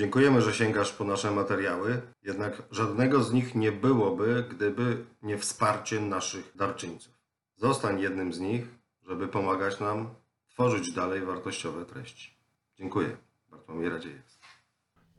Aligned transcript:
Dziękujemy, 0.00 0.42
że 0.42 0.54
sięgasz 0.54 0.92
po 0.92 1.04
nasze 1.04 1.30
materiały, 1.30 2.02
jednak 2.22 2.62
żadnego 2.70 3.22
z 3.22 3.32
nich 3.32 3.54
nie 3.54 3.72
byłoby, 3.72 4.44
gdyby 4.50 5.04
nie 5.22 5.38
wsparcie 5.38 6.00
naszych 6.00 6.52
darczyńców. 6.56 7.14
Zostań 7.56 8.00
jednym 8.00 8.32
z 8.32 8.40
nich, 8.40 8.64
żeby 9.08 9.28
pomagać 9.28 9.80
nam 9.80 10.14
tworzyć 10.48 10.92
dalej 10.92 11.20
wartościowe 11.20 11.84
treści. 11.84 12.38
Dziękuję. 12.76 13.16
Bartłomiej 13.50 13.88
Radziejewski. 13.88 14.46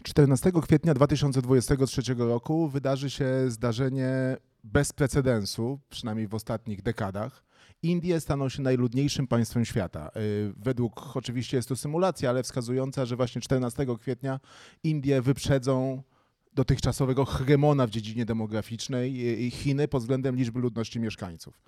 14 0.04 0.52
kwietnia 0.62 0.94
2023 0.94 2.02
roku 2.18 2.68
wydarzy 2.68 3.10
się 3.10 3.26
zdarzenie 3.48 4.38
bez 4.64 4.94
precedensu, 4.94 5.80
przynajmniej 5.90 6.28
w 6.28 6.36
ostatnich 6.36 6.82
dekadach. 6.82 7.44
Indie 7.84 8.20
staną 8.20 8.50
się 8.50 8.62
najludniejszym 8.62 9.28
państwem 9.28 9.66
świata. 9.66 10.12
Yy, 10.16 10.54
Według, 10.58 11.18
oczywiście 11.18 11.58
jest 11.58 11.70
to 11.70 11.76
symulacja, 11.76 12.30
ale 12.30 12.44
wskazująca, 12.44 13.06
że 13.06 13.16
właśnie 13.16 13.42
14 13.42 13.86
kwietnia 14.00 14.40
Indie 14.84 15.22
wyprzedzą 15.22 16.04
dotychczasowego 16.54 17.26
hegemona 17.26 17.88
w 17.88 17.90
dziedzinie 17.90 18.26
demograficznej 18.26 19.14
yy, 19.14 19.52
Chiny 19.52 19.88
pod 19.88 20.02
względem 20.02 20.36
liczby 20.36 20.60
ludności 20.60 21.00
mieszkańców. 21.00 21.62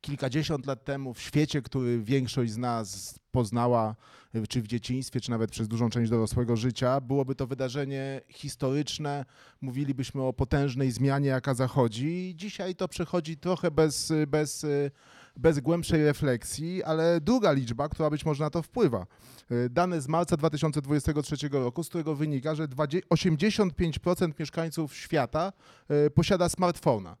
Kilkadziesiąt 0.00 0.66
lat 0.66 0.84
temu 0.84 1.14
w 1.14 1.20
świecie, 1.20 1.62
który 1.62 2.02
większość 2.02 2.52
z 2.52 2.56
nas 2.56 3.18
poznała, 3.32 3.96
y, 4.34 4.46
czy 4.46 4.62
w 4.62 4.66
dzieciństwie, 4.66 5.20
czy 5.20 5.30
nawet 5.30 5.50
przez 5.50 5.68
dużą 5.68 5.90
część 5.90 6.10
dorosłego 6.10 6.56
życia, 6.56 7.00
byłoby 7.00 7.34
to 7.34 7.46
wydarzenie 7.46 8.20
historyczne. 8.28 9.24
Mówilibyśmy 9.60 10.22
o 10.22 10.32
potężnej 10.32 10.90
zmianie, 10.90 11.28
jaka 11.28 11.54
zachodzi. 11.54 12.34
Dzisiaj 12.36 12.74
to 12.74 12.88
przechodzi 12.88 13.36
trochę 13.36 13.70
bez, 13.70 14.12
bez, 14.26 14.66
bez 15.36 15.60
głębszej 15.60 16.04
refleksji, 16.04 16.84
ale 16.84 17.20
druga 17.20 17.52
liczba, 17.52 17.88
która 17.88 18.10
być 18.10 18.24
może 18.24 18.44
na 18.44 18.50
to 18.50 18.62
wpływa. 18.62 19.06
Y, 19.52 19.70
Dane 19.70 20.00
z 20.00 20.08
marca 20.08 20.36
2023 20.36 21.48
roku, 21.52 21.84
z 21.84 21.88
którego 21.88 22.14
wynika, 22.14 22.54
że 22.54 22.68
20 22.68 23.08
85% 23.08 24.32
mieszkańców 24.40 24.94
świata 24.94 25.52
y, 26.06 26.10
posiada 26.10 26.48
smartfona 26.48 27.16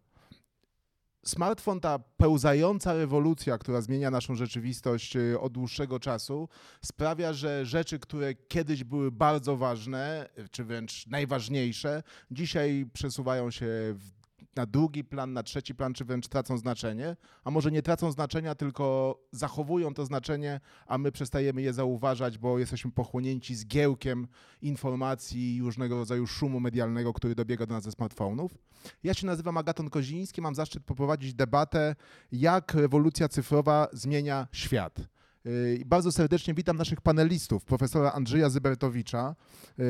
smartfon, 1.28 1.80
ta 1.80 1.98
pełzająca 1.98 2.94
rewolucja, 2.94 3.58
która 3.58 3.80
zmienia 3.80 4.10
naszą 4.10 4.34
rzeczywistość 4.34 5.16
y, 5.16 5.40
od 5.40 5.52
dłuższego 5.52 6.00
czasu, 6.00 6.48
sprawia, 6.84 7.32
że 7.32 7.66
rzeczy, 7.66 7.98
które 7.98 8.34
kiedyś 8.34 8.84
były 8.84 9.12
bardzo 9.12 9.56
ważne, 9.56 10.28
czy 10.50 10.64
wręcz 10.64 11.06
najważniejsze, 11.06 12.02
dzisiaj 12.30 12.86
przesuwają 12.92 13.50
się 13.50 13.66
w 13.94 14.15
na 14.56 14.66
drugi 14.66 15.04
plan, 15.04 15.32
na 15.32 15.42
trzeci 15.42 15.74
plan, 15.74 15.94
czy 15.94 16.04
wręcz 16.04 16.28
tracą 16.28 16.58
znaczenie, 16.58 17.16
a 17.44 17.50
może 17.50 17.70
nie 17.70 17.82
tracą 17.82 18.12
znaczenia, 18.12 18.54
tylko 18.54 19.18
zachowują 19.32 19.94
to 19.94 20.06
znaczenie, 20.06 20.60
a 20.86 20.98
my 20.98 21.12
przestajemy 21.12 21.62
je 21.62 21.72
zauważać, 21.72 22.38
bo 22.38 22.58
jesteśmy 22.58 22.90
pochłonięci 22.90 23.54
zgiełkiem 23.54 24.26
informacji 24.62 25.56
i 25.56 25.62
różnego 25.62 25.96
rodzaju 25.96 26.26
szumu 26.26 26.60
medialnego, 26.60 27.12
który 27.12 27.34
dobiega 27.34 27.66
do 27.66 27.74
nas 27.74 27.84
ze 27.84 27.92
smartfonów. 27.92 28.58
Ja 29.02 29.14
się 29.14 29.26
nazywam 29.26 29.56
Agaton 29.56 29.90
Koziński, 29.90 30.42
mam 30.42 30.54
zaszczyt 30.54 30.84
poprowadzić 30.84 31.34
debatę, 31.34 31.94
jak 32.32 32.74
rewolucja 32.74 33.28
cyfrowa 33.28 33.88
zmienia 33.92 34.48
świat. 34.52 34.98
Yy, 35.44 35.82
Bardzo 35.86 36.12
serdecznie 36.12 36.54
witam 36.54 36.76
naszych 36.76 37.00
panelistów, 37.00 37.64
profesora 37.64 38.12
Andrzeja 38.12 38.50
Zybertowicza, 38.50 39.34
yy, 39.78 39.84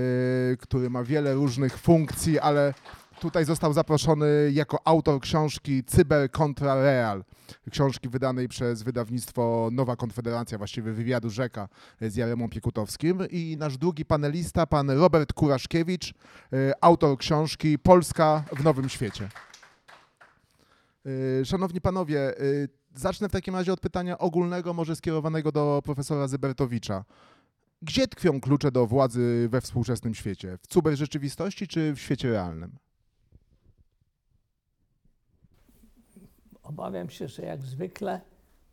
który 0.61 0.91
ma 0.91 1.05
wiele 1.05 1.35
różnych 1.35 1.79
funkcji, 1.79 2.39
ale 2.39 2.75
tutaj 3.21 3.45
został 3.45 3.73
zaproszony 3.73 4.51
jako 4.53 4.79
autor 4.85 5.21
książki 5.21 5.85
Cyber 5.85 6.31
kontra 6.31 6.75
Real, 6.75 7.25
książki 7.71 8.09
wydanej 8.09 8.49
przez 8.49 8.83
wydawnictwo 8.83 9.69
Nowa 9.73 9.97
Konfederacja, 9.97 10.59
właściwie 10.59 10.93
wywiadu 10.93 11.31
Rzeka 11.31 11.69
z 12.01 12.17
Jaremą 12.17 12.49
Piekutowskim 12.49 13.19
i 13.31 13.57
nasz 13.59 13.79
drugi 13.79 14.05
panelista, 14.05 14.67
pan 14.67 14.91
Robert 14.91 15.33
Kuraszkiewicz, 15.33 16.11
y, 16.11 16.73
autor 16.81 17.19
książki 17.19 17.79
Polska 17.79 18.45
w 18.53 18.65
Nowym 18.65 18.89
Świecie. 18.89 19.29
Y, 21.07 21.45
Szanowni 21.45 21.81
panowie, 21.81 22.41
y, 22.41 22.69
zacznę 22.95 23.29
w 23.29 23.33
takim 23.33 23.55
razie 23.55 23.73
od 23.73 23.81
pytania 23.81 24.19
ogólnego, 24.19 24.75
może 24.75 24.97
skierowanego 24.97 25.53
do 25.53 25.83
profesora 25.85 26.29
Zybertowicza. 26.29 27.05
Gdzie 27.83 28.09
tkwią 28.09 28.41
klucze 28.41 28.73
do 28.73 28.87
władzy 28.87 29.49
we 29.51 29.61
współczesnym 29.61 30.15
świecie? 30.15 30.59
W 30.63 30.67
cuber 30.67 30.97
rzeczywistości 30.97 31.69
czy 31.69 31.93
w 31.93 32.01
świecie 32.01 32.31
realnym? 32.31 32.77
Obawiam 36.69 37.11
się, 37.11 37.29
że 37.29 37.43
jak 37.43 37.63
zwykle 37.63 38.21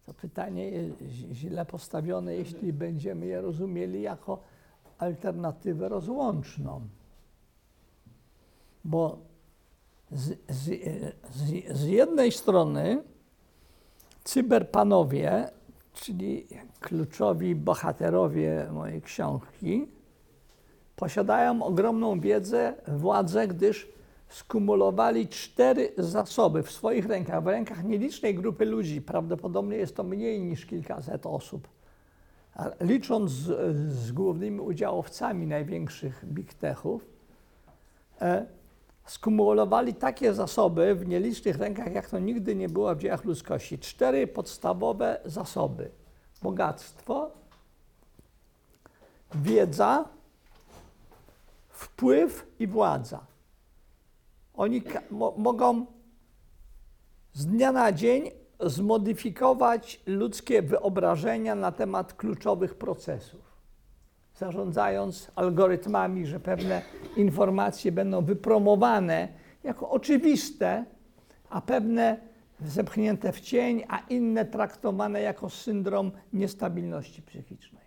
to 0.06 0.14
pytanie 0.14 0.70
jest 0.70 1.02
źle 1.32 1.66
postawione, 1.66 2.36
jeśli 2.36 2.74
będziemy 2.74 3.26
je 3.26 3.42
rozumieli 3.42 4.02
jako 4.02 4.40
alternatywę 4.98 5.90
rozłączną. 5.90 6.82
Bo 8.84 9.18
z, 10.12 10.40
z, 10.50 10.64
z, 11.30 11.78
z 11.78 11.84
jednej 11.84 12.32
strony 12.32 13.04
cyberpanowie, 14.24 15.50
czyli 15.94 16.48
kluczowi 16.80 17.56
bohaterowie 17.56 18.68
mojej 18.72 19.02
książki, 19.02 19.88
posiadają 20.96 21.64
ogromną 21.64 22.20
wiedzę, 22.20 22.74
władzę, 22.88 23.48
gdyż 23.48 23.90
skumulowali 24.34 25.28
cztery 25.28 25.94
zasoby 25.98 26.64
w 26.64 26.72
swoich 26.72 27.06
rękach, 27.06 27.44
w 27.44 27.48
rękach 27.48 27.84
nielicznej 27.84 28.36
grupy 28.36 28.66
ludzi. 28.66 29.02
Prawdopodobnie 29.02 29.78
jest 29.78 29.96
to 29.96 30.04
mniej 30.04 30.40
niż 30.40 30.66
kilkaset 30.66 31.26
osób. 31.26 31.68
Licząc 32.82 33.32
z, 33.32 33.46
z 33.94 34.12
głównymi 34.12 34.60
udziałowcami 34.60 35.48
największych 35.48 36.26
big 36.26 36.54
techów, 36.54 37.06
e, 38.22 38.46
skumulowali 39.06 39.94
takie 39.94 40.34
zasoby 40.34 40.96
w 40.96 41.08
nielicznych 41.08 41.58
rękach, 41.58 41.94
jak 41.94 42.10
to 42.10 42.20
nigdy 42.20 42.56
nie 42.56 42.70
było 42.70 42.96
w 42.96 43.00
dziejach 43.00 43.24
ludzkości. 43.24 43.80
Cztery 43.80 44.28
podstawowe 44.28 45.20
zasoby: 45.26 45.90
bogactwo, 46.42 47.32
wiedza, 49.36 50.06
wpływ 51.70 52.46
i 52.60 52.68
władza. 52.68 53.33
Oni 54.54 54.82
mo- 55.12 55.34
mogą 55.38 55.86
z 57.34 57.46
dnia 57.46 57.72
na 57.72 57.92
dzień 57.92 58.32
zmodyfikować 58.60 60.02
ludzkie 60.06 60.62
wyobrażenia 60.62 61.56
na 61.56 61.72
temat 61.72 62.14
kluczowych 62.14 62.76
procesów, 62.76 63.42
zarządzając 64.36 65.32
algorytmami, 65.36 66.26
że 66.28 66.40
pewne 66.40 66.82
informacje 67.18 67.92
będą 67.92 68.26
wypromowane 68.26 69.28
jako 69.64 69.90
oczywiste, 69.90 70.86
a 71.50 71.62
pewne 71.62 72.18
zepchnięte 72.66 73.32
w 73.32 73.40
cień, 73.40 73.84
a 73.88 74.00
inne 74.10 74.46
traktowane 74.46 75.22
jako 75.22 75.50
syndrom 75.50 76.12
niestabilności 76.34 77.22
psychicznej. 77.22 77.84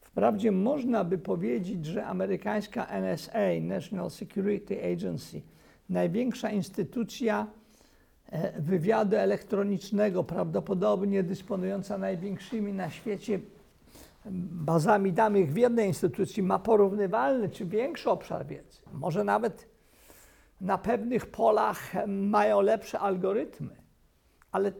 Wprawdzie 0.00 0.52
można 0.52 1.04
by 1.04 1.18
powiedzieć, 1.18 1.86
że 1.86 2.06
amerykańska 2.06 2.86
NSA, 2.86 3.60
National 3.62 4.10
Security 4.10 4.92
Agency, 4.92 5.42
największa 5.88 6.50
instytucja 6.50 7.46
e, 8.26 8.60
wywiadu 8.60 9.16
elektronicznego, 9.16 10.24
prawdopodobnie 10.24 11.22
dysponująca 11.22 11.98
największymi 11.98 12.72
na 12.72 12.90
świecie 12.90 13.40
bazami 14.50 15.12
danych 15.12 15.52
w 15.52 15.56
jednej 15.56 15.86
instytucji, 15.86 16.42
ma 16.42 16.58
porównywalny 16.58 17.48
czy 17.48 17.66
większy 17.66 18.10
obszar 18.10 18.46
wiedzy. 18.46 18.80
Może 18.92 19.24
nawet 19.24 19.68
na 20.60 20.78
pewnych 20.78 21.26
polach 21.26 21.92
mają 22.06 22.60
lepsze 22.60 22.98
algorytmy, 22.98 23.76
ale, 24.52 24.72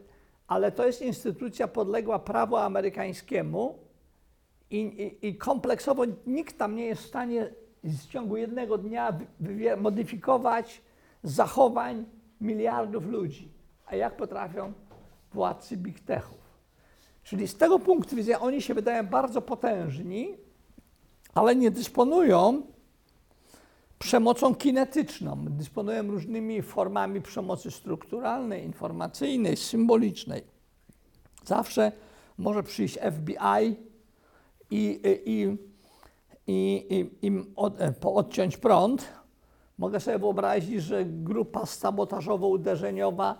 ale 0.47 0.71
to 0.71 0.85
jest 0.85 1.01
instytucja 1.01 1.67
podległa 1.67 2.19
prawu 2.19 2.55
amerykańskiemu 2.55 3.79
i, 4.69 4.77
i, 4.77 5.27
i 5.27 5.37
kompleksowo 5.37 6.03
nikt 6.27 6.57
tam 6.57 6.75
nie 6.75 6.85
jest 6.85 7.01
w 7.03 7.07
stanie 7.07 7.49
w 7.83 8.07
ciągu 8.07 8.37
jednego 8.37 8.77
dnia 8.77 9.19
modyfikować 9.77 10.81
zachowań 11.23 12.05
miliardów 12.41 13.05
ludzi. 13.05 13.51
A 13.85 13.95
jak 13.95 14.17
potrafią 14.17 14.73
władcy 15.33 15.77
big 15.77 15.99
techów? 15.99 16.39
Czyli 17.23 17.47
z 17.47 17.57
tego 17.57 17.79
punktu 17.79 18.15
widzenia 18.15 18.39
oni 18.39 18.61
się 18.61 18.73
wydają 18.73 19.07
bardzo 19.07 19.41
potężni, 19.41 20.37
ale 21.33 21.55
nie 21.55 21.71
dysponują 21.71 22.61
przemocą 23.99 24.55
kinetyczną. 24.55 25.45
Dysponują 25.49 26.07
różnymi 26.07 26.61
formami 26.61 27.21
przemocy 27.21 27.71
strukturalnej, 27.71 28.65
informacyjnej, 28.65 29.57
symbolicznej. 29.57 30.43
Zawsze 31.45 31.91
może 32.37 32.63
przyjść 32.63 32.97
FBI 32.99 33.75
i, 34.71 35.01
i, 35.25 35.57
i, 36.47 36.85
i 36.89 37.25
im 37.25 37.53
od, 37.55 37.73
odciąć 38.03 38.57
prąd. 38.57 39.18
Mogę 39.79 39.99
sobie 39.99 40.19
wyobrazić, 40.19 40.83
że 40.83 41.05
grupa 41.05 41.65
sabotażowo-uderzeniowa 41.65 43.35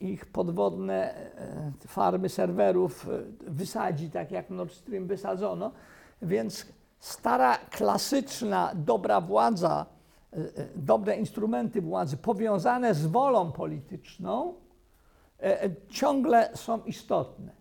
ich 0.00 0.26
podwodne 0.26 1.14
e, 1.14 1.72
farmy 1.86 2.28
serwerów 2.28 3.08
e, 3.08 3.50
wysadzi, 3.50 4.10
tak 4.10 4.30
jak 4.30 4.50
Nord 4.50 4.72
Stream 4.72 5.06
wysadzono. 5.06 5.70
Więc 6.22 6.66
stara, 6.98 7.58
klasyczna, 7.70 8.72
dobra 8.74 9.20
władza, 9.20 9.86
e, 10.32 10.38
dobre 10.76 11.16
instrumenty 11.16 11.82
władzy 11.82 12.16
powiązane 12.16 12.94
z 12.94 13.06
wolą 13.06 13.52
polityczną 13.52 14.54
ciągle 15.88 16.50
są 16.54 16.84
istotne. 16.84 17.52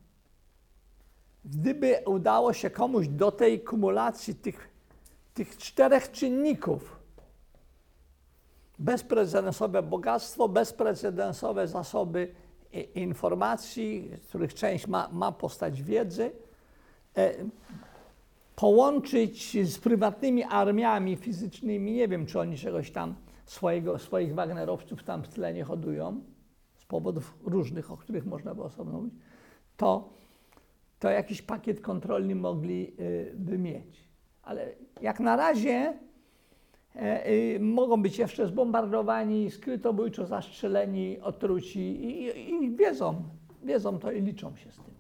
Gdyby 1.46 2.04
udało 2.06 2.54
się 2.54 2.70
komuś 2.70 3.08
do 3.08 3.32
tej 3.32 3.64
kumulacji 3.64 4.36
tych, 4.36 4.70
tych 5.34 5.58
czterech 5.58 6.12
czynników, 6.12 6.97
bezprecedensowe 8.80 9.84
bogactwo, 9.84 10.50
bezprecedensowe 10.50 11.68
zasoby 11.68 12.32
informacji, 12.96 14.12
z 14.22 14.28
których 14.28 14.54
część 14.54 14.88
ma, 14.88 15.10
ma 15.12 15.32
postać 15.32 15.84
wiedzy, 15.84 16.32
e, 17.18 17.34
połączyć 18.56 19.58
z 19.68 19.80
prywatnymi 19.80 20.44
armiami 20.44 21.16
fizycznymi, 21.16 21.92
nie 21.92 22.08
wiem, 22.08 22.26
czy 22.26 22.40
oni 22.40 22.58
czegoś 22.58 22.92
tam, 22.92 23.16
swojego, 23.46 24.00
swoich 24.00 24.36
Wagnerowców 24.36 25.04
tam 25.04 25.24
w 25.24 25.28
tle 25.28 25.54
nie 25.54 25.64
hodują, 25.64 26.22
z 26.76 26.86
powodów 26.86 27.38
różnych, 27.44 27.92
o 27.92 27.98
których 27.98 28.26
można 28.26 28.56
by 28.56 28.64
osobno 28.64 28.98
mówić, 28.98 29.14
to, 29.78 30.10
to 31.00 31.10
jakiś 31.10 31.42
pakiet 31.42 31.82
kontrolny 31.82 32.36
mogliby 32.36 33.58
mieć. 33.58 34.08
Ale 34.44 34.70
jak 35.02 35.20
na 35.20 35.36
razie 35.36 35.94
y, 35.94 36.07
mogą 37.60 38.02
być 38.02 38.18
jeszcze 38.18 38.48
zbombardowani, 38.48 39.52
skrytobójczo 39.52 40.26
zastrzeleni, 40.26 41.20
otruci 41.20 41.80
i, 41.80 42.64
i, 42.64 42.76
wiedzą, 42.76 43.24
wiedzą 43.64 44.00
to 44.00 44.12
i 44.12 44.22
liczą 44.22 44.56
się 44.56 44.72
z 44.72 44.76
tym. 44.76 44.94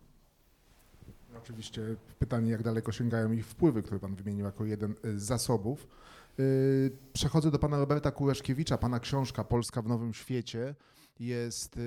Oczywiście 1.37 1.81
pytanie, 2.19 2.51
jak 2.51 2.63
daleko 2.63 2.91
sięgają 2.91 3.31
ich 3.31 3.45
wpływy, 3.45 3.83
które 3.83 3.99
pan 3.99 4.15
wymienił 4.15 4.45
jako 4.45 4.65
jeden 4.65 4.93
y, 5.05 5.19
z 5.19 5.23
zasobów. 5.23 5.87
Przechodzę 7.13 7.51
do 7.51 7.59
pana 7.59 7.77
Roberta 7.79 8.11
Kureszkiewicza. 8.11 8.77
Pana 8.77 8.99
książka 8.99 9.43
Polska 9.43 9.81
w 9.81 9.87
Nowym 9.87 10.13
Świecie 10.13 10.75
jest 11.19 11.79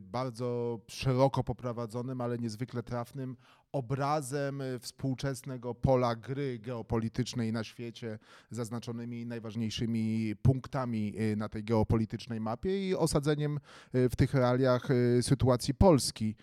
bardzo 0.00 0.80
szeroko 0.86 1.44
poprowadzonym, 1.44 2.20
ale 2.20 2.38
niezwykle 2.38 2.82
trafnym 2.82 3.36
obrazem 3.76 4.60
y, 4.60 4.78
współczesnego 4.78 5.74
pola 5.74 6.16
gry 6.16 6.58
geopolitycznej 6.58 7.52
na 7.52 7.64
świecie, 7.64 8.18
zaznaczonymi 8.50 9.26
najważniejszymi 9.26 10.36
punktami 10.42 11.14
y, 11.20 11.36
na 11.36 11.48
tej 11.48 11.64
geopolitycznej 11.64 12.40
mapie 12.40 12.88
i 12.88 12.94
osadzeniem 12.94 13.60
y, 13.94 14.08
w 14.08 14.16
tych 14.16 14.34
realiach 14.34 14.88
sytuacji 15.22 15.74
Polski. 15.74 16.36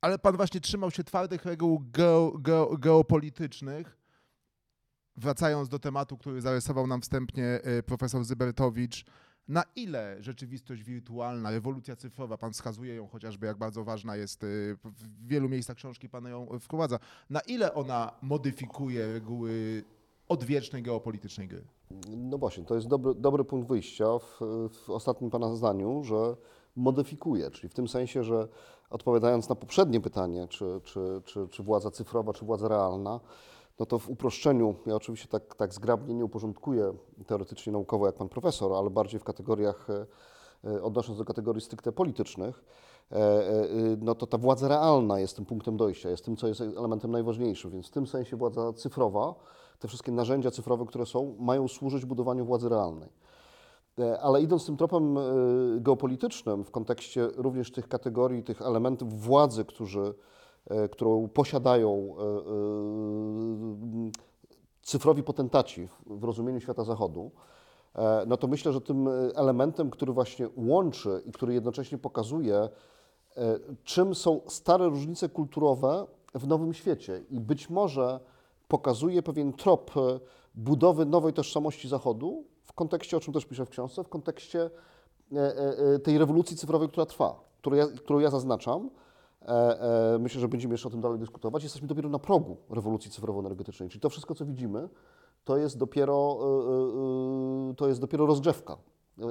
Ale 0.00 0.18
pan 0.18 0.36
właśnie 0.36 0.60
trzymał 0.60 0.90
się 0.90 1.04
twardych 1.04 1.44
reguł 1.44 1.80
geo, 1.92 2.32
geo, 2.38 2.76
geopolitycznych. 2.76 3.98
Wracając 5.16 5.68
do 5.68 5.78
tematu, 5.78 6.18
który 6.18 6.40
zarysował 6.40 6.86
nam 6.86 7.00
wstępnie 7.00 7.60
profesor 7.86 8.24
Zybertowicz, 8.24 9.04
na 9.48 9.64
ile 9.76 10.16
rzeczywistość 10.20 10.82
wirtualna, 10.82 11.50
rewolucja 11.50 11.96
cyfrowa, 11.96 12.38
pan 12.38 12.52
wskazuje 12.52 12.94
ją 12.94 13.08
chociażby, 13.08 13.46
jak 13.46 13.58
bardzo 13.58 13.84
ważna 13.84 14.16
jest, 14.16 14.44
e, 14.44 14.46
w 14.84 15.26
wielu 15.26 15.48
miejscach 15.48 15.76
książki 15.76 16.08
pan 16.08 16.24
ją 16.24 16.48
wprowadza, 16.60 16.98
na 17.30 17.40
ile 17.40 17.74
ona 17.74 18.12
modyfikuje 18.22 19.12
reguły 19.12 19.84
odwiecznej 20.28 20.82
geopolitycznej 20.82 21.48
gry? 21.48 21.64
No 22.16 22.38
właśnie, 22.38 22.64
to 22.64 22.74
jest 22.74 22.86
dobry, 22.86 23.14
dobry 23.14 23.44
punkt 23.44 23.68
wyjścia 23.68 24.18
w, 24.18 24.38
w 24.70 24.90
ostatnim 24.90 25.30
Pana 25.30 25.56
zdaniu, 25.56 26.04
że 26.04 26.36
modyfikuje, 26.76 27.50
czyli 27.50 27.68
w 27.68 27.74
tym 27.74 27.88
sensie, 27.88 28.24
że 28.24 28.48
odpowiadając 28.90 29.48
na 29.48 29.54
poprzednie 29.54 30.00
pytanie, 30.00 30.48
czy, 30.48 30.80
czy, 30.84 31.22
czy, 31.24 31.48
czy 31.48 31.62
władza 31.62 31.90
cyfrowa, 31.90 32.32
czy 32.32 32.44
władza 32.44 32.68
realna, 32.68 33.20
no 33.78 33.86
to 33.86 33.98
w 33.98 34.10
uproszczeniu, 34.10 34.74
ja 34.86 34.94
oczywiście 34.94 35.28
tak, 35.28 35.54
tak 35.54 35.74
zgrabnie 35.74 36.14
nie 36.14 36.24
uporządkuję 36.24 36.94
teoretycznie 37.26 37.72
naukowo 37.72 38.06
jak 38.06 38.14
Pan 38.14 38.28
Profesor, 38.28 38.72
ale 38.72 38.90
bardziej 38.90 39.20
w 39.20 39.24
kategoriach, 39.24 39.88
e, 39.90 40.06
e, 40.70 40.82
odnosząc 40.82 41.18
do 41.18 41.24
kategorii 41.24 41.60
stricte 41.60 41.92
politycznych, 41.92 42.64
e, 43.12 43.16
e, 43.16 43.50
no 44.00 44.14
to 44.14 44.26
ta 44.26 44.38
władza 44.38 44.68
realna 44.68 45.20
jest 45.20 45.36
tym 45.36 45.44
punktem 45.44 45.76
dojścia, 45.76 46.10
jest 46.10 46.24
tym, 46.24 46.36
co 46.36 46.48
jest 46.48 46.60
elementem 46.60 47.10
najważniejszym, 47.10 47.70
więc 47.70 47.88
w 47.88 47.90
tym 47.90 48.06
sensie 48.06 48.36
władza 48.36 48.72
cyfrowa, 48.72 49.34
te 49.78 49.88
wszystkie 49.88 50.12
narzędzia 50.12 50.50
cyfrowe, 50.50 50.86
które 50.86 51.06
są, 51.06 51.36
mają 51.38 51.68
służyć 51.68 52.04
budowaniu 52.04 52.44
władzy 52.44 52.68
realnej. 52.68 53.08
Ale 54.20 54.42
idąc 54.42 54.66
tym 54.66 54.76
tropem 54.76 55.18
geopolitycznym, 55.80 56.64
w 56.64 56.70
kontekście 56.70 57.28
również 57.36 57.72
tych 57.72 57.88
kategorii, 57.88 58.42
tych 58.42 58.62
elementów 58.62 59.20
władzy, 59.20 59.64
którzy, 59.64 60.14
którą 60.90 61.28
posiadają 61.28 62.14
e, 62.18 62.22
e, 62.22 62.28
cyfrowi 64.82 65.22
potentaci 65.22 65.88
w- 66.06 66.24
rozumieniu 66.24 66.60
świata 66.60 66.84
zachodu, 66.84 67.30
e, 67.94 68.24
no 68.26 68.36
to 68.36 68.46
myślę, 68.46 68.72
że 68.72 68.80
tym 68.80 69.08
e, 69.08 69.10
elementem, 69.34 69.90
który 69.90 70.12
właśnie 70.12 70.48
łączy 70.56 71.22
i 71.26 71.32
który 71.32 71.54
jednocześnie 71.54 71.98
pokazuje, 71.98 72.56
e, 72.56 72.68
czym 73.84 74.14
są 74.14 74.40
stare 74.46 74.88
różnice 74.88 75.28
kulturowe 75.28 76.06
w 76.34 76.46
nowym 76.46 76.74
świecie 76.74 77.22
i 77.30 77.40
być 77.40 77.70
może 77.70 78.20
pokazuje 78.68 79.22
pewien 79.22 79.52
trop 79.52 79.90
e, 79.96 80.20
budowy 80.54 81.06
nowej 81.06 81.32
tożsamości 81.32 81.88
Zachodu 81.88 82.44
w 82.64 82.72
kontekście, 82.72 83.16
o 83.16 83.20
czym 83.20 83.34
też 83.34 83.46
piszę 83.46 83.66
w 83.66 83.70
książce, 83.70 84.04
w 84.04 84.08
kontekście 84.08 84.70
e, 85.32 85.36
e, 85.36 85.78
e, 85.94 85.98
tej 85.98 86.18
rewolucji 86.18 86.56
cyfrowej, 86.56 86.88
która 86.88 87.06
trwa, 87.06 87.40
którą 87.58 87.76
ja, 87.76 87.86
którą 87.86 88.18
ja 88.18 88.30
zaznaczam. 88.30 88.90
E, 89.42 89.80
e, 90.14 90.18
Myślę, 90.18 90.40
że 90.40 90.48
będziemy 90.48 90.74
jeszcze 90.74 90.88
o 90.88 90.90
tym 90.90 91.00
dalej 91.00 91.18
dyskutować. 91.18 91.62
Jesteśmy 91.62 91.88
dopiero 91.88 92.08
na 92.08 92.18
progu 92.18 92.56
rewolucji 92.70 93.10
cyfrowo-energetycznej, 93.10 93.88
czyli 93.88 94.00
to 94.00 94.10
wszystko, 94.10 94.34
co 94.34 94.46
widzimy, 94.46 94.88
to 95.44 95.56
jest 95.56 95.78
dopiero, 95.78 96.38
e, 97.70 97.74
to 97.74 97.88
jest 97.88 98.00
dopiero 98.00 98.26
rozgrzewka. 98.26 98.76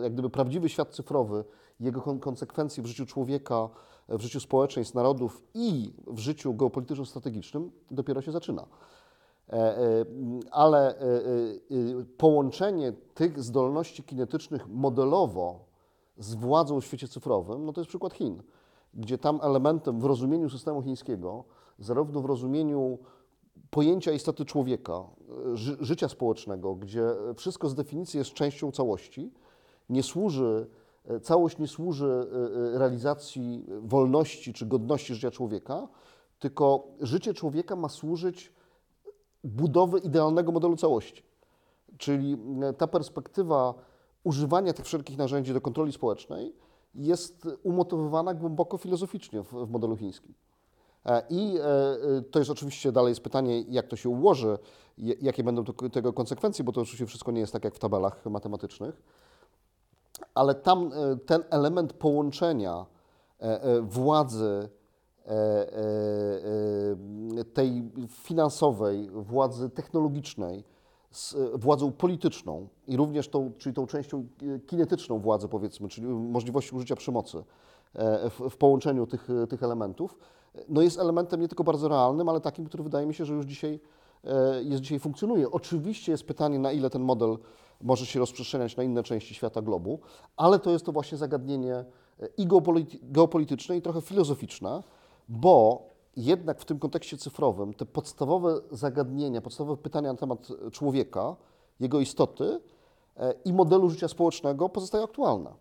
Jak 0.04 0.14
gdyby 0.14 0.30
prawdziwy 0.30 0.70
świat 0.70 0.90
cyfrowy, 0.90 1.44
jego 1.80 2.02
kon- 2.02 2.20
konsekwencje 2.20 2.84
w 2.84 2.86
życiu 2.86 3.06
człowieka, 3.06 3.70
w 4.10 4.22
życiu 4.22 4.40
społeczeństw, 4.40 4.96
narodów 4.96 5.44
i 5.54 5.94
w 6.08 6.20
życiu 6.20 6.54
geopolitycznym, 6.54 7.06
strategicznym 7.06 7.72
dopiero 7.92 8.22
się 8.22 8.32
zaczyna. 8.32 8.66
Ale 10.52 10.96
połączenie 12.18 12.94
tych 13.14 13.44
zdolności 13.44 14.04
kinetycznych 14.04 14.68
modelowo 14.70 15.60
z 16.18 16.34
władzą 16.36 16.82
w 16.82 16.86
świecie 16.86 17.08
cyfrowym, 17.08 17.66
no 17.66 17.74
to 17.74 17.82
jest 17.82 17.90
przykład 17.90 18.14
Chin, 18.14 18.44
gdzie 18.98 19.18
tam 19.18 19.40
elementem 19.44 20.00
w 20.00 20.06
rozumieniu 20.06 20.50
systemu 20.50 20.82
chińskiego, 20.82 21.44
zarówno 21.80 22.22
w 22.22 22.26
rozumieniu 22.26 22.98
pojęcia 23.70 24.12
istoty 24.12 24.46
człowieka, 24.46 25.04
e, 25.54 25.58
ży, 25.58 25.78
życia 25.80 26.10
społecznego, 26.10 26.76
gdzie 26.76 27.04
wszystko 27.36 27.70
z 27.70 27.76
definicji 27.76 28.18
jest 28.18 28.34
częścią 28.34 28.72
całości, 28.72 29.32
nie 29.90 30.04
służy, 30.04 30.68
e, 31.06 31.20
całość 31.20 31.58
nie 31.58 31.68
służy 31.68 32.28
e, 32.76 32.80
realizacji 32.80 33.66
wolności 33.82 34.54
czy 34.54 34.66
godności 34.66 35.16
życia 35.16 35.32
człowieka, 35.32 35.88
tylko 36.40 36.88
życie 37.02 37.34
człowieka 37.34 37.76
ma 37.76 37.90
służyć 37.90 38.54
budowy 39.44 40.00
idealnego 40.00 40.52
modelu 40.52 40.76
całości. 40.76 41.24
Czyli 41.98 42.38
ta 42.78 42.88
perspektywa 42.88 43.74
używania 44.24 44.74
tych 44.74 44.86
wszelkich 44.86 45.18
narzędzi 45.18 45.54
do 45.54 45.62
kontroli 45.62 45.92
społecznej 45.92 46.54
jest 46.98 47.48
umotywowana 47.64 48.34
głęboko 48.34 48.78
filozoficznie 48.78 49.44
w, 49.44 49.54
w 49.54 49.70
modelu 49.70 49.98
chińskim. 49.98 50.34
E, 51.08 51.24
I 51.30 51.58
e, 51.58 51.64
e, 51.64 52.22
to 52.32 52.40
jest 52.40 52.52
oczywiście 52.52 52.92
dalej 52.92 53.12
jest 53.12 53.22
pytanie, 53.22 53.62
jak 53.62 53.88
to 53.88 53.96
się 53.96 54.10
ułoży, 54.10 54.58
jakie 54.98 55.44
będą 55.44 55.64
tego 55.92 56.14
konsekwencje, 56.14 56.66
bo 56.66 56.72
to 56.72 56.82
oczywiście 56.82 57.06
wszystko 57.06 57.32
nie 57.32 57.40
jest 57.40 57.54
tak 57.54 57.64
jak 57.64 57.76
w 57.76 57.80
tabelach 57.80 58.26
matematycznych, 58.26 59.02
ale 60.34 60.56
tam 60.56 60.92
ten 61.26 61.44
element 61.50 61.94
połączenia 61.94 62.86
władzy 63.82 64.70
tej 67.54 67.92
finansowej, 68.10 69.10
władzy 69.10 69.70
technologicznej 69.70 70.64
z 71.18 71.36
e, 71.36 71.58
władzą 71.58 71.92
polityczną 71.92 72.68
i 72.88 72.98
również 72.98 73.28
tą, 73.28 73.52
czyli 73.58 73.76
tą 73.76 73.88
częścią 73.88 74.28
e, 74.56 74.60
kinetyczną 74.60 75.20
władzy, 75.20 75.48
powiedzmy, 75.48 75.88
czyli 75.88 76.08
możliwości 76.08 76.76
użycia 76.76 76.96
przemocy 76.96 77.44
e, 77.94 78.30
w, 78.30 78.40
w 78.50 78.58
połączeniu 78.58 79.08
tych, 79.08 79.28
tych 79.50 79.64
elementów, 79.64 80.18
no 80.70 80.82
jest 80.82 81.00
elementem 81.00 81.42
nie 81.42 81.48
tylko 81.48 81.64
bardzo 81.64 81.88
realnym, 81.88 82.30
ale 82.30 82.42
takim, 82.42 82.66
który 82.66 82.84
wydaje 82.84 83.06
mi 83.06 83.14
się, 83.14 83.26
że 83.26 83.34
już 83.34 83.46
dzisiaj 83.46 83.80
jest 84.64 84.82
dzisiaj 84.82 85.00
funkcjonuje. 85.00 85.52
Oczywiście 85.52 86.12
jest 86.12 86.24
pytanie, 86.24 86.60
na 86.60 86.72
ile 86.72 86.90
ten 86.90 87.02
model 87.02 87.38
może 87.82 88.06
się 88.06 88.20
rozprzestrzeniać 88.20 88.78
na 88.78 88.84
inne 88.84 89.04
części 89.04 89.36
świata 89.36 89.62
globu, 89.62 90.00
ale 90.38 90.60
to 90.60 90.72
jest 90.72 90.86
to 90.86 90.92
właśnie 90.92 91.18
zagadnienie 91.18 91.86
i 92.38 92.48
geopolity- 92.48 93.00
geopolityczne, 93.04 93.78
i 93.78 93.82
trochę 93.82 94.02
filozoficzne, 94.02 94.84
bo 95.30 95.82
jednak 96.18 96.60
w 96.60 96.66
tym 96.66 96.80
kontekście 96.80 97.18
cyfrowym 97.18 97.74
te 97.74 97.86
podstawowe 97.86 98.62
zagadnienia, 98.72 99.42
podstawowe 99.42 99.82
pytania 99.82 100.12
na 100.12 100.18
temat 100.18 100.48
człowieka, 100.72 101.36
jego 101.80 102.00
istoty 102.00 102.60
e, 103.18 103.34
i 103.46 103.54
modelu 103.54 103.90
życia 103.90 104.08
społecznego 104.08 104.70
pozostają 104.70 105.04
aktualne. 105.04 105.54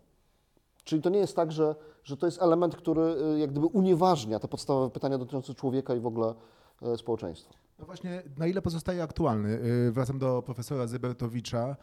Czyli 0.83 1.01
to 1.01 1.09
nie 1.09 1.19
jest 1.19 1.35
tak, 1.35 1.51
że, 1.51 1.75
że 2.03 2.17
to 2.17 2.25
jest 2.25 2.41
element, 2.41 2.75
który 2.75 3.01
y, 3.01 3.39
jak 3.39 3.51
gdyby 3.51 3.65
unieważnia 3.65 4.39
te 4.39 4.47
podstawowe 4.47 4.89
pytania 4.89 5.17
dotyczące 5.17 5.53
człowieka 5.53 5.95
i 5.95 5.99
w 5.99 6.05
ogóle 6.05 6.33
e, 6.81 6.97
społeczeństwo. 6.97 7.53
No 7.79 7.85
właśnie, 7.85 8.23
na 8.37 8.47
ile 8.47 8.61
pozostaje 8.61 9.03
aktualny? 9.03 9.59
Wracam 9.91 10.19
do 10.19 10.41
profesora 10.41 10.87
Zybertowicza. 10.87 11.75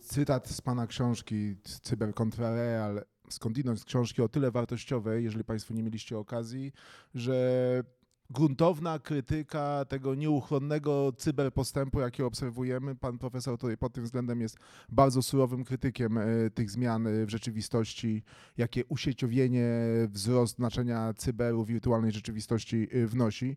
Cytat 0.00 0.48
z 0.48 0.60
pana 0.60 0.86
książki 0.86 1.56
Cyber 1.82 2.14
contra 2.14 2.54
Real, 2.54 3.04
skądinąd 3.28 3.80
z 3.80 3.84
książki 3.84 4.22
o 4.22 4.28
tyle 4.28 4.50
wartościowej, 4.50 5.24
jeżeli 5.24 5.44
państwo 5.44 5.74
nie 5.74 5.82
mieliście 5.82 6.18
okazji, 6.18 6.72
że 7.14 7.84
gruntowna 8.30 8.98
krytyka 8.98 9.84
tego 9.88 10.14
nieuchronnego 10.14 11.12
cyberpostępu, 11.16 12.00
jaki 12.00 12.22
obserwujemy. 12.22 12.94
Pan 12.94 13.18
profesor 13.18 13.58
tutaj 13.58 13.76
pod 13.76 13.92
tym 13.92 14.04
względem 14.04 14.40
jest 14.40 14.58
bardzo 14.88 15.22
surowym 15.22 15.64
krytykiem 15.64 16.18
y, 16.18 16.50
tych 16.54 16.70
zmian 16.70 17.06
y, 17.06 17.26
w 17.26 17.30
rzeczywistości, 17.30 18.22
jakie 18.56 18.84
usieciowienie, 18.84 19.68
wzrost 20.08 20.56
znaczenia 20.56 21.14
cyberu, 21.14 21.64
wirtualnej 21.64 22.12
rzeczywistości 22.12 22.88
y, 22.94 23.06
wnosi. 23.06 23.56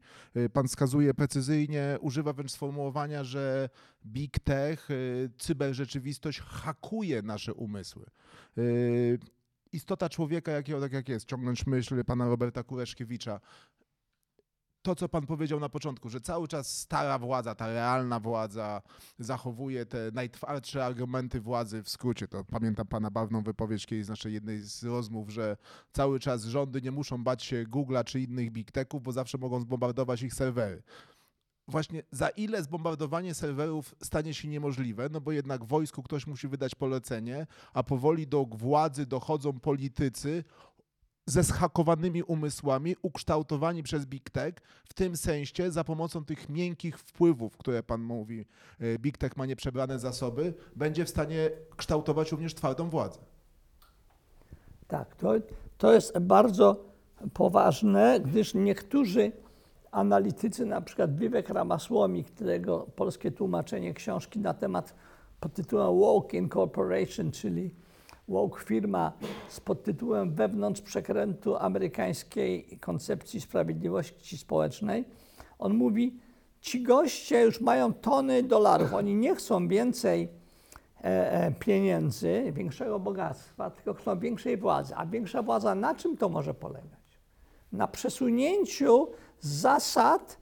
Pan 0.54 0.68
wskazuje 0.68 1.14
precyzyjnie, 1.14 1.98
używa 2.02 2.34
wręcz 2.34 2.52
sformułowania, 2.52 3.24
że 3.24 3.70
big 4.06 4.40
tech, 4.40 4.90
cyberrzeczywistość 5.38 6.40
hakuje 6.40 7.22
nasze 7.22 7.54
umysły. 7.54 8.06
Istota 9.72 10.10
człowieka, 10.10 10.52
jakiego 10.52 10.82
tak 10.82 10.94
jak 10.94 11.10
jest, 11.10 11.26
ciągnąć 11.26 11.68
myśl 11.68 12.04
pana 12.04 12.28
Roberta 12.28 12.64
Kureszkiewicza, 12.64 13.40
to, 14.88 14.96
co 14.96 15.10
pan 15.10 15.26
powiedział 15.26 15.60
na 15.60 15.70
początku, 15.70 16.10
że 16.10 16.22
cały 16.22 16.48
czas 16.48 16.80
stara 16.80 17.20
władza, 17.20 17.56
ta 17.56 17.68
realna 17.68 18.20
władza 18.20 18.82
zachowuje 19.20 19.86
te 19.86 20.12
najtwardsze 20.14 20.86
argumenty 20.86 21.42
władzy 21.42 21.84
w 21.84 21.90
skrócie. 21.90 22.28
To 22.28 22.44
pamiętam 22.44 22.88
pana 22.88 23.12
barwną 23.12 23.44
wypowiedź 23.44 23.86
kiedyś 23.86 24.06
z 24.06 24.10
naszej 24.10 24.34
jednej 24.34 24.60
z 24.60 24.84
rozmów, 24.84 25.30
że 25.30 25.58
cały 25.94 26.20
czas 26.20 26.44
rządy 26.44 26.82
nie 26.82 26.92
muszą 26.92 27.24
bać 27.24 27.44
się 27.44 27.64
Google'a 27.64 28.04
czy 28.04 28.20
innych 28.20 28.52
big 28.52 28.72
techów, 28.72 29.04
bo 29.04 29.12
zawsze 29.12 29.38
mogą 29.38 29.60
zbombardować 29.60 30.22
ich 30.22 30.34
serwery. 30.34 30.84
Właśnie 31.68 32.04
za 32.12 32.30
ile 32.30 32.64
zbombardowanie 32.64 33.34
serwerów 33.34 33.96
stanie 34.04 34.34
się 34.34 34.48
niemożliwe, 34.48 35.10
no 35.12 35.22
bo 35.22 35.32
jednak 35.32 35.66
wojsku 35.66 36.04
ktoś 36.04 36.28
musi 36.28 36.48
wydać 36.48 36.76
polecenie, 36.76 37.48
a 37.74 37.84
powoli 37.84 38.28
do 38.28 38.46
władzy 38.46 39.06
dochodzą 39.06 39.60
politycy 39.60 40.44
ze 41.26 41.44
schakowanymi 41.44 42.24
umysłami, 42.24 42.96
ukształtowani 43.02 43.84
przez 43.84 44.06
Big 44.06 44.30
Tech, 44.30 44.54
w 44.90 44.94
tym 44.94 45.18
sensie 45.18 45.72
za 45.72 45.84
pomocą 45.84 46.26
tych 46.26 46.50
miękkich 46.50 47.00
wpływów, 47.00 47.58
które 47.58 47.84
pan 47.84 48.02
mówi, 48.02 48.46
e, 48.80 49.00
Big 49.00 49.18
Tech 49.18 49.38
ma 49.38 49.46
nieprzebrane 49.46 50.00
zasoby, 50.00 50.54
będzie 50.76 51.06
w 51.06 51.10
stanie 51.10 51.50
kształtować 51.78 52.32
również 52.32 52.54
twardą 52.54 52.90
władzę. 52.90 53.20
Tak, 54.88 55.16
to, 55.16 55.34
to 55.78 55.94
jest 55.94 56.20
bardzo 56.20 56.86
poważne, 57.34 58.20
gdyż 58.20 58.54
niektórzy 58.54 59.32
analitycy, 59.92 60.66
na 60.66 60.82
przykład 60.82 61.18
Vivek 61.18 61.50
Ramaswamy, 61.50 62.24
którego 62.24 62.88
polskie 62.96 63.32
tłumaczenie 63.32 63.94
książki 63.94 64.40
na 64.40 64.54
temat 64.54 64.94
pod 65.40 65.54
tytułem 65.54 66.00
Woke 66.00 66.38
Incorporation, 66.38 67.32
czyli 67.32 67.72
woke 68.28 68.64
firma 68.64 69.14
z 69.50 69.60
podtytułem 69.60 70.34
Wewnątrz 70.34 70.82
przekrętu 70.82 71.56
amerykańskiej 71.56 72.80
koncepcji 72.82 73.42
sprawiedliwości 73.42 74.38
społecznej, 74.38 75.06
on 75.60 75.74
mówi, 75.74 76.20
ci 76.62 76.84
goście 76.84 77.42
już 77.42 77.62
mają 77.62 77.94
tony 77.94 78.44
dolarów, 78.44 78.94
oni 78.94 79.16
nie 79.16 79.36
chcą 79.36 79.68
więcej 79.68 80.30
e, 81.04 81.32
e, 81.32 81.52
pieniędzy, 81.52 82.52
większego 82.52 83.00
bogactwa, 83.00 83.70
tylko 83.70 83.94
chcą 83.94 84.20
większej 84.20 84.58
władzy. 84.58 84.94
A 84.96 85.06
większa 85.06 85.42
władza 85.42 85.76
na 85.76 85.96
czym 85.96 86.18
to 86.18 86.30
może 86.30 86.54
polegać? 86.54 87.20
Na 87.72 87.88
przesunięciu 87.88 89.08
zasad, 89.40 90.38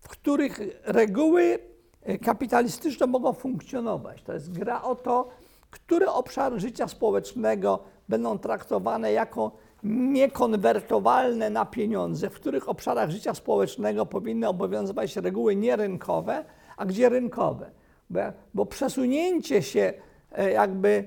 w 0.00 0.08
których 0.08 0.60
reguły 0.84 1.58
e, 2.02 2.18
kapitalistyczne 2.18 3.06
mogą 3.06 3.32
funkcjonować. 3.32 4.22
To 4.22 4.32
jest 4.32 4.52
gra 4.52 4.82
o 4.82 4.94
to, 4.94 5.28
które 5.70 6.12
obszary 6.12 6.60
życia 6.60 6.88
społecznego 6.88 7.78
będą 8.08 8.38
traktowane 8.38 9.12
jako 9.12 9.52
niekonwertowalne 9.82 11.50
na 11.50 11.64
pieniądze, 11.64 12.30
w 12.30 12.34
których 12.34 12.68
obszarach 12.68 13.10
życia 13.10 13.34
społecznego 13.34 14.06
powinny 14.06 14.48
obowiązywać 14.48 15.16
reguły 15.16 15.56
nierynkowe, 15.56 16.44
a 16.76 16.86
gdzie 16.86 17.08
rynkowe. 17.08 17.70
Bo, 18.10 18.20
bo 18.54 18.66
przesunięcie 18.66 19.62
się 19.62 19.92
e, 20.32 20.50
jakby 20.50 21.04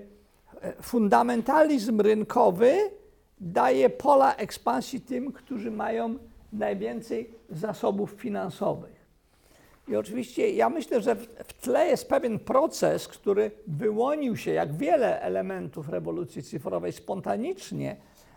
e, 0.61 0.73
fundamentalizm 0.81 2.01
rynkowy 2.01 2.77
daje 3.41 3.89
pola 3.89 4.35
ekspansji 4.35 5.01
tym, 5.01 5.31
którzy 5.31 5.71
mają 5.71 6.15
najwięcej 6.53 7.29
zasobów 7.49 8.11
finansowych. 8.11 8.99
I 9.87 9.95
oczywiście 9.95 10.53
ja 10.53 10.69
myślę, 10.69 11.01
że 11.01 11.15
w, 11.15 11.53
tle 11.61 11.87
jest 11.87 12.09
pewien 12.09 12.39
proces, 12.39 13.07
który 13.07 13.51
wyłonił 13.67 14.37
się, 14.37 14.51
jak 14.51 14.75
wiele 14.75 15.21
elementów 15.21 15.89
rewolucji 15.89 16.43
cyfrowej, 16.43 16.91
spontanicznie, 16.91 17.95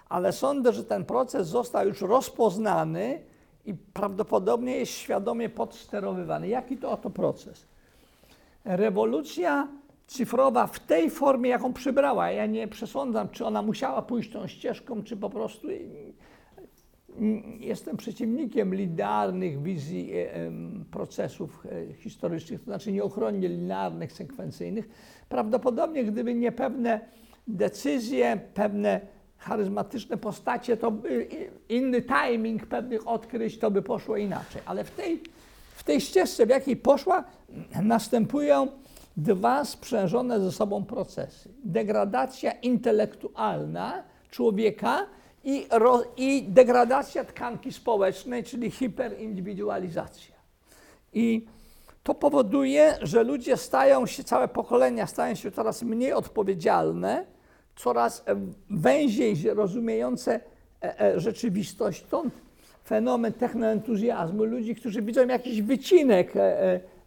ale 0.09 0.33
sądzę, 0.33 0.73
że 0.73 0.85
ten 0.85 1.05
proces 1.05 1.49
został 1.49 1.89
już 1.89 2.01
rozpoznany 2.01 3.23
i 3.67 3.75
prawdopodobnie 3.75 4.77
jest 4.77 4.93
świadomie 4.93 5.49
podsterowywany. 5.49 6.49
Jaki 6.49 6.77
to 6.77 6.91
oto 6.91 7.11
proces? 7.11 7.67
Rewolucja 8.65 9.69
cyfrowa 10.07 10.67
w 10.67 10.79
tej 10.79 11.11
formie, 11.11 11.51
jaką 11.51 11.73
przybrała, 11.73 12.31
ja 12.31 12.47
nie 12.47 12.69
przesądzam, 12.69 13.29
czy 13.29 13.47
ona 13.47 13.63
musiała 13.63 14.03
pójść 14.03 14.33
tą 14.33 14.47
ścieżką, 14.47 15.03
czy 15.03 15.17
po 15.17 15.31
prostu 15.31 15.69
jestem 17.59 17.97
przeciwnikiem 17.97 18.75
linearnych 18.75 19.63
wizji 19.63 20.13
e, 20.13 20.51
procesów 20.91 21.67
e, 21.67 21.95
historycznych, 21.95 22.61
to 22.61 22.65
znaczy 22.65 22.93
nieuchronnie 22.93 23.49
linearnych, 23.49 24.13
sekwencyjnych. 24.13 24.89
Prawdopodobnie, 25.29 26.05
gdyby 26.05 26.35
nie 26.35 26.53
pewne 26.53 27.01
decyzje, 27.47 28.41
pewne 28.55 29.01
charyzmatyczne 29.39 30.17
postacie, 30.17 30.77
to 30.77 30.93
inny 31.69 32.03
timing 32.03 32.67
pewnych 32.67 33.09
odkryć, 33.09 33.59
to 33.59 33.71
by 33.71 33.83
poszło 33.83 34.17
inaczej. 34.17 34.63
Ale 34.67 34.85
w 34.85 34.91
tej, 34.91 35.23
w 35.75 35.85
tej 35.85 36.01
ścieżce, 36.01 36.47
w 36.47 36.49
jakiej 36.49 36.77
poszła, 36.77 37.25
następują 37.83 38.69
dwa 39.17 39.65
sprzężone 39.65 40.41
ze 40.41 40.53
sobą 40.53 40.85
procesy. 40.85 41.49
Degradacja 41.65 42.53
intelektualna 42.53 44.03
człowieka 44.31 45.07
i, 45.45 45.67
ro, 45.71 46.03
i 46.17 46.43
degradacja 46.49 47.25
tkanki 47.25 47.73
społecznej, 47.73 48.45
czyli 48.45 48.71
hiperindywidualizacja. 48.71 50.35
I 51.13 51.47
to 52.03 52.15
powoduje, 52.15 52.95
że 53.03 53.23
ludzie 53.23 53.57
stają 53.57 54.07
się, 54.07 54.25
całe 54.25 54.49
pokolenia 54.49 55.07
stają 55.07 55.35
się 55.35 55.51
coraz 55.51 55.83
mniej 55.83 56.13
odpowiedzialne, 56.13 57.27
coraz 57.77 58.25
e, 58.27 58.37
węziej 58.71 59.37
rozumiejące 59.55 60.41
e, 60.83 61.01
e, 61.01 61.21
rzeczywistość. 61.21 62.05
Stąd 62.07 62.35
fenomen 62.85 63.33
technoentuzjazmu, 63.33 64.45
ludzi, 64.45 64.75
którzy 64.75 65.03
widzą 65.03 65.27
jakiś 65.27 65.63
wycinek 65.63 66.33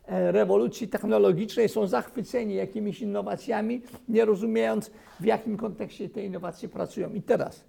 rewolucji 0.07 0.87
technologicznej, 0.87 1.69
są 1.69 1.87
zachwyceni 1.87 2.55
jakimiś 2.55 3.01
innowacjami, 3.01 3.81
nie 4.09 4.25
rozumiejąc 4.25 4.91
w 5.19 5.25
jakim 5.25 5.57
kontekście 5.57 6.09
te 6.09 6.25
innowacje 6.25 6.69
pracują. 6.69 7.13
I 7.13 7.21
teraz, 7.21 7.63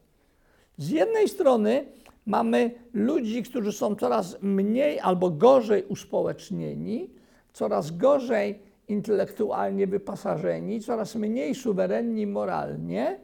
z 0.78 0.90
jednej 0.90 1.28
strony 1.28 1.84
mamy 2.26 2.70
ludzi, 2.92 3.42
którzy 3.42 3.72
są 3.72 3.94
coraz 3.94 4.42
mniej 4.42 5.00
albo 5.00 5.30
gorzej 5.30 5.84
uspołecznieni, 5.84 7.10
coraz 7.52 7.96
gorzej 7.96 8.58
intelektualnie 8.88 9.86
wyposażeni, 9.86 10.80
coraz 10.80 11.14
mniej 11.14 11.54
suwerenni 11.54 12.26
moralnie, 12.26 13.20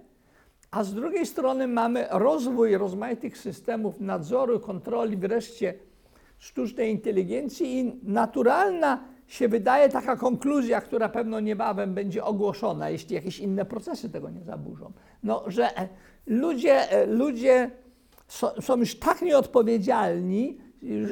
a 0.70 0.84
z 0.84 0.94
drugiej 0.94 1.26
strony 1.26 1.68
mamy 1.68 2.06
rozwój 2.10 2.76
rozmaitych 2.76 3.38
systemów 3.38 4.00
nadzoru, 4.00 4.60
kontroli, 4.60 5.16
wreszcie 5.16 5.74
sztucznej 6.38 6.90
inteligencji 6.90 7.78
i 7.78 8.00
naturalna 8.02 9.04
się 9.32 9.48
wydaje 9.48 9.88
taka 9.88 10.16
konkluzja, 10.16 10.80
która 10.80 11.08
pewno 11.08 11.40
niebawem 11.40 11.94
będzie 11.94 12.24
ogłoszona, 12.24 12.90
jeśli 12.90 13.14
jakieś 13.14 13.38
inne 13.38 13.64
procesy 13.64 14.10
tego 14.10 14.30
nie 14.30 14.44
zaburzą, 14.44 14.92
no, 15.22 15.44
że 15.46 15.78
e, 15.78 15.88
ludzie, 16.26 16.90
e, 16.90 17.06
ludzie 17.06 17.70
są, 18.60 18.76
już 18.76 18.98
tak 18.98 19.22
nieodpowiedzialni, 19.22 20.58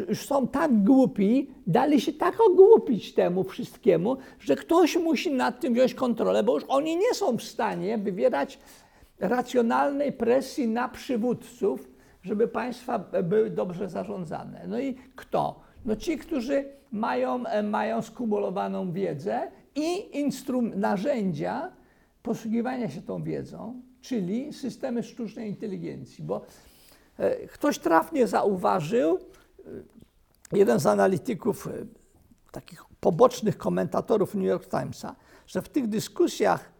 już 0.09 0.27
są 0.27 0.49
tak 0.49 0.85
głupi, 0.85 1.51
dali 1.67 2.01
się 2.01 2.13
tak 2.13 2.35
ogłupić 2.51 3.15
temu 3.15 3.45
wszystkiemu, 3.45 4.17
że 4.41 4.57
ktoś 4.57 4.97
musi 4.97 5.33
nad 5.33 5.61
tym 5.61 5.75
wziąć 5.75 5.95
kontrolę, 5.95 6.43
bo 6.43 6.55
już 6.55 6.65
oni 6.69 6.97
nie 6.97 7.15
są 7.15 7.37
w 7.37 7.43
stanie 7.43 7.99
wywierać 7.99 8.59
racjonalnej 9.19 10.13
presji 10.13 10.69
na 10.69 10.89
przywódców, 10.89 11.91
żeby 12.23 12.49
państwa 12.49 12.99
były 12.99 13.51
dobrze 13.51 13.89
zarządzane. 13.89 14.65
No 14.69 14.81
i 14.81 14.95
kto? 15.17 15.70
No 15.85 15.97
ci, 15.97 16.19
którzy 16.19 16.65
mają, 16.93 17.47
e, 17.47 17.63
mają 17.63 18.03
skumulowaną 18.03 18.93
wiedzę 18.93 19.51
i 19.75 20.19
instrum, 20.19 20.73
narzędzia 20.81 21.73
posługiwania 22.23 22.89
się 22.89 23.03
tą 23.03 23.23
wiedzą, 23.23 23.83
czyli 24.01 24.53
systemy 24.53 25.03
sztucznej 25.03 25.49
inteligencji, 25.49 26.25
bo 26.25 26.45
e, 27.19 27.47
ktoś 27.47 27.79
trafnie 27.79 28.27
zauważył, 28.27 29.19
jeden 30.53 30.81
z 30.81 30.87
analityków, 30.87 31.67
e, 31.67 31.71
takich 32.53 32.85
pobocznych 33.01 33.59
komentatorów 33.59 34.35
New 34.35 34.45
York 34.45 34.67
Timesa, 34.67 35.17
że 35.47 35.63
w 35.63 35.69
tych 35.69 35.87
dyskusjach 35.87 36.73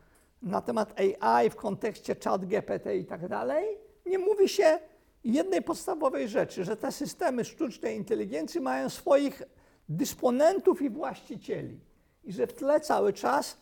na 0.43 0.61
temat 0.61 1.01
AI 1.01 1.51
w 1.51 1.57
kontekście 1.57 2.17
chat 2.25 2.45
GPT 2.45 2.97
i 2.97 3.05
tak 3.05 3.29
dalej, 3.29 3.67
nie 4.07 4.19
mówi 4.19 4.49
się 4.49 4.79
jednej 5.25 5.63
podstawowej 5.63 6.29
rzeczy, 6.29 6.65
że 6.65 6.77
te 6.77 6.93
systemy 6.93 7.45
sztucznej 7.45 7.97
inteligencji 7.97 8.61
mają 8.61 8.89
swoich 8.89 9.43
dysponentów 9.89 10.83
i 10.83 10.91
właścicieli. 10.91 11.81
I 12.25 12.33
że 12.33 12.47
w 12.47 12.53
tle 12.53 12.81
cały 12.81 13.13
czas 13.13 13.59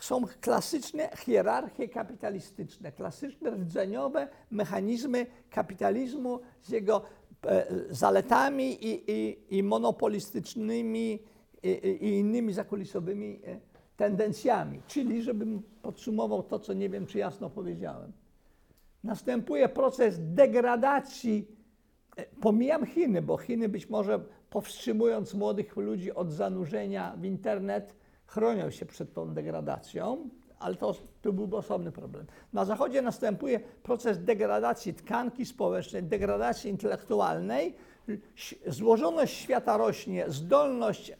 są 0.00 0.22
klasyczne 0.40 1.10
hierarchie 1.18 1.88
kapitalistyczne, 1.88 2.92
klasyczne 2.92 3.50
rdzeniowe 3.50 4.28
mechanizmy 4.50 5.26
kapitalizmu 5.50 6.40
z 6.62 6.68
jego 6.68 7.02
e, 7.46 7.66
zaletami 7.90 8.86
i, 8.86 9.10
i, 9.10 9.38
i 9.58 9.62
monopolistycznymi 9.62 11.18
i, 11.62 11.68
i, 11.68 12.18
innymi 12.18 12.52
zakulisowymi 12.52 13.40
e, 13.46 13.60
tendencjami. 13.96 14.80
Czyli, 14.86 15.22
żebym 15.22 15.62
podsumował 15.82 16.42
to, 16.42 16.58
co 16.58 16.72
nie 16.72 16.88
wiem, 16.88 17.06
czy 17.06 17.18
jasno 17.18 17.50
powiedziałem, 17.50 18.12
następuje 19.04 19.68
proces 19.68 20.16
degradacji. 20.20 21.48
e, 22.16 22.24
Pomijam 22.40 22.86
Chiny, 22.86 23.22
bo 23.22 23.36
Chiny 23.36 23.68
być 23.68 23.88
może 23.88 24.20
powstrzymując 24.50 25.34
młodych 25.34 25.76
ludzi 25.76 26.14
od 26.14 26.32
zanurzenia 26.32 27.14
w 27.16 27.24
internet, 27.24 27.94
chronią 28.26 28.70
się 28.70 28.86
przed 28.86 29.14
tą 29.14 29.34
degradacją, 29.34 30.28
ale 30.58 30.74
to, 30.74 30.94
to 31.22 31.32
byłby 31.32 31.56
osobny 31.56 31.92
problem. 31.92 32.26
Na 32.52 32.64
Zachodzie 32.64 33.02
następuje 33.02 33.60
proces 33.60 34.24
degradacji 34.24 34.94
tkanki 34.94 35.46
społecznej, 35.46 36.02
degradacji 36.02 36.70
intelektualnej. 36.70 37.74
Złożoność 38.66 39.34
świata 39.34 39.76
rośnie, 39.76 40.24
zdolność 40.28 41.12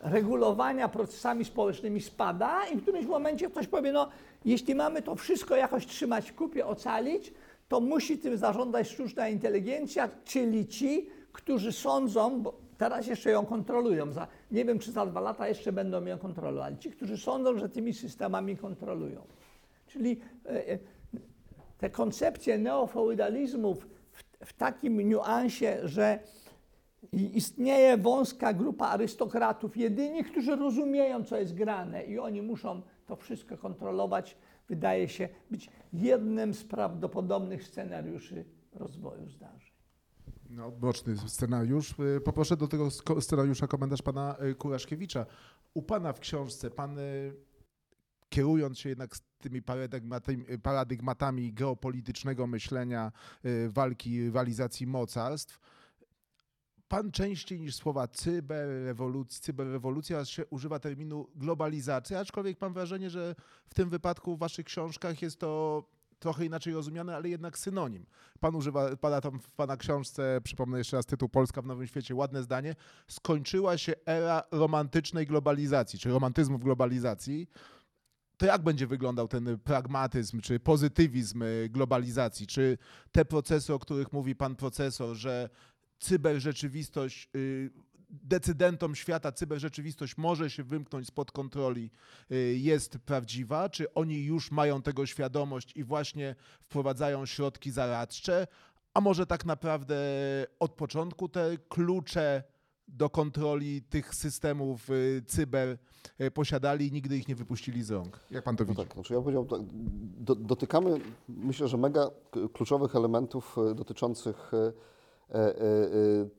regulowania 0.00 0.88
procesami 0.88 1.44
społecznymi 1.44 2.00
spada 2.00 2.66
i 2.66 2.76
w 2.76 2.82
którymś 2.82 3.06
momencie 3.06 3.50
ktoś 3.50 3.66
powie, 3.66 3.92
no 3.92 4.08
jeśli 4.44 4.74
mamy 4.74 5.02
to 5.02 5.14
wszystko 5.14 5.56
jakoś 5.56 5.86
trzymać 5.86 6.30
w 6.30 6.34
kupie, 6.34 6.66
ocalić, 6.66 7.34
to 7.68 7.80
musi 7.80 8.18
tym 8.18 8.36
zarządzać 8.36 8.88
sztuczna 8.88 9.28
inteligencja, 9.28 10.08
czyli 10.24 10.66
ci, 10.66 11.10
którzy 11.32 11.72
sądzą, 11.72 12.42
bo 12.42 12.54
teraz 12.78 13.06
jeszcze 13.06 13.30
ją 13.30 13.46
kontrolują, 13.46 14.12
za, 14.12 14.26
nie 14.50 14.64
wiem 14.64 14.78
czy 14.78 14.92
za 14.92 15.06
dwa 15.06 15.20
lata 15.20 15.48
jeszcze 15.48 15.72
będą 15.72 16.04
ją 16.04 16.18
kontrolowali, 16.18 16.78
ci, 16.78 16.90
którzy 16.90 17.18
sądzą, 17.18 17.58
że 17.58 17.68
tymi 17.68 17.94
systemami 17.94 18.56
kontrolują. 18.56 19.26
Czyli 19.86 20.20
e, 20.46 20.68
e, 20.68 20.78
te 21.78 21.90
koncepcje 21.90 22.58
neofeudalizmu 22.58 23.74
w, 23.74 23.86
w 24.44 24.52
takim 24.52 25.08
niuansie, 25.08 25.78
że 25.84 26.18
istnieje 27.12 27.96
wąska 27.96 28.52
grupa 28.52 28.88
arystokratów, 28.88 29.76
jedyni, 29.76 30.24
którzy 30.24 30.56
rozumieją, 30.56 31.24
co 31.24 31.36
jest 31.36 31.54
grane 31.54 32.04
i 32.04 32.18
oni 32.18 32.42
muszą 32.42 32.82
to 33.06 33.16
wszystko 33.16 33.58
kontrolować, 33.58 34.36
wydaje 34.68 35.08
się 35.08 35.28
być 35.50 35.70
jednym 35.92 36.54
z 36.54 36.64
prawdopodobnych 36.64 37.64
scenariuszy 37.64 38.44
rozwoju 38.72 39.28
zdarzeń. 39.28 39.74
No, 40.50 40.70
boczny 40.70 41.16
scenariusz. 41.16 41.94
Y, 42.16 42.20
Poproszę 42.20 42.56
do 42.56 42.68
tego 42.68 42.90
scenariusza 43.20 43.66
komentarz 43.66 44.02
pana 44.02 44.36
y, 44.50 44.54
Kuraszkiewicza. 44.54 45.26
U 45.74 45.82
pana 45.82 46.12
w 46.12 46.20
książce, 46.20 46.70
pan 46.70 46.98
y, 46.98 47.34
kierując 48.28 48.78
się 48.78 48.88
jednak 48.88 49.10
tymi 49.40 49.62
paradygmatami, 50.62 51.52
geopolitycznego 51.52 52.46
myślenia, 52.46 53.12
walki, 53.68 54.24
rywalizacji 54.24 54.86
mocarstw, 54.86 55.60
pan 56.88 57.10
częściej 57.10 57.60
niż 57.60 57.74
słowa 57.74 58.08
cyberrewolucja, 58.08 59.40
cyberrewolucja 59.40 60.24
się 60.24 60.46
używa 60.46 60.78
terminu 60.78 61.28
globalizacja, 61.34 62.20
aczkolwiek 62.20 62.60
mam 62.60 62.74
wrażenie, 62.74 63.10
że 63.10 63.34
w 63.66 63.74
tym 63.74 63.90
wypadku 63.90 64.36
w 64.36 64.38
waszych 64.38 64.66
książkach 64.66 65.22
jest 65.22 65.38
to 65.40 65.84
trochę 66.18 66.44
inaczej 66.44 66.74
rozumiane, 66.74 67.16
ale 67.16 67.28
jednak 67.28 67.58
synonim. 67.58 68.06
Pan 68.40 68.54
używa, 68.56 68.96
pada 68.96 69.20
tam 69.20 69.40
w 69.40 69.52
pana 69.52 69.76
książce, 69.76 70.40
przypomnę 70.44 70.78
jeszcze 70.78 70.96
raz 70.96 71.06
tytuł 71.06 71.28
Polska 71.28 71.62
w 71.62 71.66
Nowym 71.66 71.86
Świecie, 71.86 72.14
ładne 72.14 72.42
zdanie, 72.42 72.74
skończyła 73.08 73.78
się 73.78 73.92
era 74.06 74.42
romantycznej 74.50 75.26
globalizacji, 75.26 75.98
czy 75.98 76.10
romantyzmu 76.10 76.58
w 76.58 76.64
globalizacji. 76.64 77.48
To 78.36 78.46
jak 78.46 78.62
będzie 78.62 78.86
wyglądał 78.86 79.28
ten 79.28 79.58
pragmatyzm, 79.58 80.40
czy 80.40 80.60
pozytywizm 80.60 81.42
y, 81.42 81.68
globalizacji? 81.70 82.46
Czy 82.46 82.78
te 83.12 83.24
procesy, 83.24 83.74
o 83.74 83.78
których 83.78 84.12
mówi 84.12 84.36
pan 84.36 84.56
profesor, 84.56 85.16
że 85.16 85.50
cyberrzeczywistość, 86.08 87.28
y, 87.36 87.70
decydentom 88.10 88.94
świata 88.94 89.32
cyberrzeczywistość 89.32 90.16
może 90.16 90.50
się 90.50 90.62
wymknąć 90.64 91.06
spod 91.06 91.32
kontroli, 91.32 91.90
y, 92.32 92.56
jest 92.58 92.98
prawdziwa? 92.98 93.68
Czy 93.68 93.94
oni 93.94 94.24
już 94.24 94.50
mają 94.50 94.82
tego 94.82 95.06
świadomość 95.06 95.76
i 95.76 95.84
właśnie 95.84 96.34
wprowadzają 96.60 97.26
środki 97.26 97.70
zaradcze? 97.70 98.46
A 98.94 99.00
może 99.00 99.26
tak 99.26 99.44
naprawdę 99.44 99.96
od 100.60 100.72
początku 100.72 101.28
te 101.28 101.56
klucze 101.68 102.42
do 102.88 103.10
kontroli 103.10 103.82
tych 103.82 104.14
systemów 104.14 104.90
y, 104.90 105.22
cyber 105.26 105.78
posiadali 106.34 106.86
i 106.86 106.92
nigdy 106.92 107.16
ich 107.16 107.28
nie 107.28 107.34
wypuścili 107.34 107.82
z 107.82 107.90
rąk? 107.90 108.20
Jak 108.30 108.44
pan 108.44 108.56
to 108.56 108.64
No 108.64 108.68
widzi? 108.70 108.82
tak, 108.82 108.94
znaczy 108.94 109.14
ja 109.14 109.20
powiedział, 109.20 109.44
tak, 109.46 109.60
do, 110.18 110.34
dotykamy, 110.34 111.00
myślę, 111.28 111.68
że 111.68 111.76
mega 111.76 112.10
kluczowych 112.52 112.96
elementów 112.96 113.56
dotyczących 113.74 114.52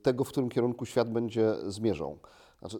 tego, 0.01 0.23
w 0.23 0.29
którym 0.29 0.49
kierunku 0.49 0.85
świat 0.85 1.11
będzie 1.11 1.55
zmierzał. 1.67 2.19
Znaczy, 2.59 2.79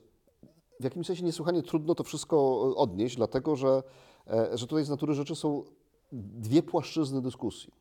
w 0.80 0.84
jakimś 0.84 1.08
sensie 1.08 1.24
niesłychanie 1.24 1.63
trudno 1.63 1.96
to 1.96 2.04
wszystko 2.04 2.62
odnieść, 2.76 3.15
dlatego 3.15 3.56
że, 3.56 3.84
e, 4.28 4.58
że 4.58 4.68
tutaj 4.68 4.86
z 4.86 4.89
natury 4.89 5.13
rzeczy 5.13 5.36
są 5.36 5.63
dwie 6.12 6.63
płaszczyzny 6.63 7.22
dyskusji 7.22 7.74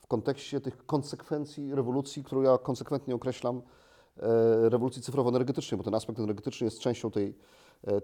w 0.00 0.06
kontekście 0.06 0.60
tych 0.60 0.86
konsekwencji 0.86 1.74
rewolucji, 1.74 2.24
którą 2.24 2.42
ja 2.42 2.58
konsekwentnie 2.58 3.14
określam 3.14 3.62
e, 4.16 4.68
rewolucji 4.68 5.02
cyfrowo-energetycznej, 5.02 5.78
bo 5.78 5.84
ten 5.84 5.94
aspekt 5.94 6.18
energetyczny 6.18 6.64
jest 6.64 6.80
częścią 6.80 7.10
tej, 7.10 7.28
e, 7.28 7.34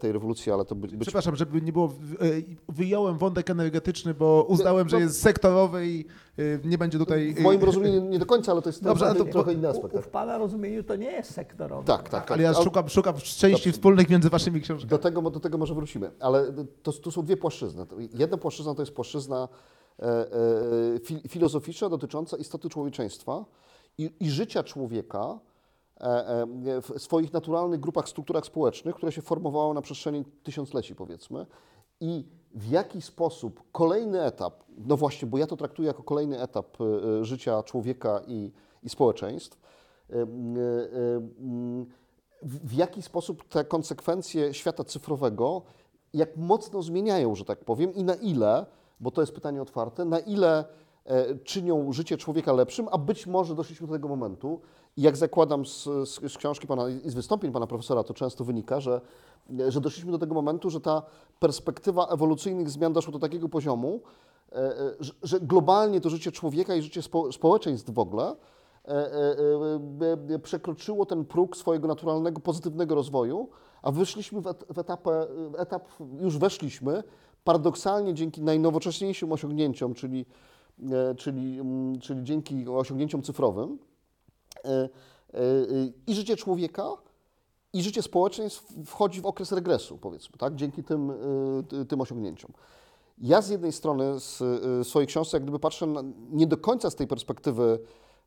tej 0.01 0.13
rewolucji, 0.13 0.53
ale 0.53 0.65
to 0.65 0.75
by, 0.75 0.89
być 0.89 1.01
Przepraszam, 1.01 1.37
żeby 1.37 1.63
nie 1.63 1.73
było, 1.73 1.93
y, 2.23 2.45
wyjąłem 2.69 3.19
wątek 3.19 3.51
energetyczny, 3.51 4.15
bo 4.15 4.47
uznałem, 4.49 4.89
że 4.89 4.97
no- 4.97 5.03
jest 5.03 5.21
sektorowy 5.23 5.87
i 5.87 6.05
y, 6.39 6.61
nie 6.65 6.79
będzie 6.79 6.99
tutaj... 6.99 7.35
W 7.35 7.41
moim 7.41 7.63
rozumieniu 7.63 8.01
nie 8.01 8.19
do 8.19 8.27
końca, 8.27 8.53
ale 8.53 8.63
to 8.63 8.69
jest 8.69 8.83
Dobrze, 8.85 9.15
to- 9.15 9.25
trochę 9.25 9.53
inny 9.53 9.69
aspekt. 9.69 9.95
U, 9.95 9.97
Tak, 9.97 10.07
w 10.07 10.09
Pana 10.09 10.39
rozumieniu 10.39 10.83
to 10.83 10.97
nie 10.97 11.11
jest 11.13 11.31
sektorowe. 11.35 11.85
tak. 11.85 12.09
tak, 12.09 12.31
Ale 12.31 12.43
ja 12.43 12.55
szukam, 12.55 12.89
szukam 12.89 13.15
części 13.17 13.73
wspólnych 13.73 14.09
między 14.11 14.31
waszymi 14.31 14.61
książkami. 14.61 14.91
do, 14.91 14.99
tego, 14.99 15.31
do 15.31 15.41
tego 15.41 15.59
może 15.59 15.75
wrócimy. 15.75 16.11
Ale 16.21 16.53
to, 16.83 16.93
to 16.93 17.11
są 17.11 17.23
dwie 17.23 17.37
płaszczyzny. 17.37 17.87
Jedna 18.15 18.37
płaszczyzna 18.37 18.75
to 18.75 18.83
jest 18.83 18.93
płaszczyzna 18.93 19.49
e, 19.99 20.05
e, 20.05 20.99
fi, 21.05 21.21
filozoficzna 21.29 21.89
dotycząca 21.89 22.37
istoty 22.37 22.69
człowieczeństwa 22.69 23.45
i, 23.99 24.11
i 24.21 24.31
życia 24.31 24.63
człowieka 24.63 25.19
e, 25.19 25.33
e, 25.33 25.39
w 26.83 26.93
swoich 26.97 27.33
naturalnych 27.33 27.81
grupach, 27.81 28.09
strukturach 28.09 28.47
społecznych, 28.47 28.95
które 28.95 29.13
się 29.13 29.23
formowały 29.23 29.75
na 29.75 29.83
przestrzeni 29.83 30.25
tysiącleci, 30.43 30.95
powiedzmy. 30.95 31.47
I 32.01 32.25
w 32.55 32.71
jaki 32.71 33.03
sposób 33.03 33.63
kolejny 33.73 34.23
etap, 34.23 34.65
no 34.87 34.97
właśnie, 34.97 35.29
bo 35.29 35.39
ja 35.39 35.47
to 35.47 35.57
traktuję 35.57 35.87
jako 35.87 36.03
kolejny 36.03 36.41
etap 36.41 36.81
e, 36.81 36.85
e, 37.21 37.25
życia 37.25 37.63
człowieka 37.63 38.21
i, 38.27 38.53
i 38.83 38.89
społeczeństw, 38.89 39.59
e, 40.11 40.15
e, 40.15 40.23
e, 40.23 40.27
w 42.43 42.73
jaki 42.73 43.03
sposób 43.03 43.49
te 43.49 43.65
konsekwencje 43.65 44.55
świata 44.55 44.85
cyfrowego, 44.85 45.63
jak 46.15 46.37
mocno 46.37 46.83
zmieniają, 46.83 47.35
że 47.35 47.45
tak 47.45 47.65
powiem, 47.65 47.95
i 47.95 48.05
na 48.05 48.15
ile, 48.15 48.67
bo 49.01 49.11
to 49.11 49.21
jest 49.21 49.33
pytanie 49.33 49.63
otwarte, 49.63 50.05
na 50.05 50.19
ile 50.19 50.65
e, 51.05 51.35
czynią 51.39 51.93
życie 51.93 52.17
człowieka 52.17 52.53
lepszym, 52.53 52.89
a 52.91 52.99
być 52.99 53.27
może 53.27 53.55
doszliśmy 53.55 53.87
do 53.87 53.93
tego 53.93 54.09
momentu. 54.09 54.61
Jak 54.99 55.17
zakładam 55.17 55.67
z, 55.67 55.85
z, 55.85 56.33
z 56.33 56.39
książki 56.39 56.67
pana 56.67 56.89
i 56.89 57.11
z 57.11 57.15
wystąpień 57.15 57.53
pana 57.53 57.67
profesora, 57.67 58.05
to 58.05 58.15
często 58.15 58.45
wynika, 58.45 58.81
że, 58.81 59.01
że 59.69 59.81
doszliśmy 59.81 60.13
do 60.13 60.19
tego 60.19 60.35
momentu, 60.35 60.71
że 60.71 60.81
ta 60.81 61.03
perspektywa 61.39 62.07
ewolucyjnych 62.07 62.71
zmian 62.71 62.93
doszła 62.93 63.13
do 63.13 63.19
takiego 63.19 63.49
poziomu, 63.49 64.01
e, 64.53 64.57
e, 64.57 64.75
że, 65.01 65.13
że 65.23 65.41
globalnie 65.41 66.01
to 66.01 66.11
życie 66.11 66.33
człowieka 66.33 66.75
i 66.75 66.83
życie 66.83 67.03
spo, 67.03 67.33
społeczeństw 67.33 67.91
w 67.91 67.99
ogóle 67.99 68.37
e, 68.85 70.39
przekroczyło 70.39 71.07
ten 71.07 71.25
próg 71.25 71.57
swojego 71.57 71.89
naturalnego, 71.89 72.41
pozytywnego 72.41 72.95
rozwoju, 72.95 73.49
a 73.83 73.93
wyszliśmy 73.93 74.41
w, 74.41 74.47
et, 74.47 74.65
w, 74.69 74.79
etap, 75.59 75.89
już 76.21 76.39
weszliśmy, 76.39 77.03
paradoksalnie 77.45 78.15
dzięki 78.15 78.43
najnowocześniejszym 78.43 79.33
osiągnięciom, 79.33 79.95
czyli, 79.95 80.27
czyli, 81.17 81.61
mm, 81.61 82.01
czyli 82.01 82.25
dzięki 82.25 82.69
osiągnięciom 82.69 83.23
cyfrowym, 83.23 83.79
i 86.07 86.15
życie 86.15 86.37
człowieka, 86.37 86.89
i 87.73 87.83
życie 87.83 88.03
społeczeństw 88.03 88.73
wchodzi 88.87 89.21
w 89.21 89.27
okres 89.27 89.53
regresu, 89.53 89.99
powiedzmy, 89.99 90.39
tak? 90.39 90.55
dzięki 90.55 90.85
tym, 90.85 91.11
e, 91.11 91.15
ty- 91.69 91.85
tym 91.87 92.01
osiągnięciom. 92.01 92.53
Ja 93.19 93.43
z 93.43 93.49
jednej 93.49 93.73
strony 93.73 94.21
z 94.21 94.43
swojej 94.89 95.07
książce 95.07 95.37
jak 95.37 95.43
gdyby 95.43 95.59
patrzę 95.59 95.87
na, 95.87 96.03
nie 96.31 96.47
do 96.47 96.57
końca 96.57 96.91
z 96.91 96.95
tej 96.95 97.07
perspektywy 97.07 97.79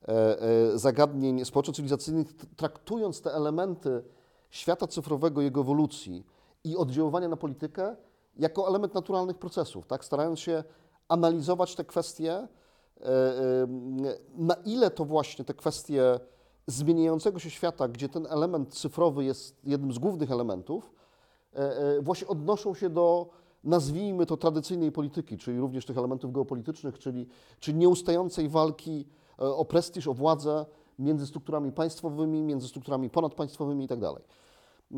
e, 0.07 0.41
e, 0.41 0.77
zagadnień 0.77 1.45
społeczno-cywilizacyjnych, 1.45 2.33
traktując 2.55 3.21
te 3.21 3.33
elementy 3.33 4.03
świata 4.49 4.87
cyfrowego, 4.87 5.41
jego 5.41 5.61
ewolucji 5.61 6.25
i 6.63 6.77
oddziaływania 6.77 7.27
na 7.27 7.37
politykę 7.37 7.95
jako 8.37 8.67
element 8.67 8.93
naturalnych 8.93 9.37
procesów, 9.37 9.87
tak? 9.87 10.05
starając 10.05 10.39
się 10.39 10.63
analizować 11.07 11.75
te 11.75 11.85
kwestie, 11.85 12.33
e, 12.33 12.43
e, 12.43 12.47
na 14.37 14.55
ile 14.65 14.91
to 14.91 15.05
właśnie 15.05 15.45
te 15.45 15.53
kwestie 15.53 16.19
zmieniającego 16.67 17.39
się 17.39 17.49
świata, 17.49 17.87
gdzie 17.87 18.09
ten 18.09 18.27
element 18.29 18.73
cyfrowy 18.73 19.23
jest 19.23 19.55
jednym 19.63 19.93
z 19.93 19.99
głównych 19.99 20.31
elementów, 20.31 20.93
e, 21.55 21.57
e, 21.57 22.01
właśnie 22.01 22.27
odnoszą 22.27 22.73
się 22.73 22.89
do, 22.89 23.29
nazwijmy 23.63 24.25
to, 24.25 24.37
tradycyjnej 24.37 24.91
polityki, 24.91 25.37
czyli 25.37 25.59
również 25.59 25.85
tych 25.85 25.97
elementów 25.97 26.31
geopolitycznych, 26.31 26.99
czyli, 26.99 27.27
czyli 27.59 27.77
nieustającej 27.77 28.49
walki 28.49 29.05
e, 29.39 29.43
o 29.43 29.65
prestiż, 29.65 30.07
o 30.07 30.13
władzę 30.13 30.65
między 30.99 31.27
strukturami 31.27 31.71
państwowymi, 31.71 32.41
między 32.41 32.67
strukturami 32.67 33.09
ponadpaństwowymi 33.09 33.83
itd. 33.83 34.13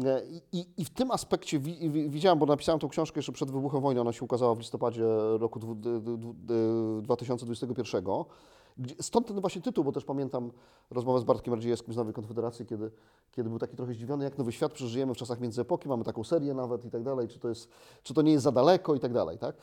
E, 0.06 0.22
I, 0.52 0.66
i, 0.78 0.86
w 0.86 0.90
tym 0.90 1.12
aspekcie 1.12 1.60
wi, 1.60 1.90
wi, 1.90 2.10
widziałem, 2.10 2.40
bo 2.40 2.46
napisałem 2.46 2.80
tą 2.80 2.90
książkę 2.90 3.20
jeszcze 3.20 3.32
przed 3.32 3.52
wybuchem 3.52 3.82
wojny, 3.82 4.02
ona 4.02 4.14
się 4.14 4.26
ukazała 4.26 4.56
w 4.56 4.60
listopadzie 4.60 5.06
roku 5.40 5.60
dwu- 5.60 5.76
d- 5.76 6.00
d- 6.02 6.18
d- 6.18 7.02
2021. 7.02 8.04
Gdzie, 8.78 8.96
stąd 9.02 9.28
ten 9.28 9.42
właśnie 9.42 9.62
tytuł, 9.62 9.84
bo 9.84 9.92
też 9.92 10.06
pamiętam 10.06 10.52
rozmowę 10.92 11.20
z 11.20 11.24
Bartkiem 11.24 11.54
Radziejewskim 11.54 11.94
z 11.94 11.98
Nowej 11.98 12.14
Konfederacji, 12.14 12.66
kiedy, 12.66 12.92
kiedy 13.32 13.50
był 13.50 13.60
taki 13.60 13.76
trochę 13.76 13.94
zdziwiony, 13.94 14.24
jak 14.24 14.38
nowy 14.38 14.52
świat 14.52 14.72
przeżyjemy 14.72 15.14
w 15.14 15.18
czasach 15.18 15.40
międzyepoki, 15.40 15.90
mamy 15.90 16.04
taką 16.04 16.24
serię 16.24 16.54
nawet 16.54 16.86
i 16.86 16.90
tak 16.90 17.04
dalej, 17.04 17.28
czy 17.28 17.40
to, 17.40 17.50
jest, 17.50 17.70
czy 18.04 18.14
to 18.14 18.22
nie 18.22 18.32
jest 18.32 18.44
za 18.44 18.52
daleko 18.52 18.96
i 18.96 19.00
tak 19.00 19.14
dalej. 19.14 19.38
Tak? 19.38 19.56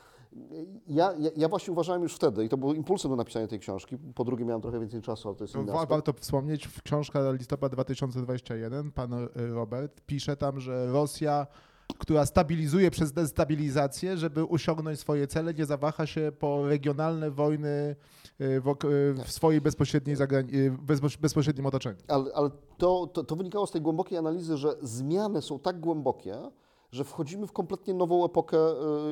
Ja, 0.86 1.14
ja, 1.18 1.30
ja 1.36 1.48
właśnie 1.48 1.72
uważałem 1.72 2.02
już 2.02 2.14
wtedy, 2.14 2.44
i 2.44 2.48
to 2.48 2.56
było 2.56 2.74
impulsem 2.74 3.10
do 3.10 3.16
napisania 3.16 3.46
tej 3.46 3.58
książki, 3.58 3.98
po 4.14 4.24
drugie 4.24 4.44
miałem 4.44 4.62
trochę 4.62 4.80
więcej 4.80 5.02
czasu, 5.02 5.28
ale 5.28 5.36
to 5.36 5.44
jest 5.44 5.54
No, 5.54 5.86
warto 5.86 6.12
wspomnieć, 6.12 6.66
w 6.66 6.82
książka 6.82 7.32
listopad 7.32 7.72
2021, 7.72 8.92
pan 8.92 9.12
y, 9.12 9.28
Robert 9.36 10.00
pisze 10.00 10.36
tam, 10.36 10.60
że 10.60 10.86
Rosja, 10.92 11.46
która 11.98 12.26
stabilizuje 12.26 12.90
przez 12.90 13.12
destabilizację, 13.12 14.16
żeby 14.16 14.48
osiągnąć 14.48 15.00
swoje 15.00 15.26
cele, 15.26 15.54
nie 15.54 15.66
zawaha 15.66 16.06
się 16.06 16.32
po 16.38 16.66
regionalne 16.66 17.30
wojny 17.30 17.96
y, 18.40 18.60
w, 18.60 18.68
y, 18.84 19.24
w 19.24 19.32
swojej 19.32 19.60
bezpośredniej 19.60 20.16
bezpośrednim 21.20 21.66
otoczeniu. 21.66 21.98
Ale, 22.08 22.34
ale 22.34 22.50
to, 22.78 23.06
to, 23.06 23.24
to 23.24 23.36
wynikało 23.36 23.66
z 23.66 23.70
tej 23.70 23.82
głębokiej 23.82 24.18
analizy, 24.18 24.56
że 24.56 24.74
zmiany 24.82 25.42
są 25.42 25.58
tak 25.58 25.80
głębokie, 25.80 26.36
że 26.92 27.04
wchodzimy 27.04 27.46
w 27.46 27.52
kompletnie 27.52 27.94
nową 27.94 28.24
epokę 28.24 28.58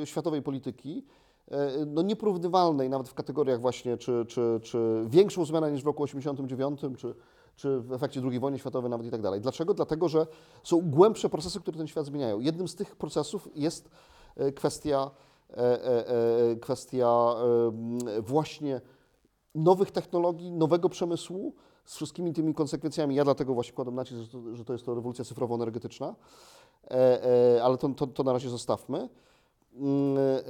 e, 0.03 0.07
światowej 0.07 0.43
polityki, 0.43 1.05
e, 1.51 1.87
no 1.87 2.03
nieporównywalnej 2.03 2.91
nawet 2.91 3.09
w 3.09 3.14
kategoriach 3.14 3.61
właśnie, 3.61 3.97
czy, 3.97 4.25
czy, 4.29 4.61
czy 4.62 5.05
większą 5.07 5.45
zmianę 5.45 5.73
niż 5.73 5.83
w 5.83 5.87
roku 5.87 6.03
89, 6.03 6.81
czy, 6.99 7.14
czy 7.57 7.81
w 7.81 7.93
efekcie 7.93 8.23
II 8.31 8.41
wojny 8.41 8.59
światowej 8.59 8.91
nawet 8.91 9.07
i 9.07 9.11
tak 9.11 9.23
dalej. 9.23 9.41
Dlaczego? 9.41 9.75
Dlatego, 9.75 10.09
że 10.09 10.27
są 10.62 10.91
głębsze 10.91 11.29
procesy, 11.29 11.61
które 11.61 11.79
ten 11.79 11.87
świat 11.87 12.07
zmieniają. 12.07 12.41
Jednym 12.41 12.69
z 12.69 12.75
tych 12.75 12.97
procesów 12.97 13.49
jest 13.55 13.91
e, 14.37 14.53
kwestia, 14.53 15.11
kwestia 16.61 17.35
właśnie 18.23 18.81
nowych 19.55 19.91
technologii, 19.91 20.53
nowego 20.53 20.88
przemysłu 20.88 21.55
z 21.88 21.97
wszystkimi 21.97 22.33
tymi 22.33 22.55
konsekwencjami. 22.55 23.14
Ja 23.14 23.25
dlatego 23.25 23.55
właśnie 23.55 23.73
kładam 23.73 23.95
nacisk, 23.95 24.21
że 24.53 24.64
to, 24.64 24.73
jest 24.73 24.87
to 24.87 24.95
rewolucja 24.95 25.25
cyfrowo-energetyczna, 25.25 26.14
ale 27.62 27.79
to, 27.79 27.88
to, 27.88 28.07
to 28.07 28.23
na 28.23 28.33
razie 28.33 28.51
zostawmy. 28.51 29.09
Mm, 29.79 30.19
e, 30.19 30.41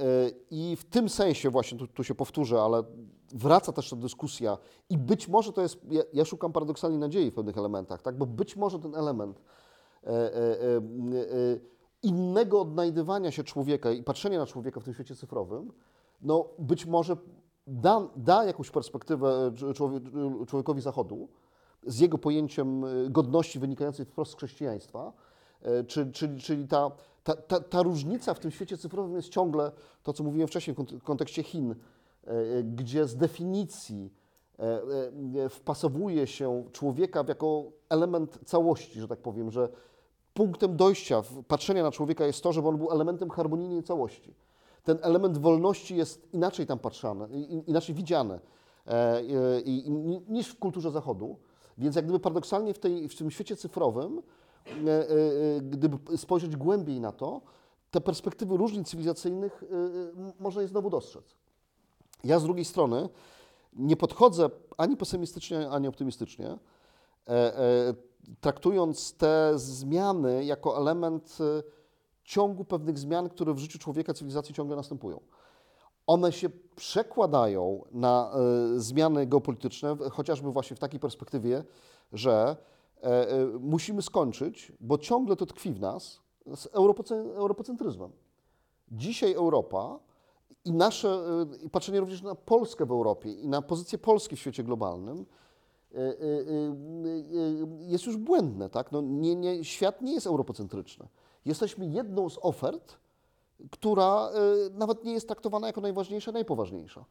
I 0.51 0.75
w 0.75 0.85
tym 0.85 1.09
sensie 1.09 1.49
właśnie, 1.49 1.77
tu, 1.77 1.87
tu 1.87 2.03
się 2.03 2.15
powtórzę, 2.15 2.61
ale 2.61 2.83
wraca 3.33 3.71
też 3.71 3.89
ta 3.89 3.95
dyskusja 3.95 4.57
i 4.89 4.97
być 4.97 5.27
może 5.27 5.53
to 5.53 5.61
jest, 5.61 5.79
ja, 5.89 6.01
ja 6.13 6.25
szukam 6.25 6.51
paradoksalnie 6.51 6.97
nadziei 6.97 7.31
w 7.31 7.35
pewnych 7.35 7.57
elementach, 7.57 8.01
tak? 8.01 8.17
bo 8.17 8.25
być 8.25 8.55
może 8.55 8.79
ten 8.79 8.95
element 8.95 9.41
e, 10.03 10.07
e, 10.07 10.13
e, 10.13 10.77
e, 10.77 11.59
innego 12.03 12.61
odnajdywania 12.61 13.31
się 13.31 13.43
człowieka 13.43 13.91
i 13.91 14.03
patrzenia 14.03 14.39
na 14.39 14.45
człowieka 14.45 14.79
w 14.79 14.83
tym 14.83 14.93
świecie 14.93 15.15
cyfrowym, 15.15 15.71
no 16.21 16.45
być 16.59 16.85
może 16.85 17.17
da, 17.67 18.07
da 18.15 18.45
jakąś 18.45 18.71
perspektywę 18.71 19.51
człowie- 19.73 20.45
człowiekowi 20.47 20.81
Zachodu 20.81 21.27
z 21.83 21.99
jego 21.99 22.17
pojęciem 22.17 22.85
e, 22.85 23.09
godności 23.09 23.59
wynikającej 23.59 24.05
wprost 24.05 24.31
z 24.31 24.35
chrześcijaństwa, 24.35 25.13
e, 25.61 25.83
czy- 25.83 26.11
czyli, 26.11 26.41
czyli 26.41 26.67
ta, 26.67 26.91
ta, 27.23 27.35
ta, 27.35 27.59
ta 27.59 27.81
różnica 27.83 28.33
w 28.33 28.39
tym 28.39 28.51
świecie 28.51 28.77
cyfrowym 28.77 29.15
jest 29.15 29.29
ciągle 29.29 29.71
to, 30.03 30.13
co 30.13 30.23
mówiłem 30.23 30.47
wcześniej 30.47 30.75
w 30.75 30.79
kont- 30.79 31.01
kontekście 31.01 31.43
Chin, 31.43 31.71
e, 32.23 32.63
gdzie 32.63 33.07
z 33.07 33.15
definicji 33.15 34.13
e, 34.59 34.81
e, 35.45 35.49
wpasowuje 35.49 36.27
się 36.27 36.63
człowieka 36.71 37.23
jako 37.27 37.63
element 37.89 38.39
całości, 38.45 38.99
że 39.01 39.07
tak 39.07 39.19
powiem, 39.19 39.51
że 39.51 39.69
punktem 40.33 40.77
dojścia, 40.77 41.21
patrzenia 41.47 41.83
na 41.83 41.91
człowieka 41.91 42.25
jest 42.25 42.43
to, 42.43 42.53
żeby 42.53 42.67
on 42.67 42.77
był 42.77 42.91
elementem 42.91 43.29
harmonijnej 43.29 43.83
całości. 43.83 44.33
Ten 44.83 44.97
element 45.01 45.37
wolności 45.37 45.95
jest 45.95 46.33
inaczej 46.33 46.65
tam 46.65 46.79
patrzany, 46.79 47.27
inaczej 47.67 47.95
widziany 47.95 48.39
e, 48.87 49.21
niż 50.29 50.47
w 50.47 50.59
kulturze 50.59 50.91
Zachodu. 50.91 51.37
Więc 51.77 51.95
jak 51.95 52.05
gdyby 52.05 52.19
paradoksalnie 52.19 52.73
w, 52.73 52.79
tej, 52.79 53.09
w 53.09 53.15
tym 53.15 53.31
świecie 53.31 53.55
cyfrowym, 53.55 54.17
e, 54.17 54.21
e, 54.21 54.21
e, 54.21 54.38
gdyby 55.61 56.17
spojrzeć 56.17 56.55
głębiej 56.55 56.99
na 56.99 57.11
to, 57.11 57.41
te 57.91 58.01
perspektywy 58.01 58.57
różnic 58.57 58.89
cywilizacyjnych 58.89 59.63
e, 59.63 59.75
e, 60.29 60.33
można 60.39 60.61
je 60.61 60.67
znowu 60.67 60.89
dostrzec. 60.89 61.35
Ja 62.23 62.39
z 62.39 62.43
drugiej 62.43 62.65
strony 62.65 63.09
nie 63.73 63.97
podchodzę 63.97 64.49
ani 64.77 64.97
pesymistycznie, 64.97 65.69
ani 65.69 65.87
optymistycznie, 65.87 66.47
e, 66.47 66.57
e, 67.27 67.93
traktując 68.41 69.13
te 69.13 69.51
zmiany 69.55 70.45
jako 70.45 70.77
element 70.77 71.37
e, 71.41 71.63
ciągu 72.23 72.65
pewnych 72.65 72.99
zmian, 72.99 73.29
które 73.29 73.53
w 73.53 73.59
życiu 73.59 73.79
człowieka, 73.79 74.13
cywilizacji 74.13 74.55
ciągle 74.55 74.75
następują. 74.75 75.19
One 76.07 76.31
się 76.31 76.49
przekładają 76.75 77.83
na 77.91 78.31
e, 78.75 78.79
zmiany 78.79 79.27
geopolityczne, 79.27 79.97
chociażby 80.11 80.51
właśnie 80.51 80.75
w 80.75 80.79
takiej 80.79 80.99
perspektywie, 80.99 81.63
że 82.13 82.31
e, 82.33 82.51
e, 82.51 82.78
musimy 83.59 84.01
skończyć, 84.01 84.71
bo 84.79 84.97
ciągle 84.97 85.35
to 85.35 85.45
tkwi 85.45 85.71
w 85.73 85.79
nas, 85.79 86.19
z 86.55 86.67
europoce- 86.67 87.35
europocentryzmem. 87.35 88.11
Dzisiaj 88.91 89.33
Europa 89.33 89.99
i 90.65 90.71
nasze, 90.73 91.09
e, 91.09 91.65
i 91.65 91.69
patrzenie 91.69 91.99
również 91.99 92.21
na 92.21 92.35
Polskę 92.35 92.85
w 92.85 92.91
Europie 92.91 93.31
i 93.31 93.47
na 93.47 93.61
pozycję 93.61 93.97
Polski 93.97 94.35
w 94.35 94.39
świecie 94.39 94.63
globalnym 94.63 95.25
e, 95.93 95.97
e, 95.97 96.01
e, 96.01 96.07
e, 96.07 96.15
jest 97.79 98.05
już 98.05 98.17
błędne. 98.17 98.69
Tak? 98.69 98.91
No 98.91 99.01
nie, 99.01 99.35
nie, 99.35 99.63
świat 99.63 100.01
nie 100.01 100.13
jest 100.13 100.27
europocentryczny. 100.27 101.07
Jesteśmy 101.45 101.85
jedną 101.85 102.29
z 102.29 102.39
ofert, 102.41 102.97
która 103.71 104.29
e, 104.29 104.69
nawet 104.73 105.03
nie 105.03 105.13
jest 105.13 105.27
traktowana 105.27 105.67
jako 105.67 105.81
najważniejsza, 105.81 106.31
najpoważniejsza 106.31 107.01
e, 107.01 107.05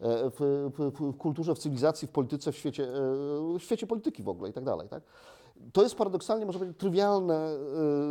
w, 0.00 0.70
w, 0.76 0.90
w 1.12 1.16
kulturze, 1.16 1.54
w 1.54 1.58
cywilizacji, 1.58 2.08
w 2.08 2.10
polityce, 2.10 2.52
w 2.52 2.56
świecie, 2.56 2.84
e, 2.84 3.58
w 3.58 3.62
świecie 3.62 3.86
polityki 3.86 4.22
w 4.22 4.28
ogóle 4.28 4.50
i 4.50 4.52
tak 4.52 4.64
dalej. 4.64 4.88
Tak? 4.88 5.02
To 5.72 5.82
jest 5.82 5.94
paradoksalnie, 5.94 6.46
może 6.46 6.58
powiedzieć, 6.58 6.80
trywialne 6.80 7.56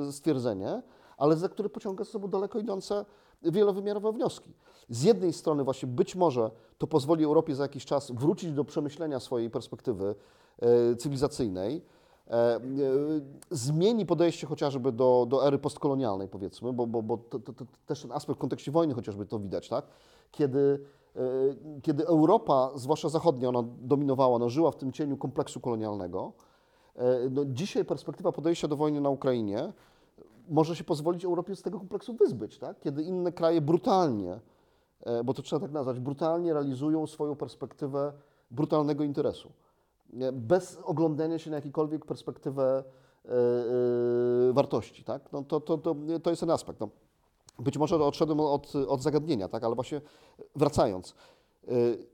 e, 0.08 0.12
stwierdzenie, 0.12 0.82
ale 1.18 1.38
za 1.38 1.50
które 1.50 1.70
pociąga 1.70 2.04
za 2.04 2.12
sobą 2.12 2.28
daleko 2.28 2.60
idące 2.60 3.06
wielowymiarowe 3.52 4.12
wnioski. 4.12 4.54
Z 4.90 5.04
jednej 5.04 5.34
strony 5.34 5.64
właśnie 5.64 5.88
być 5.88 6.16
może 6.16 6.52
to 6.78 6.88
pozwoli 6.88 7.26
Europie 7.26 7.56
za 7.56 7.64
jakiś 7.64 7.86
czas 7.86 8.12
wrócić 8.12 8.52
do 8.52 8.64
przemyślenia 8.64 9.20
swojej 9.20 9.50
perspektywy 9.50 10.16
e, 10.60 10.96
cywilizacyjnej, 10.96 11.82
e, 12.28 12.34
e, 12.34 12.60
zmieni 13.52 14.06
podejście 14.06 14.48
chociażby 14.48 14.92
do, 14.92 15.26
do 15.30 15.48
ery 15.48 15.58
postkolonialnej, 15.58 16.28
powiedzmy, 16.28 16.74
bo, 16.74 16.88
bo, 16.88 17.02
bo 17.02 17.18
to, 17.18 17.40
to, 17.40 17.54
to 17.54 17.66
też 17.86 18.02
ten 18.02 18.12
aspekt 18.12 18.38
w 18.38 18.42
kontekście 18.42 18.72
wojny 18.72 18.94
chociażby 18.94 19.26
to 19.26 19.40
widać, 19.40 19.70
tak? 19.70 19.86
Kiedy, 20.32 20.60
e, 20.60 21.03
kiedy 21.82 22.08
Europa, 22.08 22.72
zwłaszcza 22.76 23.10
zachodnia, 23.10 23.50
ona 23.50 23.64
dominowała, 23.82 24.36
ona 24.36 24.50
żyła 24.50 24.72
w 24.72 24.76
tym 24.76 24.92
cieniu 24.92 25.18
kompleksu 25.18 25.60
kolonialnego, 25.60 26.34
e, 26.96 27.30
no 27.30 27.46
dzisiaj 27.46 27.86
perspektywa 27.86 28.32
podejścia 28.32 28.68
do 28.68 28.76
wojny 28.76 29.02
na 29.02 29.10
Ukrainie 29.10 29.74
może 30.50 30.76
się 30.76 30.84
pozwolić 30.84 31.26
Europie 31.26 31.56
z 31.56 31.62
tego 31.62 31.80
kompleksu 31.80 32.14
wyzbyć, 32.14 32.58
tak? 32.58 32.80
kiedy 32.80 33.04
inne 33.04 33.32
kraje 33.32 33.62
brutalnie, 33.62 34.40
e, 35.02 35.24
bo 35.24 35.34
to 35.34 35.42
trzeba 35.42 35.60
tak 35.60 35.72
nazwać, 35.72 36.00
brutalnie 36.00 36.54
realizują 36.54 37.08
swoją 37.08 37.36
perspektywę 37.36 38.14
brutalnego 38.52 39.04
interesu 39.04 39.52
bez 40.34 40.80
oglądania 40.84 41.40
się 41.40 41.50
na 41.50 41.56
jakąkolwiek 41.56 42.06
perspektywę 42.06 42.84
e, 43.26 43.30
e, 43.30 44.54
wartości. 44.54 45.04
Tak? 45.04 45.32
No 45.32 45.44
to, 45.44 45.60
to, 45.60 45.78
to, 45.78 45.96
to 46.24 46.30
jest 46.30 46.40
ten 46.40 46.50
aspekt. 46.50 46.80
No, 46.80 46.90
być 47.60 47.78
może 47.78 47.96
odszedłem 48.06 48.40
od, 48.40 48.74
od 48.76 49.02
zagadnienia, 49.02 49.48
tak? 49.48 49.64
ale 49.64 49.76
właśnie 49.76 50.02
wracając. 50.56 51.16
e, 51.68 51.72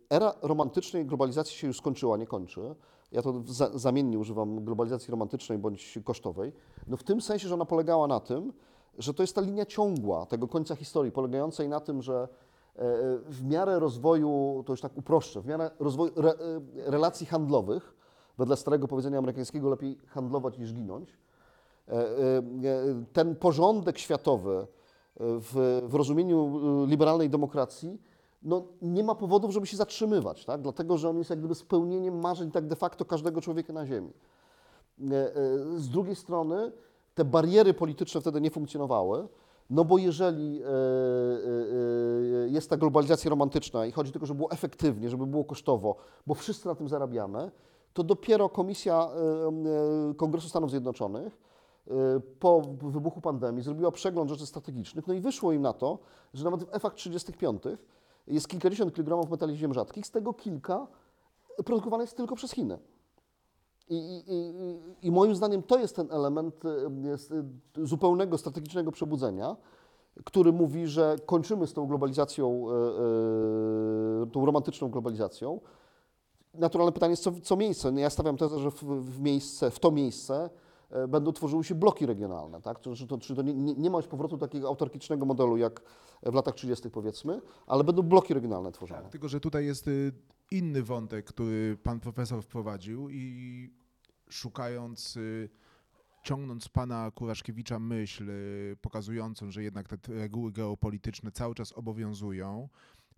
Era 0.10 0.34
romantycznej 0.42 1.06
globalizacji 1.06 1.58
się 1.58 1.68
już 1.68 1.78
skończyła, 1.78 2.18
nie 2.18 2.28
kończy. 2.28 2.76
Ja 3.12 3.22
to 3.22 3.42
za, 3.46 3.70
zamiennie 3.74 4.20
używam 4.20 4.66
globalizacji 4.66 5.12
romantycznej 5.12 5.58
bądź 5.58 6.00
kosztowej. 6.04 6.54
No 6.88 6.98
w 6.98 7.04
tym 7.04 7.22
sensie, 7.22 7.48
że 7.48 7.54
ona 7.54 7.66
polegała 7.66 8.08
na 8.08 8.20
tym, 8.20 8.54
że 8.98 9.14
to 9.14 9.24
jest 9.24 9.36
ta 9.36 9.42
linia 9.42 9.66
ciągła 9.66 10.26
tego 10.26 10.48
końca 10.48 10.76
historii, 10.76 11.12
polegającej 11.12 11.70
na 11.70 11.80
tym, 11.80 12.02
że 12.02 12.28
e, 12.76 12.86
w 13.28 13.44
miarę 13.44 13.80
rozwoju, 13.80 14.64
to 14.66 14.74
już 14.74 14.82
tak 14.82 14.98
uproszczę, 14.98 15.42
w 15.42 15.46
miarę 15.46 15.72
rozwoju 15.80 16.12
re, 16.16 16.32
e, 16.32 16.36
relacji 16.92 17.26
handlowych, 17.26 17.96
wedle 18.38 18.58
starego 18.58 18.88
powiedzenia 18.88 19.18
amerykańskiego, 19.18 19.70
lepiej 19.70 19.98
handlować 20.08 20.58
niż 20.58 20.74
ginąć, 20.74 21.18
ten 23.14 23.36
porządek 23.36 23.98
światowy 23.98 24.68
w, 25.20 25.82
w 25.88 25.94
rozumieniu 25.94 26.86
liberalnej 26.86 27.30
demokracji 27.30 28.02
no, 28.44 28.64
nie 28.82 29.04
ma 29.04 29.16
powodów, 29.16 29.52
żeby 29.52 29.68
się 29.68 29.78
zatrzymywać, 29.78 30.46
tak? 30.46 30.62
dlatego 30.62 30.98
że 30.98 31.10
on 31.10 31.18
jest 31.18 31.30
jak 31.30 31.40
gdyby 31.40 31.56
spełnieniem 31.56 32.20
marzeń 32.20 32.52
tak 32.52 32.68
de 32.68 32.76
facto 32.76 33.06
każdego 33.06 33.42
człowieka 33.42 33.74
na 33.74 33.86
Ziemi. 33.86 34.14
Z 35.76 35.90
drugiej 35.90 36.16
strony 36.16 36.72
te 37.16 37.26
bariery 37.26 37.74
polityczne 37.74 38.22
wtedy 38.22 38.42
nie 38.42 38.52
funkcjonowały, 38.52 39.28
no 39.70 39.86
bo 39.86 39.98
jeżeli 39.98 40.62
e, 40.64 40.68
e, 40.68 40.70
e, 42.46 42.50
jest 42.50 42.70
ta 42.70 42.78
globalizacja 42.78 43.30
romantyczna 43.30 43.86
i 43.86 43.92
chodzi 43.92 44.12
tylko, 44.12 44.26
żeby 44.26 44.38
było 44.38 44.52
efektywnie, 44.52 45.10
żeby 45.10 45.26
było 45.26 45.46
kosztowo, 45.46 45.96
bo 46.28 46.34
wszyscy 46.34 46.68
na 46.68 46.76
tym 46.76 46.90
zarabiamy, 46.90 47.52
to 47.94 48.04
dopiero 48.04 48.50
Komisja 48.50 49.10
Kongresu 50.18 50.50
Stanów 50.50 50.70
Zjednoczonych 50.70 51.38
po 52.40 52.62
wybuchu 52.82 53.22
pandemii 53.22 53.64
zrobiła 53.64 53.92
przegląd 53.92 54.30
rzeczy 54.30 54.46
strategicznych, 54.46 55.08
no 55.08 55.14
i 55.14 55.20
wyszło 55.20 55.52
im 55.52 55.62
na 55.62 55.74
to, 55.74 56.00
że 56.34 56.44
nawet 56.44 56.64
w 56.64 56.76
F-ach 56.76 56.94
35 56.94 57.64
jest 58.28 58.48
kilkadziesiąt 58.48 58.94
kilogramów 58.94 59.30
metali 59.30 59.58
ziem 59.58 59.74
rzadkich, 59.74 60.08
z 60.08 60.12
tego 60.12 60.34
kilka 60.34 60.88
produkowane 61.66 62.04
jest 62.04 62.18
tylko 62.18 62.36
przez 62.36 62.52
Chiny. 62.52 62.80
I, 63.90 64.24
i, 64.28 64.54
I, 65.08 65.12
moim 65.12 65.36
zdaniem 65.36 65.64
to 65.64 65.80
jest 65.80 65.96
ten 65.96 66.08
element 66.12 66.66
y, 66.66 66.70
y, 67.78 67.88
zupełnego 67.88 68.38
strategicznego 68.38 68.92
przebudzenia, 68.92 69.56
który 70.26 70.52
mówi, 70.52 70.88
że 70.88 71.16
kończymy 71.26 71.68
z 71.68 71.74
tą 71.74 71.88
globalizacją, 71.88 72.66
y, 74.24 74.32
tą 74.32 74.46
romantyczną 74.46 74.90
globalizacją. 74.90 75.60
Naturalne 76.54 76.92
pytanie 76.92 77.12
jest, 77.12 77.24
co, 77.24 77.32
co 77.44 77.58
miejsce. 77.58 77.92
No 77.92 78.00
ja 78.00 78.10
stawiam 78.10 78.38
tezę, 78.38 78.60
że 78.60 78.72
w, 78.72 78.84
w, 78.84 79.22
miejsce, 79.22 79.72
w 79.72 79.80
to 79.80 79.92
miejsce 79.92 80.50
będą 81.08 81.32
tworzyły 81.32 81.64
się 81.64 81.76
bloki 81.76 82.06
regionalne. 82.06 82.62
Tak? 82.62 82.80
Czy 82.80 83.08
to, 83.08 83.18
czy 83.18 83.36
to 83.36 83.42
nie, 83.42 83.54
nie, 83.54 83.90
ma 83.90 83.98
już 83.98 84.08
powrotu 84.08 84.38
takiego 84.38 84.68
autarkicznego 84.68 85.26
modelu 85.26 85.58
jak 85.58 85.82
w 86.24 86.34
latach 86.34 86.56
30. 86.56 86.90
powiedzmy, 86.90 87.42
ale 87.68 87.84
będą 87.84 88.02
bloki 88.02 88.34
regionalne 88.34 88.72
tworzone. 88.72 89.02
Tak, 89.02 89.12
tylko, 89.12 89.30
że 89.30 89.40
tutaj 89.40 89.66
jest 89.66 89.90
inny 90.52 90.84
wątek, 90.84 91.26
który 91.26 91.78
pan 91.84 92.00
profesor 92.00 92.44
wprowadził 92.44 93.10
i 93.10 93.70
szukając, 94.30 95.18
y, 95.18 95.50
ciągnąc 96.24 96.70
pana 96.70 97.12
Kuraszkiewicza 97.16 97.80
myśl, 97.80 98.30
y, 98.30 98.78
pokazującą, 98.82 99.52
że 99.52 99.64
jednak 99.64 99.88
te 99.88 100.14
reguły 100.14 100.52
geopolityczne 100.52 101.32
cały 101.32 101.56
czas 101.56 101.74
obowiązują, 101.74 102.70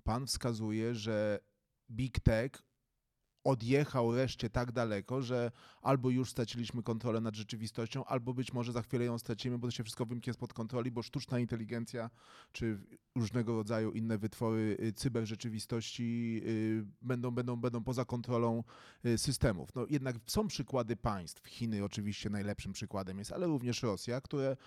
pan 0.03 0.27
wskazuje, 0.27 0.95
że 0.95 1.39
Big 1.91 2.19
Tech 2.19 2.51
odjechał 3.43 4.15
reszcie 4.15 4.49
tak 4.49 4.71
daleko, 4.71 5.21
że 5.21 5.51
albo 5.81 6.09
już 6.09 6.31
straciliśmy 6.31 6.83
kontrolę 6.83 7.21
nad 7.21 7.35
rzeczywistością, 7.35 8.05
albo 8.05 8.33
być 8.33 8.53
może 8.53 8.71
za 8.71 8.81
chwilę 8.81 9.05
ją 9.05 9.17
stracimy, 9.17 9.57
bo 9.57 9.67
to 9.67 9.71
się 9.71 9.83
wszystko 9.83 10.05
wymknie 10.05 10.33
spod 10.33 10.53
kontroli, 10.53 10.91
bo 10.91 11.01
sztuczna 11.01 11.39
inteligencja 11.39 12.09
czy 12.51 12.77
różnego 13.15 13.55
rodzaju 13.55 13.91
inne 13.91 14.17
wytwory 14.17 14.77
y, 14.83 14.93
cyberrzeczywistości 14.93 16.41
y, 16.45 16.85
będą, 17.01 17.31
będą, 17.31 17.55
będą 17.55 17.83
poza 17.83 18.05
kontrolą 18.05 18.63
y, 19.05 19.17
systemów. 19.17 19.75
No 19.75 19.85
jednak 19.89 20.15
są 20.25 20.47
przykłady 20.47 20.95
państw, 20.95 21.47
Chiny 21.47 21.83
oczywiście 21.83 22.29
najlepszym 22.29 22.73
przykładem 22.73 23.19
jest, 23.19 23.31
ale 23.31 23.47
również 23.47 23.83
Rosja, 23.83 24.21
które 24.21 24.57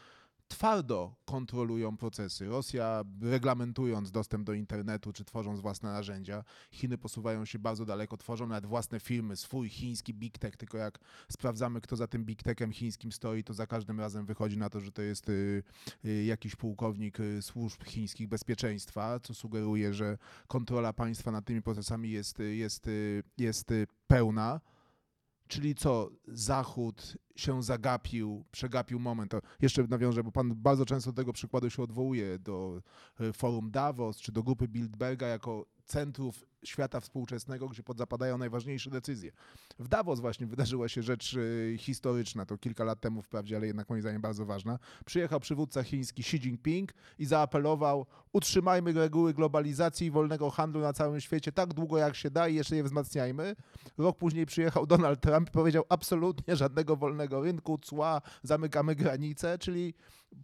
twardo 0.55 1.15
kontrolują 1.25 1.97
procesy. 1.97 2.47
Rosja 2.47 3.05
reglamentując 3.21 4.11
dostęp 4.11 4.45
do 4.45 4.53
internetu 4.53 5.13
czy 5.13 5.25
tworząc 5.25 5.61
własne 5.61 5.93
narzędzia, 5.93 6.45
Chiny 6.71 6.99
posuwają 6.99 7.45
się 7.45 7.59
bardzo 7.59 7.85
daleko, 7.85 8.17
tworzą 8.17 8.47
nawet 8.47 8.67
własne 8.67 9.01
firmy, 9.01 9.37
swój 9.37 9.69
chiński 9.69 10.15
big 10.15 10.39
tech, 10.39 10.57
tylko 10.57 10.79
jak 10.79 10.99
sprawdzamy, 11.29 11.81
kto 11.81 11.97
za 11.97 12.07
tym 12.07 12.25
big 12.25 12.43
techem 12.43 12.73
chińskim 12.73 13.13
stoi, 13.13 13.45
to 13.45 13.55
za 13.55 13.67
każdym 13.67 14.01
razem 14.01 14.27
wychodzi 14.27 14.59
na 14.59 14.71
to, 14.71 14.81
że 14.81 14.93
to 14.93 15.03
jest 15.03 15.29
y, 15.29 15.63
y, 16.05 16.25
jakiś 16.25 16.57
pułkownik 16.57 17.21
y, 17.21 17.43
służb 17.43 17.85
chińskich 17.85 18.29
bezpieczeństwa, 18.29 19.21
co 19.21 19.35
sugeruje, 19.35 19.95
że 19.95 20.19
kontrola 20.49 20.93
państwa 20.93 21.31
nad 21.31 21.45
tymi 21.45 21.63
procesami 21.63 22.11
jest, 22.11 22.39
jest, 22.39 22.91
jest 23.39 23.73
pełna. 24.07 24.61
Czyli 25.49 25.75
co, 25.75 26.11
Zachód 26.29 27.17
się 27.37 27.63
zagapił, 27.63 28.45
przegapił 28.51 28.99
moment. 29.01 29.31
To 29.31 29.41
jeszcze 29.61 29.83
nawiążę, 29.83 30.25
bo 30.25 30.33
pan 30.33 30.55
bardzo 30.55 30.87
często 30.87 31.13
do 31.13 31.17
tego 31.17 31.33
przykładu 31.33 31.71
się 31.71 31.83
odwołuje 31.83 32.39
do 32.39 32.83
e, 33.21 33.33
forum 33.33 33.71
Davos 33.71 34.17
czy 34.17 34.33
do 34.33 34.43
grupy 34.43 34.69
Bildberga 34.69 35.27
jako 35.27 35.67
centrów 35.85 36.45
świata 36.65 37.01
współczesnego, 37.01 37.69
gdzie 37.69 37.83
podzapadają 37.83 38.39
najważniejsze 38.39 38.91
decyzje. 38.91 39.33
W 39.79 39.89
Davos 39.89 40.21
właśnie 40.21 40.47
wydarzyła 40.47 40.89
się 40.89 41.03
rzecz 41.03 41.35
y, 41.35 41.77
historyczna, 41.79 42.47
to 42.47 42.59
kilka 42.59 42.85
lat 42.85 43.01
temu 43.01 43.23
wprawdzie, 43.23 43.57
ale 43.57 43.67
jednak 43.67 43.91
moim 43.91 44.03
zdaniem 44.03 44.23
bardzo 44.23 44.47
ważna. 44.47 44.79
Przyjechał 45.05 45.41
przywódca 45.41 45.83
chiński 45.83 46.23
Xi 46.23 46.37
Jinping 46.37 46.93
i 47.19 47.27
zaapelował, 47.27 48.07
utrzymajmy 48.33 48.93
reguły 48.93 49.35
globalizacji 49.35 50.07
i 50.07 50.11
wolnego 50.11 50.51
handlu 50.51 50.81
na 50.81 50.93
całym 50.93 51.21
świecie 51.21 51.53
tak 51.53 51.75
długo 51.75 51.99
jak 51.99 52.17
się 52.17 52.31
da 52.31 52.49
i 52.49 52.55
jeszcze 52.55 52.77
je 52.77 52.85
wzmacniajmy. 52.85 53.57
Rok 53.99 54.19
później 54.19 54.47
przyjechał 54.47 54.87
Donald 54.87 55.21
Trump 55.21 55.49
i 55.49 55.53
powiedział 55.53 55.85
absolutnie 55.89 56.57
żadnego 56.57 56.97
wolnego 56.97 57.41
rynku, 57.41 57.79
cła, 57.79 58.21
zamykamy 58.43 58.95
granice, 58.95 59.59
czyli 59.59 59.95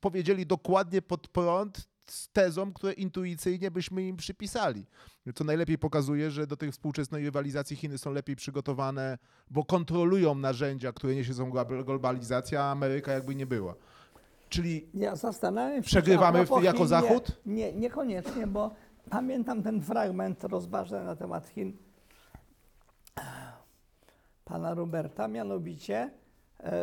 powiedzieli 0.00 0.46
dokładnie 0.46 1.02
pod 1.02 1.28
prąd 1.28 1.88
z 2.12 2.28
tezą, 2.28 2.72
które 2.72 2.92
intuicyjnie 2.92 3.70
byśmy 3.70 4.02
im 4.02 4.16
przypisali. 4.16 4.86
Co 5.34 5.44
najlepiej 5.44 5.78
pokazuje, 5.78 6.30
że 6.30 6.46
do 6.46 6.56
tej 6.56 6.72
współczesnej 6.72 7.24
rywalizacji 7.24 7.76
Chiny 7.76 7.98
są 7.98 8.12
lepiej 8.12 8.36
przygotowane, 8.36 9.18
bo 9.50 9.64
kontrolują 9.64 10.34
narzędzia, 10.34 10.92
które 10.92 11.14
niesie 11.14 11.34
są 11.34 11.50
globalizacja, 11.84 12.62
a 12.62 12.70
Ameryka 12.70 13.12
jakby 13.12 13.34
nie 13.34 13.46
była. 13.46 13.74
Czyli 14.48 14.86
ja 14.94 15.16
się, 15.16 15.82
przegrywamy 15.82 16.38
jako 16.62 16.76
Chin, 16.78 16.86
Zachód? 16.86 17.40
Nie, 17.46 17.72
nie, 17.72 17.80
niekoniecznie, 17.80 18.46
bo 18.46 18.74
pamiętam 19.10 19.62
ten 19.62 19.82
fragment 19.82 20.44
rozważań 20.44 21.04
na 21.04 21.16
temat 21.16 21.48
Chin 21.48 21.76
pana 24.50 24.74
Roberta, 24.74 25.28
mianowicie 25.28 26.10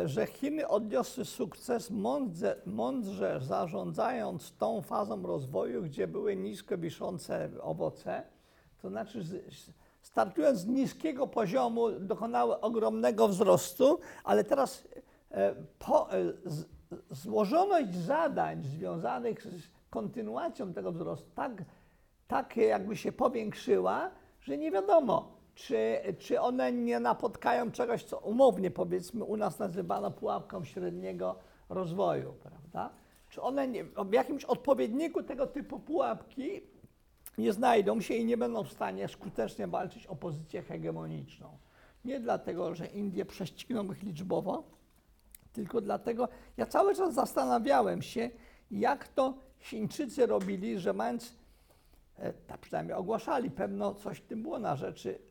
że 0.04 0.26
Chiny 0.26 0.68
odniosły 0.68 1.24
sukces 1.24 1.90
mądrze, 1.90 2.62
mądrze 2.66 3.40
zarządzając 3.40 4.56
tą 4.56 4.82
fazą 4.82 5.22
rozwoju, 5.22 5.82
gdzie 5.82 6.06
były 6.06 6.36
nisko 6.36 6.78
wiszące 6.78 7.50
owoce, 7.60 8.22
to 8.82 8.88
znaczy 8.88 9.22
startując 10.02 10.58
z 10.58 10.66
niskiego 10.66 11.26
poziomu 11.26 11.90
dokonały 11.90 12.60
ogromnego 12.60 13.28
wzrostu, 13.28 13.98
ale 14.24 14.44
teraz 14.44 14.88
e, 15.30 15.54
po, 15.78 16.12
e, 16.12 16.32
z, 16.44 16.66
złożoność 17.10 17.94
zadań 17.94 18.62
związanych 18.62 19.42
z 19.42 19.70
kontynuacją 19.90 20.72
tego 20.72 20.92
wzrostu 20.92 21.30
tak, 21.34 21.52
tak 22.28 22.56
jakby 22.56 22.96
się 22.96 23.12
powiększyła, 23.12 24.10
że 24.40 24.58
nie 24.58 24.70
wiadomo, 24.70 25.37
czy, 25.58 26.00
czy 26.18 26.40
one 26.40 26.72
nie 26.72 27.00
napotkają 27.00 27.70
czegoś, 27.70 28.04
co 28.04 28.18
umownie 28.18 28.70
powiedzmy 28.70 29.24
u 29.24 29.36
nas 29.36 29.58
nazywano 29.58 30.10
pułapką 30.10 30.64
średniego 30.64 31.38
rozwoju, 31.68 32.32
prawda? 32.42 32.90
Czy 33.28 33.42
one 33.42 33.68
nie, 33.68 33.84
w 33.84 34.12
jakimś 34.12 34.44
odpowiedniku 34.44 35.22
tego 35.22 35.46
typu 35.46 35.80
pułapki 35.80 36.60
nie 37.38 37.52
znajdą 37.52 38.00
się 38.00 38.14
i 38.14 38.24
nie 38.24 38.36
będą 38.36 38.64
w 38.64 38.72
stanie 38.72 39.08
skutecznie 39.08 39.66
walczyć 39.66 40.06
o 40.06 40.16
pozycję 40.16 40.62
hegemoniczną. 40.62 41.58
Nie 42.04 42.20
dlatego, 42.20 42.74
że 42.74 42.86
Indie 42.86 43.24
prześcigną 43.24 43.84
ich 43.92 44.02
liczbowo, 44.02 44.64
tylko 45.52 45.80
dlatego, 45.80 46.28
ja 46.56 46.66
cały 46.66 46.94
czas 46.94 47.14
zastanawiałem 47.14 48.02
się, 48.02 48.30
jak 48.70 49.08
to 49.08 49.34
Chińczycy 49.60 50.26
robili, 50.26 50.78
że 50.78 50.92
mając, 50.92 51.34
tak 52.46 52.60
przynajmniej 52.60 52.96
ogłaszali, 52.96 53.50
pewno 53.50 53.94
coś 53.94 54.18
w 54.18 54.26
tym 54.26 54.42
było 54.42 54.58
na 54.58 54.76
rzeczy, 54.76 55.27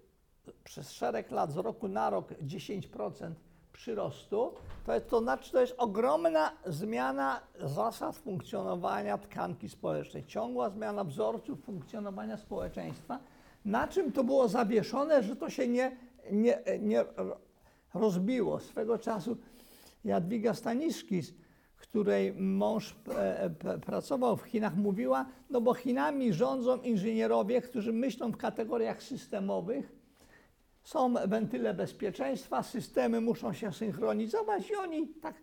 przez 0.63 0.91
szereg 0.91 1.31
lat, 1.31 1.51
z 1.51 1.57
roku 1.57 1.87
na 1.87 2.09
rok 2.09 2.33
10% 2.41 3.31
przyrostu, 3.73 4.53
to, 4.85 4.93
jest, 4.93 5.09
to 5.09 5.19
znaczy, 5.19 5.51
to 5.51 5.61
jest 5.61 5.75
ogromna 5.77 6.51
zmiana 6.65 7.41
zasad 7.59 8.15
funkcjonowania 8.15 9.17
tkanki 9.17 9.69
społecznej, 9.69 10.25
ciągła 10.25 10.69
zmiana 10.69 11.03
wzorców 11.03 11.63
funkcjonowania 11.63 12.37
społeczeństwa. 12.37 13.19
Na 13.65 13.87
czym 13.87 14.11
to 14.11 14.23
było 14.23 14.47
zawieszone, 14.47 15.23
że 15.23 15.35
to 15.35 15.49
się 15.49 15.67
nie, 15.67 15.97
nie, 16.31 16.59
nie 16.79 17.05
rozbiło. 17.93 18.59
Swego 18.59 18.97
czasu 18.97 19.37
Jadwiga 20.05 20.53
Staniszkis, 20.53 21.33
której 21.77 22.33
mąż 22.33 22.95
e, 23.15 23.49
pracował 23.85 24.37
w 24.37 24.41
Chinach, 24.41 24.75
mówiła, 24.75 25.25
no 25.49 25.61
bo 25.61 25.73
Chinami 25.73 26.33
rządzą 26.33 26.81
inżynierowie, 26.81 27.61
którzy 27.61 27.93
myślą 27.93 28.31
w 28.31 28.37
kategoriach 28.37 29.03
systemowych, 29.03 29.96
są 30.87 31.13
wentyle 31.13 31.73
bezpieczeństwa, 31.73 32.63
systemy 32.63 33.21
muszą 33.21 33.53
się 33.53 33.73
synchronizować 33.73 34.69
i 34.69 34.75
oni 34.75 35.07
tak 35.07 35.35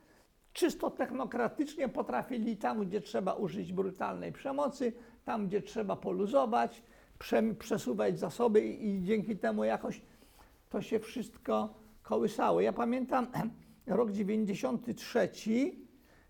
czysto 0.53 0.91
technokratycznie 0.91 1.89
potrafili 1.89 2.57
tam, 2.57 2.87
gdzie 2.87 3.01
trzeba 3.01 3.33
użyć 3.33 3.73
brutalnej 3.73 4.33
przemocy, 4.33 4.93
tam 5.25 5.49
gdzie 5.49 5.63
trzeba 5.63 5.97
poluzować, 5.97 6.83
prze, 7.19 7.43
przesuwać 7.43 8.19
zasoby 8.19 8.67
i, 8.67 8.89
i 8.89 9.03
dzięki 9.03 9.37
temu 9.37 9.65
jakoś 9.65 10.01
to 10.71 10.83
się 10.83 11.01
wszystko 11.01 11.75
kołysało. 12.03 12.61
Ja 12.61 12.73
pamiętam 12.73 13.27
rok 13.87 14.13
93, 14.13 15.31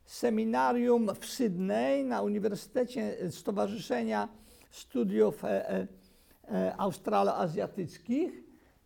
seminarium 0.05 1.09
w 1.21 1.27
Sydney 1.27 2.05
na 2.05 2.23
Uniwersytecie 2.23 3.17
Stowarzyszenia 3.31 4.29
Studiów 4.71 5.45
e, 5.45 5.71
e, 5.71 5.87
e, 6.49 6.77
Australoazjatyckich 6.77 8.44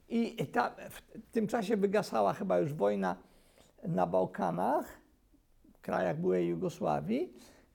i 0.09 0.47
ta, 0.47 0.75
w 0.91 1.31
tym 1.33 1.47
czasie 1.47 1.77
wygasała 1.77 2.33
chyba 2.33 2.59
już 2.59 2.75
wojna 2.75 3.17
na 3.89 4.07
Bałkanach, 4.07 5.01
w 5.73 5.81
krajach 5.81 6.21
byłej 6.21 6.49
Jugosławii 6.49 7.33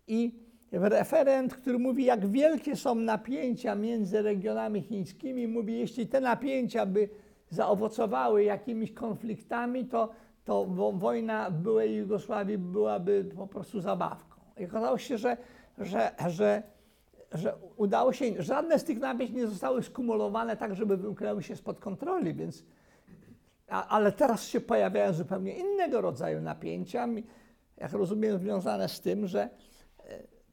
i 0.07 0.39
referent, 0.71 1.55
który 1.55 1.79
mówi, 1.79 2.05
jak 2.05 2.27
wielkie 2.27 2.75
są 2.75 2.95
napięcia 2.95 3.75
między 3.75 4.21
regionami 4.21 4.81
chińskimi, 4.81 5.47
mówi, 5.47 5.79
jeśli 5.79 6.07
te 6.07 6.21
napięcia 6.21 6.85
by 6.85 7.09
zaowocowały 7.49 8.43
jakimiś 8.43 8.91
konfliktami, 8.91 9.85
to, 9.85 10.09
to 10.45 10.65
wo- 10.65 10.91
wojna 10.91 11.49
w 11.49 11.53
byłej 11.53 11.95
Jugosławii 11.95 12.57
byłaby 12.57 13.25
po 13.35 13.47
prostu 13.47 13.81
zabawką. 13.81 14.41
I 14.59 14.65
okazało 14.65 14.97
się, 14.97 15.17
że, 15.17 15.37
że, 15.77 16.11
że, 16.27 16.63
że 17.33 17.55
udało 17.77 18.13
się, 18.13 18.43
żadne 18.43 18.79
z 18.79 18.83
tych 18.83 18.99
napięć 18.99 19.31
nie 19.31 19.47
zostały 19.47 19.83
skumulowane 19.83 20.57
tak, 20.57 20.75
żeby 20.75 20.97
wymknęły 20.97 21.43
się 21.43 21.55
spod 21.55 21.79
kontroli, 21.79 22.33
więc 22.33 22.63
a, 23.67 23.87
ale 23.87 24.11
teraz 24.11 24.47
się 24.47 24.61
pojawiają 24.61 25.13
zupełnie 25.13 25.55
innego 25.57 26.01
rodzaju 26.01 26.41
napięcia, 26.41 27.07
jak 27.77 27.93
rozumiem, 27.93 28.39
związane 28.39 28.89
z 28.89 29.01
tym, 29.01 29.27
że 29.27 29.41
e, 29.41 29.49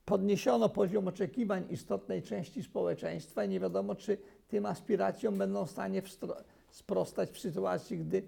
podniesiono 0.05 0.69
poziom 0.69 1.09
oczekiwań 1.09 1.65
istotnej 1.71 2.23
części 2.23 2.63
społeczeństwa 2.63 3.45
i 3.45 3.49
nie 3.49 3.61
wiadomo, 3.61 3.95
czy 3.95 4.19
tym 4.49 4.67
aspiracjom 4.67 5.39
będą 5.39 5.67
w 5.67 5.71
stanie 5.71 6.03
sprostać 6.71 7.31
w 7.31 7.39
sytuacji, 7.39 7.99
gdy 7.99 8.23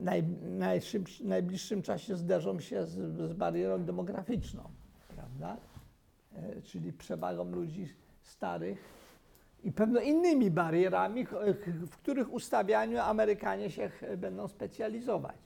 naj, 0.00 0.22
najszybszy, 0.42 1.24
najbliższym 1.24 1.82
czasie 1.82 2.16
zderzą 2.16 2.60
się 2.60 2.86
z, 2.86 2.90
z 3.30 3.32
barierą 3.32 3.84
demograficzną, 3.84 4.62
prawda? 5.08 5.56
E, 6.36 6.62
czyli 6.62 6.92
przewagą 6.92 7.50
ludzi 7.50 7.88
starych 8.22 8.78
i 9.64 9.72
pewno 9.72 10.00
innymi 10.00 10.50
barierami, 10.50 11.24
ch- 11.24 11.32
w 11.66 11.96
których 11.96 12.32
ustawianiu 12.32 12.98
Amerykanie 12.98 13.70
się 13.70 13.88
ch- 13.88 14.16
będą 14.16 14.48
specjalizować. 14.48 15.36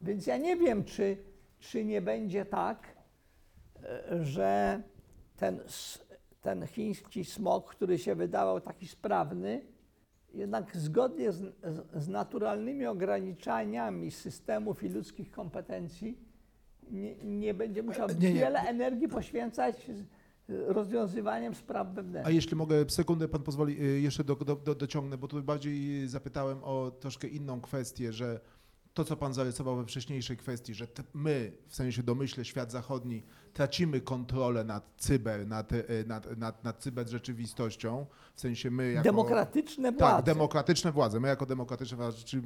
Więc 0.00 0.26
ja 0.26 0.36
nie 0.36 0.56
wiem, 0.56 0.84
czy, 0.84 1.16
czy 1.60 1.84
nie 1.84 2.02
będzie 2.02 2.44
tak, 2.44 2.96
e, 3.84 4.24
że 4.24 4.82
ten, 5.36 5.60
ten 6.40 6.66
chiński 6.66 7.24
smog, 7.24 7.70
który 7.74 7.98
się 7.98 8.14
wydawał 8.14 8.60
taki 8.60 8.86
sprawny, 8.88 9.60
jednak 10.34 10.76
zgodnie 10.76 11.32
z, 11.32 11.54
z 11.94 12.08
naturalnymi 12.08 12.86
ograniczeniami 12.86 14.10
systemów 14.10 14.82
i 14.82 14.88
ludzkich 14.88 15.30
kompetencji 15.30 16.18
nie, 16.90 17.14
nie 17.16 17.54
będzie 17.54 17.82
musiał 17.82 18.08
Nie, 18.08 18.14
nie. 18.14 18.40
wiele 18.40 18.60
energii 18.60 19.08
poświęcać 19.08 19.86
rozwiązywaniem 20.48 21.54
spraw 21.54 21.86
A 21.88 21.90
wewnętrznych. 21.90 22.34
jeśli 22.34 22.56
mogę, 22.56 22.90
sekundę 22.90 23.28
pan 23.28 23.42
pozwoli, 23.42 23.82
y, 23.82 24.00
jeszcze 24.00 24.24
do, 24.24 24.36
do, 24.36 24.56
do, 24.56 24.74
dociągnę, 24.74 25.18
bo 25.18 25.28
tu 25.28 25.42
bardziej 25.42 26.08
zapytałem 26.08 26.58
o 26.64 26.90
troszkę 26.90 27.28
inną 27.28 27.60
kwestię, 27.60 28.12
że 28.12 28.40
to, 28.94 29.04
co 29.04 29.16
pan 29.16 29.34
zarysował 29.34 29.76
we 29.76 29.84
wcześniejszej 29.84 30.36
kwestii, 30.36 30.74
że 30.74 30.86
my, 31.14 31.52
w 31.68 31.76
sensie 31.76 32.02
domyśle 32.02 32.44
świat 32.44 32.72
zachodni, 32.72 33.22
tracimy 33.52 34.00
kontrolę 34.00 34.64
nad 34.64 34.84
cyber, 34.96 35.46
nad, 35.46 35.72
y, 35.72 36.04
nad, 36.06 36.38
nad, 36.38 36.64
nad 36.64 36.78
cyberrzeczywistością, 36.78 38.06
w 38.34 38.40
sensie 38.40 38.70
my 38.70 38.92
jako... 38.92 39.04
Demokratyczne 39.04 39.92
władze. 39.92 40.16
Tak, 40.16 40.24
demokratyczne 40.24 40.92
władze. 40.92 41.20
My 41.20 41.28
jako 41.28 41.46
demokratyczne 41.46 41.96
władze, 41.96 42.18
czy 42.24 42.42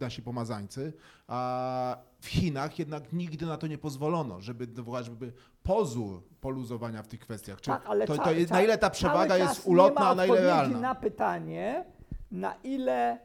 nasi 0.00 0.22
pomazańcy, 0.22 0.92
a 1.28 1.98
w 2.20 2.26
Chinach 2.26 2.78
jednak 2.78 3.12
nigdy 3.12 3.46
na 3.46 3.56
to 3.56 3.66
nie 3.66 3.78
pozwolono, 3.78 4.40
żeby, 4.40 4.66
żeby 5.02 5.32
pozór 5.62 6.22
poluzowania 6.40 7.02
w 7.02 7.08
tych 7.08 7.20
kwestiach. 7.20 7.60
Czy 7.60 7.70
Tak, 7.70 7.82
ale 7.86 8.06
to, 8.06 8.18
to 8.18 8.32
jest, 8.32 8.50
na 8.50 8.62
ile 8.62 8.78
ta 8.78 8.90
przewaga 8.90 9.36
jest 9.36 9.66
ulotna, 9.66 10.08
a 10.08 10.14
na 10.14 10.26
ile 10.26 10.40
realna? 10.40 10.80
na 10.80 10.94
pytanie, 10.94 11.84
na 12.30 12.54
ile 12.64 13.18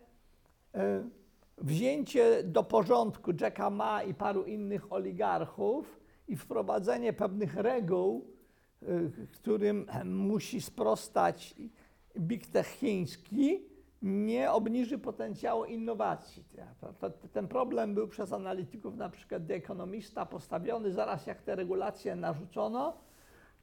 e, 0.75 1.03
wzięcie 1.57 2.43
do 2.43 2.63
porządku 2.63 3.31
Jacka 3.41 3.69
Ma 3.69 4.03
i 4.03 4.13
paru 4.13 4.43
innych 4.43 4.93
oligarchów 4.93 6.00
i 6.31 6.35
wprowadzenie 6.35 7.13
pewnych 7.13 7.55
reguł, 7.55 8.25
e, 8.81 8.85
którym 9.31 9.85
musi 10.05 10.61
sprostać 10.61 11.55
Big 12.19 12.47
Tech 12.47 12.67
chiński, 12.67 13.71
nie 14.01 14.51
obniży 14.51 14.97
potencjału 14.97 15.65
innowacji. 15.65 16.43
Ten 17.33 17.47
problem 17.47 17.93
był 17.95 18.07
przez 18.07 18.33
analityków, 18.33 18.95
na 18.95 19.09
przykład 19.09 19.43
The 19.47 20.25
postawiony 20.25 20.91
zaraz 20.91 21.27
jak 21.27 21.41
te 21.41 21.55
regulacje 21.55 22.15
narzucono, 22.15 22.97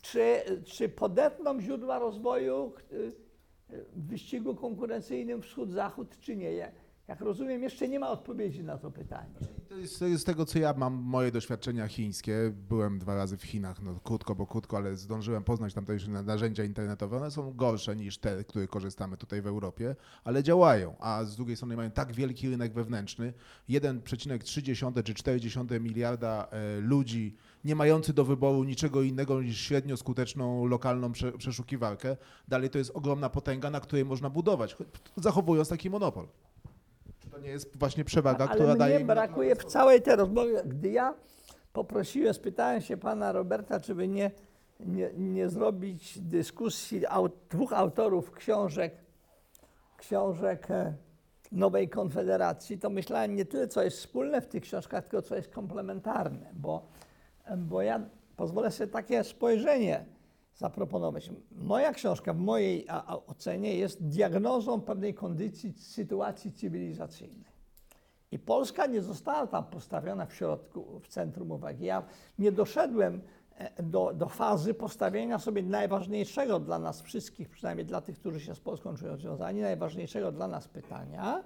czy, 0.03 0.43
czy 0.65 0.89
podetną 0.89 1.61
źródła 1.61 1.99
rozwoju 1.99 2.73
y, 2.93 2.97
y, 2.97 3.85
w 3.93 4.07
wyścigu 4.07 4.55
konkurencyjnym 4.55 5.43
wschód-zachód, 5.43 6.19
czy 6.21 6.37
nie. 6.37 6.73
Ja- 7.09 7.15
Jak 7.15 7.21
rozumiem, 7.21 7.63
jeszcze 7.63 7.89
nie 7.89 7.99
ma 8.01 8.11
odpowiedzi 8.11 8.65
na 8.65 8.79
to 8.79 8.91
pytanie. 8.91 9.35
To 9.69 9.75
jest 10.07 10.23
z 10.23 10.25
tego, 10.25 10.45
co 10.47 10.59
ja 10.59 10.75
mam, 10.77 10.95
moje 10.95 11.33
doświadczenia 11.33 11.89
chińskie. 11.89 12.53
Byłem 12.69 12.99
dwa 12.99 13.15
razy 13.15 13.37
w 13.37 13.43
Chinach, 13.43 13.83
no 13.83 14.01
krótko, 14.05 14.35
bo 14.35 14.47
krótko, 14.47 14.77
ale 14.77 14.97
zdążyłem 14.97 15.45
poznać 15.45 15.75
tamtejsze 15.75 16.11
narzędzia 16.11 16.65
internetowe. 16.65 17.17
One 17.17 17.31
są 17.31 17.53
gorsze 17.53 17.97
niż 17.97 18.19
te, 18.19 18.45
które 18.45 18.67
korzystamy 18.69 19.17
tutaj 19.17 19.43
w 19.43 19.47
Europie, 19.47 19.97
ale 20.25 20.43
działają. 20.43 20.97
A 21.01 21.25
z 21.25 21.37
drugiej 21.37 21.57
strony 21.57 21.77
mają 21.77 21.91
tak 21.91 22.13
wielki 22.13 22.51
rynek 22.51 22.73
wewnętrzny, 22.73 23.33
1,3 23.69 25.03
czy 25.03 25.15
4 25.15 25.81
miliarda 25.81 26.49
e, 26.51 26.81
ludzi, 26.81 27.37
nie 27.65 27.75
mający 27.75 28.13
do 28.13 28.25
wyboru 28.25 28.65
niczego 28.65 29.03
innego 29.03 29.43
niż 29.43 29.61
średnio 29.61 29.97
skuteczną 29.97 30.67
lokalną 30.67 31.13
prze, 31.13 31.33
przeszukiwarkę. 31.33 32.17
Dalej 32.49 32.71
to 32.71 32.79
jest 32.79 32.91
ogromna 32.95 33.29
potęga, 33.31 33.71
na 33.71 33.81
której 33.81 34.05
można 34.05 34.31
budować, 34.31 34.75
cho- 34.77 34.85
zachowując 35.17 35.69
taki 35.69 35.91
monopol. 35.91 36.27
To 37.39 37.45
nie 37.45 37.51
jest 37.51 37.77
właśnie 37.77 38.05
przewaga, 38.05 38.45
Ale 38.45 38.55
która 38.55 38.69
mnie 38.69 38.79
daje 38.79 39.05
brakuje 39.05 39.57
w 39.57 39.65
całej 39.65 40.03
tej 40.03 40.17
rozmowie, 40.17 40.63
gdy 40.65 40.91
ja 40.91 41.15
poprosiłem, 41.73 42.35
spytałem 42.35 42.81
się 42.81 42.97
pana 42.97 43.33
Roberta, 43.33 43.81
czy 43.81 43.95
by 43.95 44.09
nie, 44.09 44.31
nie, 44.81 45.11
nie 45.17 45.49
zrobić 45.49 46.19
dyskusji 46.19 47.07
au, 47.07 47.29
dwóch 47.51 47.73
autorów 47.73 48.33
książek, 48.33 48.95
książek 49.97 50.71
e, 50.71 50.95
Nowej 51.53 51.89
Konfederacji, 51.89 52.79
to 52.79 52.91
myślałem 52.91 53.37
nie 53.37 53.45
tyle, 53.45 53.69
co 53.69 53.83
jest 53.83 53.97
wspólne 53.97 54.41
w 54.41 54.47
tych 54.47 54.63
książkach, 54.63 55.05
tylko 55.05 55.23
co 55.23 55.37
jest 55.37 55.49
komplementarne, 55.49 56.51
bo, 56.53 56.89
bo 57.57 57.83
ja 57.83 58.01
pozwolę 58.37 58.71
sobie 58.71 58.93
takie 58.93 59.25
spojrzenie 59.25 60.05
zaproponować. 60.59 61.31
Moja 61.53 61.93
książka 61.93 62.33
w 62.33 62.39
mojej 62.39 62.87
ocenie 63.27 63.75
jest 63.75 64.09
diagnozą 64.09 64.81
pewnej 64.81 65.15
kondycji 65.15 65.73
sytuacji 65.73 66.53
cywilizacyjnej. 66.53 67.59
I 68.33 68.39
Polska 68.39 68.87
nie 68.87 69.03
została 69.03 69.47
tam 69.47 69.65
postawiona 69.65 70.27
w 70.27 70.35
środku, 70.35 71.01
w 71.01 71.09
centrum 71.09 71.51
uwagi. 71.51 71.85
Ja 71.85 72.03
nie 72.39 72.53
doszedłem 72.53 73.21
e, 73.55 73.83
do, 73.83 74.13
do 74.15 74.29
fazy 74.29 74.75
postawienia 74.75 75.39
sobie 75.39 75.63
najważniejszego 75.63 76.61
dla 76.61 76.79
nas 76.79 77.03
wszystkich, 77.03 77.49
przynajmniej 77.49 77.87
dla 77.87 78.01
tych, 78.01 78.19
którzy 78.19 78.41
się 78.41 78.55
z 78.55 78.61
Polską 78.61 78.97
czują 78.97 79.17
związani, 79.17 79.61
najważniejszego 79.61 80.33
dla 80.33 80.49
nas 80.49 80.69
pytania, 80.69 81.45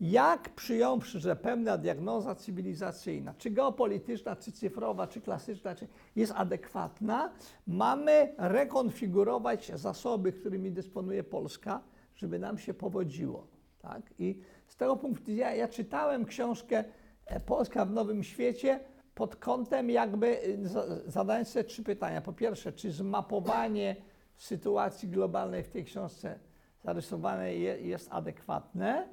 jak 0.00 0.48
przyjąwszy, 0.54 1.20
że 1.20 1.36
pewna 1.36 1.78
diagnoza 1.78 2.34
cywilizacyjna, 2.34 3.34
czy 3.38 3.50
geopolityczna, 3.50 4.36
czy 4.36 4.52
cyfrowa, 4.52 5.06
czy 5.06 5.20
klasyczna, 5.20 5.74
czy 5.74 5.88
jest 6.16 6.32
adekwatna, 6.36 7.32
mamy 7.66 8.34
rekonfigurować 8.38 9.72
zasoby, 9.74 10.32
którymi 10.32 10.72
dysponuje 10.72 11.24
Polska, 11.24 11.82
żeby 12.14 12.38
nam 12.38 12.58
się 12.58 12.74
powodziło. 12.74 13.46
Tak? 13.78 14.02
I 14.18 14.40
z 14.66 14.76
tego 14.76 14.96
punktu 14.96 15.24
widzenia 15.24 15.54
ja 15.54 15.68
czytałem 15.68 16.24
książkę 16.24 16.84
e, 17.26 17.40
Polska 17.40 17.84
w 17.84 17.90
Nowym 17.90 18.22
Świecie 18.22 18.80
pod 19.14 19.36
kątem 19.36 19.90
jakby 19.90 20.44
y, 20.44 20.68
za- 20.68 20.86
zadając 21.06 21.48
sobie 21.48 21.64
trzy 21.64 21.82
pytania. 21.82 22.20
Po 22.20 22.32
pierwsze, 22.32 22.72
czy 22.72 22.92
zmapowanie 22.92 23.96
sytuacji 24.36 25.08
globalnej 25.08 25.62
w 25.64 25.68
tej 25.68 25.84
książce 25.84 26.38
zarysowanej 26.84 27.62
je, 27.62 27.80
jest 27.80 28.08
adekwatne? 28.12 29.08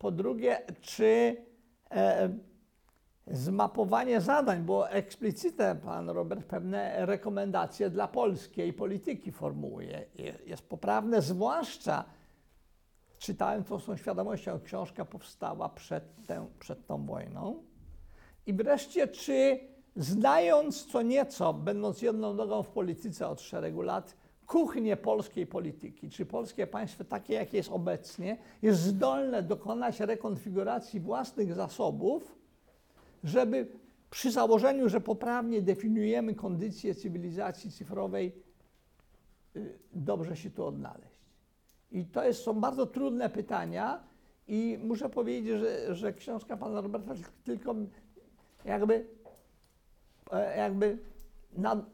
Po 0.00 0.10
drugie, 0.10 0.58
czy 0.80 1.36
e, 1.90 2.30
zmapowanie 3.26 4.20
zadań, 4.20 4.62
bo 4.62 4.90
eksplicitnie 4.90 5.76
pan 5.84 6.10
Robert 6.10 6.46
pewne 6.46 7.06
rekomendacje 7.06 7.90
dla 7.90 8.08
polskiej 8.08 8.72
polityki 8.72 9.32
formułuje, 9.32 10.04
je- 10.14 10.38
jest 10.46 10.68
poprawne, 10.68 11.22
zwłaszcza 11.22 12.04
czytałem 13.18 13.64
to 13.64 13.78
z 13.80 13.84
tą 13.84 13.96
świadomością, 13.96 14.60
książka 14.60 15.04
powstała 15.04 15.68
przed, 15.68 16.04
tę, 16.26 16.46
przed 16.58 16.86
tą 16.86 17.06
wojną. 17.06 17.62
I 18.46 18.52
wreszcie, 18.52 19.08
czy 19.08 19.60
znając 19.96 20.86
co 20.86 21.02
nieco, 21.02 21.54
będąc 21.54 22.02
jedną 22.02 22.34
nogą 22.34 22.62
w 22.62 22.68
polityce 22.68 23.28
od 23.28 23.40
szeregu 23.40 23.82
lat, 23.82 24.16
kuchnię 24.50 24.96
polskiej 24.96 25.46
polityki, 25.46 26.10
czy 26.10 26.26
polskie 26.26 26.66
państwo 26.66 27.04
takie, 27.04 27.34
jakie 27.34 27.56
jest 27.56 27.70
obecnie, 27.72 28.38
jest 28.62 28.80
zdolne 28.80 29.42
dokonać 29.42 30.00
rekonfiguracji 30.00 31.00
własnych 31.00 31.54
zasobów, 31.54 32.38
żeby 33.24 33.66
przy 34.10 34.30
założeniu, 34.30 34.88
że 34.88 35.00
poprawnie 35.00 35.62
definiujemy 35.62 36.34
kondycję 36.34 36.94
cywilizacji 36.94 37.70
cyfrowej, 37.70 38.32
y, 39.56 39.78
dobrze 39.92 40.36
się 40.36 40.50
tu 40.50 40.64
odnaleźć. 40.64 41.20
I 41.92 42.04
to 42.04 42.24
jest, 42.24 42.42
są 42.42 42.60
bardzo 42.60 42.86
trudne 42.86 43.30
pytania 43.30 44.02
i 44.48 44.78
muszę 44.84 45.08
powiedzieć, 45.08 45.60
że, 45.60 45.94
że 45.94 46.12
książka 46.12 46.56
pana 46.56 46.80
Roberta 46.80 47.14
tylko 47.44 47.74
jakby, 48.64 49.06
e, 50.32 50.58
jakby 50.58 50.98
na, 51.52 51.84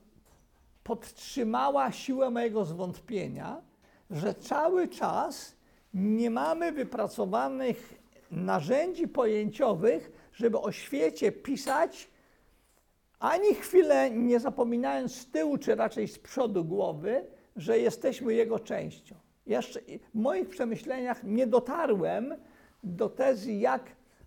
podtrzymała 0.87 1.93
siłę 1.93 2.31
mojego 2.31 2.65
zwątpienia, 2.65 3.63
że 4.11 4.35
cały 4.35 4.89
czas 4.89 5.57
nie 5.95 6.31
mamy 6.31 6.73
wypracowanych 6.73 8.03
narzędzi 8.31 9.09
pojęciowych, 9.09 10.31
żeby 10.33 10.59
o 10.59 10.73
świecie 10.73 11.33
pisać, 11.33 12.11
ani 13.19 13.55
chwilę 13.55 14.11
nie 14.11 14.41
zapominając 14.41 15.15
z 15.15 15.31
tyłu, 15.31 15.59
czy 15.59 15.75
raczej 15.75 16.09
z 16.09 16.19
przodu 16.19 16.65
głowy, 16.65 17.25
że 17.57 17.79
jesteśmy 17.79 18.35
jego 18.35 18.59
częścią. 18.59 19.15
Jeszcze 19.47 19.81
w 20.15 20.19
moich 20.19 20.49
przemyśleniach 20.49 21.25
nie 21.25 21.47
dotarłem 21.47 22.35
do 22.85 23.09
tezy, 23.09 23.53
jak 23.53 23.83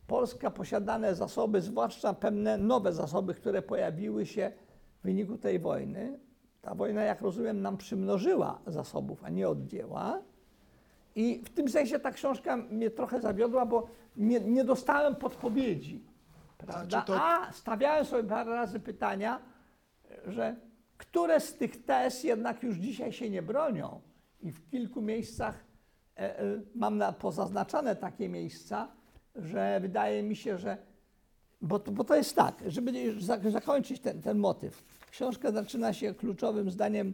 Polska 0.08 0.52
posiadane 0.52 1.16
zasoby, 1.16 1.62
zwłaszcza 1.62 2.14
pewne 2.14 2.58
nowe 2.58 2.94
zasoby, 2.94 3.34
które 3.34 3.62
pojawiły 3.62 4.26
się 4.26 4.52
w 5.00 5.04
wyniku 5.04 5.38
tej 5.38 5.60
wojny. 5.60 6.20
Ta 6.62 6.76
wojna, 6.76 7.02
jak 7.04 7.22
rozumiem, 7.22 7.62
nam 7.62 7.78
przymnożyła 7.78 8.60
zasobów, 8.68 9.24
a 9.24 9.30
nie 9.30 9.50
odjęła. 9.50 10.22
I 11.16 11.42
w 11.46 11.50
tym 11.50 11.70
sensie 11.70 12.00
ta 12.00 12.12
książka 12.12 12.58
mnie 12.58 12.90
trochę 12.90 13.22
zawiodła, 13.22 13.66
bo 13.66 13.88
nie, 14.16 14.40
nie 14.40 14.64
dostałem 14.64 15.16
podpowiedzi. 15.16 16.04
Prawda? 16.58 17.02
czy 17.02 17.08
to- 17.08 17.22
A 17.22 17.52
stawiałem 17.52 18.06
sobie 18.06 18.24
parę 18.30 18.52
razy 18.52 18.80
pytania, 18.80 19.40
że 20.28 20.56
które 20.98 21.40
z 21.40 21.56
tych 21.58 21.86
tez 21.86 22.24
jednak 22.24 22.64
już 22.64 22.76
dzisiaj 22.78 23.12
się 23.14 23.30
nie 23.30 23.42
bronią. 23.42 24.02
I 24.42 24.52
w 24.52 24.70
kilku 24.70 25.02
miejscach 25.02 25.64
e, 26.18 26.40
e, 26.40 26.44
mam 26.76 26.98
na, 26.98 27.12
pozaznaczone 27.14 27.96
takie 27.96 28.30
miejsca, 28.30 28.88
że 29.36 29.80
wydaje 29.82 30.24
mi 30.24 30.36
się, 30.36 30.58
że. 30.58 30.78
Bo, 31.62 31.80
to- 31.80 31.92
bo 31.92 32.04
to 32.04 32.16
jest 32.16 32.36
tak, 32.36 32.64
żeby 32.68 32.92
zakończyć 33.52 34.00
ten, 34.02 34.22
ten 34.22 34.38
motyw. 34.40 34.84
Książka 35.12 35.52
zaczyna 35.52 35.94
się 35.94 36.14
kluczowym 36.14 36.72
zdaniem 36.72 37.14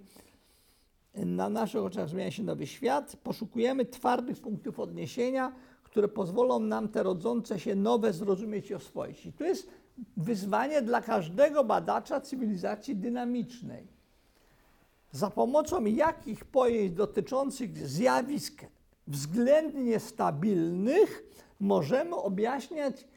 na 1.15 1.49
naszych 1.49 1.83
oczach 1.83 2.09
zmienia 2.09 2.31
się 2.31 2.43
nowy 2.43 2.67
świat. 2.67 3.15
Poszukujemy 3.23 3.85
twardych 3.85 4.39
punktów 4.39 4.79
odniesienia, 4.79 5.51
które 5.83 6.07
pozwolą 6.07 6.59
nam 6.59 6.89
te 6.89 7.03
rodzące 7.03 7.59
się 7.59 7.75
nowe 7.75 8.13
zrozumieć 8.13 8.69
i 8.69 8.75
oswoić. 8.75 9.25
I 9.25 9.33
tu 9.33 9.43
jest 9.43 9.69
wyzwanie 10.17 10.81
dla 10.81 11.01
każdego 11.01 11.63
badacza 11.63 12.21
cywilizacji 12.21 12.95
dynamicznej. 12.95 13.87
Za 15.11 15.29
pomocą 15.29 15.85
jakich 15.85 16.45
pojęć 16.45 16.91
dotyczących 16.91 17.87
zjawisk 17.87 18.65
względnie 19.07 19.99
stabilnych 19.99 21.23
możemy 21.59 22.15
objaśniać 22.15 23.07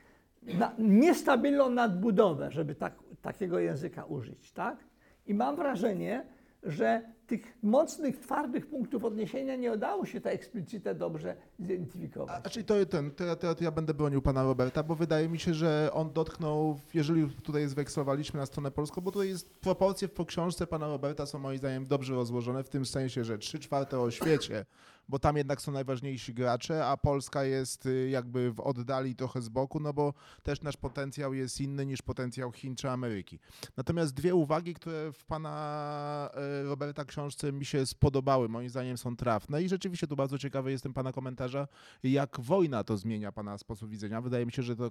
na, 0.42 0.72
niestabilną 0.78 1.70
nadbudowę, 1.70 2.50
żeby 2.52 2.74
tak, 2.74 2.94
takiego 3.22 3.58
języka 3.58 4.04
użyć, 4.04 4.52
tak? 4.52 4.84
I 5.26 5.34
mam 5.34 5.56
wrażenie, 5.56 6.26
że 6.62 7.02
tych 7.26 7.58
mocnych, 7.62 8.18
twardych 8.18 8.66
punktów 8.66 9.04
odniesienia 9.04 9.56
nie 9.56 9.72
udało 9.72 10.06
się 10.06 10.20
tak 10.20 10.34
eksplicite 10.34 10.94
dobrze 10.94 11.36
zidentyfikować. 11.58 12.40
A 12.44 12.50
czyli 12.50 12.64
to 12.64 12.86
ten, 12.86 13.10
to, 13.10 13.36
to 13.36 13.64
ja 13.64 13.70
będę 13.70 13.94
bronił 13.94 14.22
pana 14.22 14.42
Roberta, 14.42 14.82
bo 14.82 14.94
wydaje 14.94 15.28
mi 15.28 15.38
się, 15.38 15.54
że 15.54 15.90
on 15.92 16.12
dotknął, 16.12 16.80
jeżeli 16.94 17.30
tutaj 17.42 17.68
zwekslowaliśmy 17.68 18.40
na 18.40 18.46
stronę 18.46 18.70
polską, 18.70 19.00
bo 19.00 19.12
tutaj 19.12 19.28
jest 19.28 19.50
proporcje 19.60 20.08
po 20.08 20.24
książce 20.24 20.66
pana 20.66 20.86
Roberta 20.86 21.26
są 21.26 21.38
moim 21.38 21.58
zdaniem 21.58 21.86
dobrze 21.86 22.14
rozłożone, 22.14 22.64
w 22.64 22.68
tym 22.68 22.86
sensie, 22.86 23.24
że 23.24 23.38
trzy 23.38 23.58
czwarte 23.58 24.00
o 24.00 24.10
świecie, 24.10 24.64
bo 25.08 25.18
tam 25.18 25.36
jednak 25.36 25.62
są 25.62 25.72
najważniejsi 25.72 26.34
gracze, 26.34 26.86
a 26.86 26.96
Polska 26.96 27.44
jest 27.44 27.86
y, 27.86 28.08
jakby 28.08 28.52
w 28.52 28.60
oddali 28.60 29.16
trochę 29.16 29.42
z 29.42 29.48
boku, 29.48 29.80
no 29.80 29.92
bo 29.92 30.14
też 30.42 30.62
nasz 30.62 30.76
potencjał 30.76 31.34
jest 31.34 31.60
inny 31.60 31.86
niż 31.86 32.02
potencjał 32.02 32.52
Chin 32.52 32.76
czy 32.76 32.90
Ameryki. 32.90 33.38
Natomiast 33.76 34.14
dwie 34.14 34.34
uwagi, 34.34 34.74
które 34.74 35.12
w 35.12 35.24
pana 35.24 36.30
e, 36.34 36.62
Roberta 36.62 37.04
książce 37.04 37.52
mi 37.52 37.64
się 37.64 37.86
spodobały, 37.86 38.48
moim 38.48 38.68
zdaniem 38.68 38.98
są 38.98 39.16
trafne 39.16 39.62
i 39.62 39.68
rzeczywiście 39.68 40.06
tu 40.06 40.16
bardzo 40.16 40.38
ciekawy 40.38 40.70
jestem 40.70 40.92
pana 40.92 41.12
komentarza, 41.12 41.68
jak 42.02 42.40
wojna 42.40 42.84
to 42.84 42.96
zmienia 42.96 43.32
pana 43.32 43.58
sposób 43.58 43.90
widzenia. 43.90 44.20
Wydaje 44.20 44.46
mi 44.46 44.52
się, 44.52 44.62
że 44.62 44.76
to 44.76 44.90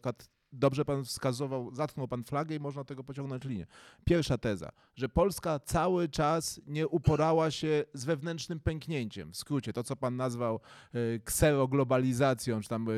dobrze 0.51 0.86
pan 0.86 1.05
wskazywał, 1.05 1.76
zatknął 1.76 2.07
pan 2.07 2.24
flagę 2.24 2.55
i 2.55 2.59
można 2.59 2.84
tego 2.84 3.03
pociągnąć 3.03 3.45
linię. 3.45 3.68
Pierwsza 4.05 4.38
teza, 4.38 4.72
że 4.95 5.09
Polska 5.09 5.59
cały 5.59 6.09
czas 6.09 6.61
nie 6.68 6.88
uporała 6.88 7.51
się 7.51 7.84
z 7.93 8.05
wewnętrznym 8.05 8.59
pęknięciem. 8.59 9.34
W 9.34 9.38
skrócie, 9.38 9.74
to 9.74 9.84
co 9.84 9.95
pan 9.95 10.07
nazwał 10.16 10.60
e, 10.93 10.99
kseroglobalizacją, 11.20 12.62
czy 12.62 12.70
tam 12.70 12.88
e, 12.89 12.93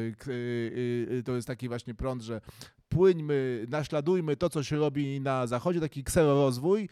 e, 1.20 1.24
to 1.24 1.36
jest 1.36 1.47
taki 1.47 1.68
właśnie 1.68 1.95
prąd, 1.95 2.22
że 2.22 2.41
płyńmy, 2.89 3.66
naśladujmy 3.70 4.36
to, 4.36 4.49
co 4.49 4.64
się 4.64 4.78
robi 4.78 5.22
na 5.22 5.47
zachodzie, 5.47 5.80
taki 5.80 6.03
kserorozwój, 6.03 6.89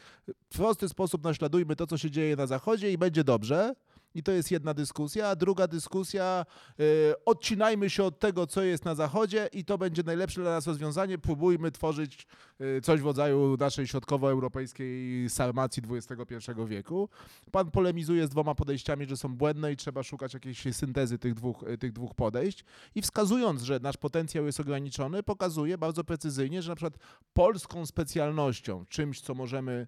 w 0.54 0.58
prosty 0.58 0.90
sposób 0.90 1.24
naśladujmy 1.24 1.76
to, 1.76 1.88
co 1.88 1.98
się 1.98 2.12
dzieje 2.12 2.36
na 2.36 2.48
zachodzie 2.48 2.92
i 2.92 2.98
będzie 2.98 3.24
dobrze. 3.24 3.76
I 4.18 4.24
to 4.24 4.32
jest 4.32 4.52
jedna 4.52 4.74
dyskusja. 4.74 5.28
A 5.28 5.36
druga 5.36 5.68
dyskusja, 5.68 6.46
e, 6.80 6.84
odcinajmy 7.26 7.90
się 7.90 8.04
od 8.04 8.20
tego, 8.20 8.48
co 8.48 8.64
jest 8.64 8.86
na 8.86 8.96
zachodzie 8.96 9.50
i 9.54 9.66
to 9.66 9.78
będzie 9.78 10.04
najlepsze 10.04 10.42
dla 10.42 10.52
nas 10.52 10.68
rozwiązanie. 10.68 11.18
Próbujmy 11.18 11.72
tworzyć 11.72 12.28
e, 12.60 12.82
coś 12.82 13.02
w 13.02 13.06
rodzaju 13.06 13.58
naszej 13.60 13.88
środkowoeuropejskiej 13.88 15.30
sarmacji 15.30 15.84
XXI 15.90 16.52
wieku. 16.68 17.10
Pan 17.52 17.72
polemizuje 17.72 18.28
z 18.28 18.30
dwoma 18.30 18.56
podejściami, 18.56 19.06
że 19.06 19.18
są 19.18 19.36
błędne 19.36 19.74
i 19.74 19.76
trzeba 19.76 20.04
szukać 20.04 20.34
jakiejś 20.34 20.64
syntezy 20.72 21.18
tych 21.18 21.34
dwóch, 21.34 21.64
e, 21.64 21.78
tych 21.78 21.92
dwóch 21.92 22.16
podejść. 22.16 22.66
I 22.96 23.02
wskazując, 23.02 23.62
że 23.62 23.80
nasz 23.80 23.98
potencjał 23.98 24.46
jest 24.46 24.60
ograniczony, 24.60 25.24
pokazuje 25.24 25.78
bardzo 25.78 26.04
precyzyjnie, 26.04 26.62
że 26.62 26.72
na 26.72 26.76
przykład 26.76 26.98
polską 27.34 27.86
specjalnością, 27.86 28.86
czymś, 28.86 29.22
co 29.22 29.34
możemy 29.34 29.88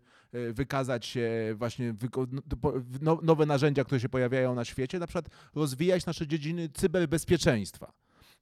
wykazać 0.54 1.06
się 1.06 1.30
właśnie 1.56 1.94
no- 2.32 2.42
no- 3.02 3.20
nowe 3.24 3.46
narzędzia, 3.46 3.84
które 3.84 4.00
się 4.00 4.10
pojawiają 4.10 4.56
na 4.56 4.66
świecie, 4.66 5.00
na 5.00 5.08
przykład 5.08 5.30
rozwijać 5.56 6.06
nasze 6.06 6.28
dziedziny 6.28 6.70
cyberbezpieczeństwa. 6.70 7.94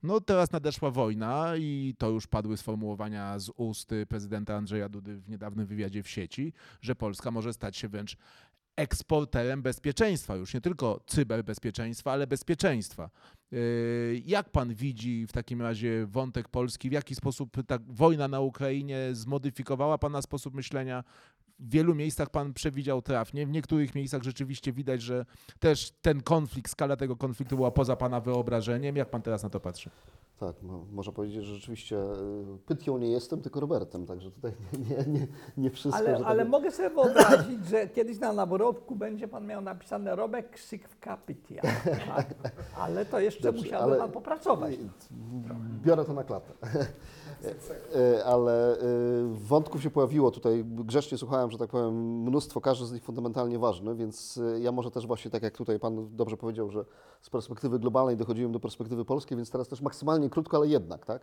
No 0.03 0.21
teraz 0.21 0.51
nadeszła 0.51 0.91
wojna 0.91 1.53
i 1.57 1.95
to 1.97 2.09
już 2.09 2.27
padły 2.27 2.57
sformułowania 2.57 3.39
z 3.39 3.49
ust 3.55 3.89
prezydenta 4.09 4.55
Andrzeja 4.55 4.89
Dudy 4.89 5.17
w 5.17 5.29
niedawnym 5.29 5.65
wywiadzie 5.67 6.03
w 6.03 6.09
sieci, 6.09 6.53
że 6.81 6.95
Polska 6.95 7.31
może 7.31 7.53
stać 7.53 7.77
się 7.77 7.87
wręcz 7.87 8.17
eksporterem 8.75 9.61
bezpieczeństwa, 9.61 10.35
już 10.35 10.53
nie 10.53 10.61
tylko 10.61 11.03
cyberbezpieczeństwa, 11.07 12.11
ale 12.11 12.27
bezpieczeństwa. 12.27 13.09
Yy, 13.51 14.21
Jak 14.25 14.49
pan 14.49 14.73
widzi 14.73 15.27
w 15.27 15.31
takim 15.31 15.61
razie 15.61 16.05
wątek 16.05 16.47
Polski? 16.49 16.89
W 16.89 16.93
jaki 16.93 17.15
sposób 17.15 17.57
ta 17.67 17.77
wojna 17.87 18.27
na 18.27 18.39
Ukrainie 18.39 19.09
zmodyfikowała 19.13 19.97
pana 19.97 20.21
sposób 20.21 20.53
myślenia? 20.53 21.03
W 21.59 21.69
wielu 21.69 21.95
miejscach 21.95 22.29
pan 22.29 22.53
przewidział 22.53 23.01
trafnie, 23.01 23.45
w 23.45 23.49
niektórych 23.49 23.95
miejscach 23.95 24.23
rzeczywiście 24.23 24.73
widać, 24.73 25.01
że 25.01 25.25
też 25.59 25.91
ten 26.01 26.21
konflikt, 26.21 26.71
skala 26.71 26.95
tego 26.95 27.15
konfliktu 27.15 27.55
była 27.55 27.71
poza 27.71 27.95
pana 27.95 28.19
wyobrażeniem. 28.21 28.95
Jak 28.95 29.09
pan 29.09 29.21
teraz 29.21 29.43
na 29.43 29.49
to 29.49 29.59
patrzy? 29.59 29.89
Tak, 30.39 30.55
no, 30.63 30.85
można 30.91 31.13
powiedzieć, 31.13 31.43
że 31.43 31.55
rzeczywiście 31.55 31.97
y, 31.97 32.57
Pythią 32.65 32.97
nie 32.97 33.11
jestem, 33.11 33.41
tylko 33.41 33.59
Robertem, 33.59 34.05
także 34.05 34.31
tutaj 34.31 34.51
nie, 34.89 35.13
nie, 35.13 35.27
nie, 35.57 35.69
wszystko. 35.71 35.99
Ale, 35.99 36.17
że 36.17 36.25
ale 36.25 36.39
tak, 36.43 36.49
mogę 36.49 36.71
sobie 36.71 36.89
wyobrazić, 36.89 37.65
że 37.65 37.87
kiedyś 37.87 38.19
na 38.19 38.33
naborowku 38.33 38.95
będzie 38.95 39.27
pan 39.27 39.47
miał 39.47 39.61
napisane 39.61 40.15
Robek 40.15 40.59
Syk 40.59 40.99
Kapitia. 40.99 41.61
Tak? 42.15 42.33
Ale 42.77 43.05
to 43.05 43.19
jeszcze 43.19 43.43
Dobrze, 43.43 43.63
musiałby 43.63 43.85
ale- 43.91 43.97
pan 43.97 44.11
popracować. 44.11 44.75
Biorę 45.83 46.05
to 46.05 46.13
na 46.13 46.23
klatę. 46.23 46.53
E, 47.95 48.25
Ale 48.25 48.79
e, 48.79 48.83
wątków 49.33 49.83
się 49.83 49.89
pojawiło 49.89 50.31
tutaj. 50.31 50.65
Grzecznie 50.65 51.17
słuchałem, 51.17 51.51
że 51.51 51.57
tak 51.57 51.69
powiem, 51.69 52.21
mnóstwo, 52.23 52.61
każdy 52.61 52.85
z 52.85 52.91
nich 52.91 53.03
fundamentalnie 53.03 53.59
ważny, 53.59 53.95
więc 53.95 54.39
e, 54.55 54.59
ja 54.59 54.71
może 54.71 54.91
też 54.91 55.07
właśnie 55.07 55.31
tak 55.31 55.43
jak 55.43 55.57
tutaj 55.57 55.79
Pan 55.79 56.15
dobrze 56.15 56.37
powiedział, 56.37 56.69
że 56.69 56.85
z 57.21 57.29
perspektywy 57.29 57.79
globalnej 57.79 58.17
dochodziłem 58.17 58.51
do 58.51 58.59
perspektywy 58.59 59.05
polskiej, 59.05 59.37
więc 59.37 59.51
teraz 59.51 59.67
też 59.67 59.81
maksymalnie 59.81 60.26
krótko, 60.29 60.57
ale 60.57 60.67
jednak, 60.67 61.05
tak? 61.05 61.21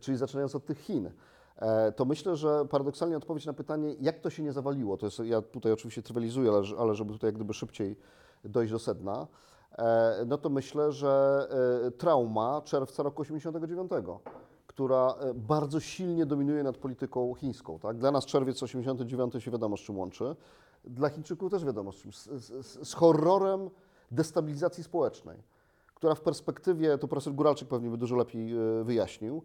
Czyli 0.00 0.16
zaczynając 0.16 0.54
od 0.54 0.66
tych 0.66 0.78
Chin. 0.78 1.10
E, 1.56 1.92
To 1.92 2.04
myślę, 2.04 2.36
że 2.36 2.66
paradoksalnie 2.70 3.16
odpowiedź 3.16 3.46
na 3.46 3.52
pytanie, 3.52 3.94
jak 4.00 4.20
to 4.20 4.30
się 4.30 4.42
nie 4.42 4.52
zawaliło, 4.52 4.96
to 4.96 5.06
jest, 5.06 5.18
ja 5.18 5.42
tutaj 5.42 5.72
oczywiście 5.72 6.02
trywializuję, 6.02 6.50
ale, 6.50 6.62
ale 6.78 6.94
żeby 6.94 7.12
tutaj 7.12 7.28
jak 7.28 7.34
gdyby 7.34 7.54
szybciej 7.54 7.96
dojść 8.44 8.72
do 8.72 8.78
sedna, 8.78 9.26
e, 9.78 10.24
no 10.26 10.38
to 10.38 10.50
myślę, 10.50 10.92
że 10.92 11.46
e, 11.86 11.90
trauma 11.90 12.62
czerwca 12.64 13.02
roku 13.02 13.22
89, 13.22 13.90
która 14.66 15.14
bardzo 15.34 15.80
silnie 15.80 16.26
dominuje 16.26 16.62
nad 16.62 16.76
polityką 16.76 17.34
chińską. 17.34 17.78
Tak? 17.78 17.98
Dla 17.98 18.10
nas 18.10 18.26
czerwiec 18.26 18.62
89 18.62 19.34
się 19.44 19.50
wiadomo 19.50 19.76
z 19.76 19.80
czym 19.80 19.98
łączy. 19.98 20.36
Dla 20.84 21.08
Chińczyków 21.08 21.50
też 21.50 21.64
wiadomo 21.64 21.92
z 21.92 21.96
czym. 21.96 22.12
Z, 22.12 22.24
z, 22.26 22.88
z 22.88 22.94
horrorem 22.94 23.70
destabilizacji 24.10 24.84
społecznej, 24.84 25.42
która 25.98 26.14
w 26.14 26.20
perspektywie, 26.20 26.98
to 26.98 27.08
profesor 27.08 27.34
Góralczyk 27.34 27.68
pewnie 27.68 27.90
by 27.90 27.96
dużo 27.96 28.16
lepiej 28.16 28.52
e, 28.52 28.84
wyjaśnił, 28.84 29.42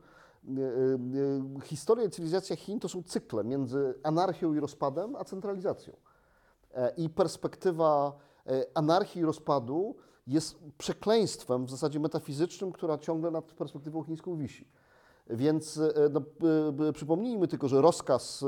e, 0.47 0.51
e, 0.51 1.62
historia 1.64 2.06
i 2.06 2.10
cywilizacja 2.10 2.56
Chin 2.56 2.80
to 2.80 2.89
są 2.89 3.04
cykle 3.04 3.43
między 3.43 3.93
anarchią 4.04 4.54
i 4.54 4.60
rozpadem, 4.60 5.16
a 5.16 5.24
centralizacją. 5.24 5.93
I 6.97 7.10
perspektywa 7.10 8.14
anarchii 8.74 9.22
i 9.22 9.26
rozpadu 9.26 9.95
jest 10.28 10.60
przekleństwem 10.78 11.66
w 11.66 11.72
zasadzie 11.72 11.99
metafizycznym, 11.99 12.72
która 12.72 12.97
ciągle 12.97 13.32
nad 13.32 13.45
perspektywą 13.45 14.04
chińską 14.04 14.38
wisi. 14.38 14.68
Więc 15.30 15.80
no, 16.12 16.22
przypomnijmy 16.93 17.47
tylko, 17.47 17.68
że 17.68 17.82
rozkaz 17.82 18.45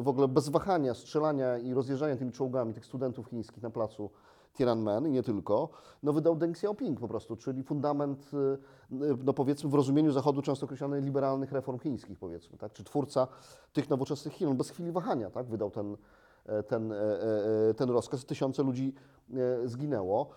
w 0.00 0.08
ogóle 0.08 0.28
bez 0.28 0.48
wahania 0.48 0.94
strzelania 0.94 1.58
i 1.58 1.74
rozjeżdżania 1.74 2.16
tymi 2.16 2.32
czołgami 2.32 2.74
tych 2.74 2.84
studentów 2.84 3.26
chińskich 3.26 3.62
na 3.62 3.70
placu 3.70 4.10
Tiananmen 4.58 5.06
i 5.06 5.10
nie 5.10 5.22
tylko, 5.22 5.68
no 6.02 6.12
wydał 6.12 6.36
Deng 6.36 6.56
Xiaoping 6.56 7.00
po 7.00 7.08
prostu, 7.08 7.36
czyli 7.36 7.62
fundament, 7.62 8.30
e, 8.34 9.16
no 9.24 9.32
powiedzmy 9.32 9.70
w 9.70 9.74
rozumieniu 9.74 10.12
Zachodu 10.12 10.42
często 10.42 10.66
określany 10.66 11.00
liberalnych 11.00 11.52
reform 11.52 11.78
chińskich 11.78 12.18
powiedzmy, 12.18 12.58
tak? 12.58 12.72
czy 12.72 12.84
twórca 12.84 13.28
tych 13.72 13.90
nowoczesnych 13.90 14.34
Chin. 14.34 14.56
Bez 14.56 14.70
chwili 14.70 14.92
wahania 14.92 15.30
tak? 15.30 15.46
wydał 15.46 15.70
ten, 15.70 15.96
e, 16.46 16.62
ten, 16.62 16.92
e, 16.92 16.96
e, 17.70 17.74
ten 17.74 17.90
rozkaz. 17.90 18.24
Tysiące 18.24 18.62
ludzi 18.62 18.94
zginęło 19.64 20.28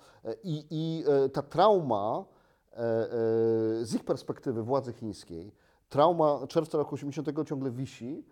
i, 0.44 0.66
i 0.70 1.04
ta 1.34 1.42
trauma 1.42 2.26
z 3.82 3.96
ich 3.96 4.04
perspektywy 4.04 4.64
władzy 4.64 4.94
chińskiej, 4.94 5.52
trauma 5.90 6.48
czerwca 6.48 6.78
roku 6.78 6.96
80 6.96 7.48
ciągle 7.48 7.72
wisi, 7.72 8.26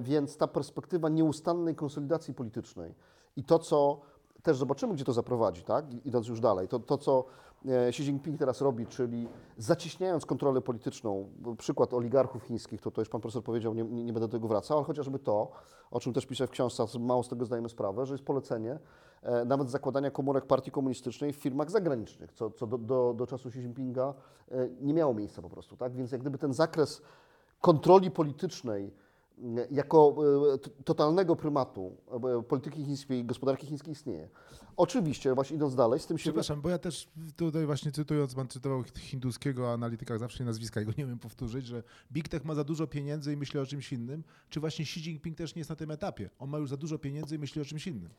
więc 0.00 0.36
ta 0.36 0.46
perspektywa 0.46 1.08
nieustannej 1.08 1.74
konsolidacji 1.74 2.34
politycznej 2.34 2.94
i 3.36 3.44
to, 3.44 3.58
co 3.58 4.00
też 4.42 4.56
zobaczymy, 4.56 4.94
gdzie 4.94 5.04
to 5.04 5.12
zaprowadzi, 5.12 5.62
tak? 5.62 5.84
idąc 6.04 6.28
już 6.28 6.40
dalej, 6.40 6.68
to, 6.68 6.78
to 6.78 6.98
co 6.98 7.24
e, 7.68 7.88
Xi 7.88 8.02
Jinping 8.02 8.38
teraz 8.38 8.60
robi, 8.60 8.86
czyli 8.86 9.28
zacieśniając 9.58 10.26
kontrolę 10.26 10.60
polityczną, 10.60 11.28
przykład 11.58 11.94
oligarchów 11.94 12.42
chińskich, 12.42 12.80
to, 12.80 12.90
to 12.90 13.00
już 13.00 13.08
pan 13.08 13.20
profesor 13.20 13.44
powiedział, 13.44 13.74
nie, 13.74 13.84
nie, 13.84 14.12
będę 14.12 14.28
do 14.28 14.28
tego 14.28 14.48
wracał, 14.48 14.76
ale 14.76 14.86
chociażby 14.86 15.18
to, 15.18 15.50
o 15.90 16.00
czym 16.00 16.12
też 16.12 16.26
piszę 16.26 16.46
w 16.46 16.50
książce, 16.50 16.84
mało 16.98 17.22
z 17.22 17.28
tego 17.28 17.44
zdajemy 17.44 17.68
sprawę, 17.68 18.06
że 18.06 18.14
jest 18.14 18.24
polecenie 18.24 18.78
e, 19.22 19.44
nawet 19.44 19.70
zakładania 19.70 20.10
komórek 20.10 20.46
partii 20.46 20.70
komunistycznej 20.70 21.32
w 21.32 21.36
firmach 21.36 21.70
zagranicznych, 21.70 22.32
co, 22.32 22.50
co 22.50 22.66
do, 22.66 22.78
do, 22.78 23.14
do 23.16 23.26
czasu 23.26 23.48
Xi 23.48 23.60
Jinpinga 23.60 24.14
e, 24.50 24.68
nie 24.80 24.94
miało 24.94 25.14
miejsca 25.14 25.42
po 25.42 25.50
prostu. 25.50 25.76
Tak? 25.76 25.94
Więc 25.94 26.12
jak 26.12 26.20
gdyby 26.20 26.38
ten 26.38 26.52
zakres 26.52 27.02
kontroli 27.60 28.10
politycznej 28.10 28.92
jako 29.70 30.16
e, 30.54 30.58
totalnego 30.84 31.36
prymatu 31.36 31.96
e, 32.38 32.42
polityki 32.42 32.84
chińskiej, 32.84 33.24
gospodarki 33.24 33.66
chińskiej 33.66 33.92
istnieje. 33.92 34.28
Oczywiście, 34.76 35.34
właśnie 35.34 35.56
idąc 35.56 35.74
dalej, 35.74 36.00
z 36.00 36.06
tym 36.06 36.18
się... 36.18 36.22
Przepraszam, 36.22 36.60
bo 36.62 36.68
ja 36.68 36.78
też 36.78 37.08
tutaj 37.36 37.66
właśnie 37.66 37.92
cytując, 37.92 38.34
pan 38.34 38.48
cytował 38.48 38.82
hinduskiego 38.98 39.72
analityka, 39.72 40.18
zawsze 40.18 40.44
nazwiska 40.44 40.80
jego 40.80 40.92
nie 40.98 41.04
umiem 41.04 41.18
powtórzyć, 41.18 41.66
że 41.66 41.82
Big 42.12 42.28
Tech 42.28 42.44
ma 42.44 42.54
za 42.54 42.64
dużo 42.64 42.86
pieniędzy 42.86 43.32
i 43.32 43.36
myśli 43.36 43.60
o 43.60 43.66
czymś 43.66 43.92
innym. 43.92 44.24
Czy 44.50 44.60
właśnie 44.60 44.82
Xi 44.82 45.00
Jinping 45.00 45.36
też 45.36 45.54
nie 45.54 45.60
jest 45.60 45.70
na 45.70 45.76
tym 45.76 45.90
etapie? 45.90 46.30
On 46.38 46.50
ma 46.50 46.58
już 46.58 46.70
za 46.70 46.76
dużo 46.76 46.98
pieniędzy 46.98 47.34
i 47.36 47.38
myśli 47.38 47.62
o 47.62 47.64
czymś 47.64 47.86
innym. 47.86 48.10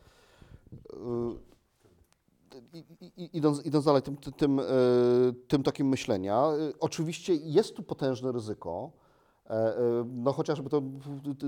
I- 3.01 3.11
i- 3.17 3.37
Idąc, 3.37 3.65
idąc 3.65 3.85
dalej 3.85 4.01
tym, 4.01 4.17
tym, 4.17 4.33
tym, 4.33 4.59
e, 4.59 4.63
tym 5.47 5.63
takim 5.63 5.87
myślenia, 5.87 6.35
e, 6.35 6.73
oczywiście 6.79 7.35
jest 7.35 7.75
tu 7.75 7.83
potężne 7.83 8.31
ryzyko, 8.31 8.91
e, 8.91 8.91
e, 8.91 9.09
no 10.05 10.33
chociażby 10.33 10.69
to 10.69 10.81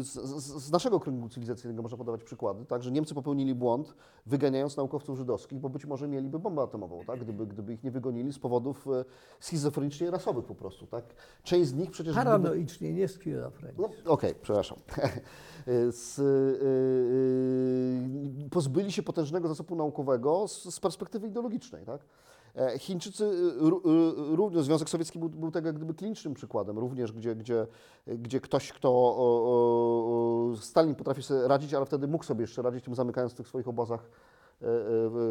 z, 0.02 0.72
naszego 0.72 1.00
kręgu 1.00 1.30
cywilizacyjnego 1.30 1.82
można 1.82 1.98
podawać 1.98 2.24
przykłady, 2.24 2.66
tak, 2.66 2.84
że 2.84 2.92
Niemcy 2.92 3.16
popełnili 3.16 3.56
błąd 3.56 3.96
wyganiając 4.26 4.78
naukowców 4.78 5.18
żydowskich, 5.18 5.60
bo 5.60 5.70
być 5.70 5.86
może 5.86 6.08
mieliby 6.08 6.40
bombę 6.40 6.62
atomową, 6.62 7.00
tak, 7.08 7.20
gdyby, 7.20 7.48
gdyby 7.48 7.74
ich 7.74 7.84
nie 7.84 7.92
wygonili 7.92 8.34
z 8.34 8.40
powodów 8.40 8.88
e, 8.88 9.06
schizofrenicznie 9.40 10.12
rasowych 10.12 10.46
po 10.46 10.56
prostu. 10.56 10.88
Tak. 10.88 11.06
Część 11.44 11.68
z 11.70 11.74
nich 11.74 11.92
przecież... 11.92 12.14
gdyby- 12.14 12.26
Paranoicznie, 12.30 12.94
nie 12.94 13.08
schizofrenicznie. 13.08 13.88
no, 14.06 14.12
Okej, 14.12 14.36
przepraszam. 14.42 14.78
Z, 15.90 16.22
pozbyli 18.52 18.92
się 18.92 19.04
potężnego 19.04 19.48
zasobu 19.48 19.76
naukowego 19.76 20.48
z, 20.48 20.64
z 20.76 20.80
perspektywy 20.80 21.28
ideologicznej. 21.28 21.86
Tak? 21.86 22.02
E, 22.56 22.80
Chińczycy, 22.80 23.24
ró- 23.60 24.32
y, 24.34 24.36
również 24.36 24.64
Związek 24.66 24.90
Sowiecki 24.90 25.20
był, 25.20 25.30
był 25.30 25.52
tego 25.52 25.68
jak 25.68 25.76
gdyby 25.76 25.94
klinicznym 25.94 26.34
przykładem, 26.34 26.80
również 26.80 27.12
gdzie, 27.12 27.36
gdzie, 27.36 27.68
gdzie 28.08 28.42
ktoś, 28.42 28.72
kto 28.74 28.90
o, 28.90 29.14
o, 29.18 30.56
Stalin 30.58 30.96
potrafi 30.96 31.24
sobie 31.24 31.48
radzić, 31.48 31.74
ale 31.74 31.86
wtedy 31.86 32.08
mógł 32.08 32.24
sobie 32.24 32.42
jeszcze 32.42 32.62
radzić, 32.62 32.84
tym 32.86 32.96
zamykając 32.96 33.34
w 33.34 33.36
tych 33.36 33.48
swoich 33.48 33.68
obozach 33.68 34.00
e, 34.62 34.66
e, 34.66 34.70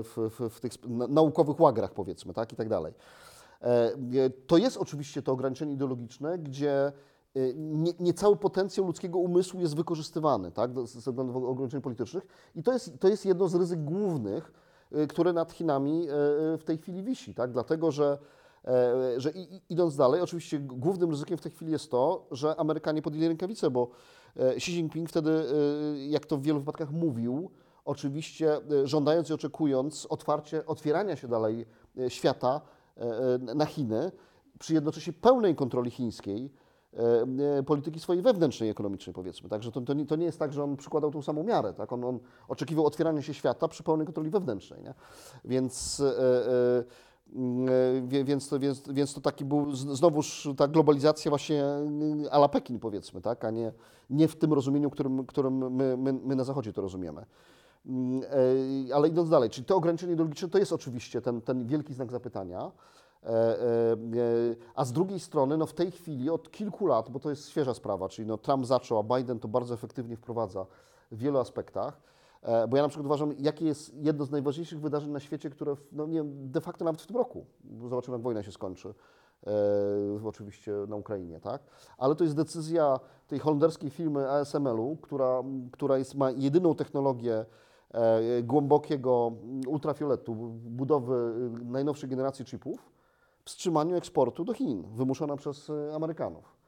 w, 0.02 0.30
w, 0.38 0.54
w 0.54 0.60
tych 0.60 0.72
na- 0.88 1.06
naukowych 1.06 1.60
łagrach, 1.60 1.92
powiedzmy, 1.94 2.34
tak, 2.34 2.52
i 2.52 2.56
tak 2.56 2.68
dalej. 2.68 2.92
E, 3.62 3.66
e, 3.66 4.30
To 4.46 4.56
jest 4.56 4.76
oczywiście 4.76 5.22
to 5.22 5.32
ograniczenie 5.32 5.72
ideologiczne, 5.72 6.38
gdzie 6.38 6.72
e, 7.36 7.54
nie, 7.54 7.92
nie 8.00 8.14
cały 8.14 8.36
potencjał 8.36 8.86
ludzkiego 8.86 9.18
umysłu 9.18 9.60
jest 9.60 9.76
wykorzystywany 9.76 10.50
tak, 10.52 10.70
ze 10.86 11.10
względów 11.10 11.36
ograniczeń 11.36 11.80
politycznych 11.80 12.26
i 12.54 12.62
to 12.62 12.72
jest, 12.72 12.98
to 13.00 13.08
jest 13.08 13.26
jedno 13.26 13.48
z 13.48 13.54
ryzyk 13.54 13.84
głównych, 13.84 14.52
e, 14.52 14.71
które 15.08 15.32
nad 15.32 15.52
Chinami 15.52 16.08
e, 16.08 16.12
e, 16.54 16.58
w 16.58 16.64
tej 16.64 16.78
chwili 16.78 17.02
wisi, 17.02 17.34
tak, 17.34 17.52
dlatego 17.52 17.90
że 17.90 18.18
e, 18.64 19.20
że 19.20 19.32
idąc 19.68 19.96
dalej, 19.96 20.20
oczywiście 20.20 20.58
głównym 20.58 21.10
ryzykiem 21.10 21.38
w 21.38 21.40
tej 21.40 21.52
chwili 21.52 21.72
jest 21.72 21.90
to, 21.90 22.26
że 22.30 22.56
Amerykanie 22.56 23.02
podjęli 23.02 23.28
rękawice, 23.28 23.70
bo 23.70 23.90
e, 24.36 24.54
Xi 24.54 24.72
Jinping 24.72 25.08
wtedy, 25.08 25.30
e, 25.30 26.06
jak 26.06 26.26
to 26.26 26.36
w 26.36 26.42
wielu 26.42 26.58
wypadkach 26.58 26.90
mówił, 26.90 27.50
oczywiście 27.84 28.60
żądając 28.84 29.30
i 29.30 29.32
oczekując 29.32 30.06
otwarcie, 30.06 30.66
otwierania 30.66 31.16
się 31.16 31.28
dalej 31.28 31.66
świata 32.08 32.60
na 33.54 33.66
Chiny, 33.66 34.12
przy 34.58 34.74
jednocześnie 34.74 35.12
pełnej 35.12 35.54
kontroli 35.54 35.90
chińskiej 35.90 36.50
polityki 37.66 38.00
swojej 38.00 38.22
wewnętrznej, 38.22 38.70
ekonomicznej 38.70 39.14
powiedzmy. 39.14 39.48
Także 39.48 39.72
to, 39.72 39.80
to, 39.80 39.94
nie, 39.94 40.06
to 40.06 40.16
nie 40.16 40.24
jest 40.24 40.38
tak, 40.38 40.52
że 40.52 40.64
on 40.64 40.76
przykładał 40.76 41.10
tą 41.10 41.22
samą 41.22 41.44
miarę. 41.44 41.72
Tak? 41.72 41.92
On, 41.92 42.04
on 42.04 42.18
oczekiwał 42.48 42.86
otwierania 42.86 43.22
się 43.22 43.34
świata 43.34 43.68
przy 43.68 43.82
pełnej 43.82 44.06
kontroli 44.06 44.30
wewnętrznej. 44.30 44.82
Nie? 44.82 44.94
Więc, 45.44 46.00
e, 46.00 46.16
e, 46.16 46.84
e, 48.12 48.24
więc, 48.24 48.48
to, 48.48 48.58
więc, 48.58 48.88
więc 48.88 49.14
to 49.14 49.20
taki 49.20 49.44
był 49.44 49.74
znowuż 49.74 50.48
ta 50.56 50.68
globalizacja 50.68 51.30
właśnie 51.30 51.64
mm, 51.64 52.24
a 52.30 52.38
la 52.38 52.48
Pekin 52.48 52.78
powiedzmy, 52.78 53.20
tak? 53.20 53.44
a 53.44 53.50
nie, 53.50 53.72
nie 54.10 54.28
w 54.28 54.36
tym 54.36 54.52
rozumieniu, 54.52 54.90
którym, 54.90 55.26
którym 55.26 55.74
my, 55.74 55.96
my, 55.96 56.12
my 56.12 56.36
na 56.36 56.44
Zachodzie 56.44 56.72
to 56.72 56.82
rozumiemy. 56.82 57.26
Mm, 57.86 58.22
e, 58.90 58.94
Ale 58.94 59.08
idąc 59.08 59.30
dalej, 59.30 59.50
czyli 59.50 59.64
to 59.64 59.76
ograniczenie 59.76 60.12
ideologiczne 60.12 60.48
to 60.48 60.58
jest 60.58 60.72
oczywiście 60.72 61.20
ten, 61.20 61.40
ten 61.40 61.66
wielki 61.66 61.94
znak 61.94 62.10
zapytania. 62.10 62.70
E, 63.22 63.28
e, 63.28 63.92
e, 63.92 63.96
A 64.74 64.84
z 64.84 64.92
drugiej 64.92 65.20
strony, 65.20 65.56
no 65.56 65.66
w 65.66 65.72
tej 65.72 65.90
chwili 65.90 66.30
od 66.30 66.50
kilku 66.50 66.86
lat, 66.86 67.10
bo 67.10 67.20
to 67.20 67.30
jest 67.30 67.48
świeża 67.48 67.74
sprawa, 67.74 68.08
czyli 68.08 68.28
no 68.28 68.38
Trump 68.38 68.66
zaczął, 68.66 68.98
a 68.98 69.16
Biden 69.16 69.38
to 69.38 69.48
bardzo 69.48 69.74
efektywnie 69.74 70.16
wprowadza 70.16 70.66
w 71.10 71.18
wielu 71.18 71.38
aspektach. 71.38 72.00
Bo 72.68 72.76
ja 72.76 72.82
na 72.82 72.88
przykład 72.88 73.06
uważam, 73.06 73.34
jakie 73.38 73.64
jest 73.64 73.94
jedno 73.94 74.24
z 74.24 74.30
najważniejszych 74.30 74.80
wydarzeń 74.80 75.10
na 75.10 75.20
świecie, 75.20 75.50
które 75.50 75.76
no 75.92 76.06
nie 76.06 76.24
de 76.24 76.60
facto 76.60 76.84
nawet 76.84 77.02
w 77.02 77.06
tym 77.06 77.16
roku, 77.16 77.46
zobaczymy 77.88 78.16
jak 78.16 78.22
wojna 78.22 78.42
się 78.42 78.52
skończy, 78.52 78.94
oczywiście 80.24 80.72
na 80.88 80.96
Ukrainie, 80.96 81.40
tak? 81.40 81.62
Ale 81.98 82.14
to 82.14 82.24
jest 82.24 82.36
decyzja 82.36 83.00
tej 83.26 83.38
holenderskiej 83.38 83.90
firmy 83.90 84.30
ASML-u, 84.30 84.96
która, 84.96 85.42
która 85.72 85.98
jest, 85.98 86.14
ma 86.14 86.30
jedyną 86.30 86.74
technologię 86.74 87.44
głębokiego 88.42 89.32
ultrafioletu, 89.66 90.34
budowy 90.54 91.34
najnowszej 91.64 92.10
generacji 92.10 92.44
chipów, 92.44 92.91
wstrzymaniu 93.44 93.96
eksportu 93.96 94.44
do 94.44 94.54
Chin, 94.54 94.82
wymuszona 94.94 95.36
przez 95.36 95.70
e, 95.70 95.94
Amerykanów. 95.94 96.62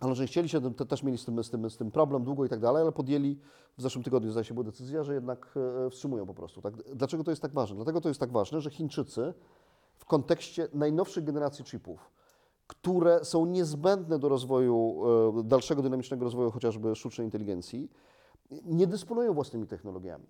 Ale 0.00 0.14
że 0.14 0.26
chcieli 0.26 0.48
się, 0.48 0.74
to 0.74 0.84
też 0.84 1.02
mieli 1.02 1.18
z 1.18 1.24
tym, 1.24 1.44
z, 1.44 1.50
tym, 1.50 1.70
z 1.70 1.76
tym 1.76 1.90
problem 1.90 2.24
długo 2.24 2.44
i 2.44 2.48
tak 2.48 2.60
dalej, 2.60 2.82
ale 2.82 2.92
podjęli 2.92 3.38
w 3.78 3.82
zeszłym 3.82 4.04
tygodniu, 4.04 4.30
zdaje 4.30 4.44
się, 4.44 4.54
była 4.54 4.64
decyzja, 4.64 5.02
że 5.04 5.14
jednak 5.14 5.54
e, 5.86 5.90
wstrzymują 5.90 6.26
po 6.26 6.34
prostu. 6.34 6.62
Tak? 6.62 6.74
Dlaczego 6.94 7.24
to 7.24 7.30
jest 7.30 7.42
tak 7.42 7.52
ważne? 7.52 7.76
Dlatego 7.76 8.00
to 8.00 8.08
jest 8.08 8.20
tak 8.20 8.32
ważne, 8.32 8.60
że 8.60 8.70
Chińczycy 8.70 9.34
w 9.96 10.04
kontekście 10.04 10.68
najnowszych 10.72 11.24
generacji 11.24 11.64
chipów, 11.64 12.10
które 12.66 13.24
są 13.24 13.46
niezbędne 13.46 14.18
do 14.18 14.28
rozwoju, 14.28 15.02
e, 15.38 15.42
dalszego 15.42 15.82
dynamicznego 15.82 16.24
rozwoju 16.24 16.50
chociażby 16.50 16.94
sztucznej 16.94 17.26
inteligencji, 17.26 17.90
nie 18.64 18.86
dysponują 18.86 19.34
własnymi 19.34 19.66
technologiami. 19.66 20.26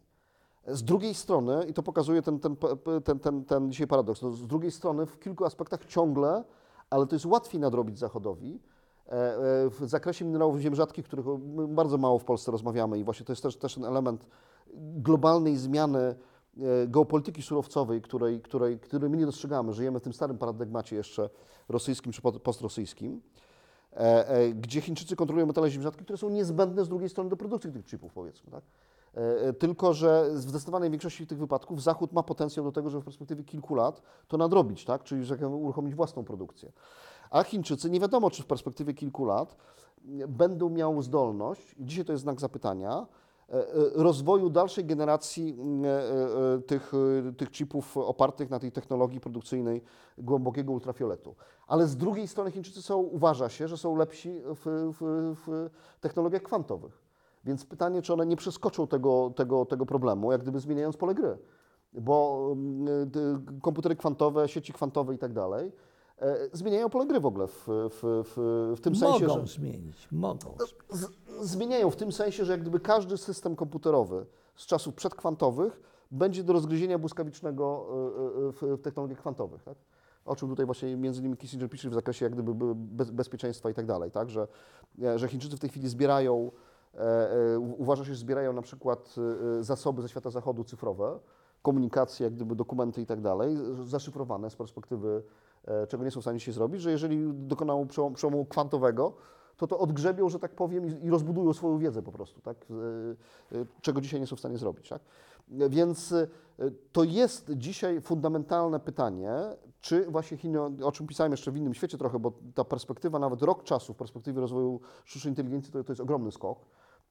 Z 0.66 0.82
drugiej 0.82 1.14
strony, 1.14 1.64
i 1.68 1.74
to 1.74 1.82
pokazuje 1.82 2.22
ten, 2.22 2.40
ten, 2.40 2.56
ten, 3.04 3.18
ten, 3.18 3.44
ten 3.44 3.72
dzisiaj 3.72 3.86
paradoks, 3.86 4.22
no 4.22 4.32
z 4.32 4.46
drugiej 4.46 4.70
strony 4.70 5.06
w 5.06 5.18
kilku 5.18 5.44
aspektach 5.44 5.84
ciągle, 5.84 6.44
ale 6.90 7.06
to 7.06 7.14
jest 7.14 7.26
łatwiej 7.26 7.60
nadrobić 7.60 7.98
Zachodowi, 7.98 8.60
e, 9.06 9.10
e, 9.12 9.70
w 9.70 9.80
zakresie 9.80 10.24
minerałów 10.24 10.58
ziem 10.58 10.74
rzadkich, 10.74 11.04
których 11.04 11.26
bardzo 11.68 11.98
mało 11.98 12.18
w 12.18 12.24
Polsce 12.24 12.52
rozmawiamy 12.52 12.98
i 12.98 13.04
właśnie 13.04 13.26
to 13.26 13.32
jest 13.32 13.42
też, 13.42 13.56
też 13.56 13.74
ten 13.74 13.84
element 13.84 14.26
globalnej 14.76 15.56
zmiany 15.56 15.98
e, 15.98 16.14
geopolityki 16.86 17.42
surowcowej, 17.42 18.02
której, 18.02 18.40
której, 18.40 18.78
której 18.78 19.10
my 19.10 19.16
nie 19.16 19.26
dostrzegamy. 19.26 19.72
Żyjemy 19.72 20.00
w 20.00 20.02
tym 20.02 20.12
starym 20.12 20.38
paradygmacie 20.38 20.96
jeszcze 20.96 21.30
rosyjskim 21.68 22.12
czy 22.12 22.22
postrosyjskim. 22.22 23.22
gdzie 24.54 24.80
Chińczycy 24.80 25.16
kontrolują 25.16 25.46
metale 25.46 25.70
ziem 25.70 25.82
rzadkich, 25.82 26.04
które 26.04 26.16
są 26.16 26.28
niezbędne 26.28 26.84
z 26.84 26.88
drugiej 26.88 27.08
strony 27.08 27.30
do 27.30 27.36
produkcji 27.36 27.72
tych 27.72 27.84
chipów, 27.84 28.12
powiedzmy. 28.12 28.50
Tak? 28.50 28.64
E, 29.16 29.48
e, 29.48 29.52
Tylko, 29.52 29.92
że 29.92 30.30
w 30.32 30.40
zdecydowanej 30.40 30.90
większości 30.90 31.26
tych 31.26 31.38
wypadków 31.38 31.82
Zachód 31.82 32.12
ma 32.12 32.22
potencjał 32.22 32.64
do 32.64 32.72
tego, 32.72 32.90
żeby 32.90 33.02
w 33.02 33.04
perspektywie 33.04 33.44
kilku 33.44 33.74
lat 33.74 34.02
to 34.28 34.36
nadrobić, 34.36 34.84
tak? 34.84 35.02
czyli 35.02 35.24
że 35.24 35.48
uruchomić 35.48 35.94
własną 35.94 36.24
produkcję. 36.24 36.72
A 37.30 37.42
Chińczycy 37.42 37.90
nie 37.90 38.00
wiadomo, 38.00 38.30
czy 38.30 38.42
w 38.42 38.46
perspektywie 38.46 38.94
kilku 38.94 39.24
lat 39.24 39.56
będą 40.28 40.70
miały 40.70 41.02
zdolność, 41.02 41.74
i 41.78 41.84
dzisiaj 41.84 42.04
to 42.04 42.12
jest 42.12 42.22
znak 42.22 42.40
zapytania, 42.40 43.06
e, 43.48 43.64
rozwoju 43.94 44.50
dalszej 44.50 44.84
generacji 44.84 45.56
tych, 46.66 46.92
tych 47.36 47.50
chipów 47.50 47.96
opartych 47.96 48.50
na 48.50 48.58
tej 48.58 48.72
technologii 48.72 49.20
produkcyjnej 49.20 49.82
głębokiego 50.18 50.72
ultrafioletu. 50.72 51.34
Ale 51.66 51.86
z 51.86 51.96
drugiej 51.96 52.28
strony 52.28 52.50
Chińczycy 52.50 52.82
są, 52.82 52.98
uważa 52.98 53.48
się, 53.48 53.68
że 53.68 53.76
są 53.76 53.96
lepsi 53.96 54.40
w, 54.44 54.92
w, 55.00 55.34
w 55.46 55.70
technologiach 56.00 56.42
kwantowych. 56.42 57.03
Więc 57.44 57.64
pytanie, 57.64 58.02
czy 58.02 58.12
one 58.12 58.26
nie 58.26 58.36
przeskoczą 58.36 58.86
tego, 58.86 59.32
tego, 59.36 59.64
tego 59.64 59.86
problemu, 59.86 60.32
jak 60.32 60.42
gdyby 60.42 60.60
zmieniając 60.60 60.96
pole 60.96 61.14
gry. 61.14 61.38
Bo 61.92 62.46
ty- 63.12 63.60
komputery 63.62 63.96
kwantowe, 63.96 64.48
sieci 64.48 64.72
kwantowe 64.72 65.14
i 65.14 65.18
tak 65.18 65.32
dalej 65.32 65.72
e, 66.18 66.36
zmieniają 66.52 66.90
pole 66.90 67.06
gry 67.06 67.20
w 67.20 67.26
ogóle 67.26 67.46
w, 67.46 67.66
w, 67.68 68.00
w, 68.02 68.74
w 68.76 68.80
tym 68.80 68.96
sensie, 68.96 69.26
Mogą 69.26 69.46
że 69.46 69.52
zmienić, 69.52 70.08
mogą. 70.12 70.54
z, 70.90 71.08
zmieniają 71.50 71.90
w 71.90 71.96
tym 71.96 72.12
sensie, 72.12 72.44
że 72.44 72.52
jak 72.52 72.60
gdyby 72.60 72.80
każdy 72.80 73.16
system 73.18 73.56
komputerowy 73.56 74.26
z 74.56 74.66
czasów 74.66 74.94
przedkwantowych 74.94 75.80
będzie 76.10 76.44
do 76.44 76.52
rozgryzienia 76.52 76.98
błyskawicznego 76.98 77.86
e, 77.88 78.48
e, 78.48 78.52
w, 78.52 78.78
w 78.78 78.82
technologiach 78.82 79.18
kwantowych. 79.18 79.62
Tak? 79.62 79.76
O 80.24 80.36
czym 80.36 80.48
tutaj 80.48 80.66
właśnie 80.66 80.96
między 80.96 81.20
innymi 81.20 81.36
Kissinger 81.36 81.70
pisze 81.70 81.90
w 81.90 81.94
zakresie 81.94 82.24
jak 82.26 82.32
gdyby 82.32 82.54
by- 82.54 82.74
bez, 82.74 83.10
bezpieczeństwa 83.10 83.70
i 83.70 83.74
tak 83.74 83.86
dalej, 83.86 84.10
tak? 84.10 84.30
Że, 84.30 84.48
e, 85.02 85.18
że 85.18 85.28
Chińczycy 85.28 85.56
w 85.56 85.60
tej 85.60 85.70
chwili 85.70 85.88
zbierają, 85.88 86.34
e, 86.44 86.48
e, 86.48 86.73
uważa 87.78 88.04
się, 88.04 88.14
że 88.14 88.20
zbierają 88.20 88.52
na 88.52 88.62
przykład 88.62 89.14
e, 89.58 89.64
zasoby 89.64 90.02
ze 90.02 90.08
świata 90.08 90.30
zachodu 90.30 90.64
cyfrowe, 90.64 91.18
komunikacje, 91.62 92.24
jak 92.24 92.34
gdyby 92.34 92.54
dokumenty 92.54 93.00
i 93.02 93.06
tak 93.06 93.20
dalej, 93.20 93.56
zaszyfrowane 93.84 94.50
z 94.50 94.56
perspektywy, 94.56 95.22
e, 95.64 95.86
czego 95.86 96.04
nie 96.04 96.10
są 96.10 96.20
w 96.20 96.24
stanie 96.24 96.38
dzisiaj 96.38 96.54
zrobić, 96.54 96.82
że 96.82 96.90
jeżeli 96.90 97.32
dokonają 97.34 97.84
przełom- 97.86 98.14
przełomu 98.14 98.44
kwantowego, 98.44 99.14
to 99.56 99.66
to 99.66 99.78
odgrzebią, 99.78 100.28
że 100.28 100.38
tak 100.38 100.54
powiem, 100.54 101.02
i, 101.02 101.10
rozbudują 101.10 101.52
swoją 101.52 101.78
wiedzę 101.78 102.02
po 102.02 102.12
prostu, 102.12 102.40
tak? 102.40 102.66
E, 103.52 103.56
e, 103.58 103.66
czego 103.80 104.00
dzisiaj 104.00 104.20
nie 104.20 104.26
są 104.26 104.36
w 104.36 104.38
stanie 104.38 104.58
zrobić. 104.58 104.88
Tak? 104.88 105.02
E, 105.60 105.68
Więc 105.68 106.12
e, 106.12 106.26
to 106.92 107.04
jest 107.04 107.50
dzisiaj 107.56 108.00
fundamentalne 108.00 108.80
pytanie, 108.80 109.32
czy 109.80 110.06
właśnie 110.10 110.36
Chiny, 110.36 110.60
o 110.62 110.92
czym 110.92 111.06
pisałem 111.06 111.32
jeszcze 111.32 111.52
w 111.52 111.56
innym 111.56 111.74
świecie 111.74 111.98
trochę, 111.98 112.18
bo 112.18 112.32
ta 112.54 112.64
perspektywa, 112.64 113.18
nawet 113.18 113.42
rok 113.42 113.64
czasu 113.64 113.94
w 113.94 113.96
perspektywie 113.96 114.40
rozwoju 114.40 114.80
sztucznej 115.04 115.32
inteligencji, 115.32 115.72
to, 115.72 115.84
to 115.84 115.92
jest 115.92 116.00
ogromny 116.00 116.32
skok. 116.32 116.58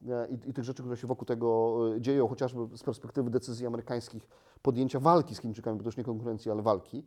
E, 0.09 0.27
I, 0.27 0.49
I 0.49 0.53
tych 0.53 0.63
rzeczy, 0.63 0.83
które 0.83 0.97
się 0.97 1.07
wokół 1.07 1.25
tego 1.25 1.77
e, 1.95 2.01
dzieją, 2.01 2.27
chociażby 2.27 2.77
z 2.77 2.83
perspektywy 2.83 3.29
decyzji 3.29 3.67
amerykańskich 3.67 4.27
podjęcia 4.61 4.99
walki 4.99 5.35
z 5.35 5.41
Chińczykami, 5.41 5.77
bo 5.77 5.83
to 5.83 5.87
już 5.87 5.97
nie 5.97 6.03
konkurencji, 6.03 6.51
ale 6.51 6.61
walki, 6.61 7.05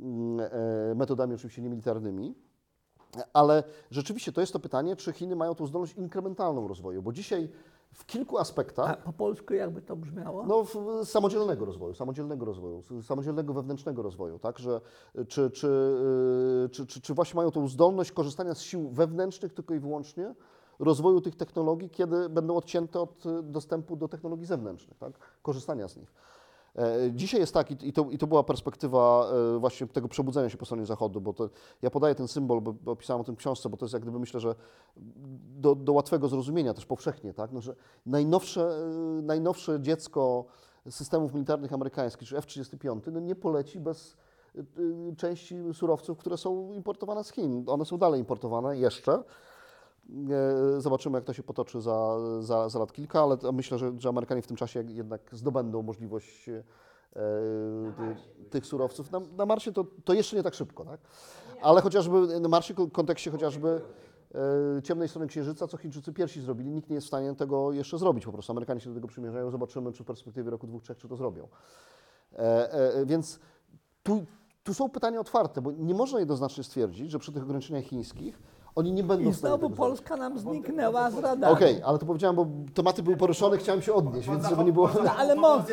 mm, 0.00 0.40
e, 0.90 0.94
metodami 0.94 1.34
oczywiście 1.34 1.62
niemilitarnymi. 1.62 2.34
Ale 3.32 3.64
rzeczywiście 3.90 4.32
to 4.32 4.40
jest 4.40 4.52
to 4.52 4.60
pytanie, 4.60 4.96
czy 4.96 5.12
Chiny 5.12 5.36
mają 5.36 5.54
tą 5.54 5.66
zdolność 5.66 5.94
inkrementalną 5.94 6.68
rozwoju, 6.68 7.02
bo 7.02 7.12
dzisiaj 7.12 7.48
w 7.92 8.06
kilku 8.06 8.38
aspektach, 8.38 8.90
A 8.90 8.96
po 8.96 9.12
polsku 9.12 9.54
jakby 9.54 9.82
to 9.82 9.96
brzmiało? 9.96 10.46
no, 10.46 10.64
w, 10.64 11.04
samodzielnego 11.04 11.64
rozwoju, 11.64 11.94
samodzielnego 11.94 12.44
rozwoju, 12.44 12.82
samodzielnego 13.02 13.54
wewnętrznego 13.54 14.02
rozwoju, 14.02 14.38
tak, 14.38 14.58
że 14.58 14.80
czy, 15.28 15.50
czy, 15.50 15.68
czy, 16.72 16.86
czy, 16.86 17.00
czy 17.00 17.14
właśnie 17.14 17.36
mają 17.36 17.50
tą 17.50 17.68
zdolność 17.68 18.12
korzystania 18.12 18.54
z 18.54 18.60
sił 18.60 18.90
wewnętrznych 18.90 19.54
tylko 19.54 19.74
i 19.74 19.78
wyłącznie, 19.78 20.34
rozwoju 20.78 21.20
tych 21.20 21.36
technologii, 21.36 21.90
kiedy 21.90 22.28
będą 22.28 22.56
odcięte 22.56 23.00
od 23.00 23.26
y, 23.26 23.42
dostępu 23.42 23.96
do 23.96 24.08
technologii 24.08 24.46
zewnętrznych, 24.46 24.98
tak, 24.98 25.12
korzystania 25.42 25.88
z 25.88 25.96
nich. 25.96 26.12
E, 26.78 27.12
Dzisiaj 27.12 27.40
jest 27.40 27.54
tak, 27.54 27.84
i 27.84 27.92
to, 27.92 28.06
i 28.10 28.18
to 28.18 28.26
była 28.26 28.42
perspektywa 28.42 29.30
e, 29.56 29.58
właśnie 29.58 29.86
tego 29.86 30.08
przebudzenia 30.08 30.50
się 30.50 30.56
po 30.56 30.64
stronie 30.64 30.86
Zachodu, 30.86 31.20
bo 31.20 31.32
to, 31.32 31.50
ja 31.82 31.90
podaję 31.90 32.14
ten 32.14 32.28
symbol, 32.28 32.60
bo, 32.60 32.72
bo 32.72 32.96
o 33.08 33.24
tym 33.24 33.36
książce, 33.36 33.68
bo 33.68 33.76
to 33.76 33.84
jest 33.84 33.92
jak 33.92 34.02
gdyby 34.02 34.18
myślę, 34.18 34.40
że 34.40 34.54
do, 35.56 35.74
do 35.74 35.92
łatwego 35.92 36.28
zrozumienia 36.28 36.74
też 36.74 36.86
powszechnie, 36.86 37.34
tak? 37.34 37.52
no, 37.52 37.60
że 37.60 37.76
najnowsze, 38.06 38.62
e, 38.62 39.22
najnowsze 39.22 39.80
dziecko 39.80 40.44
systemów 40.90 41.34
militarnych 41.34 41.72
amerykańskich, 41.72 42.28
czy 42.28 42.36
F-35, 42.36 43.12
no 43.12 43.20
nie 43.20 43.34
poleci 43.34 43.80
bez 43.80 44.16
e, 44.54 44.62
części 45.16 45.56
surowców, 45.72 46.18
które 46.18 46.36
są 46.36 46.72
importowane 46.72 47.24
z 47.24 47.32
Chin. 47.32 47.64
One 47.66 47.84
są 47.84 47.98
dalej 47.98 48.20
importowane 48.20 48.78
jeszcze. 48.78 49.22
E, 50.10 50.80
Zobaczymy, 50.80 51.18
jak 51.18 51.24
to 51.24 51.32
się 51.32 51.42
potoczy 51.42 51.80
za, 51.80 52.16
za, 52.40 52.68
za 52.68 52.78
lat 52.78 52.92
kilka, 52.92 53.22
ale 53.22 53.36
myślę, 53.52 53.78
że, 53.78 53.92
że 53.98 54.08
Amerykanie 54.08 54.42
w 54.42 54.46
tym 54.46 54.56
czasie 54.56 54.84
jednak 54.88 55.20
zdobędą 55.32 55.82
możliwość 55.82 56.48
e, 56.48 56.62
ty- 57.96 58.50
tych 58.50 58.66
surowców. 58.66 59.10
Na, 59.10 59.20
na 59.36 59.46
Marsie 59.46 59.72
to, 59.72 59.84
to 60.04 60.12
jeszcze 60.12 60.36
nie 60.36 60.42
tak 60.42 60.54
szybko, 60.54 60.84
tak? 60.84 61.00
ale 61.62 61.80
chociażby 61.80 62.40
na 62.40 62.48
Marsie 62.48 62.74
w 62.74 62.92
kontekście 62.92 63.30
chociażby 63.30 63.80
e, 64.78 64.82
ciemnej 64.82 65.08
strony 65.08 65.26
Księżyca, 65.26 65.68
co 65.68 65.76
Chińczycy 65.76 66.12
pierwsi 66.12 66.40
zrobili, 66.40 66.70
nikt 66.70 66.88
nie 66.88 66.94
jest 66.94 67.06
w 67.06 67.08
stanie 67.08 67.34
tego 67.34 67.72
jeszcze 67.72 67.98
zrobić 67.98 68.24
po 68.24 68.32
prostu. 68.32 68.52
Amerykanie 68.52 68.80
się 68.80 68.88
do 68.90 68.94
tego 68.94 69.08
przymierzają, 69.08 69.50
zobaczymy, 69.50 69.92
czy 69.92 70.02
w 70.02 70.06
perspektywie 70.06 70.50
roku 70.50 70.66
dwóch, 70.66 70.82
trzech, 70.82 70.98
czy 70.98 71.08
to 71.08 71.16
zrobią. 71.16 71.48
E, 72.32 72.72
e, 72.72 73.06
więc 73.06 73.40
tu, 74.02 74.24
tu 74.64 74.74
są 74.74 74.88
pytania 74.88 75.20
otwarte, 75.20 75.62
bo 75.62 75.72
nie 75.72 75.94
można 75.94 76.18
jednoznacznie 76.18 76.64
stwierdzić, 76.64 77.10
że 77.10 77.18
przy 77.18 77.32
tych 77.32 77.42
ograniczeniach 77.42 77.84
chińskich 77.84 78.38
oni 78.76 78.92
nie 78.92 79.04
będą 79.04 79.30
I 79.30 79.32
w 79.32 79.36
stanie 79.36 79.50
znowu 79.50 79.68
tego 79.68 79.76
zrobić. 79.76 79.98
Polska 79.98 80.16
nam 80.16 80.38
zniknęła 80.38 81.10
z 81.10 81.18
radaru. 81.18 81.52
Okej, 81.54 81.82
ale 81.82 81.98
to 81.98 82.06
powiedziałem, 82.06 82.36
bo 82.36 82.46
tematy 82.74 83.02
były 83.02 83.16
poruszone, 83.16 83.58
chciałem 83.58 83.82
się 83.82 83.94
odnieść, 83.94 84.28
więc 84.28 84.48
żeby 84.48 84.64
nie 84.64 84.72
było... 84.72 84.90
No, 85.04 85.10
ale, 85.18 85.34
mo- 85.36 85.64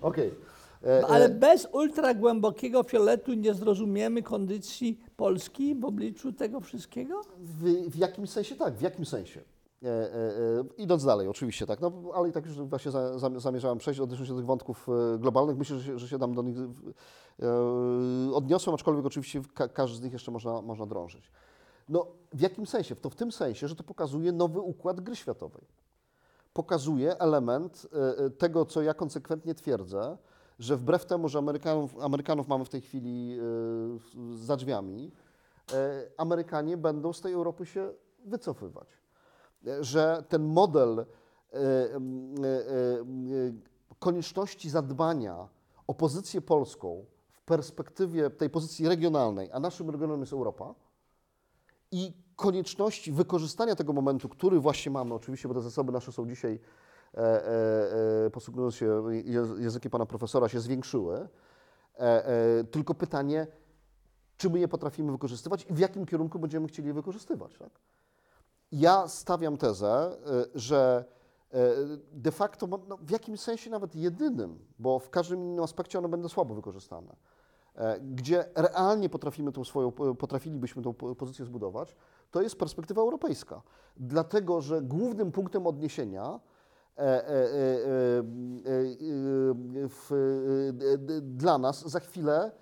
Okej. 0.00 0.34
E, 0.82 1.00
no, 1.00 1.08
ale 1.08 1.28
bez 1.28 1.68
ultragłębokiego 1.72 2.82
fioletu 2.82 3.34
nie 3.34 3.54
zrozumiemy 3.54 4.22
kondycji 4.22 5.00
Polski 5.16 5.74
w 5.74 5.84
obliczu 5.84 6.32
tego 6.32 6.60
wszystkiego? 6.60 7.20
W, 7.38 7.90
w 7.90 7.96
jakimś 7.96 8.30
sensie 8.30 8.56
tak, 8.56 8.74
w 8.74 8.80
jakim 8.80 9.06
sensie? 9.06 9.40
E, 9.82 9.86
e, 9.88 9.90
e, 9.90 10.64
idąc 10.78 11.04
dalej, 11.04 11.28
oczywiście 11.28 11.66
tak, 11.66 11.80
no, 11.80 11.92
ale 12.14 12.28
i 12.28 12.32
tak 12.32 12.46
już 12.46 12.54
właśnie 12.60 12.90
za, 12.90 13.18
zam- 13.18 13.40
zamierzałem 13.40 13.78
przejść, 13.78 14.00
odnosząc 14.00 14.28
się 14.28 14.34
do 14.34 14.38
tych 14.38 14.46
wątków 14.46 14.88
e, 15.14 15.18
globalnych. 15.18 15.56
Myślę, 15.58 15.78
że 15.78 15.84
się, 15.84 15.98
że 15.98 16.08
się 16.08 16.18
tam 16.18 16.34
do 16.34 16.42
nich 16.42 16.56
e, 16.58 18.34
odniosłem, 18.34 18.74
aczkolwiek 18.74 19.06
oczywiście 19.06 19.42
ka, 19.54 19.68
każdy 19.68 19.96
z 19.96 20.02
nich 20.02 20.12
jeszcze 20.12 20.30
można, 20.30 20.62
można 20.62 20.86
drążyć. 20.86 21.30
No, 21.88 22.06
w 22.32 22.40
jakim 22.40 22.66
sensie? 22.66 22.96
To 22.96 23.10
w 23.10 23.14
tym 23.14 23.32
sensie, 23.32 23.68
że 23.68 23.76
to 23.76 23.84
pokazuje 23.84 24.32
nowy 24.32 24.60
układ 24.60 25.00
gry 25.00 25.16
światowej. 25.16 25.62
Pokazuje 26.52 27.18
element 27.18 27.86
e, 27.92 28.24
e, 28.24 28.30
tego, 28.30 28.64
co 28.64 28.82
ja 28.82 28.94
konsekwentnie 28.94 29.54
twierdzę, 29.54 30.16
że 30.58 30.76
wbrew 30.76 31.06
temu, 31.06 31.28
że 31.28 31.38
Amerykanów, 31.38 31.98
Amerykanów 32.00 32.48
mamy 32.48 32.64
w 32.64 32.68
tej 32.68 32.80
chwili 32.80 33.38
e, 33.38 34.36
za 34.36 34.56
drzwiami, 34.56 35.12
Amerykanie 36.16 36.76
będą 36.76 37.12
z 37.12 37.20
tej 37.20 37.32
Europy 37.32 37.66
się 37.66 37.92
wycofywać. 38.24 38.88
Że 39.80 40.24
ten 40.28 40.42
model 40.42 41.06
konieczności 43.98 44.70
zadbania 44.70 45.48
o 45.86 45.94
pozycję 45.94 46.40
polską 46.40 47.04
w 47.30 47.42
perspektywie 47.42 48.30
tej 48.30 48.50
pozycji 48.50 48.88
regionalnej, 48.88 49.50
a 49.52 49.60
naszym 49.60 49.90
regionem 49.90 50.20
jest 50.20 50.32
Europa, 50.32 50.74
i 51.90 52.12
konieczności 52.36 53.12
wykorzystania 53.12 53.74
tego 53.76 53.92
momentu, 53.92 54.28
który 54.28 54.60
właśnie 54.60 54.92
mamy, 54.92 55.14
oczywiście, 55.14 55.48
bo 55.48 55.54
te 55.54 55.62
zasoby 55.62 55.92
nasze 55.92 56.12
są 56.12 56.26
dzisiaj, 56.28 56.60
e, 57.14 57.18
e, 57.18 58.26
e, 58.26 58.30
posługując 58.30 58.74
się 58.74 59.02
językiem 59.58 59.90
pana 59.90 60.06
profesora, 60.06 60.48
się 60.48 60.60
zwiększyły. 60.60 61.28
E, 61.98 62.26
e, 62.26 62.64
tylko 62.64 62.94
pytanie, 62.94 63.46
czy 64.36 64.50
my 64.50 64.58
je 64.58 64.68
potrafimy 64.68 65.12
wykorzystywać 65.12 65.66
i 65.70 65.74
w 65.74 65.78
jakim 65.78 66.06
kierunku 66.06 66.38
będziemy 66.38 66.68
chcieli 66.68 66.88
je 66.88 66.94
wykorzystywać. 66.94 67.58
Tak? 67.58 67.70
Ja 68.72 69.08
stawiam 69.08 69.56
tezę, 69.56 70.16
e, 70.26 70.44
że 70.54 71.04
de 72.12 72.30
facto 72.32 72.66
mo- 72.66 72.80
no, 72.88 72.96
w 72.96 73.10
jakimś 73.10 73.40
sensie 73.40 73.70
nawet 73.70 73.94
jedynym, 73.94 74.58
bo 74.78 74.98
w 74.98 75.10
każdym 75.10 75.42
innym 75.42 75.64
aspekcie 75.64 75.98
one 75.98 76.08
będą 76.08 76.28
słabo 76.28 76.54
wykorzystane, 76.54 77.16
gdzie 78.00 78.44
realnie 78.54 79.08
potrafimy 79.08 79.52
tą 79.52 79.64
swoją, 79.64 79.92
potrafilibyśmy 79.92 80.82
tą 80.82 80.94
po- 80.94 81.14
pozycję 81.14 81.44
zbudować, 81.44 81.96
to 82.30 82.42
jest 82.42 82.56
perspektywa 82.56 83.02
europejska. 83.02 83.62
Dlatego, 83.96 84.60
że 84.60 84.82
głównym 84.82 85.32
punktem 85.32 85.66
odniesienia 85.66 86.40
e, 86.98 87.00
e, 87.00 87.28
e, 87.28 87.28
e, 87.28 87.44
e, 90.10 91.16
e, 91.16 91.20
dla 91.20 91.58
nas 91.58 91.88
za 91.88 92.00
chwilę 92.00 92.52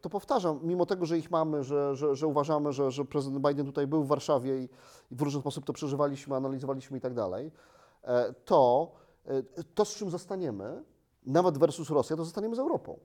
to 0.00 0.10
powtarzam, 0.10 0.60
mimo 0.62 0.86
tego, 0.86 1.06
że 1.06 1.18
ich 1.18 1.30
mamy, 1.30 1.64
że, 1.64 1.96
że, 1.96 2.16
że 2.16 2.26
uważamy, 2.26 2.72
że, 2.72 2.90
że 2.90 3.04
prezydent 3.04 3.48
Biden 3.48 3.66
tutaj 3.66 3.86
był 3.86 4.04
w 4.04 4.08
Warszawie 4.08 4.58
i, 4.58 4.68
w 5.10 5.22
różny 5.22 5.40
sposób 5.40 5.64
to 5.64 5.72
przeżywaliśmy, 5.72 6.36
analizowaliśmy 6.36 6.98
i 6.98 7.00
tak 7.00 7.14
dalej, 7.14 7.50
e, 8.02 8.32
to, 8.44 8.92
e, 9.26 9.42
to 9.74 9.84
z 9.84 9.94
czym 9.94 10.10
zostaniemy, 10.10 10.82
nawet 11.26 11.58
versus 11.58 11.90
Rosja, 11.90 12.16
to 12.16 12.24
zostaniemy 12.24 12.56
z 12.56 12.58
Europą. 12.58 12.98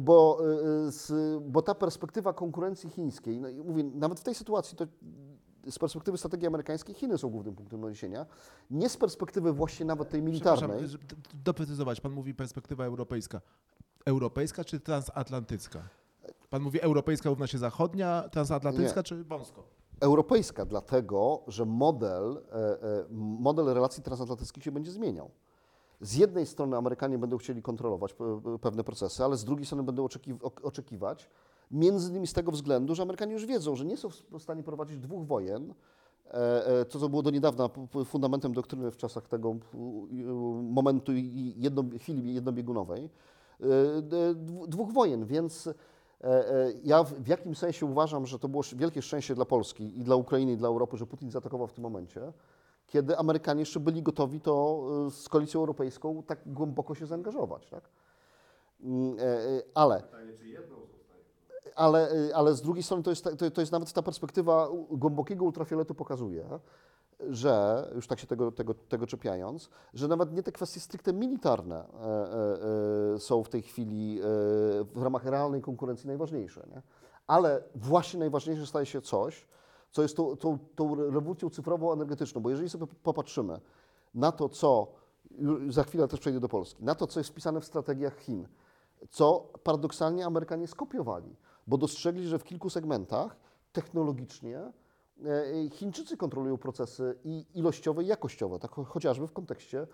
Bo, 0.00 0.38
y, 0.86 0.92
z, 0.92 1.12
bo 1.42 1.62
ta 1.62 1.74
perspektywa 1.74 2.32
konkurencji 2.32 2.90
chińskiej, 2.90 3.40
no 3.40 3.48
i 3.48 3.62
mówię, 3.62 3.84
nawet 3.84 4.20
w 4.20 4.24
tej 4.24 4.34
sytuacji 4.34 4.76
to 4.78 4.86
z 5.70 5.78
perspektywy 5.78 6.18
strategii 6.18 6.46
amerykańskiej 6.46 6.94
Chiny 6.94 7.18
są 7.18 7.28
głównym 7.28 7.54
punktem 7.54 7.84
odniesienia, 7.84 8.26
nie 8.70 8.88
z 8.88 8.96
perspektywy 8.96 9.52
właśnie 9.52 9.86
nawet 9.86 10.08
tej 10.08 10.22
militarnej. 10.22 10.82
D- 10.82 10.96
doprecyzować, 11.44 12.00
pan 12.00 12.12
mówi 12.12 12.34
perspektywa 12.34 12.84
europejska. 12.84 13.40
Europejska 14.04 14.64
czy 14.64 14.80
transatlantycka? 14.80 15.88
Pan 16.50 16.62
mówi 16.62 16.80
europejska 16.80 17.30
równa 17.30 17.46
się 17.46 17.58
zachodnia, 17.58 18.28
transatlantycka 18.32 19.00
Nie. 19.00 19.04
czy 19.04 19.24
wąsko? 19.24 19.62
Europejska, 20.00 20.64
dlatego 20.64 21.42
że 21.46 21.64
model, 21.64 22.42
e, 22.52 22.82
e, 22.82 23.04
model 23.38 23.66
relacji 23.66 24.02
transatlantyckich 24.02 24.64
się 24.64 24.72
będzie 24.72 24.90
zmieniał. 24.92 25.30
Z 26.00 26.16
jednej 26.16 26.46
strony 26.46 26.76
Amerykanie 26.76 27.18
będą 27.18 27.38
chcieli 27.38 27.62
kontrolować 27.62 28.14
pe- 28.14 28.58
pewne 28.58 28.84
procesy, 28.84 29.24
ale 29.24 29.36
z 29.36 29.44
drugiej 29.44 29.66
strony 29.66 29.82
będą 29.82 30.08
oczekiwać, 30.62 31.30
między 31.70 32.10
innymi 32.10 32.26
z 32.26 32.32
tego 32.32 32.52
względu, 32.52 32.94
że 32.94 33.02
Amerykanie 33.02 33.32
już 33.32 33.46
wiedzą, 33.46 33.76
że 33.76 33.84
nie 33.84 33.96
są 33.96 34.08
w 34.08 34.42
stanie 34.42 34.62
prowadzić 34.62 34.98
dwóch 34.98 35.26
wojen, 35.26 35.74
e, 36.26 36.66
e, 36.66 36.84
to 36.84 36.98
co 36.98 37.08
było 37.08 37.22
do 37.22 37.30
niedawna 37.30 37.70
fundamentem 38.04 38.52
doktryny 38.52 38.90
w 38.90 38.96
czasach 38.96 39.28
tego 39.28 39.56
momentu 40.62 41.12
i 41.12 41.54
jedno, 41.56 41.84
chwili 41.98 42.34
jednobiegunowej, 42.34 43.10
e, 43.60 43.64
dwóch 44.68 44.92
wojen, 44.92 45.26
więc 45.26 45.66
e, 45.66 45.74
e, 46.24 46.72
ja 46.84 47.04
w, 47.04 47.28
jakim 47.28 47.54
sensie 47.54 47.86
uważam, 47.86 48.26
że 48.26 48.38
to 48.38 48.48
było 48.48 48.62
wielkie 48.76 49.02
szczęście 49.02 49.34
dla 49.34 49.44
Polski 49.44 49.98
i 49.98 50.04
dla 50.04 50.16
Ukrainy 50.16 50.52
i 50.52 50.56
dla 50.56 50.68
Europy, 50.68 50.96
że 50.96 51.06
Putin 51.06 51.30
zaatakował 51.30 51.66
w 51.66 51.72
tym 51.72 51.82
momencie, 51.82 52.32
kiedy 52.88 53.18
Amerykanie 53.18 53.60
jeszcze 53.60 53.80
byli 53.80 54.02
gotowi 54.02 54.40
to 54.40 54.84
e, 55.06 55.10
z 55.10 55.28
koalicją 55.28 55.60
europejską 55.60 56.22
tak 56.22 56.38
głęboko 56.46 56.94
się 56.94 57.06
zaangażować. 57.06 57.66
Tak? 57.66 57.84
Mm, 58.80 59.16
e, 59.18 59.22
e, 59.22 59.62
Ale 59.74 60.02
ale, 61.78 62.12
y, 62.12 62.34
ale 62.34 62.54
z 62.54 62.62
drugiej 62.62 62.82
strony 62.82 63.02
to 63.02 63.10
jest, 63.10 63.24
to, 63.38 63.50
to 63.50 63.60
jest 63.60 63.72
nawet 63.72 63.92
ta 63.92 64.02
perspektywa 64.02 64.68
głębokiego 64.90 65.44
ultrafioletu 65.44 65.94
pokazuje, 65.94 66.44
że, 67.28 67.84
już 67.94 68.06
tak 68.06 68.18
się 68.18 68.26
tego, 68.26 68.52
tego, 68.52 68.74
tego 68.74 69.06
czepiając, 69.06 69.70
że 69.94 70.08
nawet 70.08 70.32
nie 70.32 70.42
te 70.42 70.52
kwestie 70.52 70.80
stricte 70.80 71.12
militarne 71.12 71.84
e, 73.14 73.18
są 73.18 73.44
w 73.44 73.48
tej 73.48 73.62
chwili 73.62 74.20
w 74.94 75.02
ramach 75.02 75.24
realnej 75.24 75.62
konkurencji 75.62 76.06
najważniejsze. 76.06 76.66
Nie? 76.74 76.82
Ale 77.26 77.62
właśnie 77.74 78.18
najważniejsze 78.18 78.66
staje 78.66 78.86
się 78.86 79.00
coś, 79.00 79.46
co 79.90 80.02
jest 80.02 80.16
tą, 80.16 80.36
tą, 80.36 80.58
tą 80.74 80.94
rewolucją 80.94 81.50
cyfrową 81.50 81.92
energetyczną, 81.92 82.40
bo 82.40 82.50
jeżeli 82.50 82.68
sobie 82.68 82.86
popatrzymy 83.02 83.60
na 84.14 84.32
to, 84.32 84.48
co, 84.48 84.86
za 85.68 85.84
chwilę 85.84 86.08
też 86.08 86.20
przejdę 86.20 86.40
do 86.40 86.48
Polski, 86.48 86.84
na 86.84 86.94
to, 86.94 87.06
co 87.06 87.20
jest 87.20 87.30
wpisane 87.30 87.60
w 87.60 87.64
strategiach 87.64 88.18
Chin, 88.18 88.48
co 89.10 89.48
paradoksalnie 89.62 90.26
Amerykanie 90.26 90.66
skopiowali, 90.66 91.36
bo 91.66 91.78
dostrzegli, 91.78 92.26
że 92.26 92.38
w 92.38 92.44
kilku 92.44 92.70
segmentach 92.70 93.36
technologicznie 93.72 94.58
e, 95.24 95.70
Chińczycy 95.70 96.16
kontrolują 96.16 96.58
procesy 96.58 97.18
i 97.24 97.46
ilościowe, 97.54 98.02
i 98.02 98.06
jakościowe, 98.06 98.58
tak 98.58 98.70
cho- 98.70 98.84
chociażby 98.84 99.26
w 99.26 99.32
kontekście 99.32 99.80
e, 99.82 99.86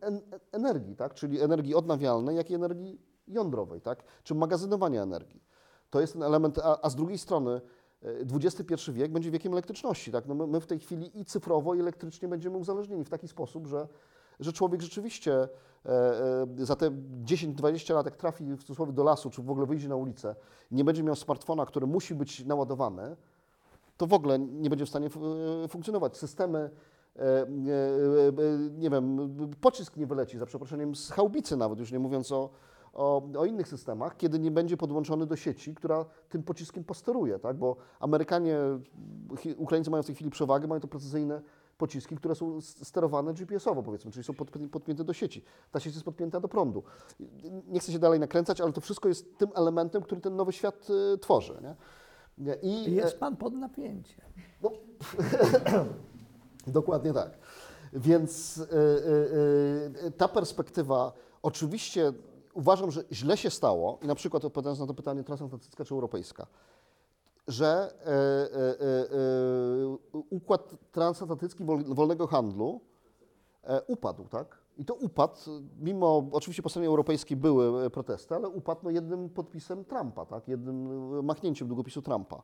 en- 0.00 0.22
energii, 0.52 0.96
tak? 0.96 1.14
czyli 1.14 1.40
energii 1.40 1.74
odnawialnej, 1.74 2.36
jak 2.36 2.50
i 2.50 2.54
energii 2.54 3.00
jądrowej, 3.28 3.80
tak? 3.80 4.02
czy 4.22 4.34
magazynowania 4.34 5.02
energii. 5.02 5.42
To 5.90 6.00
jest 6.00 6.12
ten 6.12 6.22
element, 6.22 6.58
a, 6.58 6.80
a 6.82 6.90
z 6.90 6.96
drugiej 6.96 7.18
strony 7.18 7.50
e, 7.50 7.60
XXI 8.02 8.92
wiek 8.92 9.12
będzie 9.12 9.30
wiekiem 9.30 9.52
elektryczności. 9.52 10.12
Tak? 10.12 10.26
No 10.26 10.34
my, 10.34 10.46
my 10.46 10.60
w 10.60 10.66
tej 10.66 10.78
chwili 10.78 11.20
i 11.20 11.24
cyfrowo, 11.24 11.74
i 11.74 11.80
elektrycznie 11.80 12.28
będziemy 12.28 12.56
uzależnieni 12.56 13.04
w 13.04 13.08
taki 13.08 13.28
sposób, 13.28 13.66
że, 13.66 13.88
że 14.40 14.52
człowiek 14.52 14.82
rzeczywiście 14.82 15.48
e, 15.86 15.88
e, 15.88 16.66
za 16.66 16.76
te 16.76 16.90
10-20 16.90 17.94
lat, 17.94 18.06
jak 18.06 18.16
trafi 18.16 18.44
w 18.44 18.60
cudzysłowie 18.60 18.92
do 18.92 19.04
lasu, 19.04 19.30
czy 19.30 19.42
w 19.42 19.50
ogóle 19.50 19.66
wyjdzie 19.66 19.88
na 19.88 19.96
ulicę, 19.96 20.34
nie 20.70 20.84
będzie 20.84 21.02
miał 21.02 21.16
smartfona, 21.16 21.66
który 21.66 21.86
musi 21.86 22.14
być 22.14 22.44
naładowany, 22.44 23.16
to 23.96 24.06
w 24.06 24.12
ogóle 24.12 24.38
nie 24.38 24.70
będzie 24.70 24.86
w 24.86 24.88
stanie 24.88 25.06
e, 25.64 25.68
funkcjonować. 25.68 26.16
Systemy, 26.16 26.70
nie 28.78 28.90
wiem, 28.90 29.34
pocisk 29.60 29.96
nie 29.96 30.06
wyleci, 30.06 30.38
za 30.38 30.46
przeproszeniem, 30.46 30.94
z 30.94 31.10
chałbicy 31.10 31.56
nawet, 31.56 31.78
już 31.78 31.92
nie 31.92 31.98
mówiąc 31.98 32.32
o, 32.32 32.50
o, 32.96 33.22
o 33.38 33.44
innych 33.44 33.68
systemach, 33.68 34.16
kiedy 34.16 34.38
nie 34.38 34.50
będzie 34.50 34.76
podłączony 34.76 35.26
do 35.26 35.36
sieci, 35.36 35.74
która 35.74 36.04
tym 36.28 36.42
pociskiem 36.42 36.84
posteruje, 36.84 37.38
tak? 37.38 37.56
bo 37.56 37.76
Amerykanie, 38.00 38.58
Ukraińcy 39.56 39.90
mają 39.90 40.02
w 40.02 40.06
tej 40.06 40.14
chwili 40.14 40.30
przewagę, 40.30 40.66
mają 40.66 40.80
to 40.80 40.88
precyzyjne 40.88 41.42
pociski, 41.78 42.16
które 42.16 42.34
są 42.34 42.60
sterowane 42.60 43.34
GPS-owo, 43.34 43.82
powiedzmy, 43.82 44.10
czyli 44.10 44.24
są 44.24 44.32
podpi- 44.32 44.68
podpięte 44.68 45.04
do 45.04 45.12
sieci. 45.12 45.44
Ta 45.70 45.80
sieć 45.80 45.94
jest 45.94 46.04
podpięta 46.04 46.40
do 46.40 46.48
prądu. 46.48 46.82
Nie 47.68 47.80
chcę 47.80 47.92
się 47.92 47.98
dalej 47.98 48.20
nakręcać, 48.20 48.60
ale 48.60 48.72
to 48.72 48.80
wszystko 48.80 49.08
jest 49.08 49.38
tym 49.38 49.48
elementem, 49.54 50.02
który 50.02 50.20
ten 50.20 50.36
nowy 50.36 50.52
świat 50.52 50.88
e, 51.14 51.18
tworzy. 51.18 51.58
Nie? 51.62 52.54
I, 52.62 52.86
e, 52.86 52.90
Jest 52.90 53.18
pan 53.18 53.36
pod 53.36 53.54
napięciem. 53.54 54.24
no, 54.62 54.70
dokładnie 56.66 57.12
tak. 57.12 57.30
Więc 57.92 58.58
y, 58.58 58.62
y, 58.62 60.06
y, 60.06 60.10
ta 60.10 60.28
perspektywa, 60.28 61.12
oczywiście 61.42 62.12
uważam, 62.56 62.90
że 62.90 63.04
źle 63.12 63.36
się 63.36 63.50
stało, 63.50 63.98
i 64.02 64.06
na 64.06 64.14
przykład 64.14 64.44
odpowiadając 64.44 64.80
na 64.80 64.86
to 64.86 64.94
pytanie 64.94 65.24
transatlantycka 65.24 65.84
czy 65.84 65.94
europejska, 65.94 66.46
że 67.48 67.92
y, 67.92 68.54
y, 68.56 70.18
y, 70.18 70.22
układ 70.30 70.74
transatlantycki 70.92 71.64
wol- 71.64 71.94
wolnego 71.94 72.26
handlu 72.26 72.80
e, 73.64 73.82
upadł, 73.82 74.24
tak? 74.28 74.58
I 74.78 74.84
to 74.84 74.94
upadł, 74.94 75.34
mimo 75.78 76.28
oczywiście 76.32 76.62
po 76.62 76.68
stronie 76.68 76.88
europejskiej 76.88 77.36
były 77.36 77.84
e, 77.84 77.90
protesty, 77.90 78.34
ale 78.34 78.48
upadł 78.48 78.80
no, 78.84 78.90
jednym 78.90 79.28
podpisem 79.28 79.84
Trumpa, 79.84 80.26
tak? 80.26 80.48
jednym 80.48 80.88
e, 81.18 81.22
machnięciem 81.22 81.68
długopisu 81.68 82.02
Trumpa. 82.02 82.42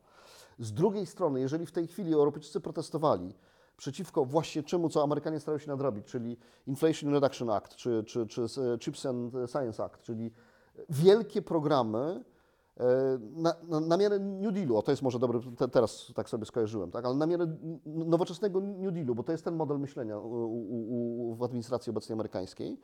Z 0.58 0.72
drugiej 0.72 1.06
strony, 1.06 1.40
jeżeli 1.40 1.66
w 1.66 1.72
tej 1.72 1.86
chwili 1.86 2.14
Europejczycy 2.14 2.60
protestowali 2.60 3.34
przeciwko 3.76 4.24
właśnie 4.24 4.62
czemu, 4.62 4.88
co 4.88 5.02
Amerykanie 5.02 5.40
starają 5.40 5.58
się 5.58 5.70
nadrobić, 5.70 6.06
czyli 6.06 6.36
Inflation 6.66 7.12
Reduction 7.12 7.50
Act, 7.50 7.76
czy, 7.76 8.04
czy, 8.04 8.26
czy 8.26 8.42
e, 8.42 8.78
Chips 8.78 9.06
and 9.06 9.34
Science 9.46 9.84
Act, 9.84 10.02
czyli 10.02 10.30
wielkie 10.88 11.42
programy 11.42 12.24
e, 12.76 12.84
na, 13.36 13.54
na, 13.68 13.80
na 13.80 13.96
miarę 13.96 14.18
New 14.18 14.54
Dealu, 14.54 14.76
o 14.76 14.82
to 14.82 14.90
jest 14.90 15.02
może 15.02 15.18
dobry, 15.18 15.40
te, 15.56 15.68
teraz 15.68 16.12
tak 16.14 16.28
sobie 16.28 16.46
skojarzyłem, 16.46 16.90
tak? 16.90 17.04
ale 17.04 17.14
na 17.14 17.26
miarę 17.26 17.46
nowoczesnego 17.86 18.60
New 18.60 18.94
Dealu, 18.94 19.14
bo 19.14 19.22
to 19.22 19.32
jest 19.32 19.44
ten 19.44 19.56
model 19.56 19.80
myślenia 19.80 20.18
u, 20.18 20.28
u, 20.28 21.30
u, 21.30 21.34
w 21.34 21.42
administracji 21.42 21.90
obecnej 21.90 22.14
amerykańskiej. 22.14 22.80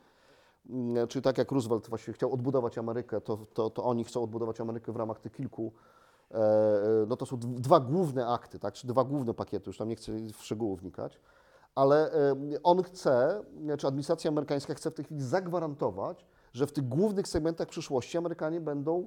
Mm, 0.71 1.09
Czyli 1.09 1.23
tak 1.23 1.39
jak 1.39 1.53
Roosevelt 1.53 1.89
właśnie 1.89 2.15
chciał 2.15 2.33
odbudować 2.33 2.79
Amerykę, 2.79 3.21
to, 3.21 3.47
to, 3.55 3.71
to 3.71 3.85
oni 3.85 4.05
chcą 4.05 4.23
odbudować 4.23 4.61
Amerykę 4.61 4.93
w 4.93 4.97
ramach 4.97 5.21
tych 5.21 5.33
kilku, 5.33 5.73
e, 5.73 5.79
e, 5.79 6.07
no 7.07 7.17
to 7.17 7.27
są 7.27 7.37
dwa 7.39 7.81
główne 7.81 8.27
akty, 8.27 8.59
tak? 8.59 8.75
czy 8.75 8.87
dwa 8.87 9.05
główne 9.05 9.35
pakiety, 9.35 9.71
już 9.71 9.79
tam 9.79 9.89
nie 9.89 9.97
chcę 9.97 10.13
w 10.33 10.43
szczegóły 10.43 10.77
wnikać, 10.77 11.21
ale 11.75 12.13
e, 12.13 12.35
on 12.63 12.83
chce, 12.83 13.43
czy 13.79 13.87
administracja 13.87 14.29
amerykańska 14.29 14.75
chce 14.75 14.91
w 14.91 14.95
tej 14.95 15.05
chwili 15.05 15.23
zagwarantować, 15.23 16.27
że 16.53 16.67
w 16.67 16.73
tych 16.73 16.89
głównych 16.89 17.29
segmentach 17.29 17.69
przyszłości 17.69 18.19
Amerykanie 18.19 18.61
będą 18.61 19.07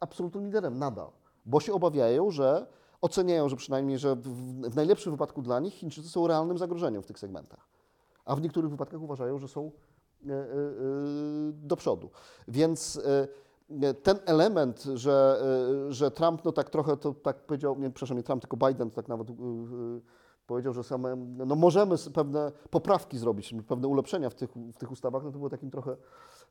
absolutnym 0.00 0.44
liderem 0.44 0.78
nadal, 0.78 1.10
bo 1.46 1.60
się 1.60 1.72
obawiają, 1.72 2.30
że 2.30 2.66
oceniają, 3.00 3.48
że 3.48 3.56
przynajmniej, 3.56 3.98
że 3.98 4.16
w, 4.16 4.76
najlepszym 4.76 5.12
wypadku 5.12 5.42
dla 5.42 5.60
nich 5.60 5.74
Chińczycy 5.74 6.08
są 6.08 6.26
realnym 6.26 6.58
zagrożeniem 6.58 7.02
w 7.02 7.06
tych 7.06 7.18
segmentach, 7.18 7.68
a 8.24 8.36
w 8.36 8.42
niektórych 8.42 8.70
wypadkach 8.70 9.02
uważają, 9.02 9.38
że 9.38 9.48
są 9.48 9.70
e, 10.26 10.32
e, 10.32 10.34
e, 10.34 10.44
do 11.52 11.76
przodu. 11.76 12.10
Więc 12.48 13.00
e, 13.04 13.28
ten 14.02 14.18
element, 14.26 14.82
że, 14.82 15.42
e, 15.88 15.92
że 15.92 16.10
Trump 16.10 16.44
no 16.44 16.52
tak 16.52 16.70
trochę 16.70 16.96
to 16.96 17.14
tak 17.14 17.36
powiedział, 17.36 17.78
nie, 17.78 17.90
przepraszam, 17.90 18.16
nie 18.16 18.22
Trump, 18.22 18.42
tylko 18.42 18.66
Biden 18.66 18.90
tak 18.90 19.08
nawet 19.08 19.30
e, 19.30 19.32
e, 19.32 19.36
powiedział, 20.46 20.72
że 20.72 20.84
same, 20.84 21.16
no 21.16 21.54
możemy 21.54 21.96
pewne 22.14 22.52
poprawki 22.70 23.18
zrobić, 23.18 23.54
pewne 23.68 23.88
ulepszenia 23.88 24.30
w 24.30 24.34
tych, 24.34 24.50
w 24.50 24.78
tych 24.78 24.90
ustawach, 24.90 25.24
no 25.24 25.30
to 25.30 25.38
było 25.38 25.50
takim 25.50 25.70
trochę, 25.70 25.96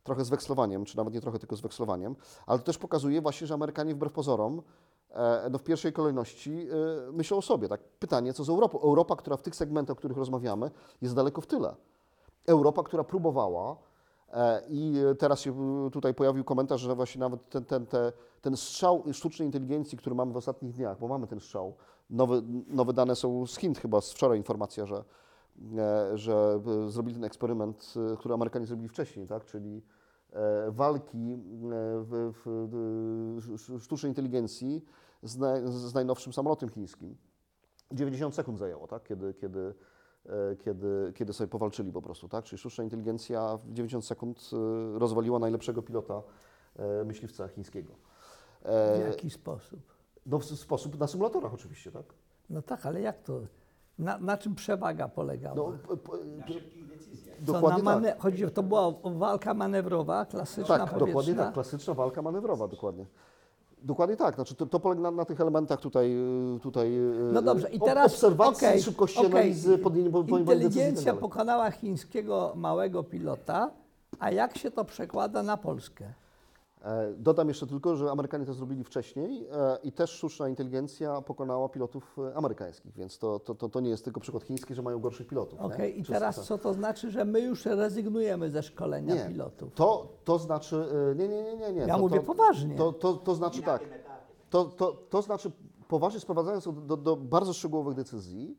trochę 0.04 0.26
zwekslowaniem, 0.26 0.86
czy 0.86 0.98
nawet 0.98 1.14
nie 1.14 1.22
trochę, 1.22 1.40
tylko 1.40 1.56
zwekslowaniem, 1.56 2.16
ale 2.46 2.60
to 2.60 2.66
też 2.66 2.78
pokazuje 2.78 3.22
właśnie, 3.22 3.48
że 3.48 3.54
Amerykanie 3.54 3.96
wbrew 3.96 4.14
pozorom 4.14 4.62
e, 5.10 5.50
no 5.52 5.58
w 5.58 5.64
pierwszej 5.64 5.94
kolejności 5.94 6.68
myślą 7.14 7.38
o 7.38 7.42
sobie. 7.42 7.68
Tak? 7.70 7.82
Pytanie, 8.00 8.34
co 8.34 8.44
z 8.44 8.50
Europą? 8.50 8.82
Europa, 8.82 9.16
która 9.16 9.38
w 9.38 9.42
tych 9.42 9.56
segmentach, 9.56 9.94
o 9.94 9.98
których 9.98 10.18
rozmawiamy, 10.18 10.72
jest 11.02 11.16
daleko 11.16 11.42
w 11.42 11.48
tyle. 11.48 11.76
Europa, 12.46 12.84
która 12.84 13.04
próbowała 13.04 13.91
i 14.70 14.94
teraz 15.20 15.40
się 15.40 15.52
e, 15.88 15.90
tutaj 15.92 16.14
pojawił 16.14 16.44
komentarz, 16.44 16.82
że 16.82 16.96
właśnie 16.96 17.20
nawet 17.20 17.50
ten, 17.50 17.66
ten, 17.66 17.86
te, 17.86 18.14
ten 18.42 18.58
strzał 18.58 19.04
sztucznej 19.14 19.46
inteligencji, 19.46 19.98
który 19.98 20.16
mamy 20.16 20.34
w 20.34 20.38
ostatnich 20.38 20.74
dniach, 20.74 21.00
bo 21.00 21.08
mamy 21.08 21.28
ten 21.28 21.40
strzał, 21.40 21.74
nowe, 22.10 22.42
nowe 22.68 22.94
dane 22.94 23.16
są 23.16 23.48
z 23.48 23.58
Chin 23.58 23.76
chyba, 23.76 24.02
z 24.02 24.12
wczoraj 24.12 24.38
informacja, 24.38 24.86
że, 24.86 25.04
e, 25.78 26.18
że 26.18 26.60
e, 26.86 26.92
zrobili 26.92 27.16
ten 27.16 27.24
eksperyment, 27.24 27.94
e, 28.14 28.18
który 28.18 28.34
Amerykanie 28.34 28.66
zrobili 28.66 28.90
wcześniej, 28.90 29.28
tak? 29.28 29.46
czyli 29.46 29.82
e, 30.34 30.72
walki 30.72 31.34
e, 31.34 31.38
w, 32.04 32.34
w, 32.34 32.68
w 33.42 33.54
sz- 33.54 33.84
sztucznej 33.84 34.10
inteligencji 34.12 34.86
z, 35.24 35.38
naj, 35.38 35.62
z 35.66 35.94
najnowszym 35.94 36.34
samolotem 36.34 36.70
chińskim. 36.70 37.16
90 37.92 38.36
sekund 38.36 38.60
zajęło, 38.60 38.88
tak? 38.88 39.04
kiedy, 39.04 39.34
kiedy, 39.34 39.60
e, 39.60 39.74
kiedy, 40.64 41.12
kiedy 41.16 41.34
sobie 41.34 41.48
powalczyli 41.48 41.92
po 41.92 42.02
prostu. 42.02 42.30
Tak? 42.30 42.46
Czyli 42.46 42.58
sztuczna 42.60 42.84
inteligencja 42.84 43.58
w 43.58 43.74
90 43.74 44.06
sekund 44.06 44.50
e, 44.96 45.00
rozwaliła 45.00 45.40
najlepszego 45.40 45.82
pilota 45.82 46.22
e, 46.76 47.04
myśliwca 47.04 47.48
chińskiego. 47.48 47.94
W 48.62 48.68
E, 48.70 49.00
jaki 49.08 49.30
sposób? 49.30 49.80
no 50.26 50.40
w 50.40 50.46
sposób 50.46 51.00
na 51.00 51.08
symulatorach 51.08 51.54
oczywiście, 51.54 51.92
tak? 51.92 52.04
No 52.50 52.62
tak, 52.62 52.86
ale 52.86 53.02
jak 53.02 53.22
to? 53.24 53.40
Na, 54.00 54.18
na 54.18 54.38
czym 54.38 54.56
przewaga 54.56 55.08
polegała? 55.08 55.56
No, 55.56 55.72
p- 55.88 55.98
p- 55.98 56.12
Co, 57.46 57.54
dokładnie 57.54 57.84
na 57.84 58.02
tak. 58.02 58.20
Chodzi, 58.22 58.46
o- 58.46 58.50
to 58.50 58.64
była 58.64 58.92
walka 59.04 59.54
manewrowa, 59.54 60.26
klasyczna, 60.26 60.78
Tak, 60.78 60.80
powietrzna. 60.90 61.08
dokładnie 61.08 61.36
tak. 61.36 61.54
Klasyczna 61.54 61.94
walka 61.94 62.22
manewrowa, 62.22 62.68
dokładnie. 62.68 63.06
Dokładnie 63.84 64.18
tak. 64.18 64.36
Znaczy, 64.36 64.56
to, 64.56 64.66
to 64.66 64.80
polega 64.80 65.02
na, 65.02 65.12
na 65.12 65.26
tych 65.26 65.42
elementach 65.42 65.80
tutaj. 65.80 66.12
y, 66.56 66.60
tutaj 66.60 66.98
y, 66.98 67.32
No 67.34 67.42
dobrze, 67.42 67.70
i 67.70 67.80
teraz 67.80 68.14
Obserwacji, 68.14 68.68
okej, 68.68 68.82
szybkości 68.82 69.20
okej. 69.20 69.32
analizy, 69.32 69.78
podjęcia 69.78 70.12
decyzji. 70.12 70.40
Inteligencja 70.40 71.14
pokonała 71.14 71.72
chińskiego 71.72 72.54
małego 72.56 73.04
pilota, 73.04 73.72
a 74.20 74.32
jak 74.32 74.58
się 74.58 74.72
to 74.72 74.86
przekłada 74.86 75.44
na 75.44 75.58
Polskę? 75.58 76.06
E, 76.84 77.14
Dodam 77.18 77.48
jeszcze 77.48 77.68
tylko, 77.68 77.96
że 77.96 78.12
Amerykanie 78.12 78.46
to 78.46 78.54
zrobili 78.54 78.84
wcześniej 78.84 79.48
e, 79.52 79.78
i 79.84 79.92
też 79.92 80.10
sztuczna 80.12 80.50
inteligencja 80.50 81.22
pokonała 81.22 81.70
pilotów 81.70 82.18
e, 82.32 82.36
amerykańskich, 82.36 82.94
więc 82.94 83.18
to, 83.20 83.40
to, 83.40 83.56
to, 83.56 83.70
to 83.70 83.80
nie 83.80 83.90
jest 83.90 84.04
tylko 84.04 84.20
przykład 84.20 84.44
chiński, 84.44 84.76
że 84.76 84.82
mają 84.82 85.00
gorszych 85.00 85.28
pilotów. 85.28 85.60
Okej, 85.60 86.00
i 86.00 86.04
Czy- 86.04 86.12
teraz 86.12 86.46
co 86.46 86.58
to 86.58 86.74
znaczy, 86.74 87.12
że 87.12 87.26
my 87.26 87.40
już 87.42 87.66
rezygnujemy 87.66 88.50
ze 88.50 88.64
szkolenia 88.64 89.16
Nie, 89.16 89.26
pilotów? 89.26 89.74
To, 89.74 90.08
to 90.24 90.40
znaczy, 90.40 90.86
nie, 91.16 91.28
nie, 91.28 91.44
nie, 91.44 91.56
nie. 91.58 91.74
nie. 91.74 91.82
Ja 91.82 91.96
to, 91.96 92.00
mówię 92.00 92.20
to, 92.20 92.26
poważnie. 92.26 92.76
To, 92.76 92.94
to, 92.94 93.14
to 93.14 93.36
znaczy 93.36 93.62
tak, 93.62 93.82
to, 94.50 94.66
to, 94.66 94.92
to 95.10 95.22
znaczy 95.22 95.52
poważnie 95.88 96.20
sprowadzając 96.20 96.64
to 96.64 96.72
do, 96.72 96.98
do 96.98 97.16
bardzo 97.16 97.54
szczegółowych 97.54 97.96
decyzji, 97.96 98.58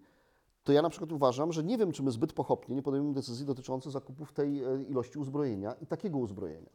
to 0.64 0.72
ja 0.72 0.82
na 0.82 0.90
przykład 0.90 1.12
uważam, 1.12 1.52
że 1.52 1.64
nie 1.64 1.78
wiem, 1.78 1.92
czy 1.92 2.02
my 2.02 2.10
zbyt 2.10 2.32
pochopnie 2.32 2.76
nie 2.76 2.82
podejmujemy 2.82 3.14
decyzji 3.14 3.46
dotyczących 3.46 3.92
zakupów 3.92 4.32
tej 4.32 4.62
ilości 4.88 5.18
uzbrojenia 5.18 5.74
i 5.80 5.86
takiego 5.86 6.18
uzbrojenia. 6.18 6.70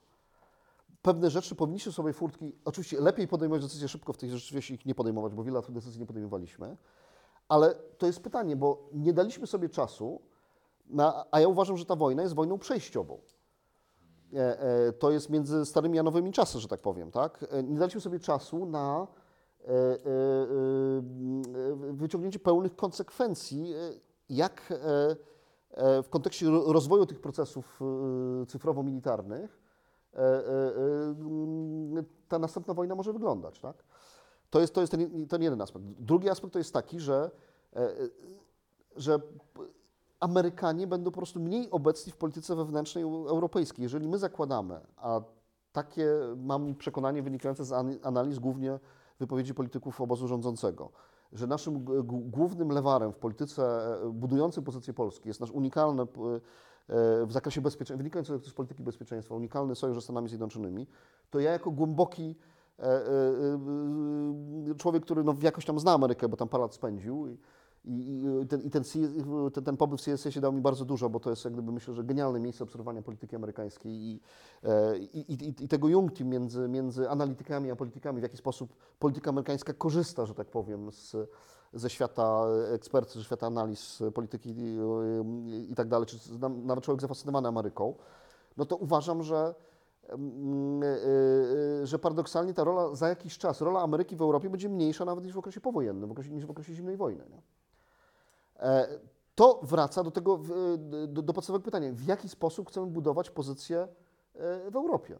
Pewne 1.08 1.30
rzeczy 1.30 1.56
powinniśmy 1.56 1.92
sobie 1.92 2.14
furtki, 2.14 2.56
oczywiście 2.66 3.02
lepiej 3.02 3.28
podejmować 3.28 3.64
decyzje 3.64 3.88
szybko 3.88 4.14
w 4.14 4.18
tych 4.18 4.32
rzeczywiście 4.32 4.74
ich 4.74 4.86
nie 4.86 4.96
podejmować, 4.96 5.34
bo 5.34 5.44
wiele 5.44 5.56
lat 5.56 5.72
decyzji 5.72 6.00
nie 6.00 6.06
podejmowaliśmy, 6.06 6.78
ale 7.50 7.76
to 7.98 8.08
jest 8.08 8.20
pytanie, 8.20 8.56
bo 8.56 8.90
nie 8.94 9.14
daliśmy 9.14 9.48
sobie 9.48 9.70
czasu, 9.70 10.22
na, 10.86 11.26
a 11.32 11.40
ja 11.40 11.48
uważam, 11.48 11.78
że 11.78 11.86
ta 11.86 11.96
wojna 11.96 12.22
jest 12.24 12.36
wojną 12.36 12.58
przejściową. 12.60 13.20
E, 14.34 14.60
e, 14.62 14.94
to 14.94 15.12
jest 15.12 15.30
między 15.30 15.66
starymi 15.66 16.00
a 16.00 16.04
nowymi 16.04 16.32
czasy, 16.32 16.60
że 16.60 16.68
tak 16.68 16.82
powiem, 16.82 17.12
tak? 17.12 17.46
E, 17.52 17.64
Nie 17.64 17.80
daliśmy 17.80 18.02
sobie 18.02 18.20
czasu 18.20 18.66
na 18.66 19.08
e, 19.62 19.68
e, 19.68 19.74
e, 19.74 19.98
wyciągnięcie 21.94 22.40
pełnych 22.40 22.76
konsekwencji, 22.76 23.74
jak 24.30 24.74
w 26.04 26.10
kontekście 26.10 26.46
ro- 26.50 26.74
rozwoju 26.74 27.06
tych 27.06 27.20
procesów 27.20 27.80
cyfrowo-militarnych 28.48 29.67
ta 32.28 32.40
następna 32.40 32.74
wojna 32.74 32.96
może 32.96 33.14
wyglądać, 33.14 33.60
tak? 33.60 33.84
To 34.50 34.60
jest, 34.60 34.74
to 34.74 34.82
jest 34.82 34.92
ten, 34.92 35.28
ten 35.28 35.42
jeden 35.42 35.62
aspekt. 35.62 35.86
Drugi 35.86 36.30
aspekt 36.30 36.54
to 36.54 36.60
jest 36.60 36.74
taki, 36.74 37.00
że, 37.00 37.32
e, 37.76 37.80
e, 37.80 37.94
że 38.96 39.20
Amerykanie 40.20 40.88
będą 40.88 41.12
po 41.12 41.18
prostu 41.18 41.40
mniej 41.40 41.72
obecni 41.72 42.12
w 42.12 42.18
polityce 42.18 42.56
wewnętrznej 42.56 43.04
eu- 43.04 43.28
europejskiej. 43.28 43.84
Jeżeli 43.84 44.08
my 44.08 44.18
zakładamy, 44.18 44.80
a 44.98 45.22
takie 45.72 46.08
mam 46.38 46.76
przekonanie 46.76 47.24
wynikające 47.24 47.66
z 47.66 47.72
an- 47.72 48.00
analiz 48.04 48.40
głównie 48.40 48.80
wypowiedzi 49.20 49.54
polityków 49.54 50.02
obozu 50.02 50.28
rządzącego, 50.28 50.92
że 51.34 51.48
naszym 51.48 51.86
głównym 52.08 52.70
lewarem 52.72 53.12
w 53.14 53.18
polityce 53.18 53.64
e, 54.04 54.10
budującej 54.10 54.64
pozycję 54.64 54.94
Polski 54.94 55.28
jest 55.28 55.40
nasz 55.40 55.52
unikalny 55.52 56.02
e, 56.02 56.06
w 57.26 57.28
zakresie 57.30 57.62
bezpieczeństwa, 57.62 57.98
wynikający 57.98 58.50
z 58.50 58.54
polityki 58.54 58.84
bezpieczeństwa, 58.84 59.36
unikalny 59.36 59.76
sojusz 59.76 59.98
ze 59.98 60.02
Stanami 60.02 60.30
Zjednoczonymi, 60.30 60.88
to 61.30 61.40
ja 61.40 61.52
jako 61.52 61.72
głęboki 61.72 62.36
e, 62.80 62.84
e, 62.84 63.00
e, 64.72 64.76
człowiek, 64.78 65.04
który 65.04 65.24
no, 65.24 65.36
jakoś 65.42 65.66
tam 65.66 65.80
zna 65.80 65.94
Amerykę, 65.94 66.30
bo 66.30 66.38
tam 66.38 66.50
parę 66.50 66.62
lat 66.62 66.74
spędził 66.74 67.28
i, 67.28 67.38
i, 67.86 68.48
ten, 68.48 68.62
i 68.62 68.70
ten, 68.70 68.84
ten, 69.54 69.64
ten 69.64 69.78
pobyt 69.78 70.02
w 70.02 70.04
CSS 70.04 70.40
dał 70.40 70.54
mi 70.54 70.62
bardzo 70.62 70.86
dużo, 70.86 71.10
bo 71.10 71.20
to 71.20 71.30
jest 71.30 71.46
jak 71.46 71.54
gdyby 71.54 71.72
myślę, 71.72 71.94
że 71.94 72.04
genialne 72.04 72.40
miejsce 72.40 72.64
obserwowania 72.64 73.02
polityki 73.02 73.36
amerykańskiej 73.36 74.20
e, 74.64 74.98
i, 74.98 75.64
i 75.64 75.68
tego 75.68 75.88
jungti 75.88 76.26
między, 76.26 76.68
między 76.68 77.10
analitykami 77.10 77.72
a 77.72 77.76
politykami, 77.76 78.20
w 78.20 78.24
jaki 78.24 78.38
sposób 78.38 78.74
polityka 79.00 79.30
amerykańska 79.30 79.74
korzysta, 79.74 80.26
że 80.26 80.34
tak 80.34 80.48
powiem, 80.48 80.92
z, 80.92 81.16
ze 81.74 81.90
świata 81.90 82.46
ekspercji, 82.74 83.22
ze 83.22 83.26
świata 83.26 83.48
analiz 83.48 84.04
polityki 84.14 84.56
i, 85.70 85.76
tak 85.76 85.88
dalej, 85.88 86.06
czy 86.06 86.18
nawet 86.64 86.84
człowiek 86.84 87.02
zafascynowany 87.02 87.48
Ameryką, 87.48 87.94
no 88.58 88.66
to 88.66 88.76
uważam, 88.76 89.24
że 89.24 89.56
mm, 90.10 90.84
y, 90.84 90.88
y, 91.84 91.88
że 91.88 92.00
paradoksalnie 92.00 92.54
ta 92.54 92.64
rola 92.64 92.96
za 92.96 93.10
jakiś 93.10 93.38
czas, 93.38 93.62
rola 93.62 93.82
Ameryki 93.82 94.16
w 94.16 94.22
Europie 94.22 94.50
będzie 94.50 94.70
mniejsza 94.70 95.06
nawet 95.06 95.26
niż 95.26 95.34
w 95.34 95.38
okresie 95.38 95.62
powojennym, 95.62 96.14
niż 96.30 96.46
w 96.46 96.52
okresie 96.52 96.74
zimnej 96.74 96.98
wojny. 96.98 97.24
Nie? 97.30 97.42
E, 98.60 98.88
To 99.36 99.60
wraca 99.64 100.04
do 100.04 100.12
tego, 100.12 100.40
do, 101.08 101.22
do 101.22 101.34
podstawowego 101.34 101.66
pytania, 101.66 101.90
w 101.94 102.06
jaki 102.06 102.30
sposób 102.30 102.70
chcemy 102.70 102.88
budować 102.88 103.30
pozycję 103.30 103.88
w 104.72 104.76
Europie. 104.76 105.20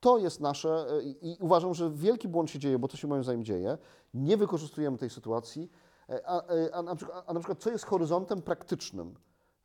To 0.00 0.18
jest 0.18 0.40
nasze 0.40 0.86
i 1.02 1.36
uważam, 1.40 1.74
że 1.74 1.90
wielki 1.90 2.28
błąd 2.28 2.50
się 2.50 2.58
dzieje, 2.58 2.78
bo 2.78 2.88
to 2.88 2.96
się 2.96 3.08
moim 3.08 3.24
zdaniem 3.24 3.44
dzieje. 3.44 3.78
Nie 4.14 4.36
wykorzystujemy 4.36 4.98
tej 4.98 5.10
sytuacji, 5.10 5.70
e, 6.08 6.26
a, 6.26 6.46
e, 6.46 6.74
a, 6.74 6.82
na, 6.82 6.96
przykład, 6.96 7.24
a 7.26 7.32
na 7.32 7.40
przykład 7.40 7.58
co 7.58 7.70
jest 7.70 7.84
horyzontem 7.84 8.42
praktycznym, 8.42 9.14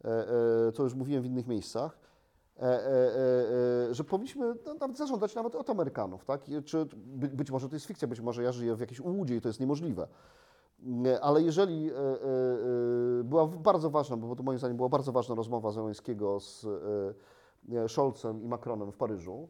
e, 0.03 0.27
e, 0.67 0.71
co 0.71 0.83
już 0.83 0.93
mówiłem 0.93 1.23
w 1.23 1.25
innych 1.25 1.47
miejscach, 1.47 1.99
że 3.91 4.03
powinniśmy 4.03 4.55
no, 4.65 4.73
nawet 4.73 4.97
zażądać 4.97 5.35
nawet 5.35 5.55
od 5.55 5.69
Amerykanów, 5.69 6.25
tak? 6.25 6.41
Czy, 6.65 6.85
by, 6.95 7.27
być 7.27 7.51
może 7.51 7.69
to 7.69 7.75
jest 7.75 7.85
fikcja, 7.85 8.07
być 8.07 8.21
może 8.21 8.43
ja 8.43 8.51
żyję 8.51 8.75
w 8.75 8.79
jakiejś 8.79 8.99
ułudzie 8.99 9.35
i 9.35 9.41
to 9.41 9.49
jest 9.49 9.59
niemożliwe. 9.59 10.07
Nie, 10.79 11.19
Ale 11.19 11.41
jeżeli 11.41 11.91
była 13.23 13.47
bardzo 13.47 13.89
ważna, 13.89 14.17
bo 14.17 14.35
to 14.35 14.43
moim 14.43 14.59
zdaniem 14.59 14.77
była 14.77 14.89
bardzo 14.89 15.11
ważna 15.11 15.35
rozmowa 15.35 15.71
Zełańskiego 15.71 16.39
z 16.39 16.65
Scholzem 17.87 18.43
i 18.43 18.47
Macronem 18.47 18.91
w 18.91 18.97
Paryżu, 18.97 19.49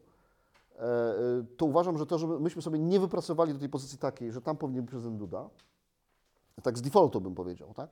to 1.56 1.66
uważam, 1.66 1.98
że 1.98 2.06
to, 2.06 2.18
że 2.18 2.26
myśmy 2.26 2.62
sobie 2.62 2.78
nie 2.78 3.00
wypracowali 3.00 3.52
do 3.52 3.58
tej 3.58 3.68
pozycji 3.68 3.98
takiej, 3.98 4.32
że 4.32 4.42
tam 4.42 4.56
powinien 4.56 4.84
być 4.84 4.90
prezydent 4.90 5.18
Duda, 5.18 5.48
tak 6.62 6.78
z 6.78 6.82
defaultu 6.82 7.20
bym 7.20 7.34
powiedział, 7.34 7.74
tak? 7.74 7.90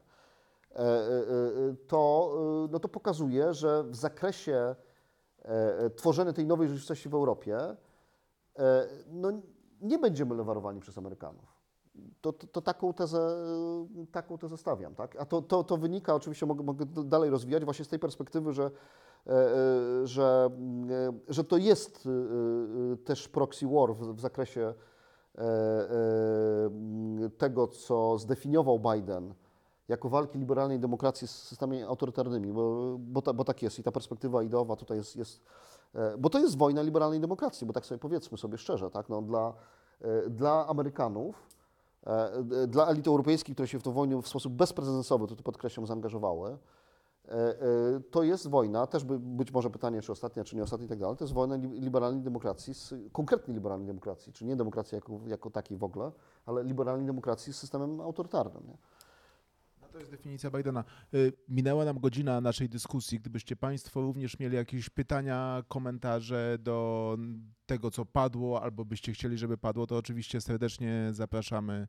E, 0.74 0.78
e, 0.78 0.82
e, 0.82 1.74
to, 1.86 2.32
e, 2.64 2.72
no 2.72 2.80
to 2.80 2.88
pokazuje, 2.88 3.54
że 3.54 3.84
w 3.84 3.96
zakresie 3.96 4.74
e, 5.44 5.78
e, 5.78 5.90
tworzenia 5.90 6.32
tej 6.32 6.46
nowej 6.46 6.68
rzeczywistości 6.68 7.08
w 7.08 7.14
Europie 7.14 7.58
e, 8.58 8.88
no, 9.12 9.32
nie 9.80 9.98
będziemy 9.98 10.34
lewarowani 10.34 10.80
przez 10.80 10.98
Amerykanów. 10.98 11.54
To, 12.20 12.32
to, 12.32 12.46
to 12.46 12.60
taką, 12.60 12.92
tezę, 12.92 13.36
taką 14.12 14.38
tezę 14.38 14.56
stawiam. 14.56 14.94
Tak? 14.94 15.16
A 15.16 15.24
to, 15.24 15.42
to, 15.42 15.64
to 15.64 15.76
wynika, 15.76 16.14
oczywiście 16.14 16.46
mogę, 16.46 16.64
mogę 16.64 16.86
dalej 16.86 17.30
rozwijać, 17.30 17.64
właśnie 17.64 17.84
z 17.84 17.88
tej 17.88 17.98
perspektywy, 17.98 18.52
że, 18.52 18.64
e, 18.64 18.68
e, 18.68 18.70
że, 20.04 20.50
mm, 20.56 20.90
e, 20.90 21.12
że 21.28 21.44
to 21.44 21.56
jest 21.56 22.06
e, 22.06 22.10
e, 22.92 22.96
też 22.96 23.28
proxy 23.28 23.66
war 23.66 23.94
w, 23.94 24.14
w 24.16 24.20
zakresie 24.20 24.74
e, 25.38 25.40
e, 25.40 27.30
tego, 27.38 27.66
co 27.66 28.18
zdefiniował 28.18 28.80
Biden 28.80 29.34
jako 29.88 30.08
walki 30.08 30.38
liberalnej 30.38 30.78
demokracji 30.78 31.28
z 31.28 31.30
systemami 31.30 31.82
autorytarnymi, 31.82 32.52
bo, 32.52 32.96
bo, 32.98 33.22
ta, 33.22 33.32
bo 33.32 33.44
tak 33.44 33.62
jest 33.62 33.78
i 33.78 33.82
ta 33.82 33.92
perspektywa 33.92 34.42
ideowa 34.42 34.76
tutaj 34.76 34.96
jest, 34.96 35.16
jest 35.16 35.42
e, 35.94 36.18
bo 36.18 36.30
to 36.30 36.38
jest 36.38 36.58
wojna 36.58 36.82
liberalnej 36.82 37.20
demokracji, 37.20 37.66
bo 37.66 37.72
tak 37.72 37.86
sobie 37.86 37.98
powiedzmy 37.98 38.38
sobie 38.38 38.58
szczerze, 38.58 38.90
tak, 38.90 39.08
no, 39.08 39.22
dla, 39.22 39.54
e, 40.00 40.30
dla 40.30 40.66
Amerykanów, 40.66 41.48
e, 42.06 42.32
e, 42.62 42.66
dla 42.66 42.86
elit 42.86 43.06
europejskiej, 43.08 43.54
które 43.54 43.68
się 43.68 43.78
w 43.78 43.82
tę 43.82 43.92
wojnę 43.92 44.22
w 44.22 44.28
sposób 44.28 44.52
bezprecedensowy, 44.52 45.26
to 45.26 45.36
tu 45.36 45.42
podkreślam, 45.42 45.86
zaangażowały, 45.86 46.50
e, 46.50 46.52
e, 46.52 46.58
to 48.10 48.22
jest 48.22 48.48
wojna, 48.48 48.86
też 48.86 49.04
by, 49.04 49.18
być 49.18 49.52
może 49.52 49.70
pytanie, 49.70 50.02
czy 50.02 50.12
ostatnia, 50.12 50.44
czy 50.44 50.56
nie 50.56 50.62
ostatnia 50.62 50.86
i 50.86 50.88
tak 50.88 50.98
dalej, 50.98 51.16
to 51.16 51.24
jest 51.24 51.34
wojna 51.34 51.56
li- 51.56 51.80
liberalnej 51.80 52.22
demokracji, 52.22 52.74
z, 52.74 52.94
liberalnej 53.48 53.86
demokracji, 53.86 54.32
czy 54.32 54.44
nie 54.44 54.56
demokracji 54.56 54.96
jako, 54.96 55.20
jako 55.26 55.50
takiej 55.50 55.78
w 55.78 55.84
ogóle, 55.84 56.12
ale 56.46 56.64
liberalnej 56.64 57.06
demokracji 57.06 57.52
z 57.52 57.56
systemem 57.56 58.00
autorytarnym. 58.00 58.66
Nie? 58.66 58.78
No 59.82 59.88
to 59.88 59.98
jest 59.98 60.10
definicja 60.10 60.50
Bidena. 60.50 60.84
Y, 61.14 61.32
Minęła 61.48 61.84
nam 61.84 62.00
godzina 62.00 62.40
naszej 62.40 62.68
dyskusji. 62.68 63.20
Gdybyście 63.20 63.56
Państwo 63.56 64.00
również 64.00 64.38
mieli 64.38 64.56
jakieś 64.56 64.90
pytania, 64.90 65.62
komentarze 65.68 66.58
do 66.60 67.16
tego, 67.66 67.90
co 67.90 68.04
padło, 68.04 68.62
albo 68.62 68.84
byście 68.84 69.12
chcieli, 69.12 69.38
żeby 69.38 69.58
padło, 69.58 69.86
to 69.86 69.96
oczywiście 69.96 70.40
serdecznie 70.40 71.08
zapraszamy 71.12 71.88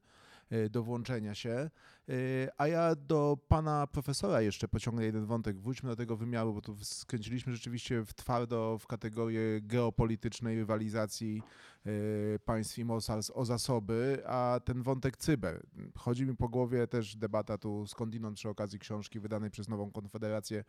do 0.70 0.84
włączenia 0.84 1.36
się. 1.36 1.70
Y, 2.10 2.50
A 2.58 2.68
ja 2.68 2.96
do 2.96 3.38
pana 3.48 3.88
profesora 3.88 4.42
jeszcze 4.42 4.68
pociągnę 4.68 5.06
jeden 5.06 5.26
wątek. 5.26 5.60
Wróćmy 5.60 5.90
do 5.90 5.96
tego 5.96 6.18
wymiaru, 6.18 6.54
bo 6.54 6.62
tu 6.62 6.76
skręciliśmy 6.84 7.54
rzeczywiście 7.54 8.06
w 8.06 8.14
twardo 8.14 8.78
w 8.78 8.88
kategorię 8.88 9.62
geopolitycznej 9.62 10.58
rywalizacji 10.58 11.42
y, 11.86 12.40
państw 12.46 12.78
i 12.80 12.86
mocarstw 12.86 13.32
o 13.36 13.46
zasoby, 13.46 14.24
a 14.26 14.60
ten 14.66 14.84
wątek 14.84 15.18
cyber. 15.18 15.64
Chodzi 15.98 16.26
mi 16.26 16.36
po 16.36 16.50
głowie 16.50 16.88
też 16.88 17.16
debata 17.16 17.58
tu 17.58 17.88
skądinąd 17.88 18.38
przy 18.38 18.50
okazji 18.50 18.80
książki 18.80 19.20
wydanej 19.20 19.52
przez 19.52 19.70
Nową 19.70 19.92
Konfederację 19.92 20.64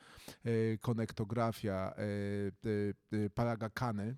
y, 0.46 0.78
Konektografia 0.80 1.94
y, 1.98 2.68
y, 2.68 2.94
y, 3.12 3.30
Paraga 3.30 3.70
Kany. 3.70 4.16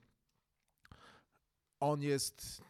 on 1.80 2.02
jest, 2.02 2.62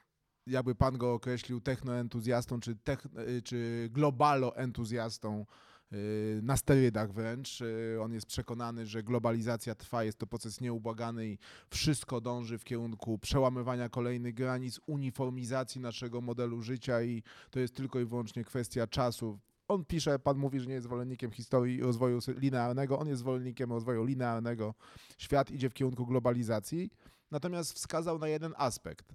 jakby 0.49 0.75
pan 0.75 0.99
go 0.99 1.13
określił, 1.13 1.61
technoentuzjastą 1.61 2.61
czy, 2.61 2.77
techn- 2.77 3.21
y, 3.21 3.43
czy 3.43 3.89
globaloentuzjastą 3.93 5.47
y, 5.93 6.41
na 6.43 6.57
sterydach 6.57 7.13
wręcz. 7.13 7.61
Y, 7.61 7.99
On 8.03 8.13
jest 8.13 8.27
przekonany, 8.27 8.87
że 8.87 9.03
globalizacja 9.03 9.75
trwa, 9.75 10.05
jest 10.05 10.19
to 10.19 10.27
proces 10.27 10.61
nieubłagany 10.61 11.27
i 11.27 11.39
wszystko 11.71 12.21
dąży 12.21 12.59
w 12.59 12.65
kierunku 12.65 13.19
przełamywania 13.19 13.89
kolejnych 13.89 14.35
granic, 14.35 14.81
uniformizacji 14.87 15.81
naszego 15.81 16.21
modelu 16.21 16.63
życia 16.63 17.03
i 17.03 17.23
to 17.51 17.61
jest 17.61 17.75
tylko 17.75 18.01
i 18.01 18.05
wyłącznie 18.05 18.45
kwestia 18.45 18.87
czasu. 18.87 19.39
On 19.69 19.85
pisze, 19.85 20.19
pan 20.19 20.39
mówi, 20.39 20.61
że 20.61 20.67
nie 20.67 20.75
jest 20.75 20.87
zwolennikiem 20.87 21.31
historii 21.31 21.81
rozwoju 21.81 22.19
linearnego, 22.29 22.99
on 22.99 23.09
jest 23.09 23.21
zwolennikiem 23.21 23.73
rozwoju 23.73 24.05
linearnego. 24.05 24.75
Świat 25.19 25.51
idzie 25.51 25.71
w 25.71 25.75
kierunku 25.75 26.07
globalizacji, 26.07 26.91
natomiast 27.31 27.73
wskazał 27.73 28.19
na 28.19 28.29
jeden 28.29 28.55
aspekt. 28.57 29.15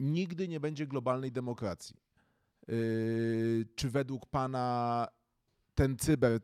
Nigdy 0.00 0.48
nie 0.48 0.60
będzie 0.60 0.86
globalnej 0.86 1.32
demokracji. 1.32 1.96
Yy, 2.68 3.66
czy 3.74 3.90
według 3.90 4.26
pana 4.26 5.08
ten 5.74 5.96
cyber, 5.98 6.40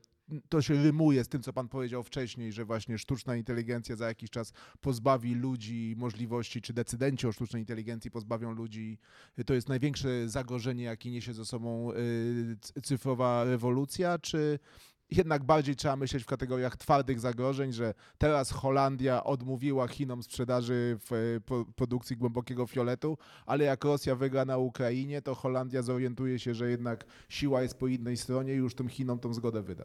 to 0.48 0.62
się 0.62 0.82
rymuje 0.82 1.24
z 1.24 1.28
tym, 1.28 1.42
co 1.42 1.53
pan 1.53 1.68
powiedział 1.68 2.03
wcześniej, 2.03 2.53
że 2.53 2.64
właśnie 2.64 2.98
sztuczna 2.98 3.36
inteligencja 3.36 3.96
za 3.96 4.07
jakiś 4.07 4.30
czas 4.30 4.53
pozbawi 4.80 5.34
ludzi 5.34 5.94
możliwości, 5.98 6.62
czy 6.62 6.72
decydenci 6.72 7.26
o 7.26 7.32
sztucznej 7.32 7.62
inteligencji 7.62 8.11
pozbawią 8.11 8.53
ludzi, 8.53 8.98
to 9.46 9.55
jest 9.55 9.68
największe 9.68 10.28
zagrożenie, 10.28 10.84
jakie 10.84 11.11
niesie 11.11 11.34
ze 11.34 11.44
sobą 11.44 11.92
yy, 11.92 12.82
cyfrowa 12.82 13.44
rewolucja, 13.44 14.18
czy 14.18 14.59
jednak 15.11 15.44
bardziej 15.44 15.76
trzeba 15.76 15.96
myśleć 15.96 16.22
w 16.22 16.26
kategoriach 16.26 16.76
twardych 16.76 17.20
zagrożeń, 17.20 17.72
że 17.72 17.94
teraz 18.18 18.50
Holandia 18.50 19.24
odmówiła 19.24 19.88
Chinom 19.88 20.22
sprzedaży 20.22 20.98
w 21.00 21.12
e, 21.12 21.64
produkcji 21.76 22.16
głębokiego 22.16 22.66
fioletu, 22.66 23.18
ale 23.46 23.64
jak 23.64 23.84
Rosja 23.84 24.16
wygra 24.16 24.44
na 24.44 24.58
Ukrainie, 24.58 25.22
to 25.22 25.34
Holandia 25.34 25.82
zorientuje 25.82 26.38
się, 26.38 26.54
że 26.54 26.70
jednak 26.70 27.04
siła 27.28 27.62
jest 27.62 27.78
po 27.78 27.86
innej 27.86 28.16
stronie 28.16 28.54
i 28.54 28.56
już 28.56 28.74
tym 28.74 28.88
Chinom 28.88 29.18
tą 29.18 29.34
zgodę 29.34 29.62
wyda. 29.62 29.84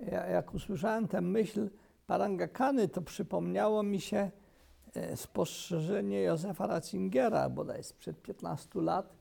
Ja, 0.00 0.26
jak 0.26 0.54
usłyszałem 0.54 1.08
tę 1.08 1.20
myśl 1.20 1.70
Parangakany, 2.06 2.88
to 2.88 3.02
przypomniało 3.02 3.82
mi 3.82 4.00
się 4.00 4.30
e, 4.94 5.16
spostrzeżenie 5.16 6.22
Józefa 6.22 6.66
Ratzingera, 6.66 7.50
bodaj 7.50 7.84
sprzed 7.84 8.22
15 8.22 8.80
lat, 8.80 9.16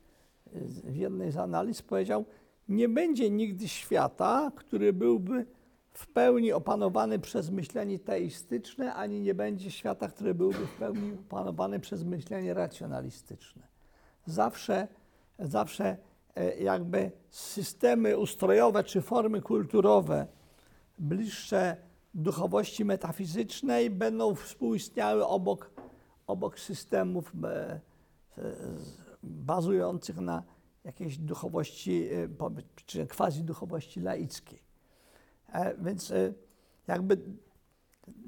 e, 0.55 0.59
w 0.65 0.95
jednej 0.95 1.31
z 1.31 1.37
analiz 1.37 1.81
powiedział, 1.81 2.25
nie 2.69 2.89
będzie 2.89 3.29
nigdy 3.29 3.67
świata, 3.67 4.51
który 4.55 4.93
byłby 4.93 5.45
w 5.93 6.07
pełni 6.07 6.51
opanowany 6.51 7.19
przez 7.19 7.49
myślenie 7.51 7.99
teistyczne, 7.99 8.93
ani 8.93 9.21
nie 9.21 9.35
będzie 9.35 9.71
świata, 9.71 10.07
który 10.07 10.33
byłby 10.33 10.67
w 10.67 10.73
pełni 10.73 11.13
opanowany 11.13 11.79
przez 11.79 12.03
myślenie 12.03 12.53
racjonalistyczne. 12.53 13.67
Zawsze, 14.25 14.87
zawsze 15.39 15.97
e, 16.35 16.55
jakby 16.57 17.11
systemy 17.29 18.17
ustrojowe 18.17 18.83
czy 18.83 19.01
formy 19.01 19.41
kulturowe 19.41 20.27
bliższe 20.99 21.77
duchowości 22.13 22.85
metafizycznej 22.85 23.89
będą 23.89 24.35
współistniały 24.35 25.25
obok, 25.27 25.71
obok 26.27 26.59
systemów 26.59 27.31
e, 27.43 27.79
z- 28.37 29.03
bazujących 29.23 30.17
na 30.17 30.43
jakiejś 30.83 31.17
duchowości, 31.17 32.09
e, 32.13 32.27
czy 32.85 33.07
quasi 33.07 33.43
duchowości 33.43 34.01
laickiej. 34.01 34.59
E, 35.53 35.75
Więc 35.77 36.11
e, 36.11 36.33
jakby 36.87 37.17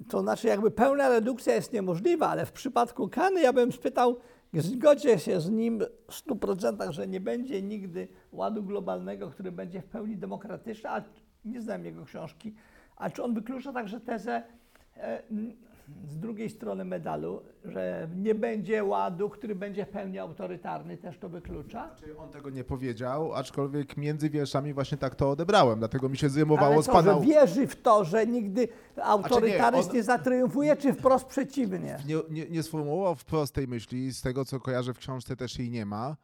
to 0.10 0.22
znaczy 0.22 0.48
jakby 0.48 0.72
pełna 0.72 1.10
redukcja 1.10 1.56
jest 1.56 1.74
niemożliwa, 1.74 2.30
ale 2.30 2.46
w 2.46 2.52
przypadku 2.52 3.10
Kany 3.10 3.42
ja 3.42 3.54
bym 3.54 3.72
spytał, 3.72 4.18
zgodzę 4.54 5.20
się 5.20 5.42
z 5.42 5.50
nim 5.50 5.80
w 6.08 6.14
100%, 6.28 6.92
że 6.92 7.08
nie 7.08 7.20
będzie 7.20 7.62
nigdy 7.62 8.08
ładu 8.32 8.64
globalnego, 8.64 9.30
który 9.30 9.52
będzie 9.52 9.82
w 9.82 9.86
pełni 9.86 10.18
demokratyczny, 10.18 10.90
a 10.90 11.04
nie 11.46 11.62
znam 11.62 11.86
jego 11.86 12.06
książki, 12.06 12.56
a 12.96 13.10
czy 13.10 13.24
on 13.24 13.34
wyklucza 13.34 13.74
także 13.74 14.00
tezę 14.00 14.44
z 16.08 16.18
drugiej 16.18 16.50
strony 16.50 16.86
medalu, 16.86 17.42
że 17.66 18.08
nie 18.18 18.36
będzie 18.36 18.84
ładu, 18.84 19.30
który 19.30 19.56
będzie 19.56 19.86
w 19.86 19.90
pełni 19.90 20.20
autorytarny, 20.20 20.98
też 20.98 21.18
to 21.18 21.30
wyklucza? 21.30 21.88
Znaczy, 21.98 22.18
on 22.18 22.30
tego 22.30 22.50
nie 22.50 22.64
powiedział, 22.64 23.34
aczkolwiek 23.34 23.98
między 23.98 24.30
wierszami 24.30 24.74
właśnie 24.74 24.98
tak 24.98 25.16
to 25.16 25.30
odebrałem, 25.32 25.80
dlatego 25.80 26.10
mi 26.10 26.18
się 26.18 26.30
zrymowało 26.30 26.74
Ale 26.74 26.84
z 26.84 26.86
co, 26.86 26.92
pana... 26.92 27.14
że 27.14 27.22
wierzy 27.22 27.68
w 27.68 27.82
to, 27.82 28.04
że 28.04 28.28
nigdy 28.28 28.68
autorytaryzm 29.04 29.90
on- 29.90 29.96
nie 29.96 30.04
zatriumfuje, 30.04 30.76
czy 30.76 30.94
wprost 30.94 31.26
przeciwnie? 31.26 31.98
nie, 32.08 32.16
nie, 32.30 32.50
nie 32.50 32.64
sformułował 32.64 33.16
wprost 33.16 33.54
tej 33.54 33.68
myśli, 33.68 34.14
z 34.14 34.22
tego 34.22 34.46
co 34.46 34.60
kojarzę 34.60 34.94
w 34.94 34.98
książce 34.98 35.36
też 35.36 35.60
jej 35.60 35.70
nie 35.70 35.86
ma, 35.86 36.16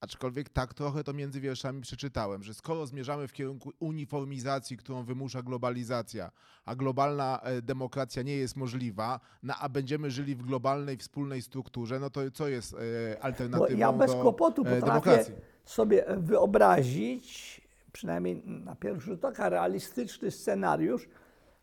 aczkolwiek 0.00 0.48
tak 0.48 0.74
trochę 0.74 1.04
to 1.04 1.12
między 1.12 1.40
wierszami 1.40 1.80
przeczytałem, 1.80 2.42
że 2.42 2.54
skoro 2.54 2.86
zmierzamy 2.86 3.28
w 3.28 3.32
kierunku 3.32 3.72
uniformizacji, 3.78 4.76
którą 4.76 5.04
wymusza 5.04 5.42
globalizacja, 5.42 6.30
a 6.64 6.74
globalna 6.74 7.40
e, 7.42 7.62
demokracja 7.62 8.22
nie 8.22 8.36
jest 8.36 8.56
możliwa, 8.56 9.20
no, 9.42 9.54
a 9.60 9.68
będziemy 9.68 10.10
żyli 10.10 10.34
w 10.36 10.42
globalnej, 10.42 10.96
wspólnej 10.96 11.42
strukturze, 11.42 12.00
no 12.00 12.10
to 12.10 12.30
co 12.30 12.48
jest 12.48 12.74
e, 12.74 13.24
alternatywą 13.24 13.78
ja 13.78 13.92
bez 13.92 14.12
do 14.12 14.22
kłopotu 14.22 14.62
e, 14.62 14.64
potrafię 14.64 14.86
demokracji? 14.86 15.34
sobie 15.64 16.04
wyobrazić, 16.16 17.60
przynajmniej 17.92 18.42
na 18.46 18.76
pierwszy 18.76 19.06
rzut 19.06 19.24
oka, 19.24 19.48
realistyczny 19.48 20.30
scenariusz, 20.30 21.08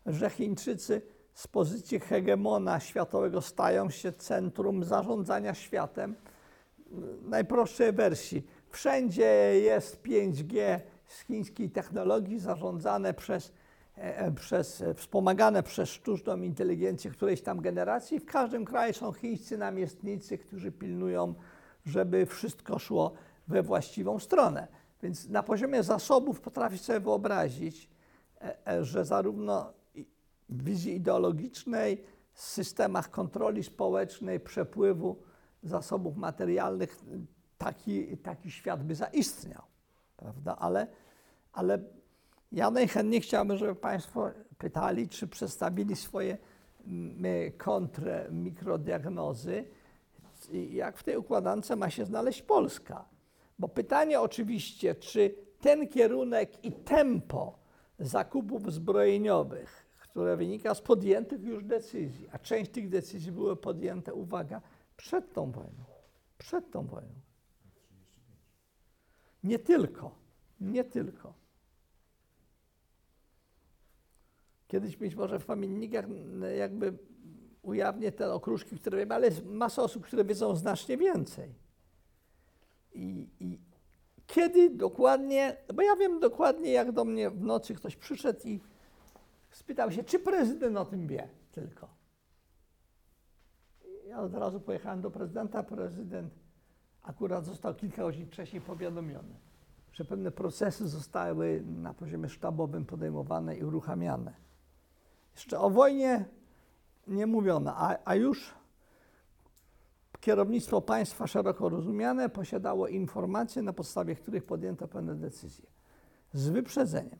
że 0.06 0.30
Chińczycy 0.30 1.02
z 1.34 1.46
pozycji 1.46 2.00
hegemona 2.00 2.80
światowego 2.80 3.42
stają 3.42 3.90
się 3.90 4.12
centrum 4.12 4.84
zarządzania 4.84 5.54
światem. 5.54 6.14
Najprostszej 7.22 7.92
wersji. 7.92 8.46
Wszędzie 8.70 9.60
jest 9.60 10.02
5G 10.02 10.80
z 11.06 11.20
chińskiej 11.20 11.70
technologii 11.70 12.38
zarządzane 12.38 13.14
przez, 13.14 13.52
e, 13.96 14.32
przez, 14.32 14.80
e, 14.80 14.94
wspomagane 14.94 15.62
przez 15.62 15.88
sztuczną 15.88 16.42
inteligencję 16.42 17.10
którejś 17.10 17.42
tam 17.42 17.60
generacji. 17.60 18.20
W 18.20 18.26
każdym 18.26 18.64
kraju 18.64 18.92
są 18.92 19.12
chińscy 19.12 19.58
namiestnicy, 19.58 20.38
którzy 20.38 20.72
pilnują, 20.72 21.34
żeby 21.86 22.26
wszystko 22.26 22.78
szło 22.78 23.12
we 23.48 23.62
właściwą 23.62 24.18
stronę. 24.18 24.68
Więc 25.02 25.28
na 25.28 25.42
poziomie 25.42 25.82
zasobów 25.82 26.40
potrafię 26.40 26.78
sobie 26.78 27.00
wyobrazić, 27.00 27.88
e, 28.40 28.66
e, 28.66 28.84
że 28.84 29.04
zarówno 29.04 29.72
w 30.48 30.64
wizji 30.64 30.94
ideologicznej, 30.94 32.04
systemach 32.34 33.10
kontroli 33.10 33.64
społecznej, 33.64 34.40
przepływu 34.40 35.16
zasobów 35.62 36.16
materialnych 36.16 37.04
taki, 37.58 38.16
taki 38.16 38.50
świat 38.50 38.84
by 38.84 38.94
zaistniał, 38.94 39.62
prawda? 40.16 40.56
Ale, 40.56 40.86
ale 41.52 41.78
ja 42.52 42.70
najchętniej 42.70 43.20
chciałbym, 43.20 43.58
żeby 43.58 43.74
Państwo 43.74 44.30
pytali, 44.58 45.08
czy 45.08 45.28
przedstawili 45.28 45.96
swoje 45.96 46.38
mm, 46.86 47.52
kontrę 47.52 48.28
mikrodiagnozy, 48.30 49.64
jak 50.70 50.98
w 50.98 51.04
tej 51.04 51.16
układance 51.16 51.70
ma 51.70 51.90
się 51.90 52.04
znaleźć 52.04 52.42
Polska. 52.42 53.04
Bo 53.58 53.68
pytanie 53.68 54.20
oczywiście, 54.20 54.94
czy 54.94 55.34
ten 55.60 55.88
kierunek 55.88 56.64
i 56.64 56.72
tempo 56.72 57.58
zakupów 57.98 58.72
zbrojeniowych, 58.72 59.86
które 59.98 60.36
wynika 60.36 60.74
z 60.74 60.80
podjętych 60.80 61.42
już 61.42 61.64
decyzji, 61.64 62.28
a 62.32 62.38
część 62.38 62.70
tych 62.70 62.88
decyzji 62.88 63.32
były 63.32 63.56
podjęte, 63.56 64.14
uwaga, 64.14 64.60
przed 64.98 65.32
tą 65.32 65.52
wojną, 65.52 65.84
przed 66.38 66.70
tą 66.70 66.86
wojną. 66.86 67.14
Nie 69.44 69.58
tylko, 69.58 70.14
nie 70.60 70.84
tylko. 70.84 71.34
Kiedyś 74.66 74.96
być 74.96 75.14
może 75.14 75.38
w 75.38 75.46
pamiętnikach 75.46 76.04
jakby 76.56 76.98
ujawnię 77.62 78.12
te 78.12 78.32
okruszki, 78.32 78.78
które 78.78 78.98
wiem, 78.98 79.12
ale 79.12 79.26
jest 79.26 79.44
masa 79.44 79.82
osób, 79.82 80.06
które 80.06 80.24
wiedzą 80.24 80.56
znacznie 80.56 80.96
więcej. 80.96 81.54
I, 82.92 83.28
I 83.40 83.58
kiedy 84.26 84.70
dokładnie, 84.70 85.56
bo 85.74 85.82
ja 85.82 85.96
wiem 85.96 86.20
dokładnie, 86.20 86.70
jak 86.70 86.92
do 86.92 87.04
mnie 87.04 87.30
w 87.30 87.40
nocy 87.40 87.74
ktoś 87.74 87.96
przyszedł 87.96 88.40
i 88.44 88.60
spytał 89.50 89.92
się, 89.92 90.04
czy 90.04 90.18
prezydent 90.18 90.76
o 90.76 90.84
tym 90.84 91.06
wie 91.06 91.28
tylko. 91.52 91.97
Ja 94.08 94.20
od 94.20 94.34
razu 94.34 94.60
pojechałem 94.60 95.00
do 95.00 95.10
prezydenta. 95.10 95.62
Prezydent 95.62 96.32
akurat 97.02 97.44
został 97.44 97.74
kilka 97.74 98.02
godzin 98.02 98.26
wcześniej 98.26 98.62
powiadomiony, 98.62 99.34
że 99.92 100.04
pewne 100.04 100.30
procesy 100.30 100.88
zostały 100.88 101.62
na 101.66 101.94
poziomie 101.94 102.28
sztabowym 102.28 102.84
podejmowane 102.84 103.56
i 103.56 103.64
uruchamiane. 103.64 104.34
Jeszcze 105.34 105.58
o 105.58 105.70
wojnie 105.70 106.24
nie 107.06 107.26
mówiono, 107.26 107.74
a, 107.76 107.96
a 108.04 108.14
już 108.14 108.54
kierownictwo 110.20 110.80
państwa 110.80 111.26
szeroko 111.26 111.68
rozumiane 111.68 112.28
posiadało 112.28 112.88
informacje, 112.88 113.62
na 113.62 113.72
podstawie 113.72 114.14
których 114.14 114.44
podjęto 114.44 114.88
pewne 114.88 115.14
decyzje. 115.14 115.66
Z 116.32 116.48
wyprzedzeniem. 116.48 117.18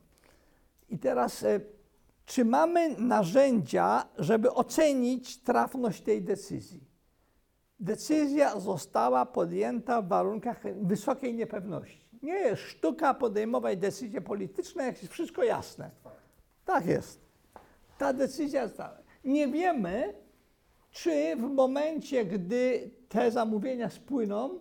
I 0.89 0.99
teraz, 0.99 1.43
e, 1.43 1.59
czy 2.29 2.45
mamy 2.45 2.89
narzędzia, 2.97 4.05
żeby 4.17 4.53
ocenić 4.53 5.37
trafność 5.37 6.01
tej 6.01 6.21
decyzji? 6.21 6.83
Decyzja 7.79 8.59
została 8.59 9.25
podjęta 9.25 10.01
w 10.01 10.07
warunkach 10.07 10.61
wysokiej 10.81 11.33
niepewności. 11.33 12.09
Nie 12.23 12.33
jest 12.33 12.61
sztuka 12.61 13.13
podejmować 13.13 13.79
decyzje 13.79 14.21
polityczne, 14.21 14.85
jak 14.85 15.01
jest 15.01 15.13
wszystko 15.13 15.43
jasne. 15.43 15.91
Tak 16.65 16.85
jest. 16.85 17.21
Ta 17.97 18.13
decyzja 18.13 18.67
została. 18.67 18.97
Nie 19.23 19.47
wiemy, 19.47 20.13
czy 20.91 21.35
w 21.35 21.41
momencie, 21.41 22.25
gdy 22.25 22.91
te 23.09 23.31
zamówienia 23.31 23.89
spłyną, 23.89 24.59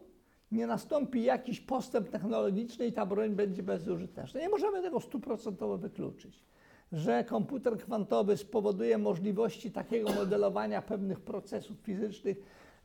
nie 0.52 0.66
nastąpi 0.66 1.22
jakiś 1.22 1.60
postęp 1.60 2.08
technologiczny 2.08 2.86
i 2.86 2.92
ta 2.92 3.06
broń 3.06 3.30
będzie 3.30 3.62
bezużyteczna. 3.62 4.40
Nie 4.40 4.48
możemy 4.48 4.82
tego 4.82 5.00
stuprocentowo 5.00 5.78
wykluczyć. 5.78 6.48
Że 6.93 7.24
komputer 7.24 7.78
kwantowy 7.78 8.36
spowoduje 8.36 8.99
możliwości 8.99 9.70
takiego 9.70 10.12
modelowania 10.12 10.82
pewnych 10.82 11.20
procesów 11.20 11.76
fizycznych, 11.82 12.36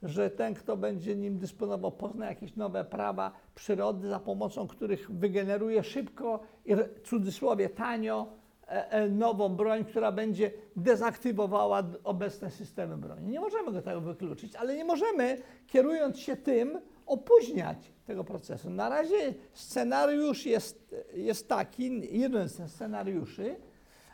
że 0.04 0.30
ten, 0.30 0.54
kto 0.54 0.78
będzie 0.78 1.16
nim 1.16 1.38
dysponował, 1.38 1.91
pozna 1.91 2.26
jakieś 2.26 2.56
nowe 2.56 2.86
prawa 2.86 3.32
przyrody, 3.56 4.10
za 4.10 4.20
pomocą 4.20 4.68
których 4.68 5.12
wygeneruje 5.12 5.84
szybko 5.84 6.39
i 6.66 6.76
w 6.76 6.80
cudzysłowie 7.04 7.70
tanio 7.70 8.28
e, 8.68 8.91
e, 8.91 9.10
nową 9.10 9.49
broń, 9.49 9.86
która 9.86 10.12
będzie 10.12 10.51
dezaktywowała 10.76 11.84
obecne 12.04 12.51
systemy 12.51 12.97
broni. 12.97 13.28
Nie 13.28 13.39
możemy 13.39 13.72
go 13.72 13.82
tego 13.82 14.01
wykluczyć, 14.01 14.56
ale 14.56 14.76
nie 14.78 14.86
możemy, 14.86 15.41
kierując 15.68 16.20
się 16.20 16.36
tym, 16.36 16.80
opóźniać 17.06 17.78
tego 18.06 18.24
procesu. 18.24 18.70
Na 18.70 18.89
razie 18.89 19.34
scenariusz 19.54 20.45
jest, 20.45 20.95
jest 21.14 21.49
taki, 21.49 22.18
jeden 22.20 22.47
ze 22.47 22.70
scenariuszy, 22.70 23.56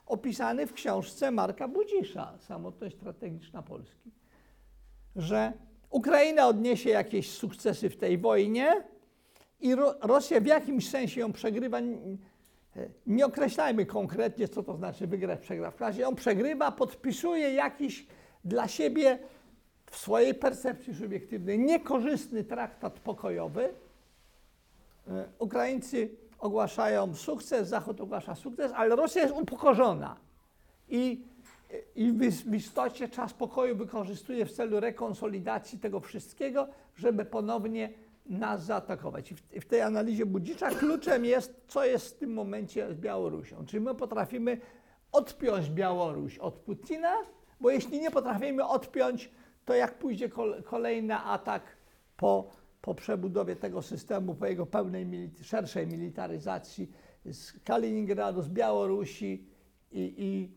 opisany 0.10 0.68
w 0.68 0.74
książce 0.74 1.32
Marka 1.32 1.68
Budzisza, 1.68 2.34
Samotność 2.40 2.96
strategiczna 2.96 3.62
Polski, 3.62 4.12
że 5.16 5.54
Ukraina 5.90 6.48
odniesie 6.48 6.90
jakieś 6.90 7.32
sukcesy 7.32 7.90
w 7.90 7.98
tej 7.98 8.18
wojnie 8.18 8.84
i 9.60 9.76
Ro- 9.76 9.96
Rosja 10.02 10.42
w 10.42 10.46
jakimś 10.46 10.90
sensie 10.90 11.20
ją 11.22 11.32
przegrywa. 11.34 11.78
N- 11.78 12.18
Nie 13.08 13.26
określajmy 13.26 13.86
konkretnie, 13.86 14.48
co 14.48 14.64
to 14.64 14.76
znaczy 14.78 15.08
wygrać, 15.08 15.40
przegrać. 15.40 15.76
W 15.76 15.82
razie 15.82 16.02
ją 16.02 16.16
przegrywa, 16.16 16.72
podpisuje 16.72 17.54
jakiś 17.54 18.08
dla 18.46 18.68
siebie 18.68 19.20
w 19.92 19.98
swojej 19.98 20.34
percepcji 20.34 20.96
subiektywnej 20.96 21.60
niekorzystny 21.60 22.44
traktat 22.44 23.00
pokojowy. 23.00 23.74
E, 25.08 25.26
Ukraińcy 25.40 26.10
ogłaszają 26.40 27.16
sukces, 27.16 27.68
Zachód 27.68 28.02
ogłasza 28.02 28.36
sukces, 28.36 28.72
ale 28.76 28.96
Rosja 28.96 29.22
jest 29.22 29.36
upokorzona. 29.36 30.16
I, 30.90 31.26
i 31.96 32.12
w, 32.12 32.56
istocie 32.56 33.10
czas 33.10 33.34
pokoju 33.34 33.76
wykorzystuje 33.76 34.46
w 34.46 34.52
celu 34.52 34.80
rekonsolidacji 34.80 35.80
tego 35.80 36.00
wszystkiego, 36.00 36.68
żeby 36.96 37.26
ponownie 37.26 37.90
nas 38.26 38.64
zaatakować. 38.64 39.32
I 39.32 39.36
w, 39.36 39.42
w 39.42 39.66
tej 39.66 39.82
analizie 39.82 40.26
Budzicza 40.26 40.70
kluczem 40.70 41.26
jest, 41.26 41.62
co 41.68 41.86
jest 41.86 42.16
w 42.16 42.20
tym 42.20 42.34
momencie 42.34 42.94
z 42.94 42.98
Białorusią. 42.98 43.66
Czy 43.66 43.82
my 43.82 43.96
potrafimy 43.96 44.62
odpiąć 45.12 45.70
Białoruś 45.70 46.38
od 46.38 46.54
Putina, 46.54 47.16
bo 47.60 47.70
jeśli 47.70 48.00
nie 48.00 48.12
potrafimy 48.12 48.68
odpiąć, 48.68 49.32
to 49.66 49.74
jak 49.74 49.98
pójdzie 49.98 50.30
kol- 50.30 50.64
kolejny 50.64 51.16
atak 51.18 51.64
po, 52.18 52.50
po 52.82 52.96
przebudowie 52.96 53.56
tego 53.56 53.82
systemu, 53.82 54.36
po 54.36 54.46
jego 54.46 54.66
pełnej 54.66 55.32
szerszej 55.42 55.88
militaryzacji 55.88 56.92
z 57.26 57.60
Kaliningradu, 57.64 58.42
z 58.42 58.50
Białorusi 58.50 59.46
i, 59.92 60.14
i, 60.18 60.52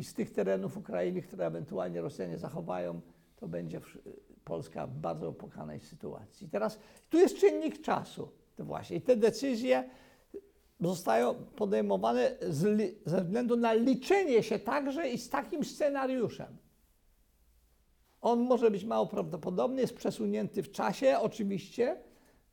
i 0.00 0.04
z 0.04 0.14
tych 0.14 0.30
terenów 0.30 0.76
Ukrainy, 0.76 1.22
które 1.22 1.46
ewentualnie 1.46 2.00
Rosjanie 2.00 2.38
zachowają, 2.38 3.00
to 3.36 3.48
będzie 3.48 3.80
Polska 4.44 4.86
w 4.86 4.94
bardzo 4.94 5.28
opłakanej 5.28 5.80
sytuacji. 5.80 6.48
Teraz 6.48 6.78
tu 7.10 7.18
jest 7.18 7.38
czynnik 7.38 7.80
czasu. 7.80 8.28
To 8.56 8.64
właśnie. 8.64 8.96
I 8.96 9.00
te 9.00 9.16
decyzje 9.16 9.88
zostają 10.80 11.34
podejmowane 11.34 12.36
z, 12.40 12.92
ze 13.06 13.24
względu 13.24 13.56
na 13.56 13.72
liczenie 13.72 14.42
się 14.42 14.58
także 14.58 15.08
i 15.08 15.18
z 15.18 15.30
takim 15.30 15.64
scenariuszem. 15.64 16.56
On 18.22 18.40
może 18.40 18.70
być 18.70 18.84
mało 18.84 19.06
prawdopodobny, 19.06 19.80
jest 19.80 19.96
przesunięty 19.96 20.62
w 20.62 20.70
czasie 20.70 21.18
oczywiście, 21.20 21.96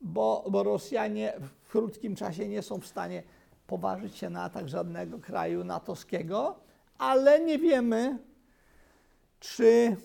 bo, 0.00 0.44
bo 0.50 0.62
Rosjanie 0.62 1.32
w 1.40 1.70
krótkim 1.70 2.16
czasie 2.16 2.48
nie 2.48 2.62
są 2.62 2.80
w 2.80 2.86
stanie 2.86 3.22
poważyć 3.66 4.16
się 4.16 4.30
na 4.30 4.42
atak 4.42 4.68
żadnego 4.68 5.18
kraju 5.18 5.64
natowskiego, 5.64 6.60
ale 6.98 7.40
nie 7.40 7.58
wiemy, 7.58 8.18
czy, 9.40 9.96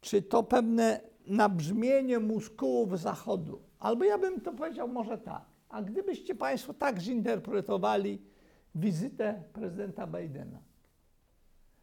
czy 0.00 0.22
to 0.22 0.42
pewne 0.42 1.00
nabrzmienie 1.26 2.18
muskułów 2.18 3.00
Zachodu, 3.00 3.60
albo 3.78 4.04
ja 4.04 4.18
bym 4.18 4.40
to 4.40 4.52
powiedział 4.52 4.88
może 4.88 5.18
tak, 5.18 5.42
a 5.68 5.82
gdybyście 5.82 6.34
Państwo 6.34 6.74
tak 6.74 7.00
zinterpretowali 7.00 8.22
wizytę 8.74 9.42
prezydenta 9.52 10.06
Bidena, 10.06 10.58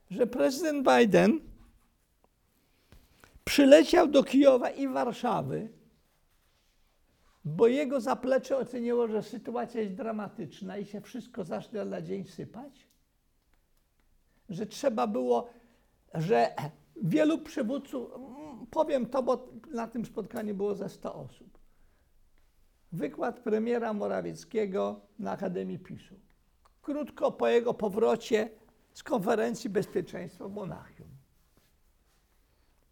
że 0.10 0.28
prezydent 0.28 0.88
Biden 0.88 1.51
przyleciał 3.44 4.08
do 4.08 4.24
Kijowa 4.24 4.70
i 4.70 4.88
Warszawy, 4.88 5.70
bo 7.46 7.68
jego 7.68 8.02
zaplecze 8.02 8.58
oceniło, 8.58 9.08
że 9.08 9.24
sytuacja 9.24 9.82
jest 9.82 9.94
dramatyczna 9.94 10.78
i 10.78 10.86
się 10.86 11.02
wszystko 11.02 11.44
zacznie 11.44 11.86
na 11.86 12.02
dzień 12.02 12.26
sypać, 12.26 12.88
że 14.50 14.66
trzeba 14.66 15.08
było, 15.08 15.50
że 16.14 16.56
wielu 17.04 17.38
przywódców, 17.38 18.12
mm, 18.16 18.68
powiem 18.68 19.06
to, 19.06 19.24
bo 19.24 19.50
na 19.72 19.88
tym 19.88 20.06
spotkaniu 20.06 20.56
było 20.56 20.76
ze 20.76 20.90
100 20.90 21.16
osób. 21.16 21.58
Wykład 22.92 23.40
premiera 23.40 23.94
Morawieckiego 23.94 25.02
na 25.20 25.32
Akademii 25.32 25.80
PiSu. 25.80 26.16
Krótko 26.82 27.32
po 27.32 27.48
jego 27.48 27.74
powrocie 27.74 28.50
z 28.94 29.04
konferencji 29.04 29.70
bezpieczeństwa 29.70 30.48
w 30.48 30.52
Monachium. 30.52 31.11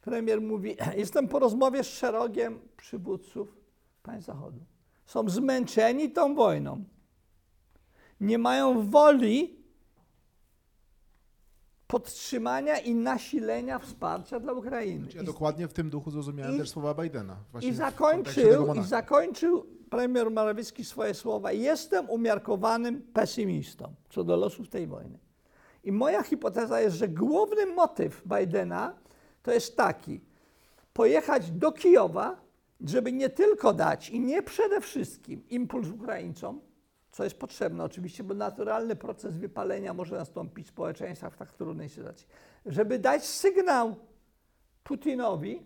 Premier 0.01 0.41
mówi: 0.41 0.77
Jestem 0.97 1.27
po 1.27 1.39
rozmowie 1.39 1.83
z 1.83 1.87
szeregiem 1.87 2.59
przywódców 2.77 3.57
państw 4.03 4.27
Zachodu. 4.27 4.59
Są 5.05 5.29
zmęczeni 5.29 6.11
tą 6.11 6.35
wojną. 6.35 6.83
Nie 8.21 8.37
mają 8.37 8.89
woli 8.89 9.59
podtrzymania 11.87 12.77
i 12.77 12.95
nasilenia 12.95 13.79
wsparcia 13.79 14.39
dla 14.39 14.53
Ukrainy. 14.53 15.07
Ja 15.15 15.21
I- 15.21 15.25
dokładnie 15.25 15.67
w 15.67 15.73
tym 15.73 15.89
duchu 15.89 16.11
zrozumiałem 16.11 16.55
i- 16.55 16.57
też 16.57 16.69
słowa 16.69 16.93
Bidena. 17.03 17.35
I 17.61 17.73
zakończył, 17.73 18.73
I 18.73 18.83
zakończył 18.83 19.65
premier 19.89 20.31
Morawiecki 20.31 20.85
swoje 20.85 21.13
słowa. 21.13 21.51
Jestem 21.51 22.09
umiarkowanym 22.09 23.01
pesymistą 23.01 23.93
co 24.09 24.23
do 24.23 24.35
losów 24.35 24.69
tej 24.69 24.88
wojny. 24.88 25.19
I 25.84 25.91
moja 25.91 26.23
hipoteza 26.23 26.81
jest, 26.81 26.95
że 26.95 27.07
główny 27.07 27.65
motyw 27.65 28.21
Bidena 28.39 28.93
to 29.44 29.52
jest 29.52 29.78
taki: 29.78 30.22
pojechać 30.94 31.52
do 31.52 31.72
Kijowa, 31.72 32.41
żeby 32.82 33.11
nie 33.11 33.30
tylko 33.30 33.74
dać 33.74 34.10
i 34.10 34.20
nie 34.20 34.44
przede 34.44 34.82
wszystkim 34.82 35.44
impuls 35.49 35.88
Ukraińcom, 35.88 36.61
co 37.11 37.24
jest 37.24 37.40
potrzebne 37.40 37.84
oczywiście, 37.84 38.24
bo 38.24 38.34
naturalny 38.34 38.95
proces 38.95 39.38
wypalenia 39.38 39.94
może 39.94 40.16
nastąpić 40.16 40.68
w 40.68 40.70
społeczeństwach 40.70 41.34
w 41.34 41.38
tak 41.38 41.52
trudnej 41.52 41.90
sytuacji, 41.90 42.28
żeby 42.66 42.99
dać 42.99 43.26
sygnał 43.26 43.95
Putinowi, 44.84 45.64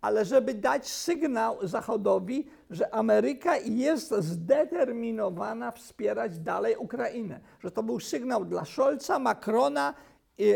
ale 0.00 0.24
żeby 0.24 0.54
dać 0.54 0.88
sygnał 0.88 1.66
Zachodowi, 1.66 2.46
że 2.70 2.94
Ameryka 2.94 3.56
jest 3.56 4.14
zdeterminowana 4.14 5.70
wspierać 5.70 6.38
dalej 6.38 6.76
Ukrainę. 6.76 7.40
Że 7.60 7.70
to 7.70 7.82
był 7.82 8.00
sygnał 8.00 8.44
dla 8.44 8.64
Scholza, 8.64 9.18
Macrona, 9.18 9.94
i, 10.42 10.50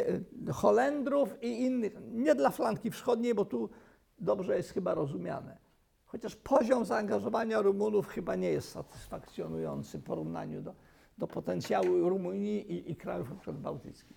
y, 0.49 0.53
Holendrów 0.53 1.43
i 1.43 1.63
innych. 1.63 1.97
Nie 2.13 2.35
dla 2.35 2.51
flanki 2.51 2.91
wschodniej, 2.91 3.35
bo 3.35 3.45
tu 3.45 3.71
dobrze 4.19 4.57
jest 4.57 4.71
chyba 4.71 4.95
rozumiane. 4.95 5.59
Chociaż 6.07 6.37
poziom 6.37 6.85
zaangażowania 6.85 7.63
Rumunów 7.63 8.07
chyba 8.09 8.37
nie 8.37 8.49
jest 8.49 8.69
satysfakcjonujący 8.69 9.99
w 9.99 10.03
porównaniu 10.03 10.63
do, 10.63 10.75
do 11.19 11.27
potencjału 11.27 12.09
Rumunii 12.09 12.73
i, 12.73 12.91
i 12.91 12.97
krajów 12.97 13.29
bałtyckich. 13.53 14.17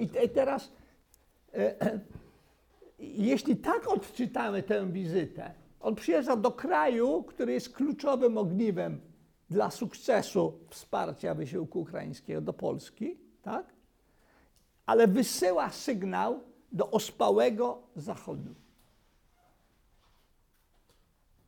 I, 0.00 0.08
te- 0.08 0.24
i 0.24 0.28
teraz 0.28 0.72
e, 1.54 2.00
jeśli 2.98 3.56
tak 3.56 3.88
odczytamy 3.88 4.62
tę 4.62 4.92
wizytę, 4.92 5.54
on 5.80 5.94
przyjeżdża 5.94 6.36
do 6.36 6.50
kraju, 6.50 7.22
który 7.22 7.52
jest 7.52 7.74
kluczowym 7.76 8.38
ogniwem 8.38 9.00
dla 9.50 9.70
sukcesu 9.70 10.58
wsparcia 10.70 11.34
wysiłku 11.34 11.80
ukraińskiego 11.80 12.40
do 12.40 12.52
Polski, 12.52 13.18
tak? 13.42 13.66
Ale 14.92 15.08
wysyła 15.08 15.70
sygnał 15.70 16.40
do 16.72 16.90
ospałego 16.90 17.82
Zachodu. 17.96 18.54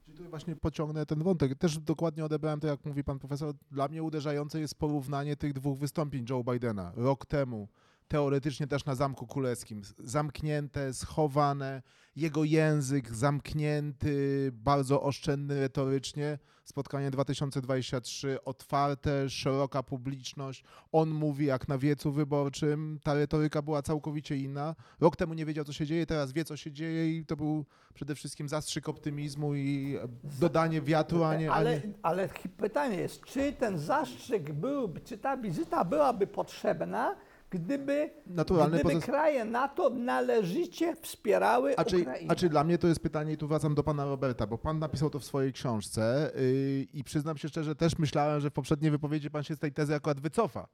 Czyli 0.04 0.18
tu 0.18 0.24
właśnie 0.30 0.56
pociągnę 0.56 1.06
ten 1.06 1.22
wątek. 1.22 1.58
Też 1.58 1.78
dokładnie 1.78 2.24
odebrałem 2.24 2.60
to, 2.60 2.66
jak 2.66 2.84
mówi 2.84 3.04
pan 3.04 3.18
profesor. 3.18 3.54
Dla 3.70 3.88
mnie 3.88 4.02
uderzające 4.02 4.60
jest 4.60 4.74
porównanie 4.74 5.36
tych 5.36 5.52
dwóch 5.52 5.78
wystąpień 5.78 6.26
Joe 6.30 6.44
Bidena. 6.44 6.92
Rok 6.96 7.26
temu 7.26 7.68
teoretycznie 8.08 8.66
też 8.66 8.84
na 8.84 8.94
Zamku 8.94 9.26
Królewskim. 9.26 9.82
Zamknięte, 9.98 10.94
schowane, 10.94 11.82
jego 12.16 12.44
język 12.44 13.10
zamknięty, 13.14 14.50
bardzo 14.52 15.02
oszczędny 15.02 15.60
retorycznie. 15.60 16.38
Spotkanie 16.64 17.10
2023, 17.10 18.44
otwarte, 18.44 19.30
szeroka 19.30 19.82
publiczność. 19.82 20.64
On 20.92 21.10
mówi 21.10 21.46
jak 21.46 21.68
na 21.68 21.78
wiecu 21.78 22.12
wyborczym. 22.12 22.98
Ta 23.02 23.14
retoryka 23.14 23.62
była 23.62 23.82
całkowicie 23.82 24.36
inna. 24.36 24.74
Rok 25.00 25.16
temu 25.16 25.34
nie 25.34 25.46
wiedział, 25.46 25.64
co 25.64 25.72
się 25.72 25.86
dzieje, 25.86 26.06
teraz 26.06 26.32
wie, 26.32 26.44
co 26.44 26.56
się 26.56 26.72
dzieje 26.72 27.18
i 27.18 27.26
to 27.26 27.36
był 27.36 27.64
przede 27.94 28.14
wszystkim 28.14 28.48
zastrzyk 28.48 28.88
optymizmu 28.88 29.54
i 29.54 29.98
dodanie 30.40 30.80
wiatru, 30.82 31.24
a 31.24 31.36
nie... 31.36 31.50
A 31.50 31.54
Ale, 31.54 31.74
nie... 31.74 31.92
ale 32.02 32.28
pytanie 32.56 32.96
jest, 32.96 33.24
czy 33.24 33.52
ten 33.52 33.78
zastrzyk 33.78 34.52
byłby, 34.52 35.00
czy 35.00 35.18
ta 35.18 35.36
wizyta 35.36 35.84
byłaby 35.84 36.26
potrzebna, 36.26 37.16
gdyby, 37.50 38.10
Naturalne 38.26 38.78
gdyby 38.78 38.94
pozos- 38.94 39.04
kraje 39.04 39.44
NATO 39.44 39.90
należycie 39.90 40.96
wspierały 40.96 41.76
A 41.78 41.84
czy, 41.84 41.98
Ukrainę? 41.98 42.32
a 42.32 42.34
czy 42.34 42.48
dla 42.48 42.64
mnie 42.64 42.78
to 42.78 42.88
jest 42.88 43.00
pytanie, 43.00 43.32
i 43.32 43.36
tu 43.36 43.48
wracam 43.48 43.74
do 43.74 43.82
pana 43.82 44.04
Roberta, 44.04 44.46
bo 44.46 44.58
pan 44.58 44.78
napisał 44.78 45.10
to 45.10 45.18
w 45.18 45.24
swojej 45.24 45.52
książce 45.52 46.30
yy, 46.34 46.86
i 46.92 47.04
przyznam 47.04 47.36
się 47.36 47.48
szczerze, 47.48 47.74
też 47.74 47.98
myślałem, 47.98 48.40
że 48.40 48.50
w 48.50 48.52
poprzedniej 48.52 48.90
wypowiedzi 48.90 49.30
pan 49.30 49.42
się 49.42 49.54
z 49.56 49.58
tej 49.58 49.72
tezy 49.72 49.94
akurat 49.94 50.20
wycofa. 50.20 50.68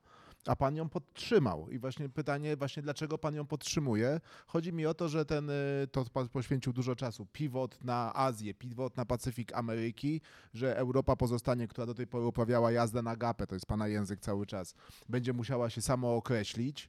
A 0.46 0.56
pan 0.56 0.76
ją 0.76 0.88
podtrzymał. 0.88 1.70
I 1.70 1.78
właśnie 1.78 2.08
pytanie, 2.08 2.56
właśnie 2.56 2.82
dlaczego 2.82 3.18
pan 3.18 3.34
ją 3.34 3.46
podtrzymuje? 3.46 4.20
Chodzi 4.46 4.72
mi 4.72 4.86
o 4.86 4.94
to, 4.94 5.08
że 5.08 5.24
ten, 5.24 5.50
y, 5.50 5.88
to 5.92 6.04
pan 6.12 6.28
poświęcił 6.28 6.72
dużo 6.72 6.96
czasu. 6.96 7.26
Pivot 7.32 7.84
na 7.84 8.14
Azję, 8.14 8.54
pivot 8.54 8.96
na 8.96 9.04
Pacyfik 9.04 9.52
Ameryki, 9.54 10.20
że 10.54 10.76
Europa 10.76 11.16
pozostanie, 11.16 11.68
która 11.68 11.86
do 11.86 11.94
tej 11.94 12.06
pory 12.06 12.26
uprawiała 12.26 12.72
jazdę 12.72 13.02
na 13.02 13.16
gapę, 13.16 13.46
to 13.46 13.54
jest 13.54 13.66
pana 13.66 13.88
język 13.88 14.20
cały 14.20 14.46
czas, 14.46 14.74
będzie 15.08 15.32
musiała 15.32 15.70
się 15.70 15.80
samo 15.80 16.16
określić. 16.16 16.88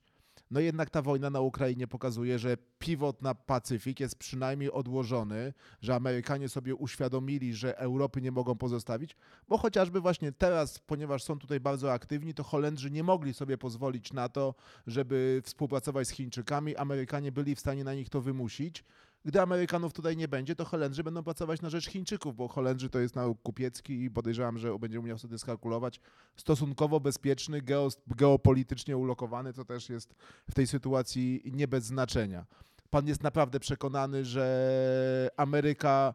No 0.51 0.59
jednak 0.59 0.89
ta 0.89 1.01
wojna 1.01 1.29
na 1.29 1.41
Ukrainie 1.41 1.87
pokazuje, 1.87 2.39
że 2.39 2.57
pivot 2.79 3.21
na 3.21 3.35
Pacyfik 3.35 3.99
jest 3.99 4.15
przynajmniej 4.15 4.71
odłożony, 4.71 5.53
że 5.81 5.95
Amerykanie 5.95 6.49
sobie 6.49 6.75
uświadomili, 6.75 7.53
że 7.53 7.77
Europy 7.77 8.21
nie 8.21 8.31
mogą 8.31 8.55
pozostawić, 8.55 9.15
bo 9.47 9.57
chociażby 9.57 10.01
właśnie 10.01 10.31
teraz, 10.31 10.79
ponieważ 10.79 11.23
są 11.23 11.39
tutaj 11.39 11.59
bardzo 11.59 11.93
aktywni, 11.93 12.33
to 12.33 12.43
Holendrzy 12.43 12.91
nie 12.91 13.03
mogli 13.03 13.33
sobie 13.33 13.57
pozwolić 13.57 14.13
na 14.13 14.29
to, 14.29 14.55
żeby 14.87 15.41
współpracować 15.45 16.07
z 16.07 16.11
Chińczykami. 16.11 16.75
Amerykanie 16.75 17.31
byli 17.31 17.55
w 17.55 17.59
stanie 17.59 17.83
na 17.83 17.93
nich 17.93 18.09
to 18.09 18.21
wymusić. 18.21 18.83
Gdy 19.25 19.41
Amerykanów 19.41 19.93
tutaj 19.93 20.17
nie 20.17 20.27
będzie, 20.27 20.55
to 20.55 20.65
Holendrzy 20.65 21.03
będą 21.03 21.23
pracować 21.23 21.61
na 21.61 21.69
rzecz 21.69 21.89
Chińczyków, 21.89 22.35
bo 22.35 22.47
Holendrzy 22.47 22.89
to 22.89 22.99
jest 22.99 23.15
naród 23.15 23.37
kupiecki 23.43 24.03
i 24.03 24.11
podejrzewam, 24.11 24.57
że 24.57 24.79
będzie 24.79 24.99
umiał 24.99 25.17
sobie 25.17 25.37
skalkulować. 25.37 25.99
Stosunkowo 26.35 26.99
bezpieczny, 26.99 27.61
geopolitycznie 28.07 28.97
ulokowany, 28.97 29.53
co 29.53 29.65
też 29.65 29.89
jest 29.89 30.15
w 30.49 30.53
tej 30.53 30.67
sytuacji 30.67 31.41
nie 31.45 31.67
bez 31.67 31.85
znaczenia. 31.85 32.45
Pan 32.89 33.07
jest 33.07 33.23
naprawdę 33.23 33.59
przekonany, 33.59 34.25
że 34.25 35.29
Ameryka 35.37 36.13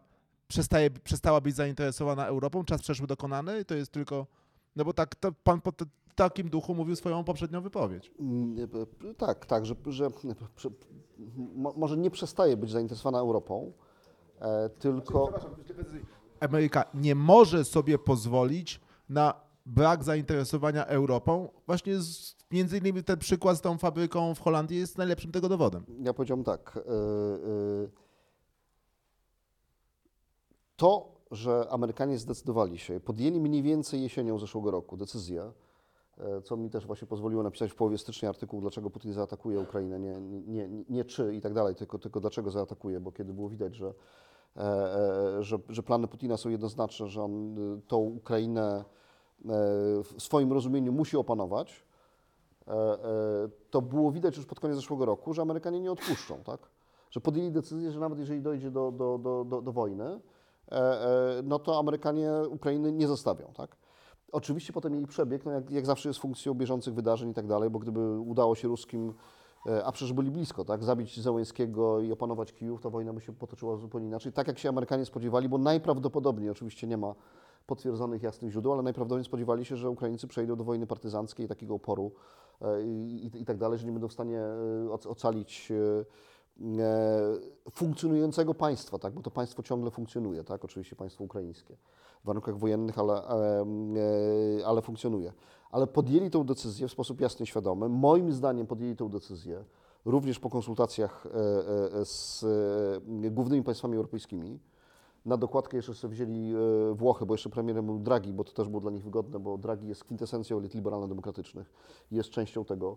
przestaje, 0.49 0.91
przestała 0.91 1.41
być 1.41 1.57
zainteresowana 1.57 2.27
Europą? 2.27 2.65
Czas 2.65 2.83
przeszły 2.83 3.07
dokonany? 3.07 3.65
To 3.65 3.74
jest 3.74 3.93
tylko... 3.93 4.27
No 4.77 4.85
bo 4.85 4.93
tak, 4.93 5.15
to 5.15 5.33
pan 5.33 5.61
po 5.61 5.73
t- 5.73 5.85
takim 6.17 6.49
duchu 6.49 6.75
mówił 6.75 6.97
swoją 6.97 7.25
poprzednią 7.25 7.61
wypowiedź. 7.61 8.11
Mm, 8.21 8.57
e, 9.11 9.15
Tak, 9.15 9.47
tak, 9.47 9.67
że, 9.67 9.75
że 9.87 10.11
że- 10.57 10.71
mo- 11.55 11.75
może 11.77 11.97
nie 11.97 12.11
przestaje 12.11 12.57
być 12.57 12.71
zainteresowana 12.71 13.19
Europą, 13.19 13.73
e, 14.41 14.69
tylko 14.69 15.33
Ameryka 16.41 16.85
nie 16.95 17.15
może 17.15 17.65
sobie 17.65 17.99
pozwolić 17.99 18.81
na 19.09 19.35
brak 19.67 20.05
zainteresowania 20.05 20.87
Europą. 20.87 21.49
Właśnie 21.67 21.99
z, 22.01 22.37
między 22.51 22.79
innymi 22.79 23.03
ten 23.05 23.19
przykład 23.19 23.59
z 23.59 23.61
tą 23.61 23.79
fabryką 23.79 24.35
w 24.35 24.41
Holandii 24.41 24.79
jest 24.79 24.99
najlepszym 24.99 25.33
tego 25.33 25.49
dowodem. 25.49 25.85
ja 26.03 26.15
powiedziałem 26.15 26.45
tak. 26.45 26.77
e, 26.77 26.81
e, 26.81 27.89
To, 30.77 31.17
że 31.31 31.67
Amerykanie 31.71 32.19
zdecydowali 32.19 32.79
się, 32.79 33.01
podjęli 33.01 33.41
mniej 33.41 33.63
więcej 33.63 34.03
jesienią 34.03 34.39
zeszłego 34.39 34.71
roku 34.71 34.97
decyzję, 34.97 35.53
co 36.45 36.57
mi 36.57 36.71
też 36.71 36.87
właśnie 36.87 37.09
pozwoliło 37.09 37.43
napisać 37.43 37.71
w 37.71 37.75
połowie 37.75 37.99
stycznia 37.99 38.29
artykuł, 38.29 38.61
dlaczego 38.61 38.91
Putin 38.91 39.13
zaatakuje 39.13 39.61
Ukrainę, 39.61 39.99
nie, 39.99 40.21
nie, 40.47 40.69
nie, 40.89 41.05
czy 41.05 41.35
i 41.35 41.41
tak 41.41 41.55
dalej, 41.55 41.75
tylko, 41.75 41.99
tylko 41.99 42.21
dlaczego 42.21 42.51
zaatakuje, 42.51 43.01
bo 43.01 43.13
kiedy 43.13 43.33
było 43.33 43.49
widać, 43.49 43.75
że, 43.75 43.95
e, 44.57 44.61
e, 45.39 45.43
że, 45.43 45.59
że 45.69 45.83
plany 45.83 46.09
Putina 46.09 46.37
są 46.37 46.49
jednoznaczne, 46.49 47.09
że 47.09 47.23
on 47.23 47.59
y, 47.59 47.81
tą 47.89 47.97
Ukrainę 47.97 48.77
e, 48.79 48.85
w 50.03 50.15
swoim 50.19 50.53
rozumieniu 50.53 50.93
musi 50.93 51.17
opanować, 51.17 51.87
e, 52.69 52.73
e, 52.73 52.99
to 53.71 53.83
było 53.83 54.13
widać 54.13 54.37
już 54.37 54.47
pod 54.47 54.61
koniec 54.61 54.77
zeszłego 54.77 55.05
roku, 55.05 55.35
że 55.35 55.43
Amerykanie 55.43 55.81
nie 55.81 55.93
odpuszczą, 55.93 56.43
tak? 56.45 56.61
Że 57.11 57.21
podjęli 57.21 57.51
decyzję, 57.51 57.93
że 57.93 58.01
nawet 58.01 58.19
jeżeli 58.19 58.43
dojdzie 58.43 58.71
do, 58.71 58.93
do, 58.93 59.19
do, 59.19 59.45
do, 59.45 59.63
do 59.63 59.73
wojny, 59.73 60.05
e, 60.05 60.21
e, 60.73 61.43
no 61.45 61.59
to 61.59 61.79
Amerykanie 61.79 62.33
Ukrainy 62.51 62.93
nie 62.93 63.09
zostawią, 63.09 63.53
tak? 63.55 63.77
Oczywiście 64.32 64.73
potem 64.73 64.94
jej 64.94 65.07
przebieg, 65.07 65.44
no 65.44 65.53
jak, 65.53 65.70
jak 65.70 65.86
zawsze 65.86 66.09
jest 66.09 66.20
funkcją 66.20 66.55
bieżących 66.55 66.94
wydarzeń 66.94 67.31
i 67.31 67.35
tak 67.35 67.47
dalej, 67.47 67.70
bo 67.70 67.78
gdyby 67.78 68.20
udało 68.20 68.55
się 68.55 68.69
ruskim, 68.69 69.15
e, 69.66 69.85
a 69.85 69.93
przecież 69.93 70.12
byli 70.12 70.31
blisko, 70.31 70.65
tak, 70.65 70.85
zabić 70.85 71.20
Zełenskiego 71.20 72.01
i 72.01 72.12
opanować 72.12 72.53
Kijów, 72.53 72.81
to 72.81 72.90
wojna 72.90 73.12
by 73.12 73.20
się 73.20 73.32
potoczyła 73.32 73.77
zupełnie 73.77 74.07
inaczej, 74.07 74.32
tak 74.32 74.48
jak 74.48 74.59
się 74.59 74.69
Amerykanie 74.69 75.05
spodziewali, 75.05 75.48
bo 75.48 75.59
najprawdopodobniej, 75.59 76.51
oczywiście 76.51 76.86
nie 76.86 76.97
ma 76.97 77.15
potwierdzonych 77.66 78.23
jasnych 78.23 78.53
źródeł, 78.53 78.73
ale 78.73 78.82
najprawdopodobniej 78.82 79.24
spodziewali 79.24 79.65
się, 79.65 79.77
że 79.77 79.90
Ukraińcy 79.90 80.27
przejdą 80.27 80.57
do 80.57 80.65
wojny 80.65 80.86
partyzanckiej, 80.86 81.48
takiego 81.48 81.74
oporu 81.74 82.12
e, 82.62 82.82
i, 82.82 83.27
i, 83.27 83.43
i 83.43 83.44
tak 83.44 83.57
dalej, 83.59 83.78
że 83.78 83.86
nie 83.86 83.93
będą 83.93 84.09
w 84.09 84.12
stanie 84.12 84.40
e, 84.40 84.89
oc- 84.89 85.09
ocalić 85.09 85.73
funkcjonującego 87.70 88.55
państwa, 88.55 88.99
tak? 88.99 89.15
bo 89.15 89.23
to 89.23 89.31
państwo 89.31 89.62
ciągle 89.62 89.91
funkcjonuje, 89.91 90.45
tak? 90.45 90.65
oczywiście 90.65 90.97
państwo 90.97 91.24
ukraińskie, 91.24 91.77
w 92.23 92.27
warunkach 92.27 92.59
wojennych, 92.59 92.99
ale, 92.99 93.28
e, 93.28 93.65
e, 94.61 94.66
ale 94.66 94.83
funkcjonuje. 94.83 95.33
Ale 95.70 95.87
podjęli 95.87 96.31
tę 96.31 96.45
decyzję 96.45 96.89
w 96.89 96.93
sposób 96.93 97.20
jasny 97.20 97.45
i 97.45 97.47
świadomy. 97.47 97.89
Moim 97.89 98.33
zdaniem 98.33 98.66
podjęli 98.66 98.97
tę 98.97 99.09
decyzję 99.09 99.65
również 100.05 100.39
po 100.39 100.51
konsultacjach 100.51 101.27
e, 101.27 101.31
e, 102.01 102.05
z 102.05 102.45
e, 103.24 103.31
głównymi 103.31 103.62
państwami 103.62 103.97
europejskimi. 103.97 104.59
Na 105.27 105.37
dokładkę 105.37 105.77
jeszcze 105.77 105.95
sobie 105.95 106.15
wzięli 106.15 106.55
e, 106.55 106.95
Włochy, 106.95 107.27
bo 107.27 107.35
jeszcze 107.35 107.51
premierem 107.51 107.87
był 107.87 107.99
Draghi, 107.99 108.33
bo 108.33 108.45
to 108.45 108.53
też 108.53 108.69
było 108.69 108.81
dla 108.81 108.91
nich 108.91 109.05
wygodne, 109.05 109.39
bo 109.39 109.59
Draghi 109.59 109.89
jest 109.89 110.05
kwintesencją 110.05 110.59
elit 110.59 110.74
liberalno-demokratycznych 110.74 111.73
jest 112.11 112.31
częścią 112.31 112.65
tego, 112.65 112.97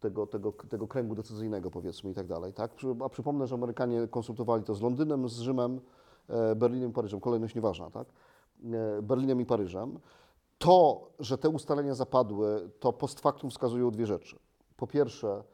tego, 0.00 0.26
tego, 0.26 0.52
tego 0.52 0.88
kręgu 0.88 1.14
decyzyjnego, 1.14 1.70
powiedzmy, 1.70 2.10
i 2.10 2.14
tak 2.14 2.26
dalej. 2.26 2.52
Tak? 2.52 2.70
A 3.04 3.08
przypomnę, 3.08 3.46
że 3.46 3.54
Amerykanie 3.54 4.08
konsultowali 4.08 4.64
to 4.64 4.74
z 4.74 4.82
Londynem, 4.82 5.28
z 5.28 5.38
Rzymem, 5.38 5.80
e, 6.28 6.54
Berlinem 6.54 6.90
i 6.90 6.92
Paryżem. 6.92 7.20
Kolejność 7.20 7.54
nieważna, 7.54 7.90
tak? 7.90 8.08
E, 8.64 9.02
Berlinem 9.02 9.40
i 9.40 9.46
Paryżem. 9.46 9.98
To, 10.58 11.08
że 11.18 11.38
te 11.38 11.48
ustalenia 11.48 11.94
zapadły, 11.94 12.70
to 12.80 12.92
post 12.92 13.20
factum 13.20 13.50
wskazują 13.50 13.90
dwie 13.90 14.06
rzeczy. 14.06 14.38
Po 14.76 14.86
pierwsze, 14.86 15.44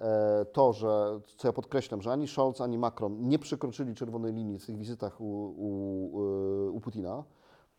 e, 0.00 0.46
to, 0.52 0.72
że, 0.72 1.20
co 1.36 1.48
ja 1.48 1.52
podkreślam, 1.52 2.02
że 2.02 2.12
ani 2.12 2.28
Scholz, 2.28 2.60
ani 2.60 2.78
Macron 2.78 3.28
nie 3.28 3.38
przekroczyli 3.38 3.94
czerwonej 3.94 4.32
linii 4.32 4.58
w 4.58 4.66
tych 4.66 4.76
wizytach 4.76 5.20
u, 5.20 5.24
u, 5.24 6.76
u 6.76 6.80
Putina, 6.80 7.24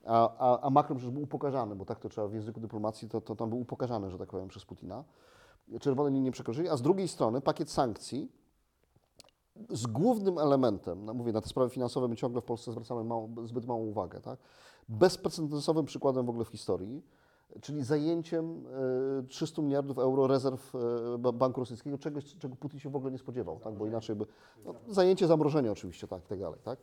a, 0.05 0.37
a, 0.37 0.59
a 0.61 0.69
Macron 0.69 0.97
przecież 0.97 1.13
był 1.13 1.23
upokarzany, 1.23 1.75
bo 1.75 1.85
tak 1.85 1.99
to 1.99 2.09
trzeba 2.09 2.27
w 2.27 2.33
języku 2.33 2.59
dyplomacji, 2.59 3.09
to, 3.09 3.21
to 3.21 3.35
tam 3.35 3.49
był 3.49 3.59
upokarzany, 3.59 4.09
że 4.09 4.17
tak 4.17 4.29
powiem, 4.29 4.47
przez 4.47 4.65
Putina. 4.65 5.03
Czerwone 5.79 6.09
linie 6.09 6.21
nie 6.21 6.31
przekroczyli, 6.31 6.69
a 6.69 6.77
z 6.77 6.81
drugiej 6.81 7.07
strony 7.07 7.41
pakiet 7.41 7.71
sankcji 7.71 8.31
z 9.69 9.87
głównym 9.87 10.37
elementem, 10.37 11.05
no 11.05 11.13
mówię, 11.13 11.31
na 11.31 11.41
te 11.41 11.49
sprawy 11.49 11.69
finansowe 11.69 12.07
my 12.07 12.15
ciągle 12.15 12.41
w 12.41 12.45
Polsce 12.45 12.71
zwracamy 12.71 13.03
mało, 13.03 13.29
zbyt 13.45 13.65
małą 13.65 13.85
uwagę, 13.85 14.21
tak? 14.21 14.39
bezprecedensowym 14.89 15.85
przykładem 15.85 16.25
w 16.25 16.29
ogóle 16.29 16.45
w 16.45 16.49
historii, 16.49 17.03
czyli 17.61 17.83
zajęciem 17.83 18.65
e, 19.19 19.23
300 19.27 19.61
miliardów 19.61 19.99
euro 19.99 20.27
rezerw 20.27 20.75
e, 20.75 21.17
ba- 21.17 21.31
Banku 21.31 21.59
Rosyjskiego, 21.59 21.97
czegoś, 21.97 22.37
czego 22.37 22.55
Putin 22.55 22.79
się 22.79 22.89
w 22.89 22.95
ogóle 22.95 23.11
nie 23.11 23.17
spodziewał, 23.17 23.59
tak? 23.59 23.73
bo 23.73 23.85
inaczej 23.85 24.15
by... 24.15 24.25
No, 24.65 24.73
zajęcie, 24.87 25.27
zamrożenie 25.27 25.71
oczywiście, 25.71 26.07
tak, 26.07 26.25
i 26.25 26.27
tak 26.27 26.39
dalej, 26.39 26.59
tak? 26.63 26.79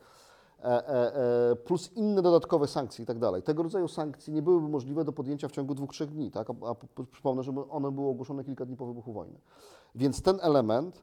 E, 0.65 0.89
e, 0.89 1.15
e, 1.51 1.57
plus 1.57 1.93
inne 1.97 2.23
dodatkowe 2.23 2.67
sankcje 2.67 3.03
i 3.03 3.07
tak 3.07 3.19
dalej. 3.19 3.43
Tego 3.43 3.63
rodzaju 3.63 3.89
sankcje 3.89 4.35
nie 4.35 4.43
byłyby 4.43 4.69
możliwe 4.69 5.05
do 5.05 5.13
podjęcia 5.13 5.49
w 5.49 5.53
ciągu 5.53 5.75
dwóch, 5.75 5.91
trzech 5.91 6.11
dni, 6.11 6.31
tak? 6.31 6.51
a, 6.51 6.53
a 6.71 6.75
przypomnę, 7.13 7.43
że 7.43 7.53
one 7.71 7.93
były 7.93 8.09
ogłoszone 8.09 8.45
kilka 8.45 8.67
dni 8.67 8.77
po 8.77 8.87
wybuchu 8.87 9.13
wojny. 9.13 9.39
Więc 9.95 10.23
ten 10.23 10.39
element, 10.43 11.03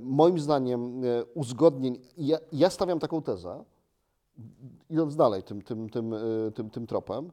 moim 0.00 0.38
zdaniem, 0.38 1.02
uzgodnień, 1.34 1.98
ja, 2.18 2.38
ja 2.52 2.70
stawiam 2.70 2.98
taką 2.98 3.22
tezę, 3.22 3.64
idąc 4.90 5.16
dalej 5.16 5.42
tym, 5.42 5.62
tym, 5.62 5.90
tym, 5.90 6.14
tym, 6.54 6.70
tym 6.70 6.86
tropem, 6.86 7.30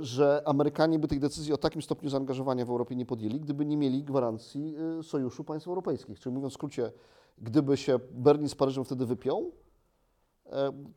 że 0.00 0.42
Amerykanie 0.44 0.98
by 0.98 1.08
tych 1.08 1.20
decyzji 1.20 1.52
o 1.52 1.56
takim 1.56 1.82
stopniu 1.82 2.10
zaangażowania 2.10 2.64
w 2.64 2.70
Europie 2.70 2.96
nie 2.96 3.06
podjęli, 3.06 3.40
gdyby 3.40 3.66
nie 3.66 3.76
mieli 3.76 4.04
gwarancji 4.04 4.76
sojuszu 5.02 5.44
państw 5.44 5.68
europejskich. 5.68 6.20
Czyli 6.20 6.34
mówiąc 6.34 6.52
w 6.52 6.54
skrócie, 6.54 6.92
gdyby 7.38 7.76
się 7.76 7.98
Berlin 8.10 8.48
z 8.48 8.54
Paryżem 8.54 8.84
wtedy 8.84 9.06
wypiął, 9.06 9.52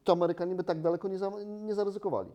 to 0.04 0.14
Amerykanie 0.14 0.56
by 0.56 0.64
tak 0.64 0.82
daleko 0.82 1.08
nie, 1.08 1.18
za, 1.18 1.32
nie 1.46 1.76
zaryzykowali. 1.76 2.32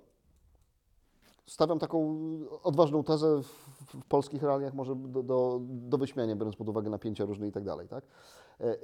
Stawiam 1.46 1.78
taką 1.78 2.18
odważną 2.62 3.04
tezę 3.04 3.42
w, 3.42 3.46
w 3.94 4.04
polskich 4.04 4.42
realiach 4.42 4.74
może 4.74 4.96
do, 4.96 5.22
do, 5.22 5.60
do 5.62 5.98
wyśmiania, 5.98 6.36
biorąc 6.36 6.56
pod 6.56 6.68
uwagę 6.68 6.90
napięcia 6.90 7.24
różne 7.24 7.48
i 7.48 7.52
tak 7.52 7.64
dalej. 7.64 7.88
Tak? 7.88 8.04
E, 8.60 8.64
e, 8.64 8.70
e, 8.70 8.76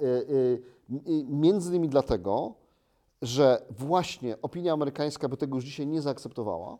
Między 1.29 1.69
innymi 1.69 1.89
dlatego, 1.89 2.53
że 3.21 3.65
właśnie 3.69 4.41
opinia 4.41 4.73
amerykańska 4.73 5.29
by 5.29 5.37
tego 5.37 5.55
już 5.55 5.65
dzisiaj 5.65 5.87
nie 5.87 6.01
zaakceptowała, 6.01 6.77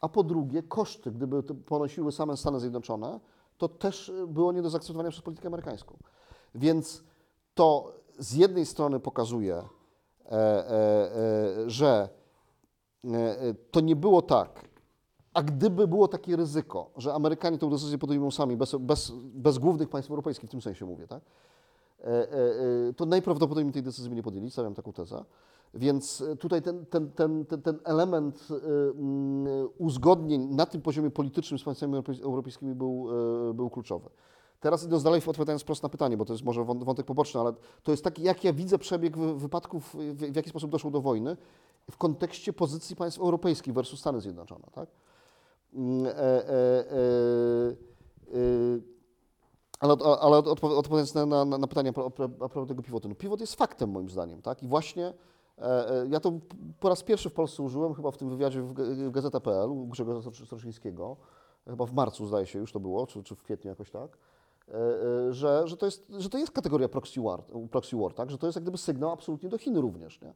a 0.00 0.08
po 0.08 0.22
drugie 0.22 0.62
koszty, 0.62 1.12
gdyby 1.12 1.42
ponosiły 1.42 2.12
same 2.12 2.36
Stany 2.36 2.60
Zjednoczone, 2.60 3.20
to 3.58 3.68
też 3.68 4.12
było 4.28 4.52
nie 4.52 4.62
do 4.62 4.70
zaakceptowania 4.70 5.10
przez 5.10 5.22
politykę 5.22 5.48
amerykańską. 5.48 5.96
Więc 6.54 7.04
to 7.54 7.92
z 8.18 8.34
jednej 8.34 8.66
strony 8.66 9.00
pokazuje, 9.00 9.54
e, 9.56 9.60
e, 9.60 9.62
e, 9.62 9.81
że 11.66 12.08
e, 13.04 13.08
e, 13.08 13.54
to 13.70 13.80
nie 13.80 13.96
było 13.96 14.22
tak, 14.22 14.68
a 15.34 15.42
gdyby 15.42 15.88
było 15.88 16.08
takie 16.08 16.36
ryzyko, 16.36 16.90
że 16.96 17.14
Amerykanie 17.14 17.58
tę 17.58 17.70
decyzję 17.70 17.98
podejmą 17.98 18.30
sami, 18.30 18.56
bez, 18.56 18.74
bez, 18.74 19.12
bez 19.34 19.58
głównych 19.58 19.88
państw 19.88 20.10
europejskich, 20.10 20.48
w 20.48 20.50
tym 20.50 20.62
sensie 20.62 20.86
mówię, 20.86 21.06
tak? 21.06 21.22
E, 22.04 22.06
e, 22.06 22.88
e, 22.88 22.92
to 22.96 23.06
najprawdopodobniej 23.06 23.72
tej 23.72 23.82
decyzji 23.82 24.10
nie 24.10 24.22
podjęli, 24.22 24.50
stawiam 24.50 24.74
taką 24.74 24.92
tezę. 24.92 25.24
Więc 25.74 26.20
e, 26.20 26.36
tutaj 26.36 26.62
ten, 26.62 26.86
ten, 26.86 27.10
ten, 27.10 27.46
ten, 27.46 27.62
ten 27.62 27.78
element 27.84 28.48
e, 28.50 28.54
mm, 28.90 29.68
uzgodnień 29.78 30.46
na 30.54 30.66
tym 30.66 30.82
poziomie 30.82 31.10
politycznym 31.10 31.58
z 31.58 31.62
państwami 31.64 31.94
europej- 31.94 32.22
europejskimi 32.22 32.74
był, 32.74 33.08
e, 33.50 33.54
był 33.54 33.70
kluczowy. 33.70 34.10
Teraz 34.60 34.84
idąc 34.84 35.02
dalej, 35.02 35.22
odpowiadając 35.26 35.64
prosto 35.64 35.86
na 35.86 35.90
pytanie, 35.90 36.16
bo 36.16 36.24
to 36.24 36.32
jest 36.32 36.44
może 36.44 36.60
wą- 36.60 36.84
wątek 36.84 37.06
poboczny, 37.06 37.40
ale 37.40 37.52
to 37.82 37.90
jest 37.90 38.04
taki, 38.04 38.22
jak 38.22 38.44
ja 38.44 38.52
widzę 38.52 38.78
przebieg 38.78 39.18
wy- 39.18 39.34
wypadków, 39.34 39.96
w, 40.14 40.36
jaki 40.36 40.50
sposób 40.50 40.70
doszło 40.70 40.90
do 40.90 41.00
wojny 41.00 41.36
w 41.90 41.96
kontekście 41.96 42.52
pozycji 42.52 42.96
państw 42.96 43.20
europejskich 43.20 43.74
versus 43.74 44.00
Stany 44.00 44.20
Zjednoczone. 44.20 44.64
Tak? 44.72 44.88
Mm, 45.74 46.06
e, 46.06 46.10
e, 46.10 46.50
e, 48.34 48.92
ale, 49.80 49.92
ale 50.20 50.36
odpo- 50.38 50.76
odpowiadając 50.76 51.14
na, 51.14 51.26
na, 51.26 51.44
na 51.58 51.66
pytanie 51.66 51.90
a 51.90 51.92
pro- 51.92 52.06
a 52.06 52.10
pro- 52.10 52.24
a 52.24 52.48
propos 52.48 52.68
tego 52.68 52.82
pivotu. 52.82 53.08
No, 53.08 53.14
pivot 53.14 53.40
jest 53.40 53.54
faktem 53.54 53.90
moim 53.90 54.10
zdaniem, 54.10 54.42
tak? 54.42 54.62
I 54.62 54.68
właśnie 54.68 55.12
ja 56.08 56.20
to 56.20 56.32
po 56.80 56.88
raz 56.88 57.02
pierwszy 57.02 57.30
w 57.30 57.32
Polsce 57.32 57.62
użyłem, 57.62 57.94
chyba 57.94 58.10
w 58.10 58.16
tym 58.16 58.30
wywiadzie 58.30 58.62
w, 58.62 58.74
w 58.74 59.10
Gazeta.pl 59.10 59.70
u 59.70 59.86
Grzegorza 59.86 60.30
Stroszyńskiego, 60.46 61.16
chyba 61.66 61.86
w 61.86 61.92
marcu 61.92 62.26
zdaje 62.26 62.46
się 62.46 62.58
już 62.58 62.72
to 62.72 62.80
było, 62.80 63.06
czy, 63.06 63.22
czy 63.22 63.36
w 63.36 63.42
kwietniu 63.42 63.68
jakoś 63.68 63.90
tak, 63.90 64.18
e, 64.68 64.74
e, 64.74 65.32
że, 65.32 65.68
że, 65.68 65.76
to 65.76 65.86
jest, 65.86 66.12
że 66.18 66.28
to 66.30 66.38
jest 66.38 66.52
kategoria 66.52 66.88
proxy 66.88 67.20
war, 67.20 67.42
proxy 67.70 67.96
war, 67.96 68.14
tak? 68.14 68.30
Że 68.30 68.38
to 68.38 68.46
jest 68.46 68.56
jak 68.56 68.64
gdyby 68.64 68.78
sygnał 68.78 69.10
absolutnie 69.10 69.48
do 69.48 69.58
Chin 69.58 69.76
również, 69.76 70.20
nie? 70.20 70.34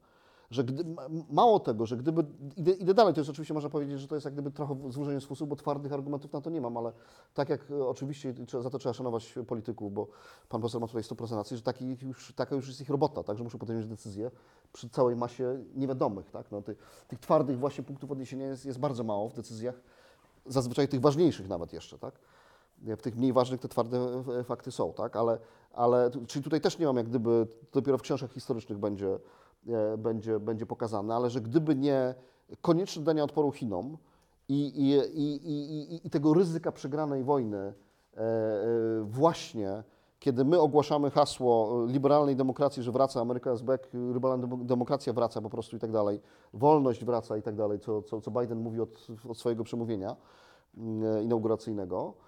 Że 0.51 0.65
gdy, 0.65 0.85
ma- 0.85 1.09
mało 1.31 1.61
tego, 1.61 1.87
że 1.87 1.97
gdyby, 1.97 2.25
idę, 2.57 2.73
idę 2.73 2.95
dalej, 2.95 3.15
to 3.15 3.21
jest 3.21 3.31
oczywiście 3.31 3.55
można 3.55 3.71
powiedzieć, 3.71 4.01
że 4.01 4.09
to 4.09 4.15
jest 4.15 4.25
jak 4.25 4.35
gdyby 4.35 4.51
trochę 4.51 4.77
złożenie 4.89 5.21
sposób, 5.21 5.49
bo 5.49 5.57
twardych 5.57 5.93
argumentów 5.93 6.33
na 6.33 6.41
to 6.41 6.51
nie 6.51 6.61
mam, 6.61 6.77
ale 6.77 6.93
tak 7.35 7.49
jak 7.49 7.71
e, 7.71 7.87
oczywiście 7.87 8.35
za 8.63 8.71
to 8.71 8.79
trzeba 8.79 8.93
szanować 8.93 9.35
polityków, 9.47 9.93
bo 9.93 10.07
pan 10.49 10.61
poseł 10.61 10.81
ma 10.81 10.87
tutaj 10.87 11.03
100% 11.03 11.37
racji, 11.37 11.57
że 11.57 11.63
taki 11.63 11.97
już, 12.03 12.33
taka 12.37 12.55
już 12.55 12.69
jest 12.69 12.81
ich 12.81 12.91
robota, 12.91 13.23
tak, 13.23 13.39
że 13.39 13.45
muszą 13.45 13.59
podjąć 13.59 13.87
decyzję 13.87 14.31
przy 14.73 14.89
całej 14.89 15.17
masie 15.17 15.65
niewiadomych, 15.75 16.31
tak, 16.31 16.53
no, 16.53 16.63
tych, 16.63 17.05
tych 17.09 17.19
twardych 17.19 17.59
właśnie 17.59 17.85
punktów 17.85 18.11
odniesienia 18.11 18.47
jest, 18.47 18.67
jest 18.67 18.79
bardzo 18.79 19.05
mało 19.05 19.29
w 19.29 19.35
decyzjach, 19.35 19.81
zazwyczaj 20.47 20.89
tych 20.89 21.01
ważniejszych 21.01 21.49
nawet 21.49 21.73
jeszcze, 21.73 21.99
tak. 21.99 22.15
W 22.83 23.03
tych 23.03 23.17
mniej 23.17 23.33
ważnych 23.33 23.61
te 23.61 23.69
twarde 23.69 23.99
e, 24.39 24.45
fakty 24.45 24.73
są, 24.73 24.93
tak, 24.93 25.17
ale, 25.17 25.39
ale 25.73 26.11
czyli 26.27 26.45
tutaj 26.45 26.61
też 26.61 26.79
nie 26.79 26.87
mam 26.87 26.97
jak 26.97 27.09
gdyby, 27.09 27.47
dopiero 27.73 27.99
w 27.99 28.03
książkach 28.03 28.33
historycznych 28.33 28.79
będzie, 28.79 29.15
e, 29.15 29.19
będzie, 29.99 30.41
będzie 30.41 30.67
pokazane, 30.67 31.15
ale 31.15 31.31
że 31.31 31.41
gdyby 31.41 31.77
nie 31.77 32.15
konieczne 32.61 33.03
danie 33.03 33.25
odporu 33.25 33.53
Chinom 33.53 33.97
i, 34.49 34.67
i, 34.67 35.21
i, 35.21 36.07
i, 36.07 36.11
tego 36.11 36.35
ryzyka 36.35 36.73
przegranej 36.73 37.25
wojny 37.25 37.59
e, 37.59 38.21
e, 38.21 39.03
właśnie, 39.05 39.83
kiedy 40.19 40.45
my 40.45 40.61
ogłaszamy 40.61 41.11
hasło 41.11 41.85
liberalnej 41.87 42.37
demokracji, 42.37 42.83
że 42.83 42.93
wraca 42.93 43.21
Ameryka 43.21 43.51
jest 43.51 43.65
back, 43.65 43.89
liberalna 43.95 44.47
demo- 44.47 44.65
demokracja 44.65 45.13
wraca 45.13 45.41
po 45.41 45.51
prostu 45.51 45.77
i 45.77 45.79
tak 45.79 45.93
dalej, 45.93 46.21
wolność 46.55 47.05
wraca 47.05 47.37
i 47.37 47.43
tak 47.43 47.55
dalej, 47.55 47.81
co, 47.81 48.03
co, 48.03 48.21
co 48.21 48.31
Biden 48.31 48.59
mówi 48.59 48.81
od, 48.81 49.07
od 49.29 49.39
swojego 49.39 49.65
przemówienia 49.65 50.17
mm, 50.77 51.23
inauguracyjnego, 51.23 52.15
e, 52.15 52.21
e, 52.21 52.23
e, 52.23 52.23
e, 52.23 52.26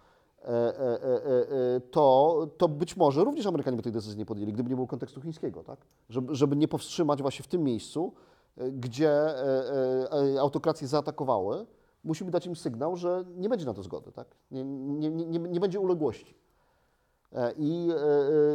to, 1.90 2.46
to 2.58 2.68
być 2.68 2.96
może 2.96 3.24
również 3.24 3.46
Amerykanie 3.46 3.76
by 3.76 3.82
tej 3.82 3.92
decyzji 3.92 4.18
nie 4.18 4.26
podjęli, 4.26 4.52
gdyby 4.52 4.70
nie 4.70 4.76
było 4.76 4.86
kontekstu 4.88 5.20
chińskiego, 5.20 5.64
tak? 5.64 5.78
Żeby, 6.08 6.34
żeby 6.34 6.56
nie 6.56 6.68
powstrzymać 6.68 7.22
właśnie 7.22 7.42
w 7.42 7.48
tym 7.48 7.64
miejscu, 7.64 8.12
e, 8.56 8.70
gdzie 8.70 9.10
e, 9.10 10.12
e, 10.34 10.40
autokracje 10.40 10.88
zaatakowały, 10.88 11.66
musimy 12.04 12.30
dać 12.30 12.46
im 12.46 12.56
sygnał, 12.56 12.96
że 12.96 13.24
nie 13.36 13.48
będzie 13.48 13.66
na 13.66 13.74
to 13.74 13.82
zgody, 13.82 14.12
tak? 14.12 14.26
Nie, 14.50 14.64
nie, 14.64 15.10
nie, 15.10 15.38
nie- 15.38 15.60
będzie 15.60 15.80
uległości. 15.80 16.34
E, 17.32 17.52
I, 17.56 17.88
e, 17.90 17.96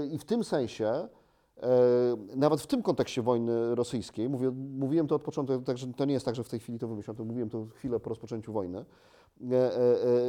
e, 0.01 0.05
I 0.05 0.17
w 0.17 0.25
tym 0.25 0.43
sensie, 0.43 0.87
e, 0.87 1.07
nawet 2.35 2.61
w 2.61 2.67
tym 2.67 2.83
kontekście 2.83 3.21
wojny 3.21 3.75
rosyjskiej, 3.75 4.29
mówię, 4.29 4.51
mówiłem 4.51 5.07
to 5.07 5.15
od 5.15 5.23
początku, 5.23 5.61
także 5.61 5.93
to 5.93 6.05
nie 6.05 6.13
jest 6.13 6.25
tak, 6.25 6.35
że 6.35 6.43
w 6.43 6.49
tej 6.49 6.59
chwili 6.59 6.79
to 6.79 6.87
wymyślam, 6.87 7.15
to 7.15 7.25
mówiłem 7.25 7.49
to 7.49 7.65
chwilę 7.65 7.99
po 7.99 8.09
rozpoczęciu 8.09 8.53
wojny, 8.53 8.77
e, 8.79 9.55
e, 9.55 9.79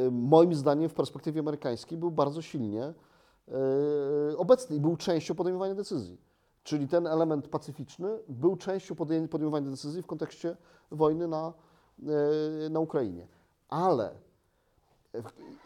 e, 0.05 0.11
moim 0.11 0.53
zdaniem 0.53 0.89
w 0.89 0.93
perspektywie 0.93 1.39
amerykańskiej 1.39 1.97
był 1.97 2.11
bardzo 2.11 2.41
silnie 2.41 2.83
e, 2.83 4.37
obecny 4.37 4.75
i 4.75 4.79
był 4.79 4.97
częścią 4.97 5.35
podejmowania 5.35 5.75
decyzji. 5.75 6.17
Czyli 6.63 6.87
ten 6.87 7.07
element 7.07 7.47
pacyficzny 7.47 8.19
był 8.29 8.55
częścią 8.55 8.95
podejm- 8.95 9.27
podejmowania 9.27 9.69
decyzji 9.69 10.01
w 10.01 10.07
kontekście 10.07 10.57
wojny 10.91 11.27
na, 11.27 11.53
e, 12.65 12.69
na 12.69 12.79
Ukrainie. 12.79 13.27
Ale 13.69 14.11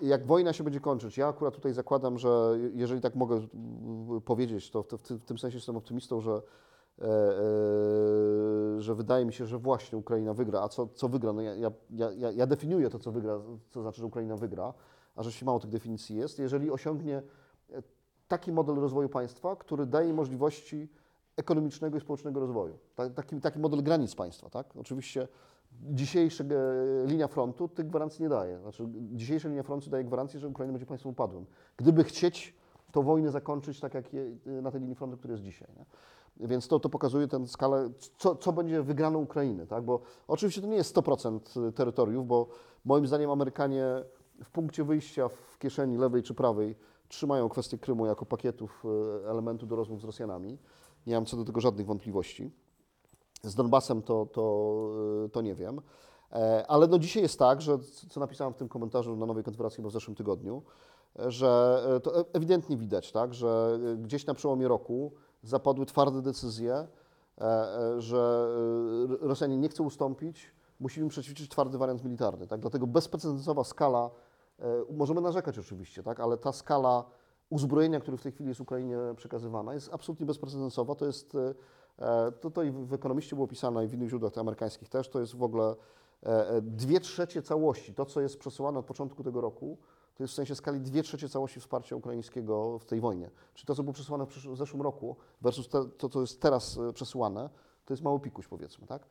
jak 0.02 0.26
wojna 0.26 0.54
się 0.54 0.64
będzie 0.64 0.80
kończyć, 0.80 1.18
ja 1.18 1.28
akurat 1.28 1.56
tutaj 1.56 1.74
zakładam, 1.74 2.18
że 2.18 2.58
jeżeli 2.74 3.02
tak 3.02 3.16
mogę 3.16 3.48
powiedzieć, 4.26 4.72
to 4.72 4.84
w, 4.84 5.26
tym 5.26 5.38
sensie 5.38 5.58
jestem 5.58 5.78
optymistą, 5.78 6.22
że, 6.22 6.32
e, 6.32 7.06
e, 7.06 8.82
że 8.82 8.96
wydaje 8.96 9.26
mi 9.26 9.34
się, 9.34 9.46
że 9.46 9.58
właśnie 9.58 9.98
Ukraina 9.98 10.34
wygra. 10.34 10.62
A 10.62 10.68
co, 10.68 10.88
co 10.88 11.10
wygra? 11.10 11.34
No 11.34 11.42
ja, 11.42 11.56
ja, 11.90 12.12
ja, 12.12 12.32
ja 12.32 12.48
definiuję 12.48 12.90
to, 12.90 13.00
co 13.00 13.12
wygra, 13.12 13.40
co 13.70 13.82
znaczy, 13.82 14.02
że 14.02 14.06
Ukraina 14.06 14.36
wygra, 14.38 14.74
a 15.16 15.24
rzeczywiście 15.24 15.46
mało 15.46 15.60
tych 15.60 15.70
definicji 15.70 16.16
jest. 16.16 16.40
Jeżeli 16.40 16.72
osiągnie 16.72 17.22
e, 17.74 17.84
taki 18.28 18.52
model 18.52 18.76
rozwoju 18.76 19.10
państwa, 19.10 19.56
który 19.56 19.86
daje 19.86 20.14
możliwości 20.14 20.90
ekonomicznego 21.38 21.98
i 21.98 22.02
społecznego 22.02 22.40
rozwoju. 22.40 22.78
Ta- 22.96 23.10
Taki, 23.10 23.42
taki 23.42 23.60
model 23.60 23.84
granic 23.84 24.16
państwa, 24.16 24.50
tak? 24.50 24.78
Oczywiście 24.78 25.28
dzisiejsza 25.72 26.44
e, 26.44 26.48
linia 27.06 27.28
frontu 27.28 27.68
tych 27.68 27.88
gwarancji 27.88 28.24
nie 28.24 28.30
daje. 28.30 28.60
Znaczy, 28.60 28.88
dzisiejsza 29.12 29.50
linia 29.50 29.64
frontu 29.64 29.90
daje 29.90 30.04
gwarancję, 30.04 30.40
że 30.40 30.48
Ukraina 30.48 30.74
będzie 30.74 30.86
państwem 30.86 31.12
upadłym. 31.12 31.46
Gdyby 31.78 32.04
chcieć 32.04 32.56
tą 32.92 33.04
wojnę 33.04 33.32
zakończyć 33.32 33.80
tak 33.80 33.94
jak 33.94 34.14
je, 34.14 34.38
na 34.46 34.72
tej 34.72 34.82
linii 34.82 34.96
frontu, 34.96 35.18
która 35.18 35.32
jest 35.32 35.44
dzisiaj. 35.44 35.68
Nie? 35.78 35.86
Więc 36.48 36.68
to, 36.68 36.80
to 36.80 36.90
pokazuje 36.90 37.28
tę 37.28 37.48
skalę, 37.48 37.90
co, 38.18 38.36
co 38.36 38.54
będzie 38.54 38.84
wygraną 38.84 39.20
Ukrainy, 39.20 39.68
tak? 39.68 39.84
Bo 39.84 40.02
oczywiście 40.28 40.62
to 40.62 40.68
nie 40.68 40.76
jest 40.76 40.96
100% 40.96 41.72
terytoriów, 41.74 42.28
bo 42.28 42.48
moim 42.86 43.08
zdaniem 43.08 43.32
Amerykanie 43.32 43.86
w 44.44 44.50
punkcie 44.52 44.84
wyjścia 44.84 45.30
w 45.30 45.58
kieszeni 45.60 45.98
lewej 45.98 46.24
czy 46.24 46.34
prawej 46.34 46.76
trzymają 47.08 47.50
kwestię 47.50 47.78
Krymu 47.78 48.06
jako 48.06 48.26
pakietów 48.26 48.84
e, 49.26 49.30
elementu 49.30 49.66
do 49.66 49.76
rozmów 49.76 50.02
z 50.02 50.04
Rosjanami. 50.04 50.58
Nie 51.08 51.16
mam 51.16 51.26
co 51.26 51.38
do 51.38 51.46
tego 51.46 51.62
żadnych 51.62 51.86
wątpliwości. 51.86 52.52
Z 53.44 53.56
Donbasem 53.56 54.02
to, 54.02 54.26
to, 54.26 54.86
y, 55.26 55.30
to 55.30 55.42
nie 55.42 55.56
wiem. 55.56 55.82
E, 56.32 56.66
Ale 56.68 56.88
no 56.88 57.00
dzisiaj 57.00 57.24
jest 57.24 57.40
tak, 57.40 57.62
że 57.62 57.78
co 58.10 58.20
napisałem 58.20 58.54
w 58.54 58.58
tym 58.58 58.70
komentarzu 58.70 59.16
na 59.16 59.26
nowej 59.26 59.44
konferencji 59.44 59.76
chyba 59.76 59.90
w 59.90 59.94
zeszłym 59.94 60.16
tygodniu, 60.16 60.64
e, 61.20 61.32
że 61.32 61.82
e, 61.96 62.00
to 62.00 62.26
ewidentnie 62.34 62.78
widać, 62.78 63.12
tak, 63.12 63.34
że 63.34 63.80
gdzieś 63.98 64.26
na 64.26 64.34
przełomie 64.34 64.68
roku 64.68 65.12
zapadły 65.44 65.86
twarde 65.86 66.22
decyzje, 66.22 66.88
że 67.98 68.50
Rosjanie 69.22 69.58
nie 69.58 69.70
chcą 69.70 69.84
ustąpić, 69.84 70.54
musimy 70.80 71.10
przećwiczyć 71.10 71.50
twardy 71.50 71.78
wariant 71.78 72.04
militarny. 72.04 72.48
Tak? 72.48 72.60
Dlatego 72.60 72.88
bezprecedensowa 72.88 73.64
skala, 73.64 74.10
możemy 74.92 75.22
narzekać 75.22 75.60
oczywiście, 75.60 76.04
tak? 76.04 76.20
ale 76.20 76.38
ta 76.38 76.52
skala 76.52 77.04
uzbrojenia, 77.50 78.00
które 78.00 78.18
w 78.18 78.22
tej 78.22 78.32
chwili 78.32 78.50
jest 78.50 78.62
Ukrainie 78.62 78.98
przekazywana, 79.16 79.74
jest 79.74 79.94
absolutnie 79.94 80.26
bezprecedensowa. 80.26 80.96
To 80.96 81.06
jest, 81.06 81.38
e, 82.00 82.68
i 82.68 82.72
w 82.72 82.94
Ekonomiście 82.94 83.36
było 83.36 83.48
pisane, 83.48 83.86
i 83.86 83.88
w 83.88 83.94
innych 83.94 84.10
źródłach 84.10 84.38
amerykańskich 84.38 84.90
też, 84.90 85.10
to 85.10 85.20
jest 85.20 85.36
w 85.36 85.44
ogóle 85.44 85.76
e, 86.24 86.50
e, 86.50 86.62
dwie 86.62 87.00
trzecie 87.00 87.42
całości. 87.42 87.94
To, 87.94 88.06
co 88.06 88.22
jest 88.22 88.40
przesyłane 88.40 88.80
od 88.80 88.86
początku 88.86 89.24
tego 89.24 89.42
roku, 89.42 89.78
to 90.16 90.24
jest 90.24 90.34
w 90.34 90.36
sensie 90.36 90.56
skali 90.56 90.82
dwie 90.82 91.04
trzecie 91.04 91.30
całości 91.30 91.60
wsparcia 91.60 91.96
ukraińskiego 91.96 92.80
w 92.80 92.86
tej 92.86 93.02
wojnie. 93.02 93.30
Czyli 93.54 93.68
to, 93.68 93.76
co 93.76 93.84
było 93.84 93.94
przesyłane 93.94 94.26
w, 94.26 94.58
zeszłym 94.58 94.82
roku 94.82 95.16
versus 95.42 95.70
to, 95.98 96.10
co 96.10 96.22
jest 96.22 96.42
teraz 96.42 96.80
przesyłane, 96.94 97.50
to 97.86 97.94
jest 97.94 98.04
mało 98.04 98.20
pikuś 98.20 98.48
powiedzmy, 98.48 98.88
tak? 98.88 99.08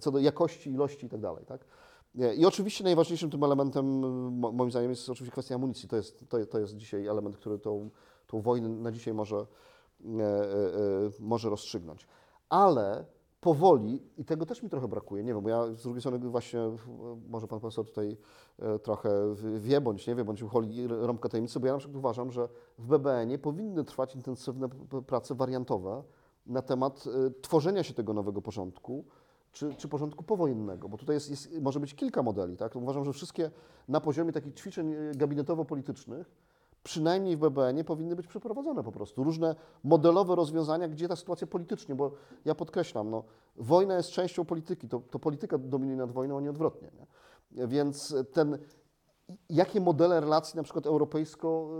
Co 0.00 0.10
do 0.10 0.18
jakości, 0.18 0.70
ilości 0.70 1.06
i 1.06 1.08
tak 1.08 1.20
dalej, 1.20 1.44
tak? 1.46 1.64
I 2.36 2.46
oczywiście 2.46 2.84
najważniejszym 2.84 3.30
tym 3.30 3.44
elementem, 3.44 3.86
mo- 4.38 4.52
moim 4.52 4.70
zdaniem, 4.70 4.90
jest 4.90 5.08
oczywiście 5.08 5.32
kwestia 5.32 5.54
amunicji. 5.54 5.88
To 5.88 5.96
jest, 5.96 6.24
to, 6.50 6.58
jest 6.58 6.76
dzisiaj 6.76 7.06
element, 7.06 7.36
który 7.36 7.58
tą, 7.58 7.90
tą 8.26 8.40
wojnę 8.40 8.68
na 8.68 8.92
dzisiaj 8.92 9.14
może, 9.14 9.46
może 11.20 11.50
rozstrzygnąć. 11.50 12.06
Ale 12.48 13.04
powoli, 13.40 14.02
i 14.18 14.24
tego 14.24 14.46
też 14.46 14.62
mi 14.62 14.70
trochę 14.70 14.88
brakuje, 14.88 15.24
nie 15.24 15.34
wiem, 15.34 15.42
bo 15.42 15.48
ja 15.48 15.74
z 15.74 15.82
drugiej 15.82 16.00
strony 16.00 16.18
właśnie, 16.18 16.60
e, 16.60 16.76
może 17.28 17.46
pan 17.46 17.60
profesor 17.60 17.86
tutaj 17.86 18.16
e, 18.58 18.78
trochę 18.78 19.10
wie, 19.58 19.80
bądź 19.80 20.06
nie 20.06 20.14
wie, 20.14 20.24
bądź 20.24 20.42
ucholi 20.42 20.86
rąbkę 20.86 21.28
tajemnicy, 21.28 21.60
bo 21.60 21.66
ja 21.66 21.72
na 21.72 21.78
przykład 21.78 21.96
uważam, 21.96 22.32
że 22.32 22.48
w 22.78 22.86
BBN-ie 22.86 23.38
powinny 23.38 23.84
trwać 23.84 24.14
intensywne 24.14 24.68
prace 25.06 25.34
wariantowe 25.34 26.02
na 26.46 26.62
temat 26.62 27.04
e, 27.06 27.30
tworzenia 27.40 27.82
się 27.82 27.94
tego 27.94 28.12
nowego 28.12 28.42
porządku, 28.42 29.04
czy, 29.52 29.74
czy 29.74 29.88
porządku 29.88 30.24
powojennego, 30.24 30.88
bo 30.88 30.96
tutaj 30.98 31.16
jest, 31.16 31.30
jest, 31.30 31.60
może 31.60 31.80
być 31.80 31.94
kilka 31.94 32.22
modeli, 32.22 32.56
tak? 32.56 32.76
Uważam, 32.76 33.04
że 33.04 33.12
wszystkie 33.12 33.50
na 33.88 34.00
poziomie 34.00 34.32
takich 34.32 34.54
ćwiczeń 34.54 34.92
e, 34.92 35.14
gabinetowo-politycznych, 35.14 36.30
przynajmniej 36.82 37.36
w 37.36 37.40
BBN-ie 37.40 37.84
powinny 37.84 38.16
być 38.16 38.26
przeprowadzone 38.26 38.82
po 38.82 38.92
prostu. 38.92 39.24
Różne 39.24 39.54
modelowe 39.84 40.34
rozwiązania, 40.34 40.88
gdzie 40.88 41.08
ta 41.08 41.16
sytuacja 41.16 41.46
politycznie, 41.46 41.94
bo 41.94 42.12
ja 42.44 42.54
podkreślam, 42.54 43.10
no, 43.10 43.24
wojna 43.56 43.96
jest 43.96 44.10
częścią 44.10 44.44
polityki, 44.44 44.88
to, 44.88 45.02
to 45.10 45.18
polityka 45.18 45.58
dominuje 45.58 45.96
nad 45.96 46.12
wojną, 46.12 46.38
a 46.38 46.40
nie 46.40 46.50
odwrotnie. 46.50 46.90
Nie? 46.98 47.66
Więc 47.66 48.14
ten, 48.32 48.58
jakie 49.50 49.80
modele 49.80 50.20
relacji 50.20 50.56
na 50.56 50.62
przykład 50.62 50.86
europejsko, 50.86 51.70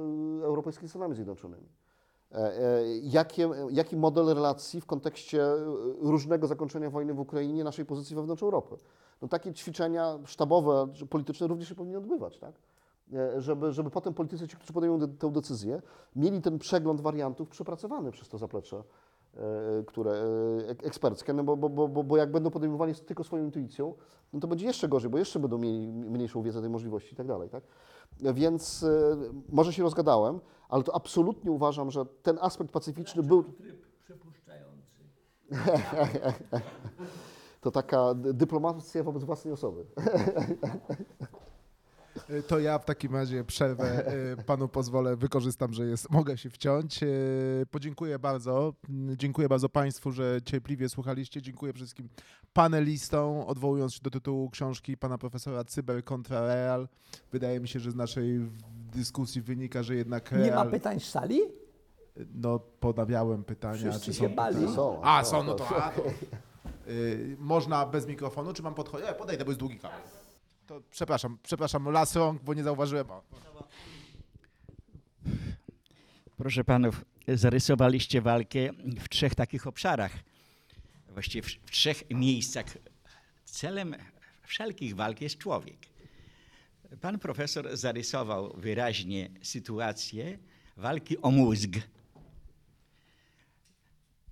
y, 0.41 0.45
europejskie 0.45 0.89
z 0.89 0.91
Stanami 0.91 1.15
Zjednoczonymi? 1.15 1.69
E, 2.33 2.37
e, 2.37 2.83
Jakie, 3.03 3.51
jaki 3.71 3.97
model 3.97 4.27
relacji 4.27 4.81
w 4.81 4.87
kontekście 4.87 5.53
y, 5.53 5.59
różnego 6.01 6.47
zakończenia 6.47 6.91
wojny 6.91 7.15
w 7.15 7.21
Ukrainie, 7.21 7.65
naszej 7.65 7.85
pozycji 7.85 8.17
wewnątrz 8.17 8.43
Europy? 8.43 8.77
No 9.23 9.29
takie 9.29 9.53
ćwiczenia 9.53 10.19
sztabowe, 10.25 10.89
polityczne 11.11 11.47
również 11.47 11.69
się 11.69 11.75
powinny 11.75 11.99
odbywać, 11.99 12.39
tak? 12.39 12.55
E, 13.15 13.41
Żeby, 13.41 13.73
żeby 13.73 13.91
potem 13.91 14.15
politycy, 14.15 14.49
ci, 14.49 14.57
którzy 14.57 14.73
podejmują 14.73 15.01
de, 15.01 15.09
tę 15.09 15.33
decyzję, 15.33 15.83
mieli 16.17 16.41
ten 16.41 16.59
przegląd 16.59 17.01
wariantów 17.01 17.49
przepracowany 17.49 18.11
przez 18.11 18.29
to 18.29 18.39
zaplecze, 18.39 18.83
e, 19.35 19.41
które 19.87 20.13
e, 20.13 20.69
ek- 20.69 20.87
eksperckie, 20.87 21.33
no 21.33 21.45
bo, 21.45 21.57
bo, 21.57 21.69
bo, 21.89 22.05
bo, 22.05 22.17
jak 22.17 22.31
będą 22.33 22.51
podejmowani 22.51 22.95
z- 22.95 23.01
tylko 23.05 23.25
swoją 23.25 23.45
intuicją, 23.45 23.95
no 24.33 24.41
to 24.41 24.49
będzie 24.49 24.67
jeszcze 24.67 24.89
gorzej, 24.89 25.11
bo 25.11 25.19
jeszcze 25.19 25.39
będą 25.39 25.59
mieli 25.59 25.89
mniejszą 25.89 26.43
wiedzę 26.43 26.61
tej 26.61 26.71
możliwości 26.71 27.13
i 27.13 27.17
tak 27.17 27.27
dalej, 27.27 27.49
tak? 27.49 27.65
Więc 28.35 28.87
może 29.49 29.73
się 29.73 29.83
rozgadałem, 29.83 30.41
ale 30.69 30.83
to 30.83 30.95
absolutnie 30.95 31.51
uważam, 31.51 31.91
że 31.91 32.05
ten 32.23 32.39
aspekt 32.41 32.71
pacyficzny 32.71 33.23
był... 33.23 33.43
Tryb 33.43 33.87
przypuszczający. 34.05 35.01
To 37.61 37.71
taka 37.71 38.15
dy- 38.15 38.35
dyplomacja 38.35 39.03
wobec 39.03 39.25
własnej 39.25 39.53
osoby. 39.55 39.85
Y, 42.31 42.43
To 42.43 42.59
ja 42.59 42.79
w 42.79 42.85
takim 42.85 43.15
razie 43.17 43.45
przerwę 43.45 44.13
y, 44.39 44.45
panu 44.47 44.69
pozwolę, 44.69 45.17
wykorzystam, 45.17 45.73
że 45.73 45.85
jest, 45.85 46.11
mogę 46.11 46.39
się 46.39 46.51
wciąć. 46.51 47.03
Y, 47.03 47.67
Podziękuję 47.71 48.19
bardzo. 48.19 48.75
Mm, 48.89 49.17
Dziękuję 49.17 49.49
bardzo 49.49 49.69
państwu, 49.69 50.13
że 50.13 50.39
cierpliwie 50.45 50.89
słuchaliście. 50.89 51.43
Dziękuję 51.43 51.73
wszystkim 51.73 52.09
panelistom, 52.53 53.41
odwołując 53.41 53.95
się 53.95 54.01
do 54.03 54.11
tytułu 54.11 54.51
książki 54.51 54.97
pana 54.97 55.19
profesora 55.19 55.65
Cyber 55.65 56.05
kontra 56.05 56.41
Real. 56.47 56.89
Wydaje 57.33 57.61
mi 57.61 57.69
się, 57.69 57.81
że 57.81 57.91
z 57.91 57.95
naszej 57.95 58.41
dyskusji 58.93 59.43
wynika, 59.43 59.83
że 59.83 59.95
jednak 59.95 60.33
Nie 60.33 60.39
ma 60.39 60.45
Real, 60.45 60.71
pytań 60.71 61.01
z 61.01 61.05
sali? 61.05 61.41
no 62.35 62.59
podawiałem 62.59 63.45
pytania. 63.45 63.79
Wszyscy 63.91 64.05
czy 64.05 64.15
się 64.15 64.29
bali. 64.29 64.75
Są, 64.75 65.01
A, 65.03 65.25
są, 65.25 65.43
no 65.43 65.55
to... 65.55 65.77
A, 65.85 65.91
to 65.91 66.03
y, 66.89 67.37
można 67.39 67.87
bez 67.87 68.07
mikrofonu, 68.07 68.53
czy 68.53 68.63
mam 68.63 68.75
podchodzić? 68.75 69.09
E, 69.09 69.15
podejdę, 69.15 69.45
bo 69.45 69.51
jest 69.51 69.61
długi 69.61 69.79
kawałek. 69.79 70.05
To 70.71 70.81
przepraszam, 70.91 71.39
przepraszam, 71.43 71.89
las 71.89 72.15
bo 72.43 72.55
nie 72.55 72.63
zauważyłem. 72.63 73.11
O. 73.11 73.23
Proszę 76.37 76.65
panów, 76.65 77.05
zarysowaliście 77.29 78.21
walkę 78.21 78.59
w 79.01 79.09
trzech 79.09 79.35
takich 79.35 79.67
obszarach, 79.67 80.13
właściwie 81.09 81.49
w 81.49 81.71
trzech 81.71 82.03
miejscach. 82.11 82.67
Celem 83.45 83.95
wszelkich 84.43 84.97
walk 84.97 85.21
jest 85.21 85.39
człowiek. 85.39 85.77
Pan 87.01 87.19
profesor 87.19 87.77
zarysował 87.77 88.53
wyraźnie 88.57 89.31
sytuację 89.43 90.39
walki 90.77 91.19
o 91.19 91.31
mózg. 91.31 91.71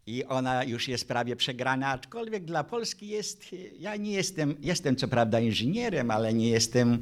I 0.09 0.25
ona 0.25 0.65
już 0.65 0.89
jest 0.89 1.09
prawie 1.09 1.37
przegrana, 1.37 1.89
aczkolwiek 1.89 2.45
dla 2.45 2.65
Polski 2.65 3.09
jest, 3.09 3.45
ja 3.79 3.97
nie 3.97 4.13
jestem, 4.13 4.55
jestem 4.61 4.97
co 4.97 5.09
prawda 5.09 5.41
inżynierem, 5.41 6.11
ale 6.11 6.35
nie 6.35 6.49
jestem 6.49 6.93
e, 6.93 6.99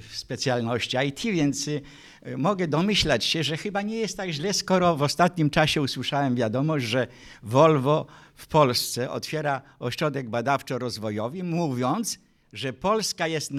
w 0.00 0.16
specjalności 0.16 0.96
IT, 1.08 1.20
więc 1.20 1.68
e, 1.68 2.36
mogę 2.36 2.68
domyślać 2.68 3.24
się, 3.24 3.44
że 3.44 3.56
chyba 3.56 3.82
nie 3.82 3.96
jest 3.96 4.16
tak 4.16 4.30
źle, 4.30 4.52
skoro 4.52 4.96
w 4.96 5.02
ostatnim 5.02 5.50
czasie 5.50 5.82
usłyszałem 5.82 6.34
wiadomość, 6.34 6.86
że 6.86 7.06
Volvo 7.42 8.06
w 8.34 8.46
Polsce 8.46 9.10
otwiera 9.10 9.62
ośrodek 9.78 10.30
badawczo-rozwojowy, 10.30 11.44
mówiąc, 11.44 12.18
że 12.52 12.72
Polska 12.72 13.26
jest 13.28 13.52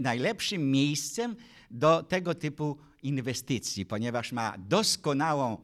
najlepszym 0.00 0.70
miejscem 0.70 1.36
do 1.70 2.02
tego 2.02 2.34
typu 2.34 2.76
inwestycji, 3.02 3.86
ponieważ 3.86 4.32
ma 4.32 4.54
doskonałą, 4.58 5.58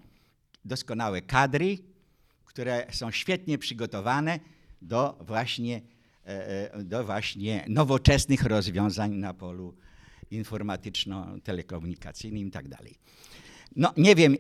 doskonałe 0.65 1.23
kadry, 1.23 1.92
które 2.53 2.87
są 2.91 3.11
świetnie 3.11 3.59
przygotowane 3.59 4.41
do 4.83 5.19
właśnie, 5.21 5.81
e, 6.27 6.75
e, 6.75 6.85
do 6.85 7.05
właśnie 7.05 7.65
nowoczesnych 7.69 8.43
rozwiązań 8.43 9.13
na 9.13 9.35
polu 9.35 9.75
informatyczno-telekomunikacyjnym 10.31 12.49
i 12.49 12.51
tak 12.51 12.69
dalej. 12.69 12.99
No 13.77 13.93
nie 13.97 14.15
wiem, 14.15 14.37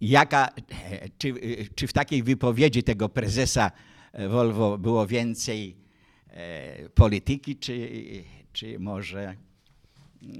jaka, 0.00 0.48
czy, 1.18 1.34
czy 1.74 1.86
w 1.86 1.92
takiej 1.92 2.22
wypowiedzi 2.22 2.82
tego 2.82 3.08
prezesa 3.08 3.70
e, 4.12 4.28
Volvo 4.28 4.78
było 4.78 5.06
więcej 5.06 5.86
polityki, 6.94 7.56
czy, 7.56 7.90
czy 8.52 8.78
może 8.78 9.36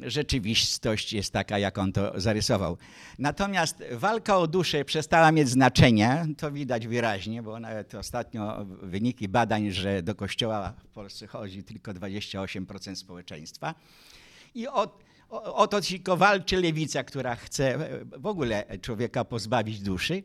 rzeczywistość 0.07 1.12
jest 1.12 1.32
taka, 1.32 1.59
jak 1.59 1.78
on 1.78 1.93
to 1.93 2.20
zarysował. 2.20 2.78
Natomiast 3.19 3.85
walka 3.93 4.39
o 4.39 4.47
duszę 4.47 4.85
przestała 4.85 5.32
mieć 5.32 5.48
znaczenie, 5.48 6.27
to 6.39 6.53
widać 6.53 6.86
wyraźnie, 6.86 7.43
bo 7.43 7.61
nawet 7.61 7.94
ostatnio 7.94 8.65
wyniki 8.82 9.28
badań, 9.28 9.70
że 9.70 10.03
do 10.03 10.15
kościoła 10.15 10.74
w 10.78 10.86
Polsce 10.86 11.27
chodzi 11.27 11.62
tylko 11.65 11.93
28% 11.93 12.94
społeczeństwa. 12.94 13.74
I 14.55 14.69
o, 14.69 14.98
o, 15.31 15.66
to 15.66 15.81
tylko 15.81 16.16
walczy 16.16 16.57
lewica, 16.57 17.05
która 17.05 17.36
chce 17.36 17.78
w 18.16 18.27
ogóle 18.27 18.78
człowieka 18.81 19.24
pozbawić 19.24 19.81
duszy. 19.81 20.23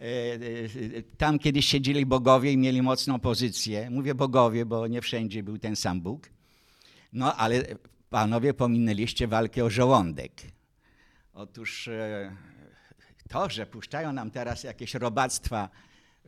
E, 0.00 0.04
e, 0.04 1.02
Tam 1.18 1.38
kiedyś 1.38 1.66
siedzieli 1.66 2.06
bogowie 2.06 2.52
i 2.52 2.56
mieli 2.56 2.82
mocną 2.82 3.18
pozycję. 3.20 3.90
Mówię 3.90 4.14
bogowie, 4.14 4.66
bo 4.66 4.86
nie 4.86 5.00
wszędzie 5.00 5.42
był 5.42 5.58
ten 5.58 5.76
sam 5.76 6.00
Bóg. 6.00 6.30
No 7.12 7.36
ale 7.36 7.64
panowie 8.12 8.54
pominęliście 8.54 9.28
walkę 9.28 9.64
o 9.64 9.70
żołądek. 9.70 10.32
Otóż 11.32 11.88
e, 11.88 12.36
to, 13.28 13.50
że 13.50 13.66
puszczają 13.66 14.12
nam 14.12 14.30
teraz 14.30 14.64
jakieś 14.64 14.94
robactwa 14.94 15.68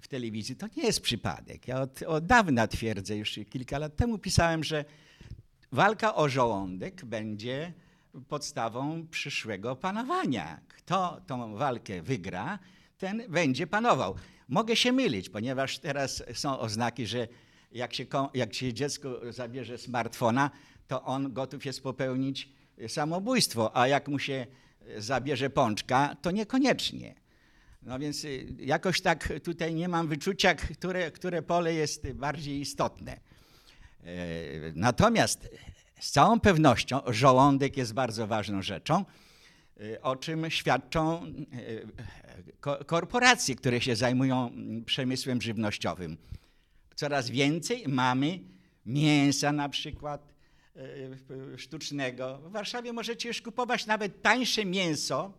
w 0.00 0.08
telewizji, 0.08 0.56
to 0.56 0.66
nie 0.76 0.82
jest 0.82 1.00
przypadek. 1.00 1.68
Ja 1.68 1.80
od, 1.80 2.02
od 2.02 2.26
dawna 2.26 2.66
twierdzę, 2.66 3.16
już 3.16 3.40
kilka 3.50 3.78
lat 3.78 3.96
temu 3.96 4.18
pisałem, 4.18 4.64
że 4.64 4.84
walka 5.72 6.14
o 6.14 6.28
żołądek 6.28 7.04
będzie 7.04 7.72
podstawą 8.28 9.06
przyszłego 9.10 9.76
panowania. 9.76 10.60
Kto 10.68 11.20
tą 11.26 11.56
walkę 11.56 12.02
wygra, 12.02 12.58
ten 12.98 13.22
będzie 13.28 13.66
panował. 13.66 14.14
Mogę 14.48 14.76
się 14.76 14.92
mylić, 14.92 15.28
ponieważ 15.28 15.78
teraz 15.78 16.22
są 16.34 16.58
oznaki, 16.58 17.06
że 17.06 17.28
jak 17.72 17.94
się, 17.94 18.06
jak 18.34 18.54
się 18.54 18.74
dziecko 18.74 19.32
zabierze 19.32 19.78
smartfona, 19.78 20.50
to 20.88 21.02
on 21.04 21.32
gotów 21.32 21.64
jest 21.64 21.82
popełnić 21.82 22.48
samobójstwo, 22.88 23.76
a 23.76 23.88
jak 23.88 24.08
mu 24.08 24.18
się 24.18 24.46
zabierze 24.98 25.50
pączka, 25.50 26.16
to 26.22 26.30
niekoniecznie. 26.30 27.14
No 27.82 27.98
więc 27.98 28.24
y, 28.24 28.46
jakoś 28.58 29.00
tak 29.00 29.32
tutaj 29.42 29.74
nie 29.74 29.88
mam 29.88 30.08
wyczucia, 30.08 30.54
które, 30.54 31.10
które 31.10 31.42
pole 31.42 31.74
jest 31.74 32.12
bardziej 32.12 32.60
istotne. 32.60 33.12
E, 33.12 34.06
Natomiast 34.74 35.48
z 36.00 36.10
całą 36.10 36.40
pewnością 36.40 37.00
żołądek 37.06 37.76
jest 37.76 37.94
bardzo 37.94 38.26
ważną 38.26 38.62
rzeczą, 38.62 39.04
o 40.02 40.16
czym 40.16 40.50
świadczą 40.50 41.26
ko- 42.60 42.84
korporacje, 42.84 43.54
które 43.54 43.80
się 43.80 43.96
zajmują 43.96 44.48
mm, 44.48 44.84
przemysłem 44.84 45.42
żywnościowym. 45.42 46.16
Coraz 46.94 47.30
więcej 47.30 47.84
mamy 47.88 48.40
mięsa 48.86 49.52
na 49.52 49.68
przykład 49.68 50.33
sztucznego. 51.56 52.38
W 52.38 52.52
Warszawie 52.52 52.92
możecie 52.92 53.28
już 53.28 53.42
kupować 53.42 53.86
nawet 53.86 54.22
tańsze 54.22 54.64
mięso. 54.64 55.32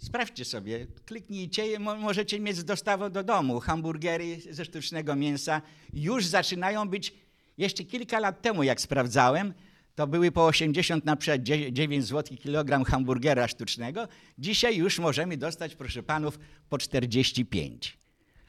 Sprawdźcie 0.00 0.44
sobie, 0.44 0.86
kliknijcie, 1.04 1.78
mo- 1.78 1.96
możecie 1.96 2.40
mieć 2.40 2.56
z 2.56 2.64
dostawą 2.64 3.10
do 3.10 3.22
domu. 3.24 3.60
Hamburgery 3.60 4.40
ze 4.50 4.64
sztucznego 4.64 5.16
mięsa 5.16 5.62
już 5.92 6.26
zaczynają 6.26 6.88
być, 6.88 7.14
jeszcze 7.58 7.84
kilka 7.84 8.20
lat 8.20 8.42
temu 8.42 8.62
jak 8.62 8.80
sprawdzałem, 8.80 9.54
to 9.94 10.06
były 10.06 10.32
po 10.32 10.46
80 10.46 11.04
na 11.04 11.16
przykład 11.16 11.42
9 11.72 12.04
zł 12.06 12.36
kilogram 12.36 12.84
hamburgera 12.84 13.48
sztucznego. 13.48 14.08
Dzisiaj 14.38 14.76
już 14.76 14.98
możemy 14.98 15.36
dostać, 15.36 15.74
proszę 15.74 16.02
panów, 16.02 16.38
po 16.68 16.78
45. 16.78 17.98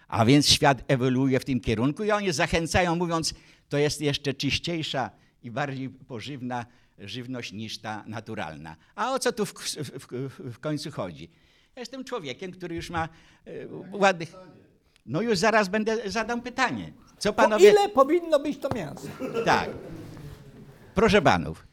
A 0.08 0.26
więc 0.26 0.50
świat 0.50 0.84
ewoluuje 0.88 1.40
w 1.40 1.46
tym 1.46 1.60
kierunku 1.60 2.04
i 2.04 2.12
oni 2.12 2.32
zachęcają, 2.32 2.96
mówiąc, 2.96 3.34
to 3.70 3.78
jest 3.78 4.02
jeszcze 4.02 4.34
czyściejsza 4.34 5.12
i 5.46 5.52
bardziej 5.52 5.90
pożywna 5.90 6.66
żywność 7.00 7.54
niż 7.54 7.78
ta 7.78 8.04
naturalna. 8.08 8.76
A 8.96 9.14
o 9.14 9.20
co 9.20 9.32
tu 9.32 9.46
w, 9.46 9.54
w, 9.54 10.08
w, 10.54 10.60
końcu 10.60 10.92
chodzi? 10.92 11.30
Ja 11.76 11.80
jestem 11.80 12.04
człowiekiem, 12.04 12.52
który 12.52 12.76
już 12.76 12.90
ma 12.90 13.10
e, 13.46 13.52
ładnych. 13.98 14.34
No 15.06 15.22
już 15.22 15.38
zaraz 15.38 15.68
będę 15.70 16.10
zadam 16.12 16.42
pytanie. 16.42 16.94
Co 17.18 17.34
Po 17.34 17.42
panowie. 17.42 17.72
ile 17.72 17.90
powinno 17.90 18.40
być 18.40 18.58
to 18.60 18.70
mięso? 18.76 19.08
Tak. 19.46 19.70
Proszę 20.96 21.22
panów, 21.22 21.68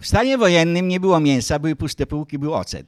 w 0.00 0.06
stanie 0.06 0.38
wojennym 0.38 0.88
nie 0.88 1.00
było 1.00 1.20
mięsa, 1.20 1.58
były 1.58 1.76
puste 1.76 2.06
półki, 2.06 2.38
był 2.38 2.54
ocet. 2.54 2.86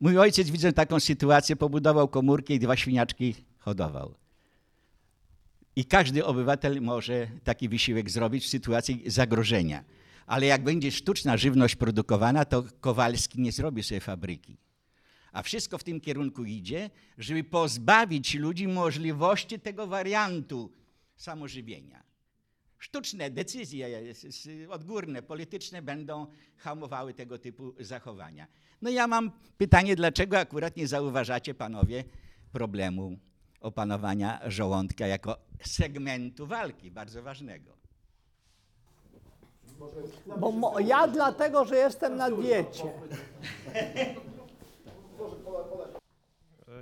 Mój 0.00 0.18
ojciec, 0.18 0.50
widząc 0.50 0.76
taką 0.76 1.00
sytuację, 1.00 1.56
pobudował 1.56 2.08
komórkę 2.08 2.54
i 2.54 2.58
dwa 2.58 2.76
świniaczki 2.76 3.34
hodował. 3.58 4.14
I 5.76 5.84
każdy 5.84 6.24
obywatel 6.24 6.80
może 6.82 7.26
taki 7.44 7.68
wysiłek 7.68 8.10
zrobić 8.10 8.44
w 8.44 8.48
sytuacji 8.48 9.02
zagrożenia. 9.06 9.84
Ale 10.26 10.46
jak 10.46 10.64
będzie 10.64 10.92
sztuczna 10.92 11.36
żywność 11.36 11.76
produkowana, 11.76 12.44
to 12.44 12.64
Kowalski 12.80 13.40
nie 13.40 13.52
zrobi 13.52 13.82
sobie 13.82 14.00
fabryki. 14.00 14.56
A 15.32 15.42
wszystko 15.42 15.78
w 15.78 15.84
tym 15.84 16.00
kierunku 16.00 16.44
idzie, 16.44 16.90
żeby 17.18 17.44
pozbawić 17.44 18.34
ludzi 18.34 18.68
możliwości 18.68 19.60
tego 19.60 19.86
wariantu 19.86 20.72
samożywienia. 21.16 22.02
Sztuczne 22.78 23.30
decyzje 23.30 23.86
s- 24.10 24.48
odgórne, 24.70 25.22
polityczne 25.22 25.82
będą 25.82 26.26
hamowały 26.56 27.14
tego 27.14 27.38
typu 27.38 27.74
zachowania. 27.80 28.46
No 28.82 28.90
ja 28.90 29.06
mam 29.06 29.30
pytanie, 29.58 29.96
dlaczego 29.96 30.38
akurat 30.38 30.76
nie 30.76 30.86
zauważacie 30.88 31.54
panowie 31.54 32.04
problemu 32.52 33.18
opanowania 33.62 34.40
żołądka 34.46 35.06
jako 35.06 35.36
segmentu 35.62 36.46
walki, 36.46 36.90
bardzo 36.90 37.22
ważnego. 37.22 37.72
Bo 40.38 40.52
mo, 40.52 40.80
ja 40.80 41.08
dlatego, 41.08 41.64
że 41.64 41.76
jestem 41.76 42.16
na 42.16 42.30
diecie. 42.30 42.92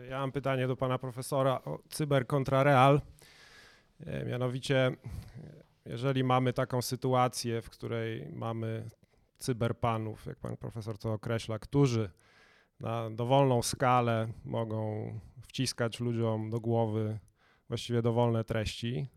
Ja 0.09 0.19
mam 0.19 0.33
pytanie 0.33 0.69
do 0.69 0.77
pana 0.77 0.99
profesora 0.99 1.61
o 1.65 1.79
cyber 1.91 2.27
kontra 2.27 2.63
real. 2.63 3.01
E, 4.07 4.25
Mianowicie, 4.25 4.91
jeżeli 5.85 6.25
mamy 6.25 6.53
taką 6.53 6.83
sytuację, 6.83 7.63
w 7.63 7.71
której 7.71 8.29
mamy 8.33 8.89
cyberpanów, 9.39 10.27
jak 10.27 10.39
pan 10.39 10.57
profesor 10.57 10.99
to 10.99 11.13
określa, 11.13 11.59
którzy 11.59 12.11
na 12.81 13.11
dowolną 13.11 13.63
skalę 13.63 14.29
mogą 14.45 15.13
wciskać 15.51 16.01
ludziom 16.01 16.51
do 16.51 16.61
głowy 16.61 17.19
właściwie 17.69 18.03
dowolne 18.03 18.45
treści, 18.45 19.09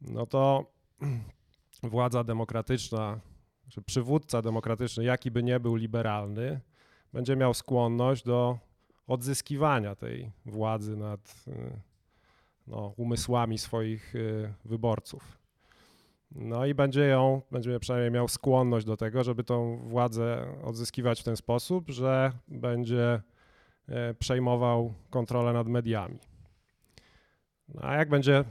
no 0.00 0.26
to 0.26 0.72
władza 1.82 2.24
demokratyczna, 2.24 3.20
czy 3.68 3.82
przywódca 3.82 4.42
demokratyczny, 4.42 5.04
jaki 5.04 5.30
by 5.30 5.42
nie 5.42 5.60
był 5.60 5.74
liberalny, 5.74 6.60
będzie 7.12 7.36
miał 7.36 7.54
skłonność 7.54 8.24
do 8.24 8.58
odzyskiwania 9.06 9.94
tej 9.94 10.32
władzy 10.46 10.96
nad 10.96 11.44
y, 11.48 11.80
no, 12.66 12.94
umysłami 12.96 13.58
swoich 13.58 14.14
y, 14.14 14.54
wyborców. 14.64 15.38
No 16.30 16.66
i 16.66 16.74
będzie 16.74 17.00
ją, 17.00 17.42
będzie 17.50 17.80
przynajmniej 17.80 18.10
miał 18.10 18.28
skłonność 18.28 18.86
do 18.86 18.96
tego, 18.96 19.24
żeby 19.24 19.44
tą 19.44 19.76
władzę 19.88 20.54
odzyskiwać 20.64 21.20
w 21.20 21.24
ten 21.24 21.36
sposób, 21.36 21.90
że 21.90 22.32
będzie 22.48 23.22
przejmował 24.18 24.94
kontrolę 25.10 25.52
nad 25.52 25.68
mediami. 25.68 26.18
No 27.68 27.80
a 27.82 27.94
jak 27.94 28.08
będzie 28.08 28.44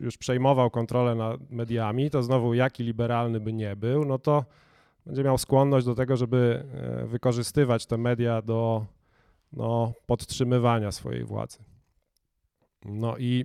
już 0.00 0.16
przejmował 0.18 0.70
kontrolę 0.70 1.14
nad 1.14 1.50
mediami, 1.50 2.10
to 2.10 2.22
znowu 2.22 2.54
jaki 2.54 2.84
liberalny 2.84 3.40
by 3.40 3.52
nie 3.52 3.76
był, 3.76 4.04
no 4.04 4.18
to 4.18 4.44
będzie 5.06 5.24
miał 5.24 5.38
skłonność 5.38 5.86
do 5.86 5.94
tego, 5.94 6.16
żeby 6.16 6.64
e, 6.74 7.06
wykorzystywać 7.06 7.86
te 7.86 7.98
media 7.98 8.42
do 8.42 8.86
no, 9.52 9.92
podtrzymywania 10.06 10.92
swojej 10.92 11.24
władzy. 11.24 11.58
No 12.84 13.16
i 13.16 13.44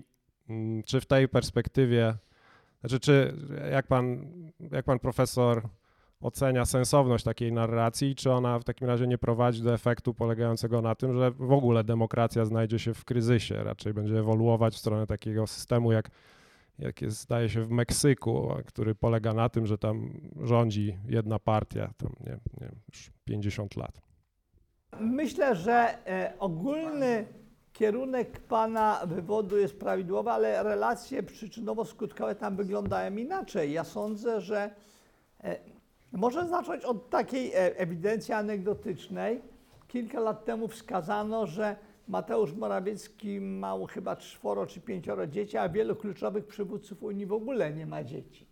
mm, 0.49 0.83
czy 0.83 1.01
w 1.01 1.05
tej 1.05 1.29
perspektywie, 1.29 2.15
znaczy 2.79 2.99
czy 2.99 3.35
jak 3.71 3.87
pan, 3.87 4.25
jak 4.71 4.85
pan 4.85 4.99
profesor 4.99 5.69
ocenia 6.23 6.65
sensowność 6.65 7.23
takiej 7.23 7.51
narracji, 7.51 8.15
czy 8.15 8.31
ona 8.31 8.59
w 8.59 8.63
takim 8.63 8.87
razie 8.87 9.07
nie 9.07 9.17
prowadzi 9.17 9.63
do 9.63 9.73
efektu 9.73 10.13
polegającego 10.13 10.81
na 10.81 10.95
tym, 10.95 11.13
że 11.13 11.31
w 11.31 11.51
ogóle 11.51 11.83
demokracja 11.83 12.45
znajdzie 12.45 12.79
się 12.79 12.93
w 12.93 13.05
kryzysie, 13.05 13.63
raczej 13.63 13.93
będzie 13.93 14.19
ewoluować 14.19 14.73
w 14.73 14.77
stronę 14.77 15.07
takiego 15.07 15.47
systemu, 15.47 15.91
jak, 15.91 16.09
jak 16.79 17.01
jest, 17.01 17.19
zdaje 17.19 17.49
się, 17.49 17.61
w 17.61 17.71
Meksyku, 17.71 18.49
który 18.65 18.95
polega 18.95 19.33
na 19.33 19.49
tym, 19.49 19.65
że 19.65 19.77
tam 19.77 20.13
rządzi 20.41 20.97
jedna 21.07 21.39
partia, 21.39 21.93
tam 21.97 22.13
nie, 22.19 22.37
nie 22.61 22.69
już 22.89 23.11
50 23.25 23.75
lat. 23.75 24.01
Myślę, 24.99 25.55
że 25.55 26.07
e, 26.07 26.33
ogólny 26.39 27.25
kierunek 27.73 28.39
pana 28.39 29.01
wywodu 29.05 29.57
jest 29.57 29.79
prawidłowy, 29.79 30.31
ale 30.31 30.63
relacje 30.63 31.23
przyczynowo-skutkowe 31.23 32.35
tam 32.35 32.55
wyglądają 32.55 33.15
inaczej. 33.15 33.71
Ja 33.71 33.83
sądzę, 33.83 34.41
że 34.41 34.75
e, 35.43 35.73
może 36.13 36.47
zacząć 36.47 36.83
od 36.83 37.09
takiej 37.09 37.53
e, 37.53 37.77
ewidencji 37.77 38.33
anegdotycznej. 38.33 39.41
Kilka 39.87 40.19
lat 40.19 40.45
temu 40.45 40.67
wskazano, 40.67 41.47
że 41.47 41.75
Mateusz 42.07 42.53
Morawiecki 42.53 43.41
ma 43.41 43.75
chyba 43.89 44.15
czworo 44.15 44.65
czy 44.65 44.81
pięcioro 44.81 45.27
dzieci, 45.27 45.57
a 45.57 45.69
wielu 45.69 45.95
kluczowych 45.95 46.45
przywódców 46.47 47.03
Unii 47.03 47.25
w 47.25 47.33
ogóle 47.33 47.73
nie 47.73 47.85
ma 47.85 48.03
dzieci. 48.03 48.47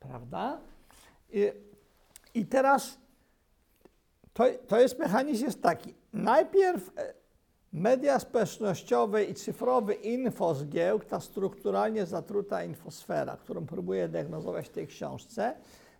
Prawda? 0.00 0.60
I, 1.32 1.52
i 2.34 2.46
teraz 2.46 2.98
to, 4.32 4.44
to 4.68 4.80
jest 4.80 4.98
mechanizm 4.98 5.44
jest 5.44 5.62
taki. 5.62 5.94
Najpierw 6.12 6.90
e, 6.98 7.14
media 7.72 8.18
społecznościowe 8.18 9.24
i 9.24 9.34
cyfrowy 9.34 9.94
infozgiełk, 9.94 11.04
ta 11.04 11.20
strukturalnie 11.20 12.06
zatruta 12.06 12.64
infosfera, 12.64 13.36
którą 13.36 13.66
próbuję 13.66 14.08
diagnozować 14.08 14.68
w 14.68 14.72
tej 14.72 14.86
książce, 14.86 15.54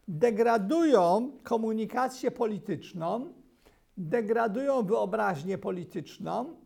degradują 0.09 1.33
komunikację 1.43 2.31
polityczną, 2.31 3.33
degradują 3.97 4.83
wyobraźnię 4.83 5.59
polityczną, 5.59 6.57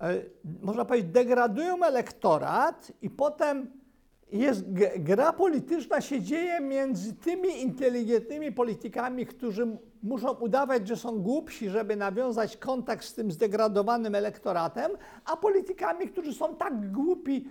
e, 0.00 0.22
można 0.62 0.84
powiedzieć, 0.84 1.10
degradują 1.10 1.84
elektorat 1.84 2.92
i 3.02 3.10
potem 3.10 3.70
jest 4.32 4.64
gra 4.98 5.32
polityczna 5.32 6.00
się 6.00 6.22
dzieje 6.22 6.60
między 6.60 7.14
tymi 7.14 7.62
inteligentnymi 7.62 8.52
politykami, 8.52 9.26
którzy 9.26 9.76
muszą 10.02 10.32
udawać, 10.32 10.88
że 10.88 10.96
są 10.96 11.22
głupsi, 11.22 11.70
żeby 11.70 11.96
nawiązać 11.96 12.56
kontakt 12.56 13.04
z 13.04 13.14
tym 13.14 13.32
zdegradowanym 13.32 14.14
elektoratem, 14.14 14.92
a 15.24 15.36
politykami, 15.36 16.08
którzy 16.08 16.32
są 16.32 16.56
tak 16.56 16.92
głupi 16.92 17.48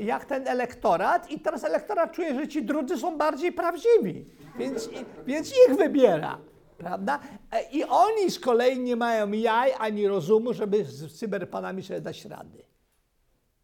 jak 0.00 0.24
ten 0.24 0.48
elektorat 0.48 1.30
i 1.30 1.40
teraz 1.40 1.64
elektorat 1.64 2.12
czuje, 2.12 2.34
że 2.34 2.48
ci 2.48 2.62
drudzy 2.62 2.98
są 2.98 3.18
bardziej 3.18 3.52
prawdziwi, 3.52 4.24
więc, 4.58 4.90
więc 5.26 5.50
ich 5.50 5.76
wybiera. 5.76 6.38
Prawda? 6.78 7.20
E, 7.52 7.62
I 7.70 7.84
oni 7.84 8.30
z 8.30 8.40
kolei 8.40 8.80
nie 8.80 8.96
mają 8.96 9.32
jaj 9.32 9.72
ani 9.78 10.08
rozumu, 10.08 10.54
żeby 10.54 10.84
z 10.84 11.18
cyberpanami 11.18 11.82
sobie 11.82 12.00
dać 12.00 12.24
rady. 12.24 12.64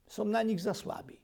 Są 0.07 0.25
na 0.25 0.43
nich 0.43 0.61
za 0.61 0.75
słabi. 0.75 1.22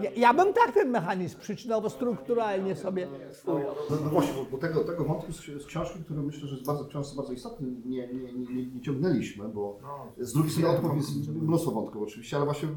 Ja, 0.00 0.10
ja 0.16 0.34
bym 0.34 0.52
tak 0.52 0.72
ten 0.74 0.90
mechanizm 0.90 1.38
przyczynowo-strukturalnie 1.40 2.76
sobie 2.76 3.08
ujął. 3.46 3.74
No, 3.90 3.96
no 4.04 4.10
właśnie, 4.10 4.34
bo, 4.34 4.44
bo 4.50 4.58
tego, 4.58 4.84
tego 4.84 5.04
wątku 5.04 5.32
z, 5.32 5.36
z 5.62 5.66
książki, 5.66 6.04
który 6.04 6.22
myślę, 6.22 6.48
że 6.48 6.54
jest 6.54 6.66
bardzo, 6.66 6.84
książce 6.84 7.16
bardzo 7.16 7.32
istotny, 7.32 7.68
nie, 7.84 8.08
nie, 8.08 8.32
nie, 8.32 8.54
nie, 8.54 8.66
nie 8.66 8.80
ciągnęliśmy, 8.80 9.48
bo 9.48 9.78
z 10.18 10.32
drugiej 10.32 10.52
strony 10.52 10.68
odpowiedź 10.68 10.96
jest 10.96 11.28
mnóstwo 11.28 11.70
wątków 11.70 12.02
oczywiście, 12.02 12.36
ale 12.36 12.46
właśnie 12.46 12.68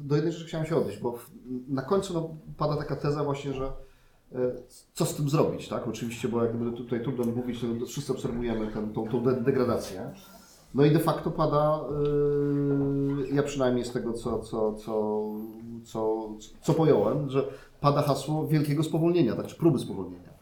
do 0.00 0.14
jednej 0.16 0.32
rzeczy 0.32 0.46
chciałem 0.46 0.66
się 0.66 0.76
odnieść, 0.76 0.98
bo 0.98 1.18
na 1.68 1.82
końcu 1.82 2.14
no, 2.14 2.28
pada 2.56 2.76
taka 2.76 2.96
teza 2.96 3.24
właśnie, 3.24 3.52
że 3.52 3.72
e, 4.34 4.38
co 4.94 5.04
z 5.04 5.14
tym 5.14 5.28
zrobić, 5.28 5.68
tak? 5.68 5.88
Oczywiście, 5.88 6.28
bo 6.28 6.44
jakby 6.44 6.72
tutaj 6.72 7.02
trudno 7.02 7.24
mówić, 7.24 7.60
to 7.80 7.86
wszyscy 7.86 8.12
obserwujemy 8.12 8.66
tę, 8.66 8.88
tą, 8.94 9.08
tą 9.08 9.22
de- 9.22 9.40
degradację. 9.40 10.10
No 10.74 10.84
i 10.84 10.90
de 10.90 10.98
facto 10.98 11.30
pada, 11.30 11.80
yy, 13.20 13.28
ja 13.34 13.42
przynajmniej 13.42 13.84
z 13.84 13.92
tego, 13.92 14.12
co, 14.12 14.38
co, 14.38 14.74
co, 14.74 15.22
co, 15.86 16.28
co 16.62 16.74
pojąłem, 16.74 17.30
że 17.30 17.44
pada 17.80 18.02
hasło 18.02 18.46
wielkiego 18.46 18.82
spowolnienia, 18.84 19.36
tak, 19.36 19.46
czy 19.46 19.56
próby 19.56 19.78
spowolnienia. 19.78 20.36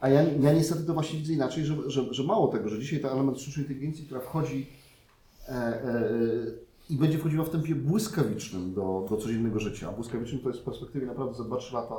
A 0.00 0.08
ja, 0.08 0.22
ja 0.22 0.52
niestety 0.52 0.84
to 0.84 0.94
właśnie 0.94 1.18
widzę 1.18 1.32
inaczej, 1.32 1.64
że, 1.64 1.76
że, 1.86 2.14
że 2.14 2.22
mało 2.24 2.48
tego, 2.48 2.68
że 2.68 2.78
dzisiaj 2.78 3.00
ten 3.00 3.10
element 3.10 3.40
sztucznej 3.40 3.66
inteligencji, 3.66 4.04
która 4.04 4.20
wchodzi 4.20 4.66
e, 5.48 5.52
e, 5.52 5.82
i 6.90 6.96
będzie 6.96 7.18
wchodziła 7.18 7.44
w 7.44 7.50
tempie 7.50 7.74
błyskawicznym 7.74 8.74
do, 8.74 9.06
do 9.10 9.16
codziennego 9.16 9.60
życia. 9.60 9.92
Błyskawicznym 9.92 10.40
to 10.40 10.48
jest 10.48 10.60
w 10.60 10.64
perspektywie 10.64 11.06
naprawdę 11.06 11.34
za 11.34 11.44
2-3 11.44 11.74
lata, 11.74 11.94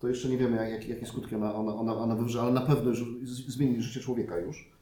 to 0.00 0.08
jeszcze 0.08 0.28
nie 0.28 0.38
wiemy, 0.38 0.70
jak, 0.70 0.88
jakie 0.88 1.06
skutki 1.06 1.36
ona, 1.36 1.54
ona, 1.54 1.74
ona, 1.74 1.96
ona 1.96 2.16
wywrze, 2.16 2.42
ale 2.42 2.52
na 2.52 2.60
pewno 2.60 2.90
już 2.90 3.04
zmieni 3.48 3.82
życie 3.82 4.00
człowieka 4.00 4.38
już. 4.38 4.72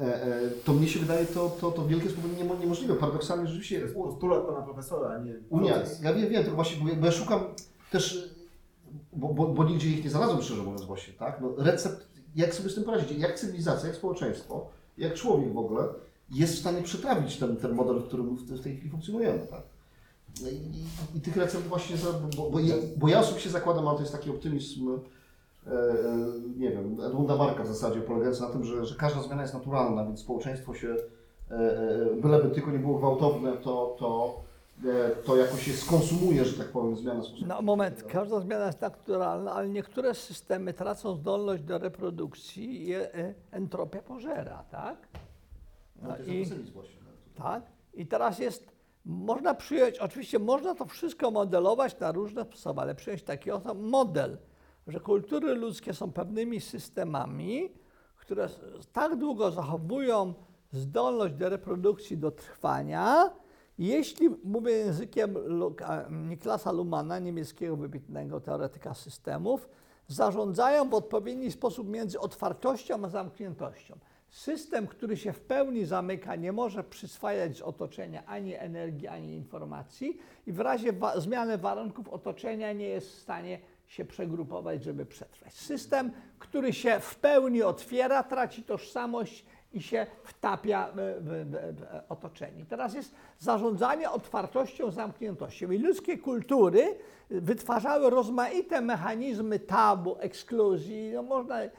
E, 0.00 0.22
e, 0.24 0.50
to 0.64 0.72
mnie 0.72 0.88
się 0.88 1.00
wydaje 1.00 1.26
to, 1.26 1.56
to, 1.60 1.70
to 1.70 1.86
wielkie 1.86 2.10
spowolnienie 2.10 2.44
niemo- 2.44 2.60
niemożliwe. 2.60 2.94
Paradoksalnie 2.94 3.46
rzeczywiście 3.46 3.80
Postulat 3.80 4.46
pana 4.46 4.62
profesora, 4.62 5.08
a 5.08 5.18
nie 5.18 5.34
Unia, 5.50 5.82
ja 6.02 6.14
wiem, 6.14 6.28
wiem, 6.30 6.42
tylko 6.42 6.56
właśnie, 6.56 6.96
bo 6.96 7.06
ja- 7.06 7.12
szukam 7.12 7.40
też, 7.90 8.34
bo, 9.12 9.28
bo, 9.34 9.46
bo 9.46 9.64
nigdzie 9.64 9.88
ich 9.88 10.04
nie 10.04 10.10
znalazłem, 10.10 10.42
szczerze 10.42 10.62
mówiąc 10.62 10.84
właśnie, 10.84 11.14
tak? 11.14 11.40
No, 11.40 11.54
recept, 11.58 12.06
jak 12.36 12.54
sobie 12.54 12.70
z 12.70 12.74
tym 12.74 12.84
poradzić, 12.84 13.18
jak 13.18 13.38
cywilizacja, 13.38 13.86
jak 13.88 13.96
społeczeństwo, 13.96 14.66
jak 14.98 15.14
człowiek 15.14 15.52
w 15.52 15.58
ogóle 15.58 15.88
jest 16.30 16.54
w 16.54 16.58
stanie 16.58 16.82
przetrawić 16.82 17.36
ten, 17.36 17.56
ten 17.56 17.72
model, 17.72 17.96
w 17.98 18.06
którym 18.06 18.36
w, 18.36 18.62
tej 18.62 18.76
chwili 18.76 18.90
funkcjonujemy, 18.90 19.38
tak? 19.50 19.62
No 20.42 20.48
I, 20.48 20.54
i, 20.54 21.18
I 21.18 21.20
tych 21.20 21.36
recept 21.36 21.66
właśnie, 21.66 21.96
za, 21.96 22.12
bo, 22.36 22.50
bo, 22.50 22.60
ja, 22.60 22.74
bo 22.96 23.08
ja 23.08 23.20
osobiście 23.20 23.50
zakładam, 23.50 23.88
ale 23.88 23.96
to 23.96 24.02
jest 24.02 24.12
taki 24.12 24.30
optymizm, 24.30 24.98
nie 26.56 26.70
wiem, 26.70 26.96
Edmunda 27.06 27.36
Marka 27.36 27.62
w 27.62 27.66
zasadzie, 27.66 28.00
polegający 28.00 28.42
na 28.42 28.48
tym, 28.48 28.64
że, 28.64 28.86
że 28.86 28.94
każda 28.94 29.22
zmiana 29.22 29.42
jest 29.42 29.54
naturalna, 29.54 30.04
więc 30.04 30.20
społeczeństwo 30.20 30.74
się, 30.74 30.96
e, 31.50 31.54
e, 31.54 32.20
byleby 32.22 32.50
tylko 32.50 32.70
nie 32.70 32.78
było 32.78 32.98
gwałtowne, 32.98 33.52
to, 33.52 33.96
to, 33.98 34.40
e, 34.84 35.10
to 35.10 35.36
jakoś 35.36 35.62
się 35.64 35.72
skonsumuje, 35.72 36.44
że 36.44 36.58
tak 36.58 36.68
powiem, 36.68 36.96
zmiana 36.96 37.22
sposobu. 37.22 37.46
No 37.46 37.62
moment, 37.62 38.02
każda 38.02 38.40
zmiana 38.40 38.66
jest 38.66 38.80
naturalna, 38.80 39.52
ale 39.52 39.68
niektóre 39.68 40.14
systemy 40.14 40.74
tracą 40.74 41.14
zdolność 41.14 41.62
do 41.62 41.78
reprodukcji 41.78 42.88
i 42.88 42.94
e, 42.94 43.08
entropia 43.50 44.02
pożera, 44.02 44.64
tak? 44.70 45.08
No 46.02 46.16
to 46.16 46.32
jest 46.32 46.52
i, 46.52 46.72
właśnie. 46.72 46.96
tak? 47.34 47.62
I 47.94 48.06
teraz 48.06 48.38
jest, 48.38 48.72
można 49.04 49.54
przyjąć, 49.54 49.98
oczywiście 49.98 50.38
można 50.38 50.74
to 50.74 50.84
wszystko 50.84 51.30
modelować 51.30 51.98
na 51.98 52.12
różne 52.12 52.44
sposoby, 52.44 52.80
ale 52.80 52.94
przyjąć 52.94 53.22
taki 53.22 53.50
oto 53.50 53.74
model, 53.74 54.38
że 54.90 55.00
kultury 55.00 55.54
ludzkie 55.54 55.94
są 55.94 56.12
pewnymi 56.12 56.60
systemami, 56.60 57.72
które 58.16 58.48
tak 58.92 59.16
długo 59.16 59.50
zachowują 59.50 60.34
zdolność 60.72 61.34
do 61.34 61.48
reprodukcji, 61.48 62.18
do 62.18 62.30
trwania, 62.30 63.30
jeśli 63.78 64.28
mówię 64.44 64.72
językiem 64.72 65.34
Niklasa 66.28 66.72
Lumana, 66.72 67.18
niemieckiego 67.18 67.76
wybitnego 67.76 68.40
teoretyka 68.40 68.94
systemów, 68.94 69.68
zarządzają 70.06 70.88
w 70.88 70.94
odpowiedni 70.94 71.52
sposób 71.52 71.88
między 71.88 72.20
otwartością 72.20 73.04
a 73.04 73.08
zamkniętością. 73.08 73.98
System, 74.30 74.86
który 74.86 75.16
się 75.16 75.32
w 75.32 75.40
pełni 75.40 75.84
zamyka, 75.84 76.36
nie 76.36 76.52
może 76.52 76.84
przyswajać 76.84 77.56
z 77.56 77.62
otoczenia 77.62 78.26
ani 78.26 78.54
energii, 78.54 79.08
ani 79.08 79.36
informacji 79.36 80.18
i 80.46 80.52
w 80.52 80.60
razie 80.60 80.92
wa- 80.92 81.20
zmiany 81.20 81.58
warunków 81.58 82.08
otoczenia 82.08 82.72
nie 82.72 82.88
jest 82.88 83.08
w 83.08 83.18
stanie 83.18 83.58
się 83.90 84.04
przegrupować, 84.04 84.84
żeby 84.84 85.06
przetrwać. 85.06 85.54
System, 85.54 86.10
który 86.38 86.72
się 86.72 87.00
w 87.00 87.16
pełni 87.16 87.62
otwiera, 87.62 88.22
traci 88.22 88.62
tożsamość 88.62 89.44
i 89.72 89.82
się 89.82 90.06
wtapia 90.24 90.92
w, 90.94 91.56
otoczenie. 92.08 92.64
Teraz 92.68 92.94
jest 92.94 93.14
zarządzanie 93.38 94.10
otwartością, 94.10 94.90
zamkniętością. 94.90 95.70
I 95.70 95.78
ludzkie 95.78 96.18
kultury 96.18 96.98
wytwarzały 97.30 98.10
rozmaite 98.10 98.80
mechanizmy 98.80 99.58
tabu, 99.58 100.16
ekskluzji. 100.20 101.10
No 101.14 101.22
można 101.22 101.62
y, 101.64 101.70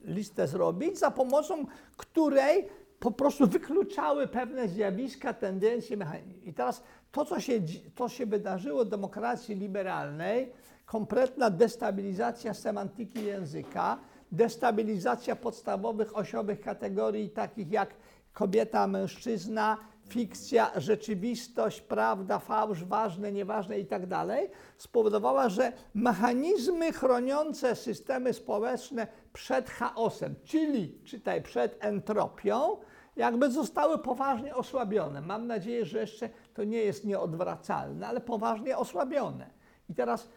listę 0.00 0.48
zrobić, 0.48 0.98
za 0.98 1.10
pomocą 1.10 1.66
której 1.96 2.68
po 3.00 3.10
prostu 3.10 3.46
wykluczały 3.46 4.28
pewne 4.28 4.68
zjawiska, 4.68 5.34
tendencje, 5.34 5.96
mechanizmy. 5.96 6.42
I 6.44 6.54
teraz 6.54 6.82
to, 7.12 7.24
co 7.24 7.40
się, 7.40 7.52
to 7.94 8.08
się 8.08 8.26
wydarzyło 8.26 8.84
w 8.84 8.88
demokracji 8.88 9.54
liberalnej, 9.54 10.52
kompletna 10.86 11.50
destabilizacja 11.50 12.54
semantyki 12.54 13.24
języka, 13.24 13.98
destabilizacja 14.32 15.36
podstawowych 15.36 16.16
osiowych 16.16 16.60
kategorii 16.60 17.30
takich 17.30 17.70
jak 17.70 17.94
kobieta, 18.32 18.86
mężczyzna, 18.86 19.78
fikcja, 20.08 20.70
rzeczywistość, 20.76 21.80
prawda, 21.80 22.38
fałsz, 22.38 22.84
ważne, 22.84 23.32
nieważne 23.32 23.78
i 23.78 23.86
tak 23.86 24.06
dalej, 24.06 24.50
spowodowała, 24.76 25.48
że 25.48 25.72
mechanizmy 25.94 26.92
chroniące 26.92 27.76
systemy 27.76 28.32
społeczne 28.32 29.06
przed 29.32 29.70
chaosem, 29.70 30.34
czyli 30.44 30.98
czytaj 31.04 31.42
przed 31.42 31.76
entropią, 31.80 32.76
jakby 33.16 33.50
zostały 33.50 33.98
poważnie 33.98 34.54
osłabione. 34.54 35.20
Mam 35.20 35.46
nadzieję, 35.46 35.84
że 35.84 35.98
jeszcze 35.98 36.28
to 36.54 36.64
nie 36.64 36.78
jest 36.78 37.04
nieodwracalne, 37.04 38.06
ale 38.06 38.20
poważnie 38.20 38.78
osłabione. 38.78 39.50
I 39.88 39.94
teraz 39.94 40.28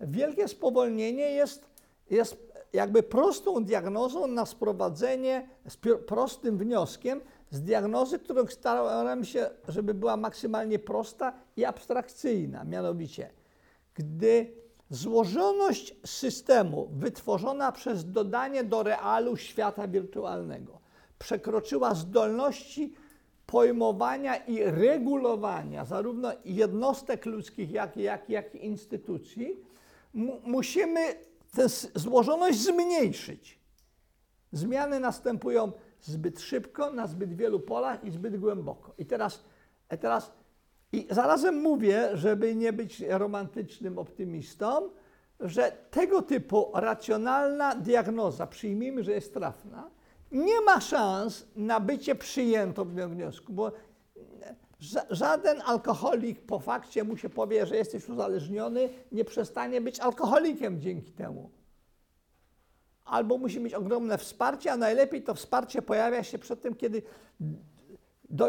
wielkie 0.00 0.48
spowolnienie 0.48 1.30
jest, 1.30 1.66
jest 2.10 2.52
jakby 2.72 3.02
prostą 3.02 3.64
diagnozą 3.64 4.26
na 4.26 4.46
sprowadzenie, 4.46 5.48
z 5.68 5.76
prostym 6.06 6.58
wnioskiem 6.58 7.20
z 7.50 7.62
diagnozy, 7.62 8.18
którą 8.18 8.46
starałem 8.46 9.24
się, 9.24 9.50
żeby 9.68 9.94
była 9.94 10.16
maksymalnie 10.16 10.78
prosta 10.78 11.32
i 11.56 11.64
abstrakcyjna. 11.64 12.64
Mianowicie, 12.64 13.30
gdy 13.94 14.52
złożoność 14.90 15.94
systemu 16.06 16.88
wytworzona 16.92 17.72
przez 17.72 18.10
dodanie 18.12 18.64
do 18.64 18.82
realu 18.82 19.36
świata 19.36 19.88
wirtualnego 19.88 20.78
przekroczyła 21.18 21.94
zdolności 21.94 22.94
pojmowania 23.46 24.36
i 24.36 24.62
regulowania 24.64 25.84
zarówno 25.84 26.32
jednostek 26.44 27.26
ludzkich, 27.26 27.70
jak, 27.70 27.96
i- 27.96 28.02
jak, 28.02 28.28
jak 28.30 28.54
i 28.54 28.66
instytucji, 28.66 29.56
musimy 30.44 31.14
tę 31.56 31.68
złożoność 31.94 32.58
zmniejszyć. 32.58 33.60
Zmiany 34.52 35.00
następują 35.00 35.72
zbyt 36.00 36.40
szybko, 36.40 36.92
na 36.92 37.06
zbyt 37.06 37.36
wielu 37.36 37.60
polach 37.60 38.04
i 38.04 38.10
zbyt 38.10 38.36
głęboko. 38.36 38.94
I 38.98 39.06
teraz, 39.06 39.44
e 39.88 39.98
teraz 39.98 40.32
i 40.92 41.06
zarazem 41.10 41.60
mówię, 41.60 42.10
żeby 42.14 42.54
nie 42.54 42.72
być 42.72 43.00
romantycznym 43.00 43.98
optymistą, 43.98 44.90
że 45.40 45.72
tego 45.90 46.22
typu 46.22 46.70
racjonalna 46.74 47.74
diagnoza, 47.74 48.46
przyjmijmy, 48.46 49.04
że 49.04 49.12
jest 49.12 49.34
trafna, 49.34 49.90
nie 50.32 50.60
ma 50.60 50.80
szans 50.80 51.46
na 51.56 51.80
bycie 51.80 52.14
przyjętą 52.14 52.84
w 52.84 52.94
tym 52.94 53.10
wniosku, 53.10 53.52
bo 53.52 53.72
żaden 55.10 55.62
alkoholik 55.64 56.40
po 56.40 56.58
fakcie 56.58 57.04
mu 57.04 57.16
się 57.16 57.28
powie, 57.28 57.66
że 57.66 57.76
jesteś 57.76 58.08
uzależniony, 58.08 58.88
nie 59.12 59.24
przestanie 59.24 59.80
być 59.80 60.00
alkoholikiem 60.00 60.80
dzięki 60.80 61.12
temu 61.12 61.50
albo 63.06 63.38
musi 63.38 63.60
mieć 63.60 63.74
ogromne 63.74 64.18
wsparcie, 64.18 64.72
a 64.72 64.76
najlepiej 64.76 65.22
to 65.22 65.34
wsparcie 65.34 65.82
pojawia 65.82 66.22
się 66.22 66.38
przed 66.38 66.60
tym, 66.62 66.74
kiedy 66.74 67.02
do, 68.30 68.48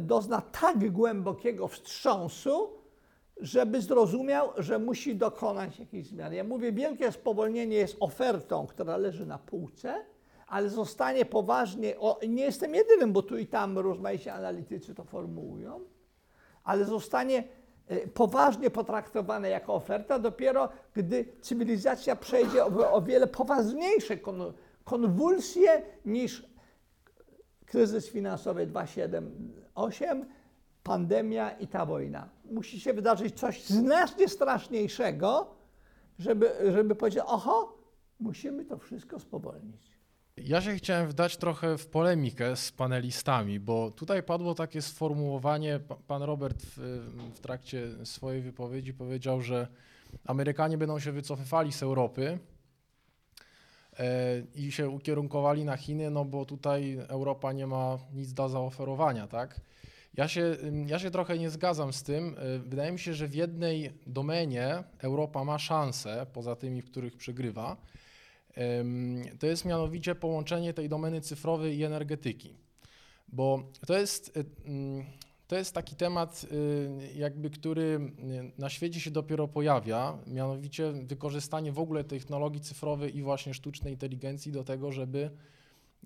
dozna 0.00 0.40
tak 0.40 0.92
głębokiego 0.92 1.68
wstrząsu, 1.68 2.68
żeby 3.36 3.82
zrozumiał, 3.82 4.48
że 4.56 4.78
musi 4.78 5.16
dokonać 5.16 5.78
jakiejś 5.78 6.06
zmiany. 6.06 6.36
Ja 6.36 6.44
mówię, 6.44 6.72
wielkie 6.72 7.12
spowolnienie 7.12 7.76
jest 7.76 7.96
ofertą, 8.00 8.66
która 8.66 8.96
leży 8.96 9.26
na 9.26 9.38
półce, 9.38 10.04
ale 10.48 10.68
zostanie 10.68 11.24
poważnie, 11.24 11.98
o, 11.98 12.20
nie 12.28 12.42
jestem 12.42 12.74
jedynym, 12.74 13.12
bo 13.12 13.22
tu 13.22 13.38
i 13.38 13.46
tam 13.46 13.78
rozmaici 13.78 14.28
analitycy 14.28 14.94
to 14.94 15.04
formułują, 15.04 15.80
ale 16.64 16.84
zostanie 16.84 17.44
e, 17.88 18.08
poważnie 18.08 18.70
potraktowane 18.70 19.48
jako 19.48 19.74
oferta 19.74 20.18
dopiero, 20.18 20.68
gdy 20.94 21.24
cywilizacja 21.40 22.16
przejdzie 22.16 22.64
o, 22.64 22.92
o 22.92 23.02
wiele 23.02 23.26
poważniejsze 23.26 24.16
kon, 24.16 24.52
konwulsje 24.84 25.82
niż 26.04 26.46
kryzys 27.66 28.08
finansowy 28.08 28.66
278, 28.66 30.26
pandemia 30.82 31.50
i 31.50 31.66
ta 31.66 31.86
wojna. 31.86 32.28
Musi 32.50 32.80
się 32.80 32.92
wydarzyć 32.92 33.38
coś 33.38 33.64
znacznie 33.64 34.28
straszniejszego, 34.28 35.54
żeby, 36.18 36.50
żeby 36.72 36.94
powiedzieć, 36.94 37.22
oho, 37.26 37.78
musimy 38.20 38.64
to 38.64 38.78
wszystko 38.78 39.18
spowolnić. 39.18 39.97
Ja 40.44 40.60
się 40.60 40.74
chciałem 40.76 41.08
wdać 41.08 41.36
trochę 41.36 41.78
w 41.78 41.86
polemikę 41.86 42.56
z 42.56 42.72
panelistami, 42.72 43.60
bo 43.60 43.90
tutaj 43.90 44.22
padło 44.22 44.54
takie 44.54 44.82
sformułowanie, 44.82 45.80
pa- 45.88 45.96
pan 45.96 46.22
Robert 46.22 46.62
w, 46.62 46.78
w 47.34 47.40
trakcie 47.40 48.06
swojej 48.06 48.42
wypowiedzi 48.42 48.94
powiedział, 48.94 49.42
że 49.42 49.66
Amerykanie 50.26 50.78
będą 50.78 50.98
się 50.98 51.12
wycofywali 51.12 51.72
z 51.72 51.82
Europy 51.82 52.38
e, 53.98 54.06
i 54.54 54.72
się 54.72 54.88
ukierunkowali 54.88 55.64
na 55.64 55.76
Chiny, 55.76 56.10
no 56.10 56.24
bo 56.24 56.44
tutaj 56.44 56.98
Europa 57.08 57.52
nie 57.52 57.66
ma 57.66 57.98
nic 58.14 58.32
do 58.32 58.48
zaoferowania, 58.48 59.26
tak? 59.26 59.60
Ja 60.14 60.28
się, 60.28 60.56
ja 60.86 60.98
się 60.98 61.10
trochę 61.10 61.38
nie 61.38 61.50
zgadzam 61.50 61.92
z 61.92 62.02
tym. 62.02 62.36
E, 62.38 62.58
Wydaje 62.58 62.92
mi 62.92 62.98
się, 62.98 63.14
że 63.14 63.28
w 63.28 63.34
jednej 63.34 63.92
domenie 64.06 64.84
Europa 64.98 65.44
ma 65.44 65.58
szansę, 65.58 66.26
poza 66.32 66.56
tymi, 66.56 66.82
w 66.82 66.90
których 66.90 67.16
przegrywa, 67.16 67.76
to 69.38 69.46
jest 69.46 69.64
mianowicie 69.64 70.14
połączenie 70.14 70.74
tej 70.74 70.88
domeny 70.88 71.20
cyfrowej 71.20 71.78
i 71.78 71.84
energetyki. 71.84 72.54
Bo 73.32 73.62
to 73.86 73.98
jest, 73.98 74.36
y, 74.36 74.44
ym, 74.68 75.04
to 75.46 75.56
jest 75.56 75.74
taki 75.74 75.96
temat, 75.96 76.46
y, 76.52 77.12
jakby, 77.14 77.50
który 77.50 77.82
y, 77.82 78.60
na 78.60 78.68
świecie 78.68 79.00
się 79.00 79.10
dopiero 79.10 79.48
pojawia, 79.48 80.18
mianowicie 80.26 80.92
wykorzystanie 80.92 81.72
w 81.72 81.78
ogóle 81.78 82.04
technologii 82.04 82.60
cyfrowej 82.60 83.16
i 83.16 83.22
właśnie 83.22 83.54
sztucznej 83.54 83.92
inteligencji 83.92 84.52
do 84.52 84.64
tego, 84.64 84.92
żeby 84.92 85.30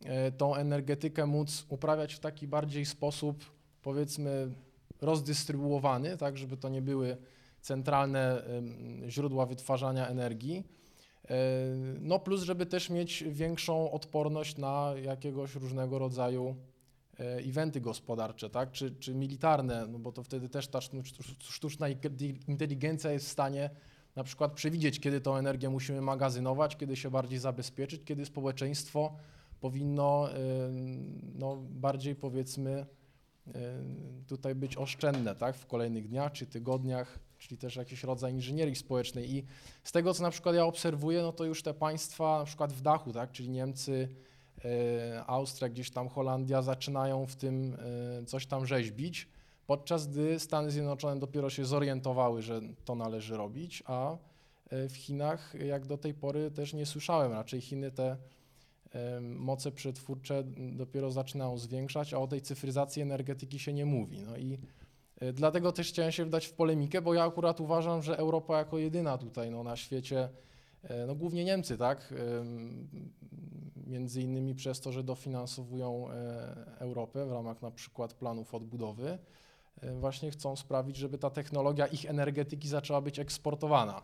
e, 0.04 0.32
tą 0.32 0.54
energetykę 0.54 1.26
móc 1.26 1.66
uprawiać 1.68 2.14
w 2.14 2.20
taki 2.20 2.48
bardziej 2.48 2.86
sposób, 2.86 3.44
powiedzmy, 3.82 4.50
rozdystrybuowany, 5.00 6.16
tak, 6.16 6.38
żeby 6.38 6.56
to 6.56 6.68
nie 6.68 6.82
były 6.82 7.16
centralne 7.60 8.42
źródła 9.08 9.46
wytwarzania 9.46 10.08
energii. 10.08 10.64
E, 11.30 11.34
No 12.00 12.18
plus, 12.18 12.42
żeby 12.42 12.66
też 12.66 12.90
mieć 12.90 13.24
większą 13.28 13.90
odporność 13.90 14.56
na 14.56 14.94
jakiegoś 15.02 15.54
różnego 15.54 15.98
rodzaju 15.98 16.56
e, 17.20 17.36
eventy 17.36 17.80
gospodarcze, 17.80 18.50
tak? 18.50 18.72
czy, 18.72 18.90
czy 18.90 19.14
militarne, 19.14 19.86
no 19.86 19.98
bo 19.98 20.12
to 20.12 20.22
wtedy 20.22 20.48
też 20.48 20.68
ta 20.68 20.78
sztucz- 20.78 21.36
sztuczna 21.38 21.86
inteligencja 22.48 23.12
jest 23.12 23.26
w 23.26 23.32
stanie 23.32 23.70
na 24.16 24.24
przykład 24.24 24.52
przewidzieć, 24.52 25.00
kiedy 25.00 25.20
tą 25.20 25.36
energię 25.36 25.70
musimy 25.70 26.00
magazynować, 26.00 26.76
kiedy 26.76 26.96
się 26.96 27.10
bardziej 27.10 27.38
zabezpieczyć, 27.38 28.02
kiedy 28.04 28.26
społeczeństwo 28.26 29.16
powinno 29.60 30.32
e, 30.32 30.36
no, 31.34 31.56
bardziej 31.70 32.14
powiedzmy 32.14 32.86
tutaj 34.26 34.54
być 34.54 34.76
oszczędne 34.76 35.34
tak? 35.34 35.56
w 35.56 35.66
kolejnych 35.66 36.08
dniach 36.08 36.32
czy 36.32 36.46
tygodniach, 36.46 37.18
czyli 37.42 37.58
też 37.58 37.76
jakiś 37.76 38.04
rodzaj 38.04 38.32
inżynierii 38.32 38.76
społecznej. 38.76 39.34
I 39.34 39.44
z 39.84 39.92
tego, 39.92 40.14
co 40.14 40.22
na 40.22 40.30
przykład 40.30 40.54
ja 40.54 40.64
obserwuję, 40.64 41.22
no 41.22 41.32
to 41.32 41.44
już 41.44 41.62
te 41.62 41.74
państwa 41.74 42.38
na 42.38 42.44
przykład 42.44 42.72
w 42.72 42.82
dachu, 42.82 43.12
tak? 43.12 43.32
czyli 43.32 43.50
Niemcy, 43.50 44.08
e, 44.64 45.24
Austria, 45.26 45.68
gdzieś 45.68 45.90
tam 45.90 46.08
Holandia 46.08 46.62
zaczynają 46.62 47.26
w 47.26 47.36
tym 47.36 47.76
e, 48.20 48.24
coś 48.24 48.46
tam 48.46 48.66
rzeźbić, 48.66 49.28
podczas 49.66 50.06
gdy 50.06 50.38
Stany 50.38 50.70
Zjednoczone 50.70 51.20
dopiero 51.20 51.50
się 51.50 51.64
zorientowały, 51.64 52.42
że 52.42 52.60
to 52.84 52.94
należy 52.94 53.36
robić, 53.36 53.82
a 53.86 54.12
e, 54.12 54.88
w 54.88 54.96
Chinach 54.96 55.54
jak 55.54 55.86
do 55.86 55.98
tej 55.98 56.14
pory 56.14 56.50
też 56.50 56.72
nie 56.74 56.86
słyszałem. 56.86 57.32
Raczej 57.32 57.60
Chiny 57.60 57.90
te 57.90 58.16
moce 59.20 59.72
przetwórcze 59.72 60.44
dopiero 60.72 61.10
zaczynają 61.10 61.58
zwiększać, 61.58 62.14
a 62.14 62.18
o 62.18 62.26
tej 62.26 62.42
cyfryzacji 62.42 63.02
energetyki 63.02 63.58
się 63.58 63.72
nie 63.72 63.86
mówi. 63.86 64.22
No 64.22 64.36
i 64.36 64.58
dlatego 65.32 65.72
też 65.72 65.88
chciałem 65.88 66.12
się 66.12 66.24
wdać 66.24 66.46
w 66.46 66.52
polemikę, 66.52 67.02
bo 67.02 67.14
ja 67.14 67.24
akurat 67.24 67.60
uważam, 67.60 68.02
że 68.02 68.18
Europa 68.18 68.58
jako 68.58 68.78
jedyna 68.78 69.18
tutaj 69.18 69.50
no, 69.50 69.62
na 69.62 69.76
świecie, 69.76 70.28
e, 70.82 71.06
no 71.06 71.14
głównie 71.14 71.44
Niemcy, 71.44 71.78
tak, 71.78 72.14
em, 72.40 72.88
między 73.86 74.22
innymi 74.22 74.54
przez 74.54 74.80
to, 74.80 74.92
że 74.92 75.02
dofinansowują 75.02 76.10
e, 76.10 76.76
Europę 76.78 77.26
w 77.26 77.32
ramach 77.32 77.62
na 77.62 77.70
przykład 77.70 78.14
planów 78.14 78.54
odbudowy, 78.54 79.18
e, 79.80 79.94
właśnie 79.94 80.30
chcą 80.30 80.56
sprawić, 80.56 80.96
żeby 80.96 81.18
ta 81.18 81.30
technologia 81.30 81.86
ich 81.86 82.10
energetyki 82.10 82.68
zaczęła 82.68 83.00
być 83.00 83.18
eksportowana. 83.18 84.02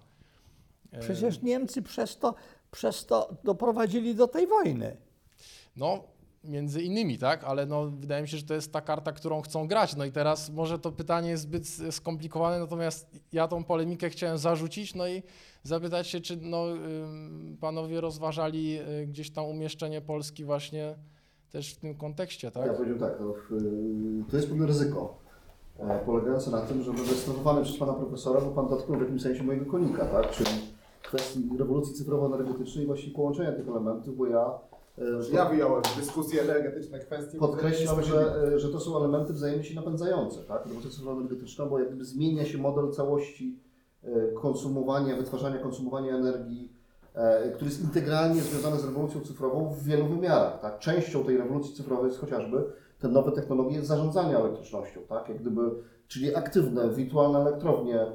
E, 0.92 1.00
Przecież 1.00 1.42
Niemcy 1.42 1.82
przez 1.82 2.18
to, 2.18 2.34
przez 2.70 3.06
to 3.06 3.36
doprowadzili 3.44 4.14
do 4.14 4.28
tej 4.28 4.46
wojny. 4.46 4.96
No, 5.76 6.04
między 6.44 6.82
innymi, 6.82 7.18
tak, 7.18 7.44
ale 7.44 7.66
no, 7.66 7.86
wydaje 7.90 8.22
mi 8.22 8.28
się, 8.28 8.36
że 8.36 8.42
to 8.42 8.54
jest 8.54 8.72
ta 8.72 8.80
karta, 8.80 9.12
którą 9.12 9.42
chcą 9.42 9.68
grać. 9.68 9.96
No 9.96 10.04
i 10.04 10.12
teraz 10.12 10.50
może 10.50 10.78
to 10.78 10.92
pytanie 10.92 11.30
jest 11.30 11.42
zbyt 11.42 11.66
skomplikowane, 11.90 12.58
natomiast 12.58 13.20
ja 13.32 13.48
tą 13.48 13.64
polemikę 13.64 14.10
chciałem 14.10 14.38
zarzucić, 14.38 14.94
no 14.94 15.08
i 15.08 15.22
zapytać 15.62 16.06
się, 16.06 16.20
czy 16.20 16.36
no, 16.36 16.64
panowie 17.60 18.00
rozważali 18.00 18.78
y, 19.02 19.06
gdzieś 19.06 19.30
tam 19.30 19.44
umieszczenie 19.44 20.00
Polski 20.00 20.44
właśnie 20.44 20.94
też 21.50 21.74
w 21.74 21.78
tym 21.80 21.94
kontekście, 21.94 22.50
tak? 22.50 22.66
Ja 22.66 22.72
powiedziałem 22.74 23.00
tak, 23.00 23.20
no, 23.20 23.32
w- 23.32 24.30
to 24.30 24.36
jest 24.36 24.48
pewne 24.48 24.66
ryzyko, 24.66 25.18
e, 25.78 25.98
polegające 26.06 26.50
na 26.50 26.60
tym, 26.60 26.82
że 26.82 26.92
będę 26.92 27.14
stosowany 27.14 27.62
przez 27.62 27.76
pana 27.78 27.92
profesora, 27.92 28.40
bo 28.40 28.50
pan 28.50 28.68
dotknął 28.68 28.98
w 28.98 29.02
jakimś 29.02 29.22
sensie 29.22 29.42
mojego 29.42 29.66
konika, 29.70 30.06
tak? 30.06 30.30
Czyli 30.30 30.50
kwestii 31.02 31.48
rewolucji 31.58 31.94
cyfrowo-energetycznej 31.94 32.84
i 32.84 32.86
właśnie 32.86 33.12
połączenia 33.12 33.52
tych 33.52 33.68
elementów, 33.68 34.16
bo 34.16 34.26
ja, 34.26 34.50
Ja 35.32 35.44
wyjąłem 35.44 35.82
dyskusję 35.96 36.42
energetyczne 36.42 36.98
kwestie. 36.98 37.38
podkreślam, 37.38 38.02
że, 38.02 38.34
e, 38.54 38.58
że 38.58 38.68
to 38.68 38.80
są 38.80 38.96
elementy 38.96 39.32
wzajemnie 39.32 39.64
się 39.64 39.74
napędzające, 39.74 40.40
tak? 40.40 40.64
Rewolucja 40.64 40.90
cyfrowo-energetyczna, 40.90 41.66
bo 41.66 41.78
jak 41.78 41.88
gdyby 41.88 42.04
zmienia 42.04 42.44
się 42.44 42.58
model 42.58 42.92
całości 42.92 43.58
e, 44.04 44.32
konsumowania, 44.32 45.16
wytwarzania, 45.16 45.58
konsumowania 45.58 46.16
energii, 46.16 46.72
e, 47.14 47.50
który 47.50 47.70
jest 47.70 47.84
integralnie 47.84 48.40
związany 48.40 48.78
z 48.78 48.84
rewolucją 48.84 49.20
cyfrową 49.20 49.70
w 49.70 49.84
wielu 49.84 50.06
wymiarach. 50.06 50.60
Tak? 50.60 50.78
Częścią 50.78 51.24
tej 51.24 51.36
rewolucji 51.36 51.74
cyfrowej 51.74 52.06
jest 52.06 52.20
chociażby 52.20 52.64
te 52.98 53.08
nowe 53.08 53.32
technologie 53.32 53.84
zarządzania 53.84 54.38
elektrycznością, 54.38 55.00
tak? 55.08 55.28
jak 55.28 55.40
gdyby, 55.40 55.60
czyli 56.08 56.34
aktywne, 56.34 56.90
wirtualne 56.90 57.38
elektrownie, 57.38 58.06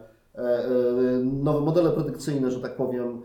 nowe 1.24 1.62
modele 1.62 1.92
predykcyjne, 1.92 2.52
że 2.52 2.60
tak 2.60 2.76
powiem, 2.76 3.22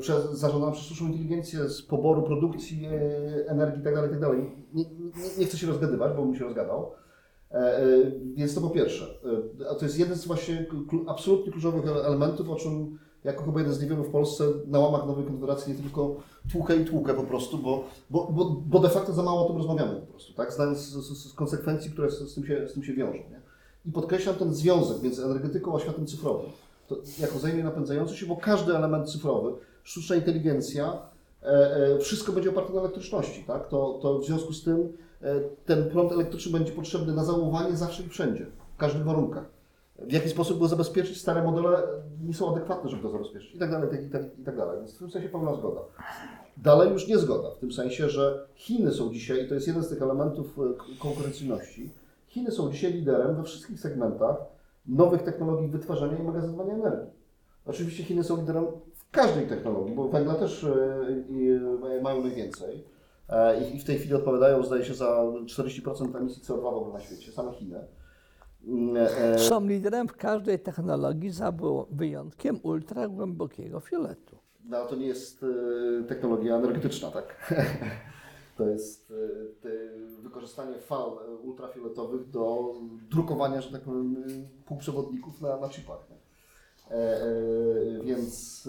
przez, 0.00 0.30
zarządzane 0.30 0.72
przez 0.72 0.84
sztuczną 0.84 1.06
inteligencję 1.06 1.68
z 1.68 1.82
poboru 1.82 2.22
produkcji 2.22 2.86
e, 2.86 3.48
energii 3.48 3.78
itd. 3.78 4.02
itd. 4.02 4.28
Nie, 4.74 4.84
nie, 4.84 4.90
nie 5.38 5.46
chcę 5.46 5.58
się 5.58 5.66
rozgadywać, 5.66 6.16
bo 6.16 6.22
bym 6.22 6.34
się 6.34 6.44
rozgadał. 6.44 6.90
E, 7.50 7.54
e, 7.54 7.84
Więc 8.34 8.54
to 8.54 8.60
po 8.60 8.70
pierwsze. 8.70 9.04
E, 9.60 9.70
A 9.70 9.74
to 9.74 9.84
jest 9.84 9.98
jeden 9.98 10.16
z 10.16 10.26
właśnie 10.26 10.66
absolutnie 11.06 11.52
kluczowych 11.52 11.84
ele- 11.84 12.04
elementów, 12.04 12.50
o 12.50 12.56
czym 12.56 12.98
jako 13.24 13.44
chyba 13.44 13.58
jeden 13.60 13.74
z 13.74 13.82
niewielu 13.82 14.04
w 14.04 14.10
Polsce 14.10 14.44
na 14.66 14.78
łamach 14.78 15.06
Nowej 15.06 15.24
Konfederacji 15.24 15.72
nie 15.72 15.78
tylko 15.78 16.16
tłukę 16.52 16.76
i 16.76 16.84
tłukę 16.84 17.14
po 17.14 17.22
prostu, 17.22 17.58
bo, 17.58 17.84
bo, 18.10 18.28
bo, 18.32 18.44
bo 18.66 18.78
de 18.78 18.88
facto 18.88 19.12
za 19.12 19.22
mało 19.22 19.44
o 19.44 19.48
tym 19.48 19.56
rozmawiamy 19.56 20.00
po 20.00 20.06
prostu, 20.06 20.34
tak? 20.34 20.52
Znając 20.52 20.78
z, 20.78 20.92
z, 20.92 21.30
z 21.30 21.34
konsekwencji, 21.34 21.90
które 21.90 22.10
z, 22.10 22.18
z, 22.18 22.34
tym 22.34 22.46
się, 22.46 22.68
z 22.68 22.72
tym 22.72 22.82
się 22.82 22.92
wiążą. 22.92 23.12
Nie? 23.12 23.40
I 23.86 23.92
podkreślam 23.92 24.34
ten 24.34 24.54
związek 24.54 25.02
między 25.02 25.24
energetyką 25.24 25.76
a 25.76 25.80
światem 25.80 26.06
cyfrowym. 26.06 26.50
Jako 27.18 27.38
wzajemnie 27.38 27.64
napędzający 27.64 28.16
się, 28.16 28.26
bo 28.26 28.36
każdy 28.36 28.76
element 28.76 29.10
cyfrowy, 29.10 29.52
sztuczna 29.82 30.16
inteligencja, 30.16 30.98
e, 31.42 31.46
e, 31.46 31.98
wszystko 31.98 32.32
będzie 32.32 32.50
oparte 32.50 32.72
na 32.72 32.80
elektryczności, 32.80 33.44
tak? 33.46 33.68
To, 33.68 33.98
to 34.02 34.18
w 34.18 34.24
związku 34.24 34.52
z 34.52 34.64
tym 34.64 34.92
e, 35.22 35.40
ten 35.66 35.90
prąd 35.90 36.12
elektryczny 36.12 36.52
będzie 36.52 36.72
potrzebny 36.72 37.12
na 37.12 37.24
załowanie 37.24 37.76
zawsze 37.76 38.02
i 38.02 38.08
wszędzie, 38.08 38.46
w 38.74 38.76
każdych 38.76 39.04
warunkach. 39.04 39.44
W 39.98 40.12
jaki 40.12 40.28
sposób 40.28 40.58
go 40.58 40.68
zabezpieczyć? 40.68 41.20
Stare 41.20 41.42
modele 41.42 41.82
nie 42.24 42.34
są 42.34 42.56
adekwatne, 42.56 42.90
żeby 42.90 43.02
to 43.02 43.10
zabezpieczyć 43.10 43.54
i 43.54 43.58
tak 43.58 43.70
dalej, 43.70 44.06
i 44.06 44.10
tak, 44.10 44.22
i 44.38 44.44
tak 44.44 44.56
dalej. 44.56 44.78
Więc 44.78 44.94
w 44.94 44.98
tym 44.98 45.10
sensie 45.10 45.28
pełna 45.28 45.54
zgoda. 45.54 45.80
Dalej 46.56 46.92
już 46.92 47.08
nie 47.08 47.18
zgoda, 47.18 47.50
w 47.50 47.58
tym 47.58 47.72
sensie, 47.72 48.08
że 48.08 48.46
Chiny 48.54 48.92
są 48.92 49.12
dzisiaj, 49.12 49.44
i 49.44 49.48
to 49.48 49.54
jest 49.54 49.66
jeden 49.66 49.82
z 49.82 49.88
tych 49.88 50.02
elementów 50.02 50.58
konkurencyjności, 50.98 51.90
Chiny 52.28 52.50
są 52.50 52.72
dzisiaj 52.72 52.92
liderem 52.92 53.36
we 53.36 53.42
wszystkich 53.44 53.80
segmentach 53.80 54.36
nowych 54.86 55.22
technologii 55.22 55.68
wytwarzania 55.68 56.18
i 56.18 56.22
magazynowania 56.22 56.74
energii. 56.74 57.10
Oczywiście 57.66 58.04
Chiny 58.04 58.24
są 58.24 58.36
liderem 58.36 58.66
w 58.94 59.10
każdej 59.10 59.46
technologii, 59.46 59.94
bo 59.94 60.08
węgla 60.08 60.34
też 60.34 60.64
e, 60.64 60.74
e, 61.98 62.02
mają 62.02 62.22
najwięcej. 62.22 62.84
E, 63.28 63.60
I 63.60 63.78
w 63.80 63.84
tej 63.84 63.98
chwili 63.98 64.14
odpowiadają, 64.14 64.62
zdaje 64.62 64.84
się, 64.84 64.94
za 64.94 65.06
40% 65.46 66.16
emisji 66.16 66.42
CO2 66.42 66.62
w 66.62 66.66
ogóle 66.66 66.92
na 66.92 67.00
świecie, 67.00 67.32
same 67.32 67.52
Chiny. 67.52 67.78
Mm, 68.66 69.38
Są 69.38 69.66
liderem 69.66 70.08
w 70.08 70.16
każdej 70.16 70.58
technologii 70.58 71.30
za 71.30 71.52
wyjątkiem 71.90 72.60
ultragłębokiego 72.62 73.80
fioletu. 73.80 74.36
No 74.64 74.86
to 74.86 74.96
nie 74.96 75.06
jest 75.06 75.44
technologia 76.08 76.56
energetyczna, 76.56 77.10
tak? 77.10 77.36
To 78.56 78.68
jest 78.68 79.12
e, 79.64 80.22
wykorzystanie 80.22 80.78
fal 80.78 81.10
e, 81.10 81.36
ultrafioletowych 81.36 82.30
do 82.30 82.74
drukowania, 83.10 83.60
że 83.60 83.72
tak 83.72 83.80
powiem, 83.80 84.16
e, 84.16 84.66
półprzewodników 84.66 85.40
na, 85.40 85.56
na 85.56 85.68
chipach. 85.68 86.12
Więc 88.04 88.68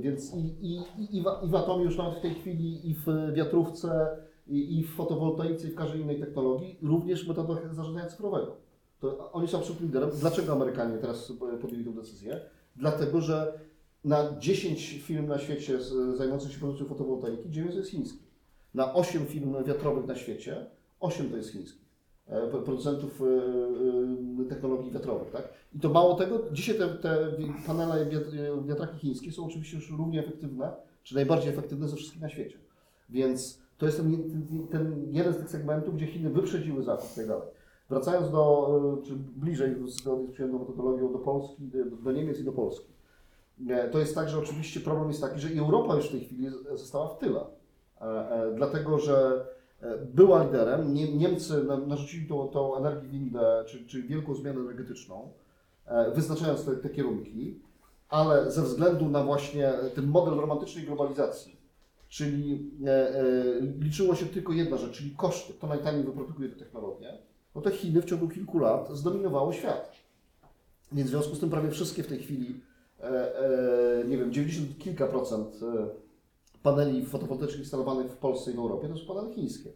więc 0.00 0.34
i, 0.34 0.66
i, 0.66 0.76
i, 0.98 1.16
i, 1.18 1.22
w, 1.22 1.54
atomie 1.54 1.84
już 1.84 1.98
nawet 1.98 2.18
w 2.18 2.22
tej 2.22 2.34
chwili, 2.34 2.90
i 2.90 2.94
w 2.94 3.32
wiatrówce, 3.34 4.16
i, 4.46 4.78
i 4.78 4.84
w 4.84 4.94
fotowoltaice, 4.94 5.68
i 5.68 5.70
w 5.70 5.74
każdej 5.74 6.00
innej 6.00 6.20
technologii, 6.20 6.78
również 6.82 7.28
metodach 7.28 7.74
zarządzania 7.74 8.06
cyfrowego. 8.06 8.56
To 9.00 9.32
oni 9.32 9.48
są 9.48 9.58
absolutnym 9.58 9.88
liderem. 9.88 10.10
Dlaczego 10.20 10.52
Amerykanie 10.52 10.98
teraz 10.98 11.32
podjęli 11.60 11.84
tę 11.84 11.92
decyzję? 11.92 12.40
Dlatego, 12.76 13.20
że 13.20 13.60
na 14.04 14.38
10 14.38 15.02
firm 15.02 15.26
na 15.26 15.38
świecie 15.38 15.82
zajmujących 16.14 16.52
się 16.52 16.58
produkcją 16.58 16.86
fotowoltaiki, 16.86 17.50
9 17.50 17.72
to 17.72 17.78
jest 17.78 17.90
chiński. 17.90 18.21
Na 18.74 18.94
8 18.94 19.26
firm 19.26 19.64
wiatrowych 19.64 20.06
na 20.06 20.14
świecie, 20.14 20.66
8 21.00 21.30
to 21.30 21.36
jest 21.36 21.50
chińskich. 21.50 21.82
E, 22.28 22.46
pro- 22.48 22.62
Producentów 22.62 23.22
e, 23.22 23.24
e, 24.42 24.44
technologii 24.48 24.90
wiatrowych, 24.92 25.30
tak? 25.30 25.48
I 25.74 25.80
to 25.80 25.88
mało 25.88 26.14
tego, 26.14 26.40
dzisiaj 26.52 26.78
te, 26.78 26.88
te 26.88 27.28
panele 27.66 28.06
wiat- 28.06 28.66
wiatraki 28.66 28.98
chińskie 28.98 29.32
są 29.32 29.46
oczywiście 29.46 29.76
już 29.76 29.90
równie 29.90 30.20
efektywne, 30.20 30.72
czy 31.02 31.14
najbardziej 31.14 31.52
efektywne 31.52 31.88
ze 31.88 31.96
wszystkich 31.96 32.22
na 32.22 32.28
świecie. 32.28 32.58
Więc 33.10 33.62
to 33.78 33.86
jest 33.86 33.98
ten, 33.98 34.22
ten, 34.30 34.66
ten 34.68 35.06
jeden 35.12 35.32
z 35.34 35.36
tych 35.36 35.48
segmentów, 35.48 35.94
gdzie 35.96 36.06
Chiny 36.06 36.30
wyprzedziły 36.30 36.82
Zachód 36.82 37.12
i 37.12 37.16
tak 37.16 37.26
dalej. 37.28 37.48
Wracając 37.90 38.30
do, 38.30 39.02
czy 39.04 39.12
bliżej 39.16 39.74
zgodnie 39.86 40.26
z 40.28 40.30
przyjętą 40.32 40.58
metodologią 40.58 41.12
do 41.12 41.18
Polski, 41.18 41.62
do, 41.62 41.96
do 41.96 42.12
Niemiec 42.12 42.40
i 42.40 42.44
do 42.44 42.52
Polski. 42.52 42.86
To 43.92 43.98
jest 43.98 44.14
tak, 44.14 44.28
że 44.28 44.38
oczywiście 44.38 44.80
problem 44.80 45.08
jest 45.08 45.20
taki, 45.20 45.40
że 45.40 45.48
Europa 45.60 45.94
już 45.96 46.08
w 46.08 46.10
tej 46.10 46.20
chwili 46.20 46.46
została 46.74 47.08
w 47.08 47.18
tyle. 47.18 47.40
E, 48.02 48.30
e, 48.30 48.52
Dlatego, 48.54 48.98
że 48.98 49.46
e, 49.80 49.98
była 49.98 50.44
liderem, 50.44 50.94
Nie- 50.94 51.12
Niemcy 51.16 51.64
na- 51.64 51.76
narzucili 51.76 52.26
tą, 52.28 52.48
tą 52.48 52.76
energię 52.76 53.08
windę, 53.08 53.64
czy, 53.66 53.86
czy 53.86 54.02
wielką 54.02 54.34
zmianę 54.34 54.60
energetyczną, 54.60 55.28
wyznaczając 56.14 56.64
te, 56.64 56.76
te 56.76 56.88
kierunki, 56.90 57.60
ale 58.08 58.50
ze 58.50 58.62
względu 58.62 59.08
na 59.08 59.24
właśnie 59.24 59.72
ten 59.94 60.06
model 60.06 60.34
romantycznej 60.34 60.84
globalizacji, 60.86 61.56
czyli 62.08 62.70
liczyło 63.80 64.14
się 64.14 64.26
tylko 64.26 64.52
jedna 64.52 64.76
rzecz, 64.76 64.92
czyli 64.92 65.10
koszty, 65.16 65.52
kto 65.52 65.66
najtaniej 65.66 66.04
wyprodukuje 66.04 66.48
tę 66.48 66.56
technologię, 66.56 67.18
no 67.54 67.60
to 67.60 67.70
Chiny 67.70 68.02
w 68.02 68.04
ciągu 68.04 68.28
kilku 68.28 68.58
lat 68.58 68.88
zdominowały 68.90 69.54
świat. 69.54 69.92
Więc 70.92 71.08
w 71.08 71.10
związku 71.10 71.34
z 71.34 71.40
tym 71.40 71.50
prawie 71.50 71.70
wszystkie 71.70 72.02
w 72.02 72.06
tej 72.06 72.18
chwili, 72.18 72.60
nie 74.08 74.16
wiem, 74.18 74.32
90 74.32 74.78
kilka 74.78 75.06
procent 75.06 75.60
paneli 76.62 77.06
fotowoltaicznych 77.06 77.60
instalowanych 77.60 78.12
w 78.12 78.16
Polsce 78.16 78.50
i 78.50 78.54
w 78.54 78.58
Europie 78.58 78.88
to 78.88 78.96
są 78.96 79.06
panele 79.06 79.34
chińskie. 79.34 79.70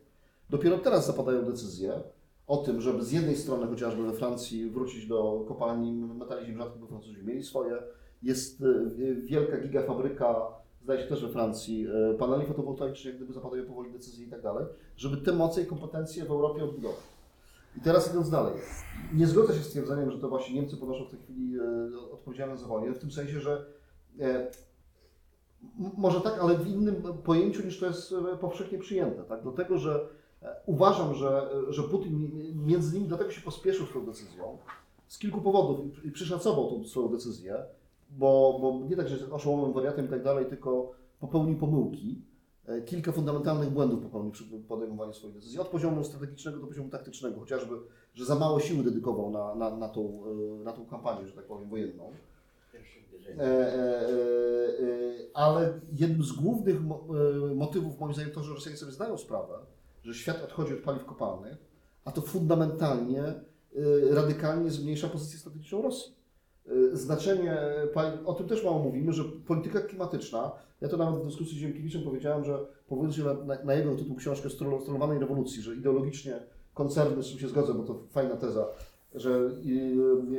Dopiero 0.51 0.79
teraz 0.79 1.07
zapadają 1.07 1.45
decyzje 1.45 2.03
o 2.47 2.57
tym, 2.57 2.81
żeby 2.81 3.05
z 3.05 3.13
jednej 3.13 3.37
strony 3.37 3.67
chociażby 3.67 4.03
we 4.03 4.13
Francji 4.13 4.71
wrócić 4.71 5.07
do 5.07 5.45
kopalni 5.49 5.93
metali 5.93 6.47
ziem 6.47 6.59
rzadkich, 6.59 6.81
bo 6.81 6.87
Francuzi 6.87 7.25
mieli 7.25 7.45
swoje. 7.45 7.77
Jest 8.23 8.63
e, 8.63 9.15
wielka 9.15 9.59
gigafabryka, 9.59 10.37
zdaje 10.83 11.03
się 11.03 11.07
też 11.07 11.23
we 11.23 11.29
Francji, 11.29 11.87
e, 11.87 12.15
paneli 12.15 12.47
fotowoltaicznych, 12.47 13.17
gdyby 13.17 13.33
zapadają 13.33 13.67
powoli 13.67 13.93
decyzje 13.93 14.27
i 14.27 14.31
tak 14.31 14.43
dalej, 14.43 14.67
żeby 14.97 15.17
te 15.17 15.33
moce 15.33 15.63
i 15.63 15.67
kompetencje 15.67 16.25
w 16.25 16.31
Europie 16.31 16.65
odbudować. 16.65 17.17
I 17.77 17.81
teraz 17.81 18.11
idąc 18.11 18.31
dalej, 18.31 18.55
nie 19.15 19.27
zgodzę 19.27 19.55
się 19.55 19.61
z 19.61 19.67
stwierdzeniem, 19.67 20.11
że 20.11 20.19
to 20.19 20.29
właśnie 20.29 20.55
Niemcy 20.55 20.77
ponoszą 20.77 21.05
w 21.05 21.11
tej 21.11 21.19
chwili 21.21 21.61
odpowiedzialność 22.13 22.63
za 22.63 22.69
wojnę, 22.69 22.95
w 22.95 22.99
tym 22.99 23.11
sensie, 23.11 23.41
że 23.41 23.67
e, 24.21 24.51
może 25.97 26.21
tak, 26.21 26.39
ale 26.43 26.59
w 26.59 26.67
innym 26.69 27.03
pojęciu 27.25 27.65
niż 27.65 27.81
to 27.81 27.87
jest 27.87 28.13
e, 28.33 28.37
powszechnie 28.37 28.79
przyjęte. 28.79 29.23
Tak? 29.25 29.43
Dlatego, 29.43 29.79
że 29.79 30.09
e, 30.43 30.57
uważam, 30.67 31.15
że, 31.15 31.49
że 31.69 31.83
Putin 31.83 32.31
między 32.67 32.91
innymi 32.91 33.09
dlatego 33.09 33.31
się 33.31 33.41
pospieszył 33.41 33.87
tą 33.87 34.07
decyzją, 34.07 34.59
z 35.09 35.19
kilku 35.19 35.41
powodów 35.41 36.05
i- 36.05 36.11
przyszacował 36.11 36.71
tą 36.71 36.85
swoją 36.85 37.09
decyzję, 37.09 37.57
bo, 38.11 38.59
bo 38.61 38.89
nie 38.89 38.97
tak, 38.97 39.09
że 39.09 39.17
jest 39.17 39.33
oszołomem, 39.33 39.73
wariatem 39.73 40.07
i 40.07 40.09
tak 40.09 40.23
dalej, 40.23 40.47
tylko 40.47 40.93
popełnił 41.21 41.57
pomyłki. 41.59 42.23
E, 42.67 42.83
Kilka 42.83 43.13
fundamentalnych 43.13 43.71
błędów 43.71 44.01
popełnił 44.03 44.33
przy 44.33 44.45
podejmowaniu 44.69 45.13
swoich 45.13 45.35
decyzji, 45.35 45.59
od 45.59 45.69
poziomu 45.69 46.05
strategicznego 46.05 46.59
do 46.61 46.67
poziomu 46.67 46.89
taktycznego, 46.91 47.41
chociażby, 47.41 47.75
że 48.15 48.25
za 48.25 48.35
mało 48.35 48.61
siły 48.61 48.85
dedykował 48.85 49.31
na, 49.31 49.55
na, 49.55 49.77
na, 49.77 49.89
tą, 49.89 50.23
e, 50.61 50.65
na 50.65 50.73
tą 50.73 50.87
kampanię, 50.87 51.27
że 51.27 51.33
tak 51.33 51.45
powiem, 51.45 51.69
wojenną. 51.69 52.11
E, 53.29 53.43
e, 53.43 54.09
e, 54.09 55.27
ale 55.35 55.81
jednym 55.93 56.23
z 56.23 56.33
głównych 56.33 56.83
mo, 56.85 57.05
motywów, 57.55 58.01
moim 58.01 58.15
zdaniem, 58.15 58.33
to, 58.33 58.43
że 58.43 58.55
Rosjanie 58.55 58.77
sobie 58.77 58.93
zdają 58.93 59.19
sprawę, 59.19 59.55
że 60.03 60.15
świat 60.15 60.45
odchodzi 60.45 60.75
od 60.75 60.81
paliw 60.81 61.05
kopalnych, 61.05 61.57
a 62.05 62.13
to 62.13 62.21
fundamentalnie, 62.21 63.23
radykalnie 64.11 64.71
zmniejsza 64.71 65.09
pozycję 65.09 65.39
strategiczną 65.39 65.83
Rosji. 65.83 66.17
Znaczenie 66.93 67.59
o 68.25 68.35
tym 68.35 68.49
też 68.49 68.65
mało 68.65 68.79
mówimy, 68.79 69.13
że 69.13 69.25
polityka 69.25 69.81
klimatyczna, 69.81 70.53
ja 70.81 70.89
to 70.89 70.97
nawet 70.97 71.21
w 71.21 71.27
dyskusji 71.27 71.57
z 71.57 71.61
Ziemkiewiczem 71.61 72.03
powiedziałem, 72.03 72.45
że 72.45 72.59
powołując 72.89 73.17
się 73.17 73.25
na, 73.25 73.65
na, 73.65 73.75
jego 73.75 73.95
tytuł 73.95 74.17
książkę 74.17 74.49
"Strolo- 74.49 74.81
Strolowanej 74.83 75.19
rewolucji, 75.19 75.63
że 75.63 75.75
ideologicznie 75.75 76.41
koncerny, 76.75 77.23
z 77.23 77.27
czym 77.27 77.39
się 77.39 77.49
zgodzę, 77.49 77.75
bo 77.75 77.83
to 77.83 78.03
fajna 78.11 78.37
teza, 78.37 78.67
że 79.15 79.51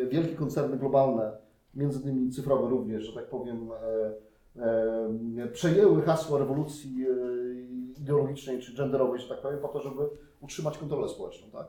wielkie 0.09 0.35
koncerny 0.35 0.77
globalne, 0.77 1.38
między 1.78 2.10
innymi 2.10 2.32
cyfrowe 2.32 2.70
również, 2.70 3.04
że 3.04 3.14
tak 3.14 3.30
powiem, 3.30 3.70
e, 3.72 5.44
e, 5.44 5.48
przejęły 5.48 6.02
hasło 6.02 6.38
rewolucji 6.38 7.06
e, 7.06 8.02
ideologicznej 8.02 8.62
czy 8.62 8.76
genderowej, 8.76 9.20
że 9.20 9.30
tak 9.30 9.41
powiem, 9.41 9.60
po 9.60 9.68
to, 9.68 9.82
żeby 9.82 10.02
utrzymać 10.41 10.78
kontrolę 10.78 11.10
społeczną, 11.10 11.52
tak? 11.52 11.68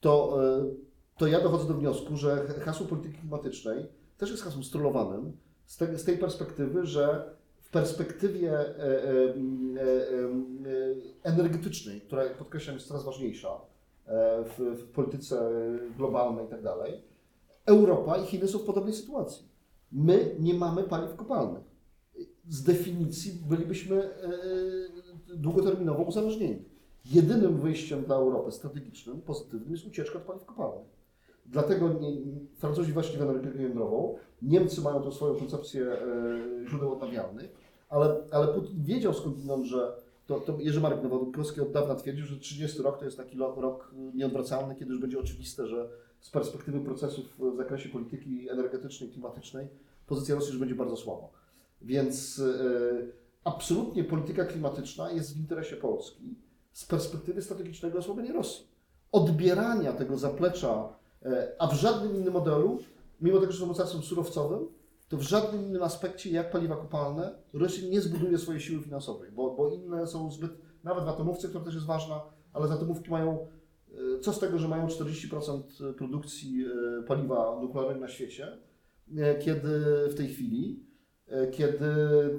To, 0.00 0.38
to 1.16 1.26
ja 1.26 1.40
dochodzę 1.40 1.68
do 1.68 1.74
wniosku, 1.74 2.16
że 2.16 2.46
hasło 2.46 2.86
polityki 2.86 3.18
klimatycznej 3.18 3.86
też 4.18 4.30
jest 4.30 4.42
hasłem 4.42 4.64
strolowanym 4.64 5.32
z, 5.66 5.76
te, 5.76 5.98
z 5.98 6.04
tej 6.04 6.18
perspektywy, 6.18 6.86
że 6.86 7.34
w 7.60 7.70
perspektywie 7.70 8.58
energetycznej, 11.22 12.00
która 12.00 12.22
podkreślam 12.38 12.76
jest 12.76 12.88
coraz 12.88 13.04
ważniejsza 13.04 13.60
w, 14.44 14.76
w 14.78 14.92
polityce 14.92 15.50
globalnej 15.96 16.46
i 16.46 16.48
tak 16.48 16.62
Europa 17.66 18.16
i 18.16 18.26
Chiny 18.26 18.48
są 18.48 18.58
w 18.58 18.64
podobnej 18.64 18.94
sytuacji. 18.94 19.48
My 19.92 20.36
nie 20.40 20.54
mamy 20.54 20.82
paliw 20.82 21.16
kopalnych. 21.16 21.62
Z 22.48 22.62
definicji 22.62 23.32
bylibyśmy 23.48 23.96
e, 23.96 24.24
e, 25.32 25.36
długoterminowo 25.36 26.02
uzależnieni. 26.02 26.64
Jedynym 27.04 27.56
wyjściem 27.56 28.02
dla 28.02 28.16
Europy 28.16 28.52
strategicznym, 28.52 29.20
pozytywnym 29.20 29.72
jest 29.72 29.86
ucieczka 29.86 30.18
od 30.18 30.24
paliw 30.24 30.44
kopalnych. 30.44 30.94
Dlatego 31.46 31.88
nie, 31.88 32.12
Francuzi 32.56 32.92
weszli 32.92 33.18
w 33.18 33.22
energetykę 33.22 33.62
jądrową, 33.62 34.16
Niemcy 34.42 34.80
mają 34.80 35.02
tą 35.02 35.12
swoją 35.12 35.34
koncepcję 35.34 35.86
e, 35.86 36.68
źródeł 36.68 36.92
odnawialnych, 36.92 37.50
ale, 37.88 38.16
ale 38.30 38.48
Putin 38.48 38.84
wiedział 38.84 39.14
skądinąd, 39.14 39.66
że 39.66 39.92
to, 40.26 40.40
to 40.40 40.56
Jerzy 40.60 40.80
Marek 40.80 41.02
Nowodkowski 41.02 41.60
od 41.60 41.72
dawna 41.72 41.94
twierdził, 41.94 42.26
że 42.26 42.36
30 42.36 42.82
rok 42.82 42.98
to 42.98 43.04
jest 43.04 43.16
taki 43.16 43.38
rok 43.38 43.94
nieodwracalny, 44.14 44.74
kiedy 44.74 44.90
już 44.90 45.00
będzie 45.00 45.20
oczywiste, 45.20 45.66
że 45.66 45.88
z 46.24 46.30
perspektywy 46.30 46.80
procesów 46.80 47.24
w 47.38 47.56
zakresie 47.56 47.88
polityki 47.88 48.50
energetycznej, 48.50 49.10
klimatycznej, 49.10 49.68
pozycja 50.06 50.34
Rosji 50.34 50.50
już 50.50 50.58
będzie 50.58 50.74
bardzo 50.74 50.96
słaba. 50.96 51.28
Więc 51.82 52.38
e, 52.38 52.52
absolutnie 53.44 54.04
polityka 54.04 54.44
klimatyczna 54.44 55.10
jest 55.10 55.34
w 55.34 55.40
interesie 55.40 55.76
Polski 55.76 56.34
z 56.72 56.86
perspektywy 56.86 57.42
strategicznego 57.42 57.98
osłabienia 57.98 58.32
Rosji. 58.32 58.66
Odbierania 59.12 59.92
tego 59.92 60.18
zaplecza, 60.18 60.88
e, 61.22 61.52
a 61.58 61.66
w 61.66 61.74
żadnym 61.74 62.16
innym 62.16 62.32
modelu, 62.32 62.78
mimo 63.20 63.40
tego, 63.40 63.52
że 63.52 63.60
są 63.60 63.66
mocarstwem 63.66 64.02
surowcowym, 64.02 64.68
to 65.08 65.16
w 65.16 65.22
żadnym 65.22 65.64
innym 65.66 65.82
aspekcie, 65.82 66.30
jak 66.30 66.50
paliwa 66.50 66.76
kopalne, 66.76 67.34
Rosja 67.52 67.88
nie 67.88 68.00
zbuduje 68.00 68.38
swojej 68.38 68.60
siły 68.60 68.82
finansowej, 68.82 69.30
bo, 69.32 69.54
bo 69.54 69.70
inne 69.70 70.06
są 70.06 70.30
zbyt, 70.30 70.52
nawet 70.84 71.04
w 71.04 71.08
atomówce, 71.08 71.48
która 71.48 71.64
też 71.64 71.74
jest 71.74 71.86
ważna, 71.86 72.22
ale 72.52 72.74
atomówki 72.74 73.10
mają, 73.10 73.46
co 74.20 74.32
z 74.32 74.38
tego, 74.38 74.58
że 74.58 74.68
mają 74.68 74.86
40% 74.86 75.94
produkcji 75.94 76.64
e, 76.64 77.02
paliwa 77.02 77.60
nuklearnego 77.60 78.00
na 78.00 78.08
świecie, 78.08 78.58
e, 79.16 79.38
kiedy 79.38 79.68
w 80.10 80.14
tej 80.16 80.28
chwili, 80.28 80.86
e, 81.26 81.46
kiedy 81.46 81.90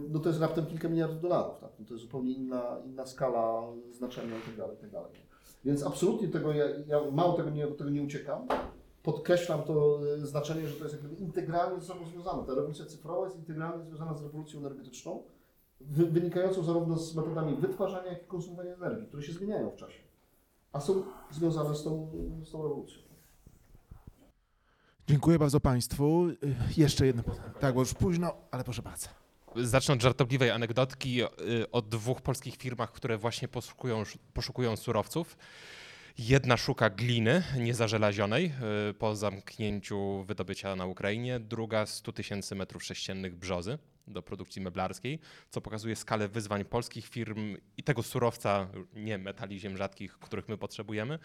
no 0.10 0.20
to 0.20 0.30
jest 0.30 0.42
raptem 0.42 0.66
kilka 0.66 0.90
miliardów 0.90 1.22
dolarów, 1.22 1.60
tak? 1.60 1.72
no 1.80 1.86
to 1.86 1.94
jest 1.94 2.04
zupełnie 2.04 2.32
inna, 2.32 2.80
inna 2.86 3.06
skala 3.06 3.62
znaczenia 3.92 4.36
itd. 4.36 4.64
itd. 4.72 5.02
Więc 5.66 5.84
absolutnie 5.84 6.28
tego, 6.28 6.54
ja, 6.54 6.66
ja 6.88 7.12
mało 7.12 7.34
tego 7.34 7.50
nie, 7.50 7.68
tego 7.68 7.90
nie 7.90 8.04
uciekam. 8.04 8.48
Podkreślam 9.04 9.64
to 9.64 10.00
e, 10.14 10.18
znaczenie, 10.18 10.68
że 10.68 10.76
to 10.76 10.84
jest 10.84 10.96
jak 10.96 11.04
gdyby 11.04 11.22
integralnie 11.22 11.80
ze 11.80 11.86
sobą 11.86 12.06
związane. 12.06 12.44
Ta 12.48 12.56
rewolucja 12.56 12.86
cyfrowa 12.86 13.26
jest 13.26 13.38
integralnie 13.38 13.84
związana 13.84 14.14
z 14.14 14.24
rewolucją 14.24 14.60
energetyczną, 14.60 15.24
wy, 15.82 16.06
wynikającą 16.06 16.64
zarówno 16.64 16.98
z 16.98 17.16
metodami 17.16 17.56
wytwarzania, 17.56 18.12
jak 18.12 18.24
i 18.24 18.26
konsumowania 18.26 18.74
energii, 18.74 19.08
które 19.08 19.24
się 19.24 19.34
zmieniają 19.34 19.72
w 19.72 19.76
czasie, 19.76 20.04
a 20.76 20.80
są 20.80 21.04
związane 21.32 21.76
z 21.76 21.84
tą, 21.84 22.12
z 22.44 22.52
tą 22.52 22.64
rewolucją. 22.64 22.98
Dziękuję 25.08 25.40
bardzo 25.40 25.60
Państwu. 25.60 26.28
Y, 26.30 26.56
Jeszcze 26.78 27.06
jedno 27.06 27.24
pytanie. 27.24 27.54
Tak, 27.60 27.74
bo 27.74 27.80
już 27.80 27.94
późno, 27.94 28.34
ale 28.52 28.64
proszę 28.64 28.82
bardzo. 28.82 29.08
Zacznę 29.56 29.94
od 29.94 30.02
żartobliwej 30.02 30.52
anegdotki 30.52 31.24
y, 31.24 31.28
o 31.72 31.82
dwóch 31.82 32.22
polskich 32.22 32.56
firmach, 32.56 32.92
które 32.92 33.18
właśnie 33.18 33.48
poszukują, 33.48 34.04
poszukują 34.34 34.76
surowców. 34.76 35.38
Jedna 36.18 36.58
szuka 36.58 36.90
gliny 36.90 37.44
niezażelazionej 37.58 38.54
y, 38.90 38.94
po 38.94 39.16
zamknięciu 39.16 40.24
wydobycia 40.24 40.76
na 40.76 40.86
Ukrainie, 40.86 41.40
druga 41.40 41.86
100 41.86 42.12
tysięcy 42.12 42.56
metrów 42.56 42.84
sześciennych 42.84 43.36
brzozy 43.36 43.78
do 44.08 44.22
produkcji 44.22 44.62
meblarskiej, 44.62 45.20
co 45.50 45.62
pokazuje 45.62 45.96
skalę 45.96 46.28
wyzwań 46.28 46.66
polskich 46.66 47.08
firm 47.08 47.58
i 47.78 47.84
tego 47.84 48.04
surowca, 48.04 48.68
nie 48.94 49.18
metali 49.18 49.60
ziem 49.60 49.78
rzadkich, 49.78 50.14
których 50.20 50.50
my 50.50 50.58
potrzebujemy, 50.58 51.20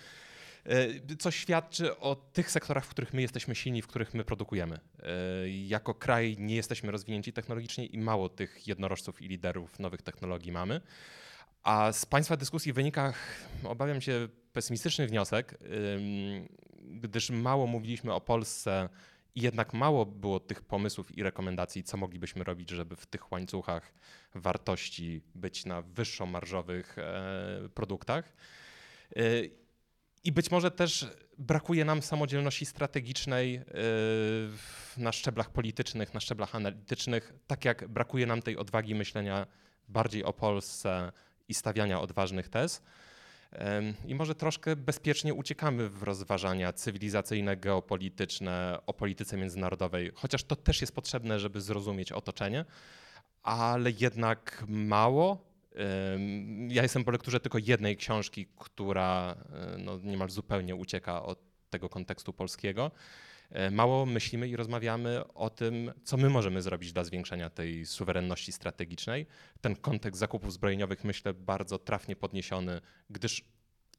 y, 1.11 1.17
co 1.17 1.31
świadczy 1.31 1.97
o 1.99 2.17
tych 2.17 2.51
sektorach, 2.51 2.85
w 2.85 2.89
których 2.89 3.13
my 3.13 3.23
jesteśmy 3.23 3.55
silni, 3.55 3.83
w 3.83 3.87
których 3.87 4.15
my 4.15 4.25
produkujemy. 4.25 4.81
Y, 5.45 5.51
Jako 5.51 5.95
kraj 5.95 6.37
nie 6.39 6.57
jesteśmy 6.57 6.91
rozwinięci 6.91 7.33
technologicznie 7.33 7.87
i 7.87 7.99
mało 7.99 8.29
tych 8.29 8.69
jednorożców 8.69 9.23
i 9.23 9.29
liderów 9.29 9.79
nowych 9.79 10.03
technologii 10.03 10.53
mamy. 10.53 10.81
A 11.63 11.93
z 11.93 12.07
Państwa 12.07 12.37
dyskusji 12.37 12.73
wynika, 12.73 13.15
obawiam 13.65 14.01
się, 14.01 14.29
pesymistyczny 14.53 15.07
wniosek, 15.07 15.59
gdyż 16.83 17.31
mało 17.31 17.67
mówiliśmy 17.67 18.15
o 18.15 18.21
Polsce 18.21 18.89
i 19.35 19.41
jednak 19.41 19.75
mało 19.75 20.07
było 20.07 20.41
tych 20.41 20.63
pomysłów 20.63 21.19
i 21.19 21.23
rekomendacji, 21.23 21.85
co 21.85 21.97
moglibyśmy 21.97 22.45
robić, 22.45 22.71
żeby 22.71 22.97
w 22.97 23.07
tych 23.07 23.33
łańcuchach 23.33 23.93
wartości 24.35 25.21
być 25.35 25.65
na 25.67 25.83
wyższo 25.83 26.27
marżowych 26.27 26.99
e, 26.99 27.69
produktach. 27.75 28.33
Y, 29.17 29.51
I 30.25 30.33
być 30.33 30.51
może 30.51 30.71
też 30.71 31.07
brakuje 31.39 31.85
nam 31.85 32.03
samodzielności 32.03 32.67
strategicznej 32.67 33.61
w- 33.67 34.95
na 34.97 35.13
szczeblach 35.13 35.51
politycznych, 35.51 36.15
na 36.15 36.21
szczeblach 36.21 36.55
analitycznych, 36.55 37.35
tak 37.47 37.65
jak 37.65 37.89
brakuje 37.89 38.27
nam 38.27 38.43
tej 38.43 38.57
odwagi 38.57 38.95
myślenia 38.95 39.47
bardziej 39.89 40.25
o 40.25 40.33
Polsce 40.33 41.13
i 41.49 41.55
stawiania 41.55 42.01
odważnych 42.01 42.49
tez. 42.49 42.83
I 44.07 44.15
może 44.15 44.35
troszkę 44.35 44.77
bezpiecznie 44.77 45.35
uciekamy 45.35 45.89
w 45.89 46.03
rozważania 46.03 46.73
cywilizacyjne, 46.73 47.57
geopolityczne, 47.57 48.79
o 48.87 48.95
polityce 48.95 49.37
międzynarodowej, 49.37 50.11
chociaż 50.15 50.45
to 50.45 50.57
też 50.57 50.81
jest 50.81 50.95
potrzebne, 50.95 51.41
żeby 51.41 51.61
zrozumieć 51.61 52.13
otoczenie, 52.13 52.65
ale 53.43 53.91
jednak 54.01 54.65
mało. 54.69 55.51
Ja 56.69 56.83
jestem 56.83 57.05
po 57.05 57.11
lekturze 57.11 57.41
tylko 57.41 57.59
jednej 57.59 57.97
książki, 57.97 58.47
która 58.57 59.37
y, 59.75 59.79
no, 59.79 59.99
niemal 59.99 60.31
zupełnie 60.31 60.75
ucieka 60.75 61.23
od 61.23 61.39
tego 61.71 61.89
kontekstu 61.89 62.33
polskiego. 62.33 62.91
E, 63.51 63.71
Mało 63.71 64.07
myślimy 64.07 64.49
i 64.49 64.57
rozmawiamy 64.57 65.33
o 65.35 65.51
tym, 65.51 65.93
co 66.05 66.17
my 66.17 66.31
możemy 66.31 66.63
zrobić 66.63 66.93
dla 66.93 67.05
zwiększenia 67.05 67.51
tej 67.51 67.87
suwerenności 67.87 68.53
strategicznej. 68.53 69.27
Ten 69.61 69.77
kontekst 69.77 70.21
zakupów 70.21 70.53
zbrojeniowych, 70.53 71.05
myślę, 71.05 71.35
bardzo 71.35 71.79
trafnie 71.79 72.17
podniesiony, 72.17 72.81
gdyż 73.11 73.45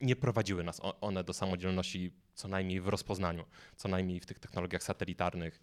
nie 0.02 0.16
prowadziły 0.16 0.64
nas 0.64 0.82
one 1.02 1.24
do 1.24 1.34
samodzielności, 1.34 2.12
co 2.34 2.48
najmniej 2.48 2.82
w 2.82 2.88
rozpoznaniu, 2.88 3.46
co 3.76 3.90
najmniej 3.90 4.20
w 4.20 4.26
tych 4.26 4.40
technologiach 4.40 4.84
satelitarnych, 4.84 5.60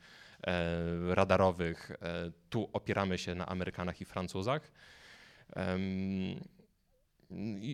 e, 0.46 1.14
radarowych. 1.14 1.90
E, 1.90 2.32
tu 2.50 2.70
opieramy 2.72 3.18
się 3.18 3.34
na 3.34 3.46
Amerykanach 3.46 4.00
i 4.00 4.04
Francuzach. 4.04 4.72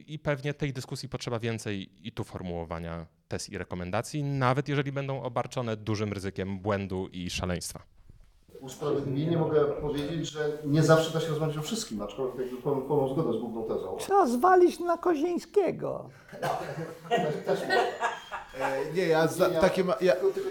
I 0.06 0.18
pewnie 0.18 0.54
tej 0.54 0.72
dyskusji 0.72 1.08
potrzeba 1.08 1.38
więcej 1.38 2.06
i 2.08 2.12
tu 2.12 2.24
formułowania 2.24 3.06
tez 3.34 3.50
i 3.50 3.58
rekomendacji, 3.58 4.24
nawet 4.24 4.68
jeżeli 4.68 4.92
będą 4.92 5.22
obarczone 5.22 5.76
dużym 5.76 6.12
ryzykiem 6.12 6.58
błędu 6.58 7.08
i 7.12 7.30
szaleństwa. 7.30 7.82
Usprawiedliwienie 8.60 9.38
mogę 9.38 9.64
powiedzieć, 9.64 10.30
że 10.30 10.58
nie 10.64 10.82
zawsze 10.82 11.12
da 11.12 11.20
się 11.20 11.28
rozmawiać 11.28 11.56
o 11.58 11.62
wszystkim, 11.62 12.02
aczkolwiek 12.02 12.38
jakby 12.46 12.62
pełną, 12.62 12.82
pełną 12.82 13.08
zgodę 13.08 13.38
z 13.38 13.40
główną 13.40 13.62
tezą. 13.64 13.96
Trzeba 13.98 14.26
zwalić 14.26 14.80
na 14.80 14.98
Kozińskiego. 14.98 16.10
Nie, 18.94 19.06
ja, 19.06 19.26
za, 19.26 19.48
Ja- 19.48 19.60
takie 19.60 19.84
ma, 19.84 19.94
ja, 20.00 20.12
Tylko, 20.12 20.30
tylko, 20.34 20.50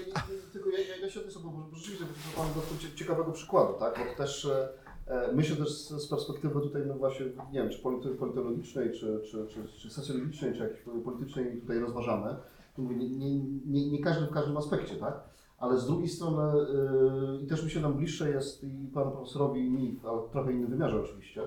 tylko 0.53 0.69
ja, 0.69 0.79
ja, 0.79 0.95
ja 0.97 1.09
się 1.09 1.19
odniosę, 1.19 1.39
bo 1.43 1.49
bo 1.49 1.75
rzeczywiście 1.75 2.05
to 2.05 2.41
Pan 2.41 2.79
cie- 2.79 2.95
ciekawego 2.95 3.31
przykładu, 3.31 3.73
tak? 3.79 3.99
Bo 4.09 4.23
też 4.23 4.45
e, 4.45 4.69
e, 5.07 5.29
myślę 5.33 5.55
też 5.55 5.69
z, 5.71 5.89
z 5.89 6.07
perspektywy 6.07 6.61
tutaj, 6.61 6.81
no 6.87 6.93
właśnie, 6.93 7.25
nie 7.51 7.59
wiem, 7.61 7.69
czy 7.69 7.79
politologicznej, 8.19 8.91
czy, 8.91 9.19
czy, 9.31 9.47
czy, 9.47 9.79
czy 9.79 9.89
socjologicznej, 9.89 10.53
czy 10.53 10.59
jakiejś 10.59 10.81
politycznej 11.05 11.61
tutaj 11.61 11.79
rozważamy. 11.79 12.35
Mówię, 12.77 12.95
nie, 12.95 13.09
nie, 13.09 13.39
nie, 13.65 13.91
nie 13.91 13.99
każdy 13.99 14.25
w 14.25 14.31
każdym 14.31 14.57
aspekcie, 14.57 14.95
tak? 14.95 15.19
Ale 15.57 15.79
z 15.79 15.85
drugiej 15.85 16.09
strony, 16.09 16.61
e, 16.61 17.41
i 17.43 17.47
też 17.47 17.63
mi 17.63 17.71
się 17.71 17.79
nam 17.79 17.93
bliższe 17.93 18.29
jest 18.29 18.63
i 18.63 18.87
Panu 18.93 19.11
Profesorowi 19.11 19.65
i 19.65 19.69
mi, 19.71 19.99
ale 20.07 20.21
w 20.21 20.29
trochę 20.29 20.51
innym 20.53 20.69
wymiarze 20.69 21.01
oczywiście, 21.01 21.41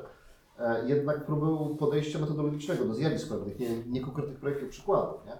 e, 0.59 0.89
jednak 0.89 1.27
próby 1.27 1.77
podejścia 1.79 2.19
metodologicznego 2.19 2.85
do 2.85 2.95
zjawisk 2.95 3.29
pewnych, 3.29 3.59
nie, 3.59 3.87
nie 3.87 4.01
konkretnych 4.01 4.39
projektów, 4.39 4.69
przykładów, 4.69 5.27
nie? 5.27 5.33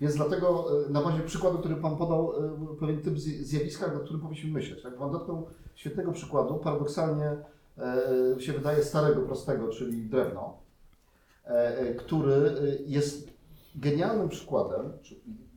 Więc 0.00 0.14
dlatego 0.16 0.66
e, 0.86 0.90
na 0.90 1.02
bazie 1.02 1.20
przykładu, 1.22 1.58
który 1.58 1.76
Pan 1.76 1.96
podał, 1.96 2.32
e, 2.44 2.76
pewien 2.80 3.02
typ 3.02 3.14
zj- 3.14 3.42
zjawiska, 3.42 3.86
nad 3.86 4.02
którym 4.02 4.20
powinniśmy 4.20 4.50
myśleć. 4.52 4.82
Tak? 4.82 4.98
Pan 4.98 5.12
dotknął 5.12 5.46
świetnego 5.74 6.12
przykładu, 6.12 6.54
paradoksalnie 6.54 7.36
się 8.38 8.52
wydaje 8.52 8.82
starego, 8.84 9.22
prostego, 9.22 9.68
czyli 9.68 10.02
drewno, 10.02 10.56
który 11.98 12.54
jest 12.86 13.33
genialnym 13.74 14.28
przykładem, 14.28 14.92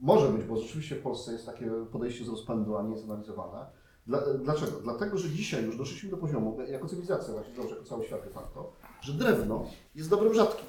może 0.02 0.30
być, 0.30 0.44
bo 0.44 0.58
rzeczywiście 0.58 0.96
w 0.96 1.02
Polsce 1.02 1.32
jest 1.32 1.46
takie 1.46 1.72
podejście 1.92 2.26
z 2.26 2.30
rozpędu, 2.30 2.78
a 2.78 2.84
nie 2.84 2.92
jest 2.92 3.06
analizowane. 3.06 3.66
Dla, 4.08 4.22
dlaczego? 4.44 4.72
Dlatego, 4.84 5.18
że 5.18 5.30
dzisiaj 5.30 5.66
już 5.66 5.78
doszliśmy 5.78 6.10
do 6.10 6.18
poziomu, 6.18 6.58
jako 6.68 6.88
cywilizacja 6.88 7.34
właśnie, 7.34 7.54
dobrze, 7.56 7.76
jako 7.76 7.86
cały 7.86 8.06
świat 8.06 8.24
de 8.24 8.30
facto, 8.30 8.72
że 9.02 9.14
drewno 9.14 9.66
jest 9.96 10.10
dobrem 10.10 10.34
rzadkim. 10.34 10.66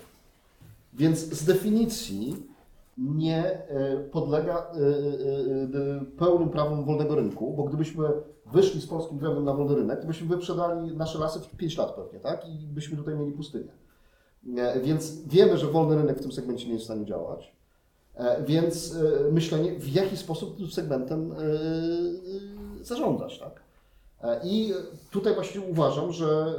Więc 0.92 1.18
z 1.18 1.44
definicji 1.44 2.46
nie 2.98 3.44
e, 3.44 3.96
podlega 4.12 4.54
e, 4.54 4.60
e, 4.60 6.04
pełnym 6.18 6.48
prawom 6.48 6.84
wolnego 6.84 7.14
rynku, 7.14 7.54
bo 7.56 7.64
gdybyśmy 7.64 8.08
wyszli 8.46 8.80
z 8.80 8.86
polskim 8.86 9.18
drewnem 9.18 9.44
na 9.44 9.54
wolny 9.54 9.74
rynek, 9.74 10.00
to 10.00 10.06
byśmy 10.06 10.28
wyprzedali 10.28 10.96
nasze 10.96 11.18
lasy 11.18 11.40
w 11.40 11.56
5 11.56 11.76
lat 11.76 11.94
pewnie, 11.94 12.20
tak? 12.20 12.48
I 12.48 12.66
byśmy 12.66 12.96
tutaj 12.96 13.16
mieli 13.16 13.32
pustynię. 13.32 13.72
E, 14.56 14.80
Więc 14.80 15.22
wiemy, 15.26 15.58
że 15.58 15.66
wolny 15.66 15.96
rynek 15.96 16.18
w 16.18 16.22
tym 16.22 16.32
segmencie 16.32 16.66
nie 16.66 16.72
jest 16.72 16.84
w 16.84 16.88
stanie 16.88 17.04
działać. 17.06 17.52
E, 18.14 18.42
Więc 18.44 18.94
e, 18.94 19.32
myślenie, 19.32 19.78
w 19.78 19.88
jaki 19.88 20.16
sposób 20.16 20.56
tym 20.56 20.66
segmentem 20.70 21.34
zarządzać, 22.82 23.38
tak? 23.38 23.68
I 24.44 24.72
tutaj 25.10 25.34
właśnie 25.34 25.60
uważam, 25.60 26.12
że, 26.12 26.54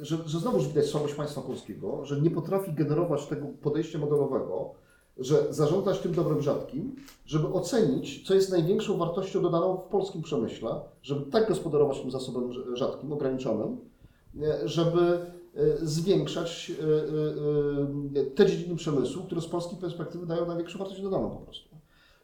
że, 0.00 0.18
że 0.26 0.38
znowuż 0.38 0.68
widać 0.68 0.86
słabość 0.86 1.14
państwa 1.14 1.40
polskiego, 1.40 2.04
że 2.04 2.20
nie 2.20 2.30
potrafi 2.30 2.72
generować 2.72 3.26
tego 3.26 3.46
podejścia 3.62 3.98
modelowego, 3.98 4.70
że 5.18 5.54
zarządzać 5.54 5.98
tym 5.98 6.14
dobrem 6.14 6.42
rzadkim, 6.42 6.96
żeby 7.26 7.46
ocenić, 7.48 8.26
co 8.28 8.34
jest 8.34 8.50
największą 8.50 8.98
wartością 8.98 9.42
dodaną 9.42 9.76
w 9.76 9.82
polskim 9.82 10.22
przemyśle, 10.22 10.80
żeby 11.02 11.30
tak 11.30 11.48
gospodarować 11.48 12.00
tym 12.00 12.10
zasobem 12.10 12.50
rz- 12.50 12.76
rzadkim, 12.76 13.12
ograniczonym, 13.12 13.76
żeby 14.64 15.26
zwiększać 15.82 16.72
e, 16.80 16.84
e, 18.18 18.22
e, 18.22 18.24
te 18.24 18.46
dziedziny 18.46 18.76
przemysłu, 18.76 19.22
które 19.22 19.40
z 19.40 19.46
polskiej 19.46 19.78
perspektywy 19.78 20.26
dają 20.26 20.46
największą 20.46 20.78
wartość 20.78 21.02
dodaną 21.02 21.30
po 21.30 21.36
prostu. 21.36 21.68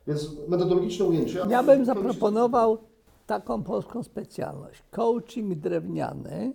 Więc 0.07 0.49
metodologiczne 0.49 1.05
ujęcie. 1.05 1.41
Ja 1.49 1.63
bym 1.63 1.85
zaproponował 1.85 2.79
taką 3.27 3.63
polską 3.63 4.03
specjalność. 4.03 4.83
Coaching 4.91 5.55
drewniany, 5.55 6.53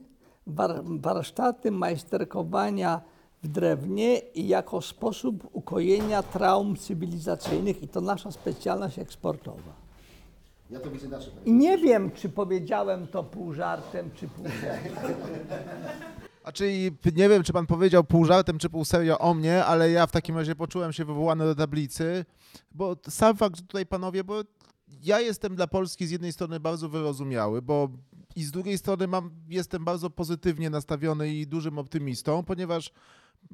war, 0.47 0.83
warsztaty 0.85 1.71
majsterkowania 1.71 3.01
w 3.43 3.47
drewnie 3.47 4.17
i 4.17 4.47
jako 4.47 4.81
sposób 4.81 5.49
ukojenia 5.51 6.23
traum 6.23 6.75
cywilizacyjnych 6.75 7.83
i 7.83 7.87
to 7.87 8.01
nasza 8.01 8.31
specjalność 8.31 8.99
eksportowa. 8.99 9.83
Ja 10.71 10.79
to 10.79 10.89
widzę 10.89 11.07
inaczej. 11.07 11.33
I 11.45 11.53
nie 11.53 11.77
wiem, 11.77 12.11
czy 12.11 12.29
powiedziałem 12.29 13.07
to 13.07 13.23
pół 13.23 13.53
żartem, 13.53 14.09
czy 14.15 14.27
pół 14.27 14.45
serio. 14.45 14.95
A 16.43 16.51
czyli 16.51 16.91
nie 17.15 17.29
wiem, 17.29 17.43
czy 17.43 17.53
pan 17.53 17.65
powiedział 17.65 18.03
pół 18.03 18.25
żartem, 18.25 18.57
czy 18.57 18.69
pół 18.69 18.85
serio 18.85 19.19
o 19.19 19.33
mnie, 19.33 19.65
ale 19.65 19.91
ja 19.91 20.07
w 20.07 20.11
takim 20.11 20.37
razie 20.37 20.55
poczułem 20.55 20.93
się 20.93 21.05
wywołany 21.05 21.45
do 21.45 21.55
tablicy, 21.55 22.25
bo 22.71 22.95
sam 23.09 23.37
fakt, 23.37 23.55
że 23.55 23.61
tutaj 23.61 23.85
panowie, 23.85 24.23
bo 24.23 24.41
ja 25.03 25.19
jestem 25.19 25.55
dla 25.55 25.67
Polski 25.67 26.07
z 26.07 26.11
jednej 26.11 26.33
strony 26.33 26.59
bardzo 26.59 26.89
wyrozumiały, 26.89 27.61
bo 27.61 27.89
i 28.35 28.43
z 28.43 28.51
drugiej 28.51 28.77
strony 28.77 29.07
mam, 29.07 29.31
jestem 29.49 29.85
bardzo 29.85 30.09
pozytywnie 30.09 30.69
nastawiony 30.69 31.33
i 31.33 31.47
dużym 31.47 31.77
optymistą, 31.77 32.43
ponieważ 32.43 32.91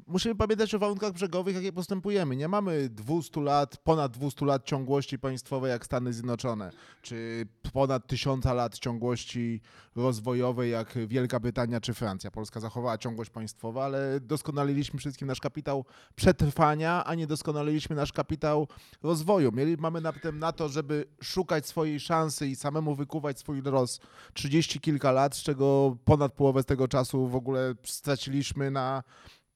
musimy 0.07 0.35
pamiętać 0.35 0.75
o 0.75 0.79
warunkach 0.79 1.13
brzegowych, 1.13 1.55
jakie 1.55 1.73
postępujemy. 1.73 2.35
Nie 2.35 2.47
mamy 2.47 2.89
200 2.89 3.41
lat, 3.41 3.77
ponad 3.77 4.11
200 4.11 4.45
lat 4.45 4.65
ciągłości 4.65 5.19
państwowej 5.19 5.71
jak 5.71 5.85
Stany 5.85 6.13
Zjednoczone, 6.13 6.71
czy 7.01 7.47
ponad 7.73 8.07
1000 8.07 8.45
lat 8.45 8.79
ciągłości 8.79 9.61
rozwojowej 9.95 10.71
jak 10.71 10.97
Wielka 11.07 11.39
Brytania 11.39 11.81
czy 11.81 11.93
Francja. 11.93 12.31
Polska 12.31 12.59
zachowała 12.59 12.97
ciągłość 12.97 13.29
państwową, 13.29 13.81
ale 13.81 14.19
doskonaliliśmy 14.19 14.99
wszystkim 14.99 15.27
nasz 15.27 15.39
kapitał 15.39 15.85
przetrwania, 16.15 17.03
a 17.05 17.15
nie 17.15 17.27
doskonaliliśmy 17.27 17.95
nasz 17.95 18.13
kapitał 18.13 18.67
rozwoju. 19.03 19.51
Mieli, 19.51 19.77
mamy 19.77 20.01
na, 20.33 20.51
to, 20.51 20.69
żeby 20.69 21.05
szukać 21.21 21.67
swojej 21.67 21.99
szansy 21.99 22.47
i 22.47 22.55
samemu 22.55 22.95
wykuwać 22.95 23.39
swój 23.39 23.61
los 23.61 23.99
30 24.33 24.79
kilka 24.79 25.11
lat, 25.11 25.35
z 25.35 25.43
czego 25.43 25.97
ponad 26.05 26.33
połowę 26.33 26.63
z 26.63 26.65
tego 26.65 26.87
czasu 26.87 27.27
w 27.27 27.35
ogóle 27.35 27.75
straciliśmy 27.83 28.71
na 28.71 29.03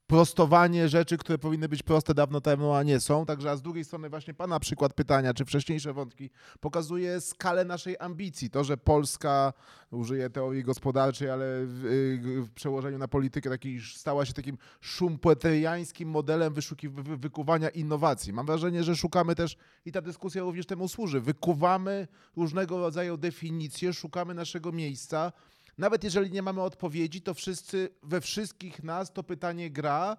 prostowanie 0.08 0.90
rzeczy, 0.90 1.18
które 1.18 1.38
powinny 1.38 1.70
być 1.70 1.84
proste 1.84 2.14
dawno 2.14 2.42
temu, 2.42 2.74
a 2.74 2.84
nie 2.84 3.00
są. 3.00 3.26
Także 3.26 3.52
a 3.52 3.56
z 3.56 3.62
drugiej 3.62 3.86
strony 3.86 4.10
właśnie 4.10 4.34
Pana 4.34 4.60
przykład 4.60 4.94
pytania, 4.94 5.34
czy 5.34 5.46
wcześniejsze 5.46 5.94
wątki, 5.94 6.30
pokazuje 6.60 7.22
skalę 7.22 7.66
naszej 7.66 7.96
ambicji. 8.00 8.50
To, 8.50 8.64
że 8.64 8.78
Polska, 8.78 9.54
użyję 9.92 10.30
teorii 10.30 10.64
gospodarczej, 10.64 11.30
ale 11.30 11.46
w, 11.66 11.86
y, 11.86 12.42
w 12.42 12.52
przełożeniu 12.52 12.98
na 12.98 13.08
politykę 13.08 13.50
takiej, 13.50 13.82
stała 13.82 14.26
się 14.26 14.34
takim 14.34 14.58
szumpeteriańskim 14.82 16.10
modelem 16.10 16.54
wyszuki, 16.54 16.90
wy, 16.90 17.18
wykuwania 17.18 17.70
innowacji. 17.70 18.34
Mam 18.34 18.46
wrażenie, 18.46 18.84
że 18.84 18.96
szukamy 18.96 19.36
też, 19.36 19.58
i 19.86 19.92
ta 19.92 20.02
dyskusja 20.02 20.42
również 20.42 20.66
temu 20.66 20.88
służy, 20.88 21.22
wykuwamy 21.22 22.08
różnego 22.36 22.78
rodzaju 22.78 23.18
definicje, 23.18 23.94
szukamy 23.94 24.34
naszego 24.34 24.72
miejsca, 24.72 25.32
nawet 25.78 26.04
jeżeli 26.04 26.32
nie 26.32 26.42
mamy 26.42 26.62
odpowiedzi, 26.62 27.22
to 27.22 27.34
wszyscy, 27.34 27.90
we 28.04 28.22
wszystkich 28.22 28.84
nas 28.84 29.14
to 29.14 29.24
pytanie 29.24 29.72
gra 29.72 30.18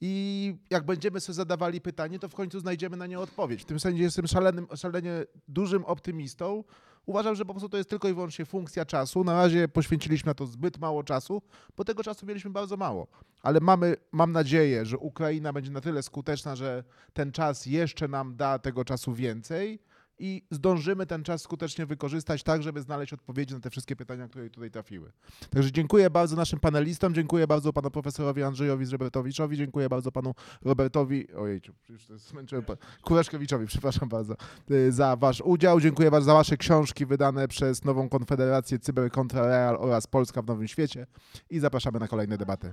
i 0.00 0.54
jak 0.70 0.84
będziemy 0.86 1.20
sobie 1.20 1.34
zadawali 1.34 1.80
pytanie, 1.80 2.18
to 2.18 2.28
w 2.28 2.34
końcu 2.34 2.60
znajdziemy 2.60 2.96
na 2.96 3.06
nie 3.06 3.20
odpowiedź. 3.20 3.62
W 3.62 3.64
tym 3.64 3.80
sensie 3.80 4.02
jestem 4.02 4.26
szalenym, 4.26 4.66
szalenie 4.76 5.24
dużym 5.48 5.84
optymistą. 5.84 6.64
Uważam, 7.06 7.34
że 7.34 7.44
po 7.44 7.52
prostu 7.52 7.68
to 7.68 7.76
jest 7.76 7.90
tylko 7.90 8.08
i 8.08 8.14
wyłącznie 8.14 8.44
funkcja 8.44 8.84
czasu. 8.84 9.24
Na 9.24 9.32
razie 9.32 9.68
poświęciliśmy 9.68 10.30
na 10.30 10.34
to 10.34 10.46
zbyt 10.46 10.78
mało 10.78 11.02
czasu, 11.02 11.42
bo 11.76 11.84
tego 11.84 12.02
czasu 12.02 12.26
mieliśmy 12.26 12.50
bardzo 12.50 12.76
mało. 12.76 13.06
Ale 13.42 13.60
mamy, 13.60 13.96
mam 14.12 14.32
nadzieję, 14.32 14.86
że 14.86 14.98
Ukraina 14.98 15.52
będzie 15.52 15.70
na 15.70 15.80
tyle 15.80 16.02
skuteczna, 16.02 16.56
że 16.56 16.84
ten 17.12 17.32
czas 17.32 17.66
jeszcze 17.66 18.08
nam 18.08 18.36
da 18.36 18.58
tego 18.58 18.84
czasu 18.84 19.14
więcej 19.14 19.78
i 20.18 20.42
zdążymy 20.50 21.06
ten 21.06 21.22
czas 21.22 21.42
skutecznie 21.42 21.86
wykorzystać 21.86 22.42
tak, 22.42 22.62
żeby 22.62 22.80
znaleźć 22.80 23.12
odpowiedzi 23.12 23.54
na 23.54 23.60
te 23.60 23.70
wszystkie 23.70 23.96
pytania, 23.96 24.28
które 24.28 24.50
tutaj 24.50 24.70
trafiły. 24.70 25.12
Także 25.50 25.72
dziękuję 25.72 26.10
bardzo 26.10 26.36
naszym 26.36 26.60
panelistom, 26.60 27.14
dziękuję 27.14 27.46
bardzo 27.46 27.72
panu 27.72 27.90
profesorowi 27.90 28.42
Andrzejowi 28.42 28.84
Zrebetowiczowi, 28.84 29.56
dziękuję 29.56 29.88
bardzo 29.88 30.12
panu 30.12 30.34
Robertowi, 30.62 31.32
ojejciu, 31.34 31.72
już 31.88 32.08
zmęczyłem, 32.08 32.64
Kureszkiewiczowi, 33.02 33.66
przepraszam 33.66 34.08
bardzo, 34.08 34.36
y, 34.70 34.92
za 34.92 35.16
wasz 35.16 35.40
udział, 35.40 35.80
dziękuję 35.80 36.10
bardzo 36.10 36.26
za 36.26 36.34
wasze 36.34 36.56
książki 36.56 37.06
wydane 37.06 37.48
przez 37.48 37.84
Nową 37.84 38.08
Konfederację 38.08 38.78
Cyber 38.78 39.10
Kontra 39.10 39.46
Real 39.46 39.76
oraz 39.76 40.06
Polska 40.06 40.42
w 40.42 40.46
Nowym 40.46 40.68
Świecie 40.68 41.06
i 41.50 41.58
zapraszamy 41.58 41.98
na 41.98 42.08
kolejne 42.08 42.38
debaty. 42.38 42.72